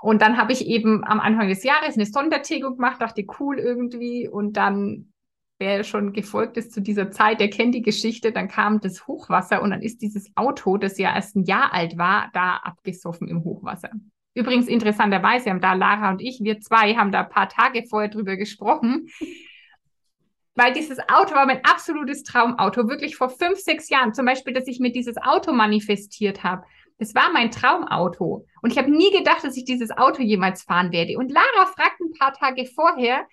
Und 0.00 0.22
dann 0.22 0.38
habe 0.38 0.52
ich 0.52 0.66
eben 0.66 1.04
am 1.04 1.20
Anfang 1.20 1.48
des 1.48 1.62
Jahres 1.62 1.96
eine 1.96 2.06
Sondertilgung 2.06 2.76
gemacht, 2.76 3.00
dachte 3.00 3.24
cool 3.38 3.58
irgendwie. 3.58 4.26
Und 4.28 4.54
dann, 4.56 5.12
wer 5.58 5.84
schon 5.84 6.12
gefolgt 6.12 6.56
ist 6.56 6.72
zu 6.72 6.80
dieser 6.80 7.10
Zeit, 7.10 7.38
der 7.38 7.50
kennt 7.50 7.74
die 7.74 7.82
Geschichte, 7.82 8.32
dann 8.32 8.48
kam 8.48 8.80
das 8.80 9.06
Hochwasser 9.06 9.60
und 9.62 9.70
dann 9.70 9.82
ist 9.82 10.00
dieses 10.00 10.30
Auto, 10.36 10.78
das 10.78 10.98
ja 10.98 11.14
erst 11.14 11.36
ein 11.36 11.44
Jahr 11.44 11.74
alt 11.74 11.98
war, 11.98 12.30
da 12.32 12.56
abgesoffen 12.56 13.28
im 13.28 13.44
Hochwasser. 13.44 13.90
Übrigens 14.34 14.68
interessanterweise 14.68 15.50
haben 15.50 15.60
da 15.60 15.74
Lara 15.74 16.10
und 16.10 16.22
ich, 16.22 16.40
wir 16.40 16.60
zwei, 16.60 16.94
haben 16.94 17.12
da 17.12 17.22
ein 17.22 17.28
paar 17.28 17.48
Tage 17.48 17.84
vorher 17.88 18.08
drüber 18.08 18.36
gesprochen, 18.36 19.08
weil 20.54 20.72
dieses 20.72 20.98
Auto 21.08 21.34
war 21.34 21.46
mein 21.46 21.64
absolutes 21.64 22.22
Traumauto, 22.22 22.88
wirklich 22.88 23.16
vor 23.16 23.28
fünf, 23.28 23.58
sechs 23.58 23.90
Jahren. 23.90 24.14
Zum 24.14 24.24
Beispiel, 24.24 24.54
dass 24.54 24.66
ich 24.66 24.80
mir 24.80 24.92
dieses 24.92 25.16
Auto 25.18 25.52
manifestiert 25.52 26.42
habe. 26.42 26.64
Es 27.00 27.14
war 27.14 27.32
mein 27.32 27.50
Traumauto. 27.50 28.46
Und 28.60 28.70
ich 28.70 28.78
habe 28.78 28.90
nie 28.90 29.10
gedacht, 29.10 29.42
dass 29.42 29.56
ich 29.56 29.64
dieses 29.64 29.90
Auto 29.90 30.22
jemals 30.22 30.62
fahren 30.62 30.92
werde. 30.92 31.16
Und 31.16 31.32
Lara 31.32 31.66
fragt 31.66 31.98
ein 32.00 32.12
paar 32.12 32.34
Tage 32.34 32.66
vorher, 32.66 33.26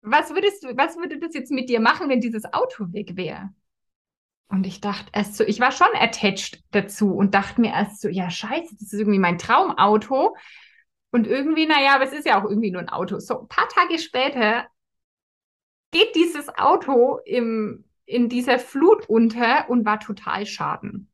was 0.00 0.34
würdest 0.34 0.64
du, 0.64 0.76
was 0.76 0.96
würde 0.96 1.20
das 1.20 1.32
jetzt 1.32 1.52
mit 1.52 1.68
dir 1.68 1.78
machen, 1.78 2.08
wenn 2.08 2.20
dieses 2.20 2.52
Auto 2.52 2.92
weg 2.92 3.16
wäre? 3.16 3.50
Und 4.48 4.66
ich 4.66 4.80
dachte 4.80 5.06
erst 5.12 5.36
so, 5.36 5.44
ich 5.44 5.60
war 5.60 5.70
schon 5.70 5.86
attached 5.94 6.62
dazu 6.72 7.14
und 7.14 7.34
dachte 7.34 7.60
mir 7.60 7.72
erst 7.72 8.00
so, 8.00 8.08
ja, 8.08 8.30
scheiße, 8.30 8.74
das 8.74 8.92
ist 8.92 8.98
irgendwie 8.98 9.20
mein 9.20 9.38
Traumauto. 9.38 10.36
Und 11.12 11.28
irgendwie, 11.28 11.66
naja, 11.66 11.94
aber 11.94 12.04
es 12.04 12.12
ist 12.12 12.26
ja 12.26 12.40
auch 12.40 12.48
irgendwie 12.48 12.72
nur 12.72 12.82
ein 12.82 12.88
Auto. 12.88 13.20
So, 13.20 13.42
ein 13.42 13.48
paar 13.48 13.68
Tage 13.68 14.00
später 14.00 14.66
geht 15.92 16.16
dieses 16.16 16.48
Auto 16.58 17.20
im, 17.24 17.84
in 18.06 18.28
dieser 18.28 18.58
Flut 18.58 19.08
unter 19.08 19.70
und 19.70 19.84
war 19.84 20.00
total 20.00 20.46
schaden. 20.46 21.11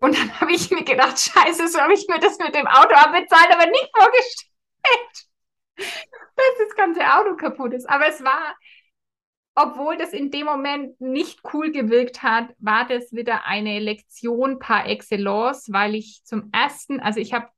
Und 0.00 0.16
dann 0.16 0.40
habe 0.40 0.52
ich 0.52 0.70
mir 0.70 0.84
gedacht, 0.84 1.18
scheiße, 1.18 1.68
so 1.68 1.80
habe 1.80 1.94
ich 1.94 2.06
mir 2.08 2.18
das 2.18 2.38
mit 2.38 2.54
dem 2.54 2.66
Auto 2.66 2.94
abbezahlt, 2.94 3.50
aber 3.50 3.66
nicht 3.66 3.90
vorgestellt, 3.96 5.26
dass 5.76 6.66
das 6.66 6.76
ganze 6.76 7.00
Auto 7.14 7.36
kaputt 7.36 7.72
ist. 7.72 7.88
Aber 7.88 8.06
es 8.06 8.22
war, 8.22 8.56
obwohl 9.54 9.96
das 9.96 10.12
in 10.12 10.30
dem 10.30 10.46
Moment 10.46 11.00
nicht 11.00 11.40
cool 11.52 11.72
gewirkt 11.72 12.22
hat, 12.22 12.54
war 12.58 12.86
das 12.86 13.12
wieder 13.12 13.44
eine 13.46 13.80
Lektion 13.80 14.60
par 14.60 14.86
excellence, 14.86 15.72
weil 15.72 15.96
ich 15.96 16.22
zum 16.24 16.50
ersten, 16.52 17.00
also 17.00 17.18
ich 17.18 17.32
habe 17.32 17.48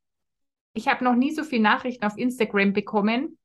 ich 0.72 0.88
habe 0.88 1.05
noch 1.05 1.14
nie 1.14 1.32
so 1.32 1.43
viele 1.43 1.62
Nachrichten 1.62 2.05
auf 2.05 2.16
Instagram 2.16 2.72
bekommen, 2.72 3.38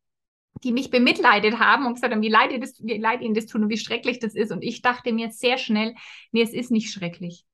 die 0.64 0.72
mich 0.72 0.90
bemitleidet 0.90 1.60
haben 1.60 1.86
und 1.86 1.96
gesagt 1.96 2.14
haben, 2.14 2.22
wie 2.22 2.30
leid, 2.30 2.52
das, 2.62 2.82
wie 2.84 2.98
leid 2.98 3.22
ihnen 3.22 3.34
das 3.34 3.46
tun 3.46 3.64
und 3.64 3.70
wie 3.70 3.78
schrecklich 3.78 4.20
das 4.20 4.36
ist. 4.36 4.52
Und 4.52 4.64
ich 4.64 4.82
dachte 4.82 5.12
mir 5.12 5.32
sehr 5.32 5.58
schnell, 5.58 5.96
nee, 6.32 6.42
es 6.42 6.54
ist 6.54 6.72
nicht 6.72 6.92
schrecklich. 6.92 7.46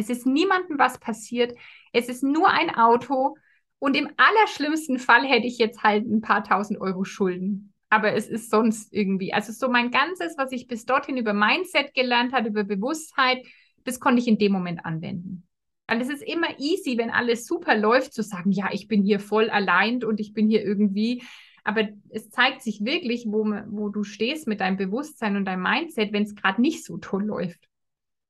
Es 0.00 0.08
ist 0.08 0.26
niemandem 0.26 0.78
was 0.78 0.98
passiert. 0.98 1.54
Es 1.92 2.08
ist 2.08 2.22
nur 2.22 2.48
ein 2.48 2.74
Auto. 2.74 3.36
Und 3.78 3.96
im 3.96 4.08
allerschlimmsten 4.16 4.98
Fall 4.98 5.24
hätte 5.24 5.46
ich 5.46 5.58
jetzt 5.58 5.82
halt 5.82 6.06
ein 6.06 6.22
paar 6.22 6.42
tausend 6.42 6.80
Euro 6.80 7.04
Schulden. 7.04 7.74
Aber 7.90 8.14
es 8.14 8.26
ist 8.28 8.50
sonst 8.50 8.94
irgendwie, 8.94 9.34
also 9.34 9.52
so 9.52 9.68
mein 9.68 9.90
ganzes, 9.90 10.38
was 10.38 10.52
ich 10.52 10.68
bis 10.68 10.86
dorthin 10.86 11.18
über 11.18 11.34
Mindset 11.34 11.92
gelernt 11.92 12.32
habe, 12.32 12.48
über 12.48 12.64
Bewusstheit, 12.64 13.44
das 13.84 14.00
konnte 14.00 14.22
ich 14.22 14.28
in 14.28 14.38
dem 14.38 14.52
Moment 14.52 14.86
anwenden. 14.86 15.46
Weil 15.86 16.00
es 16.00 16.08
ist 16.08 16.22
immer 16.22 16.58
easy, 16.58 16.96
wenn 16.96 17.10
alles 17.10 17.46
super 17.46 17.76
läuft, 17.76 18.14
zu 18.14 18.22
sagen, 18.22 18.52
ja, 18.52 18.70
ich 18.72 18.88
bin 18.88 19.02
hier 19.02 19.20
voll 19.20 19.50
allein 19.50 20.02
und 20.02 20.18
ich 20.18 20.32
bin 20.32 20.48
hier 20.48 20.64
irgendwie. 20.64 21.24
Aber 21.62 21.88
es 22.08 22.30
zeigt 22.30 22.62
sich 22.62 22.84
wirklich, 22.84 23.26
wo, 23.26 23.44
wo 23.66 23.90
du 23.90 24.02
stehst 24.02 24.46
mit 24.46 24.60
deinem 24.60 24.78
Bewusstsein 24.78 25.36
und 25.36 25.44
deinem 25.44 25.62
Mindset, 25.62 26.12
wenn 26.12 26.22
es 26.22 26.34
gerade 26.34 26.62
nicht 26.62 26.84
so 26.84 26.96
toll 26.96 27.24
läuft. 27.24 27.68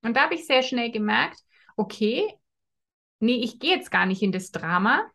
Und 0.03 0.17
da 0.17 0.23
habe 0.23 0.35
ich 0.35 0.47
sehr 0.47 0.63
schnell 0.63 0.91
gemerkt, 0.91 1.39
okay, 1.81 2.39
nee, 3.21 3.43
ich 3.43 3.59
gehe 3.59 3.75
jetzt 3.75 3.91
gar 3.91 4.07
nicht 4.07 4.23
in 4.23 4.33
das 4.33 4.53
Drama. 4.53 5.11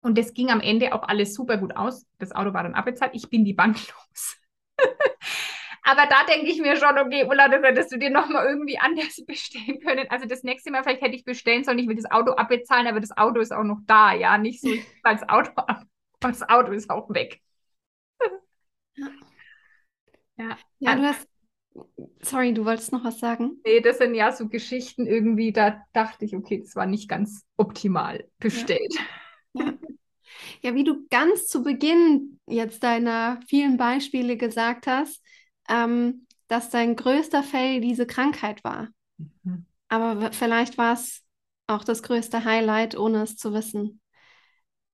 Und 0.00 0.16
das 0.16 0.34
ging 0.34 0.50
am 0.50 0.60
Ende 0.60 0.94
auch 0.94 1.02
alles 1.02 1.34
super 1.34 1.58
gut 1.58 1.76
aus. 1.76 2.06
Das 2.18 2.32
Auto 2.32 2.54
war 2.54 2.62
dann 2.62 2.74
abbezahlt. 2.74 3.12
Ich 3.14 3.28
bin 3.28 3.44
die 3.44 3.54
Bank 3.54 3.76
los. 3.76 4.36
Aber 5.82 6.06
da 6.06 6.24
denke 6.24 6.50
ich 6.50 6.60
mir 6.60 6.76
schon, 6.76 6.98
okay, 6.98 7.24
Ulla, 7.28 7.48
das 7.48 7.62
hättest 7.62 7.92
du 7.92 7.98
dir 7.98 8.10
nochmal 8.10 8.46
irgendwie 8.46 8.78
anders 8.78 9.24
bestellen 9.26 9.80
können. 9.80 10.06
Also 10.08 10.26
das 10.26 10.42
nächste 10.42 10.70
Mal 10.70 10.82
vielleicht 10.82 11.02
hätte 11.02 11.14
ich 11.14 11.24
bestellen 11.24 11.64
sollen, 11.64 11.78
ich 11.78 11.88
will 11.88 11.96
das 11.96 12.10
Auto 12.10 12.32
abbezahlen, 12.32 12.86
aber 12.86 13.00
das 13.00 13.16
Auto 13.16 13.40
ist 13.40 13.52
auch 13.52 13.64
noch 13.64 13.80
da, 13.86 14.12
ja. 14.12 14.38
Nicht 14.38 14.60
so, 14.60 14.68
ich 14.68 14.84
das 15.04 15.28
Auto 15.28 15.52
ab. 15.56 15.84
Das 16.20 16.48
Auto 16.48 16.72
ist 16.72 16.88
auch 16.88 17.10
weg. 17.10 17.40
ja. 18.94 19.10
Ja, 20.38 20.56
ja, 20.80 20.96
du 20.96 21.02
hast 21.02 21.28
Sorry, 22.20 22.52
du 22.54 22.64
wolltest 22.64 22.92
noch 22.92 23.04
was 23.04 23.18
sagen? 23.18 23.60
Nee, 23.64 23.80
das 23.80 23.98
sind 23.98 24.14
ja 24.14 24.32
so 24.32 24.48
Geschichten 24.48 25.06
irgendwie, 25.06 25.52
da 25.52 25.82
dachte 25.92 26.24
ich, 26.24 26.34
okay, 26.34 26.60
das 26.60 26.76
war 26.76 26.86
nicht 26.86 27.08
ganz 27.08 27.44
optimal 27.56 28.24
bestellt. 28.38 28.94
Ja, 29.54 29.64
ja. 29.64 29.74
ja 30.62 30.74
wie 30.74 30.84
du 30.84 31.06
ganz 31.08 31.46
zu 31.46 31.62
Beginn 31.62 32.40
jetzt 32.46 32.82
deiner 32.82 33.40
vielen 33.46 33.76
Beispiele 33.76 34.36
gesagt 34.36 34.86
hast, 34.86 35.22
ähm, 35.68 36.26
dass 36.48 36.70
dein 36.70 36.96
größter 36.96 37.42
Fail 37.42 37.80
diese 37.80 38.06
Krankheit 38.06 38.64
war. 38.64 38.88
Mhm. 39.18 39.66
Aber 39.88 40.32
vielleicht 40.32 40.78
war 40.78 40.94
es 40.94 41.22
auch 41.66 41.84
das 41.84 42.02
größte 42.02 42.44
Highlight, 42.44 42.96
ohne 42.96 43.22
es 43.22 43.36
zu 43.36 43.52
wissen. 43.52 44.00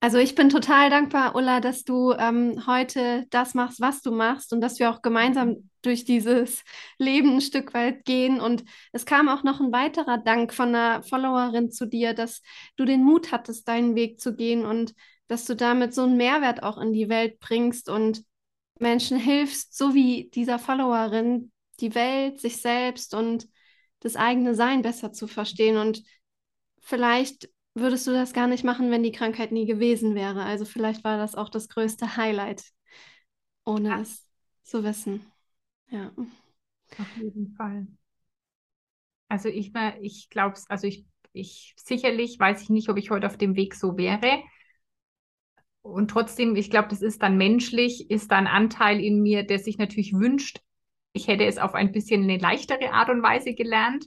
Also 0.01 0.19
ich 0.19 0.35
bin 0.35 0.49
total 0.49 0.91
dankbar, 0.91 1.37
Ulla, 1.37 1.61
dass 1.61 1.85
du 1.85 2.13
ähm, 2.13 2.67
heute 2.67 3.27
das 3.31 3.55
machst, 3.55 3.81
was 3.81 4.03
du 4.03 4.11
machst 4.11 4.53
und 4.53 4.61
dass 4.61 4.81
wir 4.81 4.91
auch 4.91 5.01
gemeinsam 5.01 5.71
durch 5.83 6.05
dieses 6.05 6.65
Leben 6.99 7.35
ein 7.35 7.41
Stück 7.41 7.75
weit 7.75 8.05
gehen. 8.05 8.41
Und 8.41 8.65
es 8.93 9.05
kam 9.07 9.29
auch 9.29 9.43
noch 9.43 9.61
ein 9.61 9.73
weiterer 9.73 10.19
Dank 10.19 10.55
von 10.55 10.69
einer 10.69 11.03
Followerin 11.03 11.71
zu 11.71 11.87
dir, 11.87 12.15
dass 12.15 12.43
du 12.77 12.85
den 12.85 13.03
Mut 13.05 13.33
hattest, 13.33 13.69
deinen 13.69 13.95
Weg 13.95 14.21
zu 14.21 14.35
gehen 14.35 14.65
und 14.65 14.95
dass 15.29 15.45
du 15.45 15.57
damit 15.57 15.95
so 15.95 16.03
einen 16.03 16.17
Mehrwert 16.17 16.63
auch 16.63 16.79
in 16.79 16.93
die 16.93 17.09
Welt 17.09 17.39
bringst 17.41 17.89
und 17.89 18.25
Menschen 18.79 19.19
hilfst, 19.19 19.77
so 19.77 19.95
wie 19.95 20.31
dieser 20.31 20.59
Followerin, 20.59 21.53
die 21.81 21.95
Welt, 21.95 22.41
sich 22.41 22.59
selbst 22.59 23.15
und 23.15 23.49
das 24.01 24.17
eigene 24.17 24.55
Sein 24.55 24.83
besser 24.83 25.13
zu 25.13 25.27
verstehen. 25.27 25.77
Und 25.77 26.03
vielleicht 26.81 27.49
würdest 27.75 28.07
du 28.07 28.13
das 28.13 28.33
gar 28.33 28.47
nicht 28.47 28.65
machen, 28.65 28.91
wenn 28.91 29.03
die 29.03 29.13
Krankheit 29.13 29.53
nie 29.53 29.67
gewesen 29.67 30.15
wäre. 30.15 30.43
Also 30.45 30.65
vielleicht 30.65 31.05
war 31.05 31.17
das 31.17 31.35
auch 31.35 31.49
das 31.49 31.69
größte 31.69 32.17
Highlight. 32.17 32.65
ohne 33.65 33.89
ja. 33.91 34.01
es 34.01 34.27
zu 34.65 34.85
wissen. 34.85 35.32
Ja. 35.93 36.11
Auf 36.17 37.17
jeden 37.17 37.55
Fall. 37.55 37.87
Also 39.29 39.49
ich, 39.49 39.73
ich 40.01 40.29
glaube 40.31 40.55
es, 40.57 40.69
also 40.69 40.87
ich, 40.87 41.05
ich 41.33 41.75
sicherlich 41.77 42.39
weiß 42.39 42.63
ich 42.63 42.71
nicht, 42.71 42.89
ob 42.89 42.97
ich 42.97 43.11
heute 43.11 43.27
auf 43.27 43.39
dem 43.39 43.57
Weg 43.57 43.75
so 43.75 43.97
wäre. 43.97 44.43
Und 45.83 46.11
trotzdem, 46.11 46.57
ich 46.57 46.71
glaube, 46.71 46.89
das 46.89 47.03
ist 47.03 47.23
dann 47.23 47.37
menschlich, 47.37 48.11
ist 48.11 48.31
da 48.31 48.37
ein 48.39 48.47
Anteil 48.47 49.01
in 49.01 49.21
mir, 49.23 49.43
der 49.43 49.59
sich 49.59 49.79
natürlich 49.79 50.13
wünscht, 50.15 50.61
ich 51.13 51.29
hätte 51.29 51.45
es 51.45 51.59
auf 51.59 51.75
ein 51.75 51.93
bisschen 51.93 52.23
eine 52.23 52.39
leichtere 52.39 52.93
Art 52.93 53.11
und 53.11 53.23
Weise 53.23 53.55
gelernt. 53.55 54.07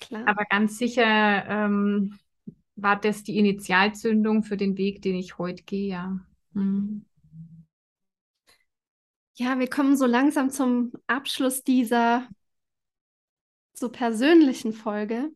Klar. 0.00 0.26
Aber 0.26 0.44
ganz 0.44 0.76
sicher 0.76 1.46
ähm, 1.46 2.18
war 2.74 2.98
das 2.98 3.22
die 3.22 3.38
Initialzündung 3.38 4.42
für 4.42 4.56
den 4.56 4.76
Weg, 4.76 5.02
den 5.02 5.14
ich 5.14 5.38
heute 5.38 5.62
gehe, 5.62 5.88
ja. 5.90 6.18
Mhm. 6.52 7.04
Ja, 9.36 9.58
wir 9.58 9.68
kommen 9.68 9.96
so 9.96 10.06
langsam 10.06 10.50
zum 10.50 10.92
Abschluss 11.08 11.64
dieser 11.64 12.28
so 13.72 13.88
persönlichen 13.88 14.72
Folge. 14.72 15.30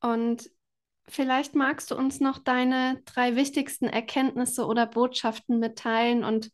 Und 0.00 0.50
vielleicht 1.08 1.54
magst 1.54 1.90
du 1.90 1.96
uns 1.96 2.20
noch 2.20 2.38
deine 2.38 3.00
drei 3.06 3.34
wichtigsten 3.36 3.86
Erkenntnisse 3.86 4.66
oder 4.66 4.86
Botschaften 4.86 5.58
mitteilen 5.58 6.22
und 6.22 6.50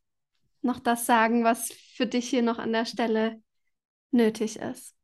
noch 0.63 0.79
das 0.79 1.07
sagen, 1.07 1.43
was 1.43 1.73
für 1.97 2.07
dich 2.07 2.29
hier 2.29 2.43
noch 2.43 2.59
an 2.59 2.73
der 2.73 2.85
Stelle 2.85 3.43
nötig 4.13 4.57
ist. 4.57 4.95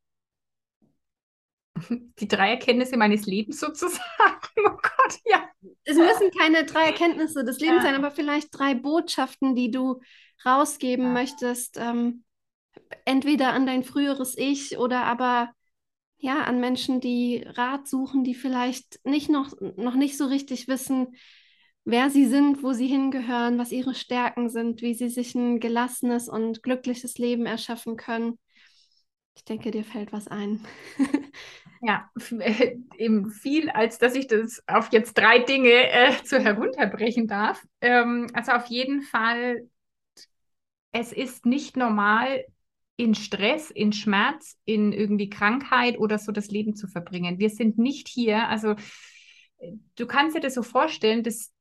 Die 2.20 2.28
drei 2.28 2.50
Erkenntnisse 2.50 2.96
meines 2.96 3.26
Lebens 3.26 3.60
sozusagen. 3.60 4.00
Oh 4.58 4.70
Gott, 4.70 5.18
ja. 5.24 5.48
Es 5.84 5.96
müssen 5.96 6.30
keine 6.30 6.64
drei 6.64 6.86
Erkenntnisse 6.86 7.44
des 7.44 7.60
Lebens 7.60 7.84
ja. 7.84 7.90
sein, 7.90 7.94
aber 7.94 8.10
vielleicht 8.10 8.48
drei 8.58 8.74
Botschaften, 8.74 9.54
die 9.54 9.70
du 9.70 10.00
rausgeben 10.44 11.06
ja. 11.06 11.12
möchtest. 11.12 11.76
Ähm, 11.78 12.24
entweder 13.04 13.52
an 13.52 13.66
dein 13.66 13.84
früheres 13.84 14.36
Ich 14.36 14.78
oder 14.78 15.04
aber 15.04 15.50
ja, 16.18 16.44
an 16.44 16.60
Menschen, 16.60 17.00
die 17.00 17.44
Rat 17.46 17.86
suchen, 17.86 18.24
die 18.24 18.34
vielleicht 18.34 19.00
nicht 19.04 19.28
noch, 19.28 19.52
noch 19.76 19.94
nicht 19.94 20.16
so 20.16 20.26
richtig 20.26 20.66
wissen, 20.66 21.14
wer 21.84 22.10
sie 22.10 22.26
sind, 22.26 22.62
wo 22.62 22.72
sie 22.72 22.86
hingehören, 22.86 23.58
was 23.58 23.70
ihre 23.70 23.94
Stärken 23.94 24.48
sind, 24.48 24.82
wie 24.82 24.94
sie 24.94 25.08
sich 25.08 25.34
ein 25.34 25.60
gelassenes 25.60 26.28
und 26.28 26.62
glückliches 26.62 27.18
Leben 27.18 27.46
erschaffen 27.46 27.96
können. 27.96 28.38
Ich 29.36 29.44
denke, 29.44 29.70
dir 29.70 29.84
fällt 29.84 30.12
was 30.12 30.28
ein. 30.28 30.66
ja, 31.82 32.10
eben 32.96 33.30
viel, 33.30 33.68
als 33.70 33.98
dass 33.98 34.14
ich 34.14 34.26
das 34.26 34.62
auf 34.66 34.88
jetzt 34.92 35.16
drei 35.16 35.38
Dinge 35.40 35.90
äh, 35.90 36.22
zu 36.24 36.40
herunterbrechen 36.40 37.28
darf. 37.28 37.62
Ähm, 37.80 38.26
also 38.32 38.52
auf 38.52 38.66
jeden 38.66 39.02
Fall, 39.02 39.68
es 40.98 41.12
ist 41.12 41.46
nicht 41.46 41.76
normal, 41.76 42.44
in 42.96 43.14
Stress, 43.14 43.70
in 43.70 43.92
Schmerz, 43.92 44.56
in 44.64 44.92
irgendwie 44.92 45.28
Krankheit 45.28 45.98
oder 45.98 46.18
so 46.18 46.32
das 46.32 46.48
Leben 46.48 46.74
zu 46.74 46.86
verbringen. 46.88 47.38
Wir 47.38 47.50
sind 47.50 47.76
nicht 47.76 48.08
hier, 48.08 48.48
also 48.48 48.74
du 49.96 50.06
kannst 50.06 50.34
dir 50.34 50.40
das 50.40 50.54
so 50.54 50.62
vorstellen, 50.62 51.22
dass 51.22 51.52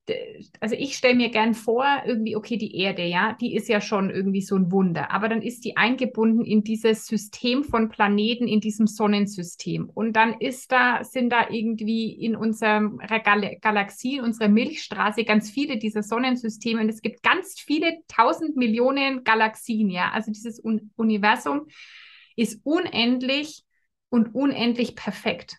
also 0.59 0.75
ich 0.75 0.95
stelle 0.95 1.15
mir 1.15 1.29
gern 1.29 1.53
vor, 1.55 1.85
irgendwie, 2.05 2.35
okay, 2.35 2.57
die 2.57 2.75
Erde, 2.77 3.03
ja, 3.03 3.35
die 3.41 3.55
ist 3.55 3.67
ja 3.67 3.81
schon 3.81 4.09
irgendwie 4.09 4.41
so 4.41 4.55
ein 4.55 4.71
Wunder, 4.71 5.11
aber 5.11 5.29
dann 5.29 5.41
ist 5.41 5.65
die 5.65 5.77
eingebunden 5.77 6.45
in 6.45 6.63
dieses 6.63 7.07
System 7.07 7.63
von 7.63 7.89
Planeten, 7.89 8.47
in 8.47 8.59
diesem 8.59 8.87
Sonnensystem. 8.87 9.89
Und 9.89 10.13
dann 10.13 10.35
ist 10.39 10.71
da, 10.71 11.03
sind 11.03 11.31
da 11.31 11.49
irgendwie 11.49 12.11
in 12.11 12.35
unserer 12.35 12.81
Gal 13.23 13.57
Galaxie, 13.61 14.21
unserer 14.21 14.49
Milchstraße 14.49 15.23
ganz 15.23 15.49
viele 15.49 15.77
dieser 15.77 16.03
Sonnensysteme 16.03 16.81
und 16.81 16.89
es 16.89 17.01
gibt 17.01 17.23
ganz 17.23 17.59
viele 17.59 17.97
tausend 18.07 18.55
Millionen 18.57 19.23
Galaxien, 19.23 19.89
ja. 19.89 20.11
Also 20.11 20.31
dieses 20.31 20.63
Un 20.63 20.91
Universum 20.95 21.67
ist 22.35 22.61
unendlich 22.63 23.63
und 24.09 24.35
unendlich 24.35 24.95
perfekt. 24.95 25.57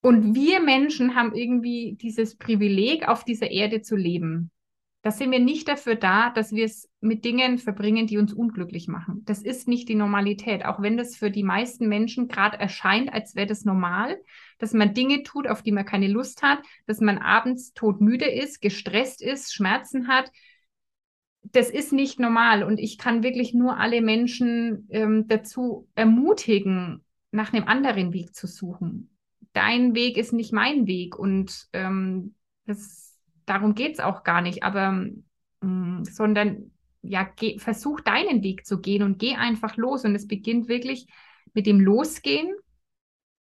Und 0.00 0.34
wir 0.34 0.60
Menschen 0.60 1.16
haben 1.16 1.34
irgendwie 1.34 1.96
dieses 2.00 2.36
Privileg, 2.36 3.08
auf 3.08 3.24
dieser 3.24 3.50
Erde 3.50 3.82
zu 3.82 3.96
leben. 3.96 4.50
Da 5.02 5.12
sind 5.12 5.30
wir 5.30 5.38
nicht 5.38 5.68
dafür 5.68 5.94
da, 5.94 6.30
dass 6.30 6.52
wir 6.52 6.64
es 6.64 6.88
mit 7.00 7.24
Dingen 7.24 7.58
verbringen, 7.58 8.06
die 8.06 8.18
uns 8.18 8.32
unglücklich 8.32 8.88
machen. 8.88 9.22
Das 9.24 9.42
ist 9.42 9.68
nicht 9.68 9.88
die 9.88 9.94
Normalität, 9.94 10.64
auch 10.64 10.82
wenn 10.82 10.96
das 10.96 11.16
für 11.16 11.30
die 11.30 11.44
meisten 11.44 11.88
Menschen 11.88 12.26
gerade 12.28 12.58
erscheint, 12.58 13.12
als 13.12 13.34
wäre 13.36 13.46
das 13.46 13.64
normal, 13.64 14.18
dass 14.58 14.72
man 14.72 14.94
Dinge 14.94 15.22
tut, 15.22 15.46
auf 15.46 15.62
die 15.62 15.72
man 15.72 15.84
keine 15.84 16.08
Lust 16.08 16.42
hat, 16.42 16.58
dass 16.86 17.00
man 17.00 17.18
abends 17.18 17.72
todmüde 17.74 18.26
ist, 18.26 18.60
gestresst 18.60 19.22
ist, 19.22 19.54
Schmerzen 19.54 20.08
hat. 20.08 20.30
Das 21.42 21.70
ist 21.70 21.92
nicht 21.92 22.18
normal 22.18 22.64
und 22.64 22.78
ich 22.78 22.98
kann 22.98 23.22
wirklich 23.22 23.54
nur 23.54 23.78
alle 23.78 24.02
Menschen 24.02 24.88
ähm, 24.90 25.26
dazu 25.28 25.88
ermutigen, 25.94 27.04
nach 27.30 27.52
einem 27.52 27.68
anderen 27.68 28.12
Weg 28.12 28.34
zu 28.34 28.46
suchen 28.46 29.10
dein 29.52 29.94
Weg 29.94 30.16
ist 30.16 30.32
nicht 30.32 30.52
mein 30.52 30.86
Weg. 30.86 31.18
Und 31.18 31.68
ähm, 31.72 32.34
das, 32.66 33.16
darum 33.46 33.74
geht 33.74 33.94
es 33.94 34.00
auch 34.00 34.24
gar 34.24 34.40
nicht, 34.40 34.62
aber 34.62 34.92
mh, 34.92 35.10
mm, 35.62 36.04
sondern 36.04 36.70
ja, 37.02 37.24
geh, 37.36 37.58
versuch 37.58 38.00
deinen 38.00 38.42
Weg 38.42 38.66
zu 38.66 38.80
gehen 38.80 39.02
und 39.02 39.18
geh 39.18 39.34
einfach 39.34 39.76
los. 39.76 40.04
Und 40.04 40.14
es 40.14 40.26
beginnt 40.26 40.68
wirklich 40.68 41.06
mit 41.54 41.66
dem 41.66 41.80
Losgehen. 41.80 42.54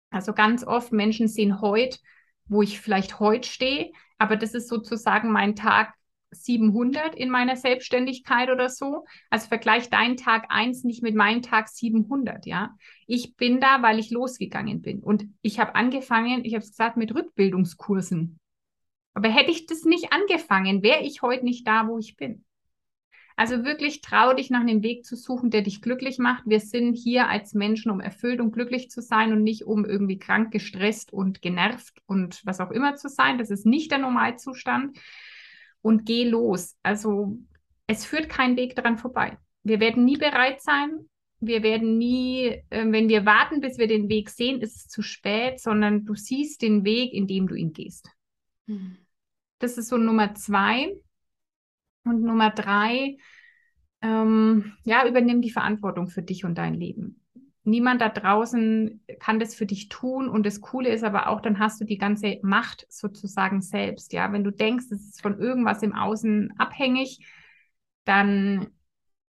Also 0.09 0.33
ganz 0.33 0.63
oft 0.65 0.91
Menschen 0.91 1.27
sehen 1.27 1.61
heute, 1.61 1.97
wo 2.45 2.61
ich 2.61 2.79
vielleicht 2.79 3.19
heute 3.19 3.47
stehe, 3.47 3.91
aber 4.17 4.35
das 4.35 4.53
ist 4.53 4.67
sozusagen 4.67 5.31
mein 5.31 5.55
Tag 5.55 5.93
700 6.33 7.15
in 7.15 7.29
meiner 7.29 7.55
Selbstständigkeit 7.55 8.49
oder 8.49 8.69
so. 8.69 9.05
Also 9.29 9.47
vergleich 9.47 9.89
deinen 9.89 10.17
Tag 10.17 10.45
1 10.49 10.83
nicht 10.83 11.03
mit 11.03 11.15
meinem 11.15 11.41
Tag 11.41 11.69
700, 11.69 12.45
ja. 12.45 12.75
Ich 13.07 13.35
bin 13.35 13.59
da, 13.59 13.81
weil 13.81 13.99
ich 13.99 14.11
losgegangen 14.11 14.81
bin. 14.81 15.01
Und 15.01 15.25
ich 15.41 15.59
habe 15.59 15.75
angefangen, 15.75 16.45
ich 16.45 16.53
habe 16.53 16.63
es 16.63 16.71
gesagt, 16.71 16.97
mit 16.97 17.13
Rückbildungskursen. 17.13 18.39
Aber 19.13 19.29
hätte 19.29 19.51
ich 19.51 19.67
das 19.67 19.83
nicht 19.83 20.11
angefangen, 20.11 20.83
wäre 20.83 21.03
ich 21.03 21.21
heute 21.21 21.45
nicht 21.45 21.67
da, 21.67 21.87
wo 21.87 21.99
ich 21.99 22.17
bin. 22.17 22.43
Also 23.35 23.65
wirklich 23.65 24.01
trau 24.01 24.33
dich 24.33 24.49
nach 24.51 24.61
einem 24.61 24.83
Weg 24.83 25.05
zu 25.05 25.15
suchen, 25.15 25.49
der 25.49 25.63
dich 25.63 25.81
glücklich 25.81 26.19
macht. 26.19 26.43
Wir 26.45 26.59
sind 26.59 26.93
hier 26.93 27.29
als 27.29 27.53
Menschen, 27.53 27.89
um 27.89 27.99
erfüllt 27.99 28.39
und 28.39 28.51
glücklich 28.51 28.91
zu 28.91 29.01
sein 29.01 29.33
und 29.33 29.41
nicht 29.43 29.65
um 29.65 29.85
irgendwie 29.85 30.19
krank, 30.19 30.51
gestresst 30.51 31.11
und 31.11 31.41
genervt 31.41 32.01
und 32.05 32.41
was 32.45 32.59
auch 32.59 32.69
immer 32.69 32.95
zu 32.95 33.09
sein. 33.09 33.39
Das 33.39 33.49
ist 33.49 33.65
nicht 33.65 33.91
der 33.91 33.97
Normalzustand 33.97 34.99
und 35.83 36.05
geh 36.05 36.27
los. 36.27 36.75
Also 36.81 37.37
es 37.85 38.05
führt 38.05 38.29
kein 38.29 38.57
Weg 38.57 38.75
daran 38.75 38.97
vorbei. 38.97 39.37
Wir 39.61 39.79
werden 39.79 40.03
nie 40.05 40.17
bereit 40.17 40.61
sein. 40.61 41.07
Wir 41.39 41.61
werden 41.61 41.97
nie, 41.97 42.45
äh, 42.69 42.85
wenn 42.91 43.09
wir 43.09 43.25
warten, 43.25 43.61
bis 43.61 43.77
wir 43.77 43.87
den 43.87 44.09
Weg 44.09 44.29
sehen, 44.29 44.61
ist 44.61 44.75
es 44.77 44.87
zu 44.87 45.01
spät, 45.01 45.59
sondern 45.59 46.05
du 46.05 46.15
siehst 46.15 46.61
den 46.61 46.83
Weg, 46.85 47.13
in 47.13 47.27
dem 47.27 47.47
du 47.47 47.55
ihn 47.55 47.73
gehst. 47.73 48.09
Mhm. 48.65 48.97
Das 49.59 49.77
ist 49.77 49.89
so 49.89 49.97
Nummer 49.97 50.33
zwei. 50.33 50.95
Und 52.05 52.21
Nummer 52.21 52.49
drei, 52.49 53.17
ähm, 54.01 54.73
ja, 54.83 55.07
übernimm 55.07 55.41
die 55.41 55.51
Verantwortung 55.51 56.07
für 56.07 56.21
dich 56.21 56.43
und 56.43 56.57
dein 56.57 56.73
Leben 56.73 57.22
niemand 57.63 58.01
da 58.01 58.09
draußen 58.09 59.03
kann 59.19 59.39
das 59.39 59.55
für 59.55 59.65
dich 59.65 59.89
tun. 59.89 60.27
Und 60.27 60.45
das 60.45 60.61
Coole 60.61 60.89
ist 60.89 61.03
aber 61.03 61.27
auch, 61.27 61.41
dann 61.41 61.59
hast 61.59 61.79
du 61.79 61.85
die 61.85 61.97
ganze 61.97 62.39
Macht 62.41 62.85
sozusagen 62.89 63.61
selbst. 63.61 64.13
Ja, 64.13 64.31
wenn 64.31 64.43
du 64.43 64.51
denkst, 64.51 64.85
es 64.91 65.09
ist 65.09 65.21
von 65.21 65.39
irgendwas 65.39 65.81
im 65.83 65.93
Außen 65.93 66.53
abhängig, 66.57 67.25
dann, 68.05 68.67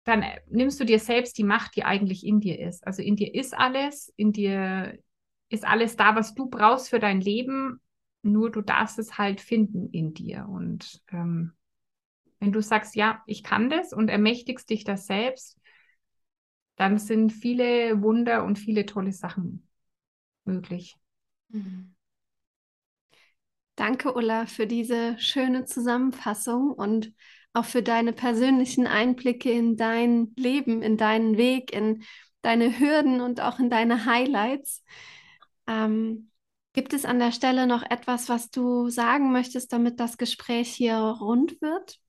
dann 0.05 0.23
nimmst 0.49 0.79
du 0.79 0.85
dir 0.85 0.99
selbst 0.99 1.37
die 1.37 1.43
Macht, 1.43 1.75
die 1.75 1.83
eigentlich 1.83 2.25
in 2.25 2.39
dir 2.39 2.59
ist. 2.59 2.85
Also 2.87 3.01
in 3.01 3.15
dir 3.15 3.33
ist 3.35 3.57
alles, 3.57 4.13
in 4.15 4.31
dir 4.31 4.97
ist 5.49 5.65
alles 5.65 5.97
da, 5.97 6.15
was 6.15 6.33
du 6.33 6.49
brauchst 6.49 6.89
für 6.89 6.99
dein 6.99 7.19
Leben. 7.19 7.81
Nur 8.23 8.51
du 8.51 8.61
darfst 8.61 8.99
es 8.99 9.17
halt 9.17 9.41
finden 9.41 9.89
in 9.91 10.13
dir. 10.13 10.47
Und 10.47 11.01
ähm, 11.11 11.53
wenn 12.39 12.51
du 12.51 12.61
sagst, 12.61 12.95
ja, 12.95 13.21
ich 13.25 13.43
kann 13.43 13.69
das 13.69 13.93
und 13.93 14.09
ermächtigst 14.09 14.69
dich 14.69 14.83
das 14.83 15.05
selbst, 15.05 15.59
dann 16.81 16.97
sind 16.97 17.29
viele 17.31 18.01
Wunder 18.01 18.43
und 18.43 18.57
viele 18.57 18.87
tolle 18.87 19.11
Sachen 19.13 19.67
möglich. 20.45 20.97
Mhm. 21.49 21.93
Danke, 23.75 24.15
Ulla, 24.15 24.47
für 24.47 24.65
diese 24.65 25.15
schöne 25.19 25.65
Zusammenfassung 25.65 26.71
und 26.73 27.13
auch 27.53 27.65
für 27.65 27.83
deine 27.83 28.13
persönlichen 28.13 28.87
Einblicke 28.87 29.51
in 29.51 29.77
dein 29.77 30.33
Leben, 30.35 30.81
in 30.81 30.97
deinen 30.97 31.37
Weg, 31.37 31.71
in 31.71 32.03
deine 32.41 32.79
Hürden 32.79 33.21
und 33.21 33.41
auch 33.41 33.59
in 33.59 33.69
deine 33.69 34.05
Highlights. 34.05 34.83
Ähm, 35.67 36.31
gibt 36.73 36.93
es 36.93 37.05
an 37.05 37.19
der 37.19 37.31
Stelle 37.31 37.67
noch 37.67 37.83
etwas, 37.83 38.27
was 38.27 38.49
du 38.49 38.89
sagen 38.89 39.31
möchtest, 39.31 39.71
damit 39.71 39.99
das 39.99 40.17
Gespräch 40.17 40.73
hier 40.73 40.97
rund 40.97 41.61
wird? 41.61 42.00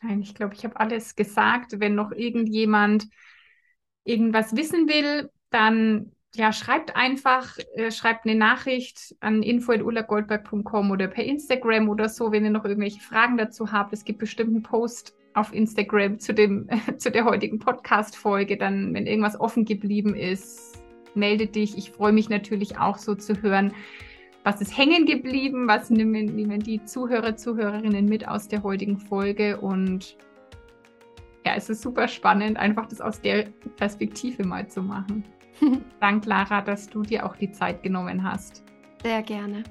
Nein, 0.00 0.20
ich 0.20 0.34
glaube, 0.34 0.54
ich 0.54 0.64
habe 0.64 0.78
alles 0.78 1.16
gesagt. 1.16 1.80
Wenn 1.80 1.94
noch 1.94 2.12
irgendjemand 2.12 3.08
irgendwas 4.04 4.56
wissen 4.56 4.88
will, 4.88 5.30
dann 5.50 6.12
ja, 6.34 6.52
schreibt 6.52 6.94
einfach, 6.94 7.58
äh, 7.74 7.90
schreibt 7.90 8.26
eine 8.26 8.34
Nachricht 8.34 9.16
an 9.20 9.42
info.ulagoldberg.com 9.42 10.90
oder 10.90 11.08
per 11.08 11.24
Instagram 11.24 11.88
oder 11.88 12.08
so, 12.08 12.32
wenn 12.32 12.44
ihr 12.44 12.50
noch 12.50 12.64
irgendwelche 12.64 13.00
Fragen 13.00 13.38
dazu 13.38 13.72
habt. 13.72 13.92
Es 13.92 14.04
gibt 14.04 14.18
bestimmt 14.18 14.50
einen 14.50 14.62
Post 14.62 15.16
auf 15.34 15.52
Instagram 15.52 16.18
zu, 16.18 16.34
dem, 16.34 16.68
zu 16.98 17.10
der 17.10 17.24
heutigen 17.24 17.58
Podcast-Folge. 17.58 18.56
Dann, 18.56 18.94
wenn 18.94 19.06
irgendwas 19.06 19.40
offen 19.40 19.64
geblieben 19.64 20.14
ist, 20.14 20.80
melde 21.14 21.46
dich. 21.46 21.76
Ich 21.76 21.90
freue 21.90 22.12
mich 22.12 22.28
natürlich 22.28 22.78
auch 22.78 22.98
so 22.98 23.14
zu 23.14 23.42
hören, 23.42 23.72
was 24.48 24.62
ist 24.62 24.78
hängen 24.78 25.04
geblieben, 25.04 25.68
was 25.68 25.90
nehmen, 25.90 26.24
nehmen 26.24 26.60
die 26.60 26.82
Zuhörer, 26.82 27.36
Zuhörerinnen 27.36 28.06
mit 28.06 28.26
aus 28.26 28.48
der 28.48 28.62
heutigen 28.62 28.98
Folge 28.98 29.60
und 29.60 30.16
ja, 31.44 31.52
es 31.54 31.68
ist 31.68 31.82
super 31.82 32.08
spannend, 32.08 32.56
einfach 32.56 32.86
das 32.86 33.02
aus 33.02 33.20
der 33.20 33.50
Perspektive 33.76 34.44
mal 34.46 34.66
zu 34.66 34.82
machen. 34.82 35.22
Dank, 36.00 36.24
Lara, 36.24 36.62
dass 36.62 36.88
du 36.88 37.02
dir 37.02 37.26
auch 37.26 37.36
die 37.36 37.52
Zeit 37.52 37.82
genommen 37.82 38.22
hast. 38.22 38.64
Sehr 39.02 39.22
gerne. 39.22 39.64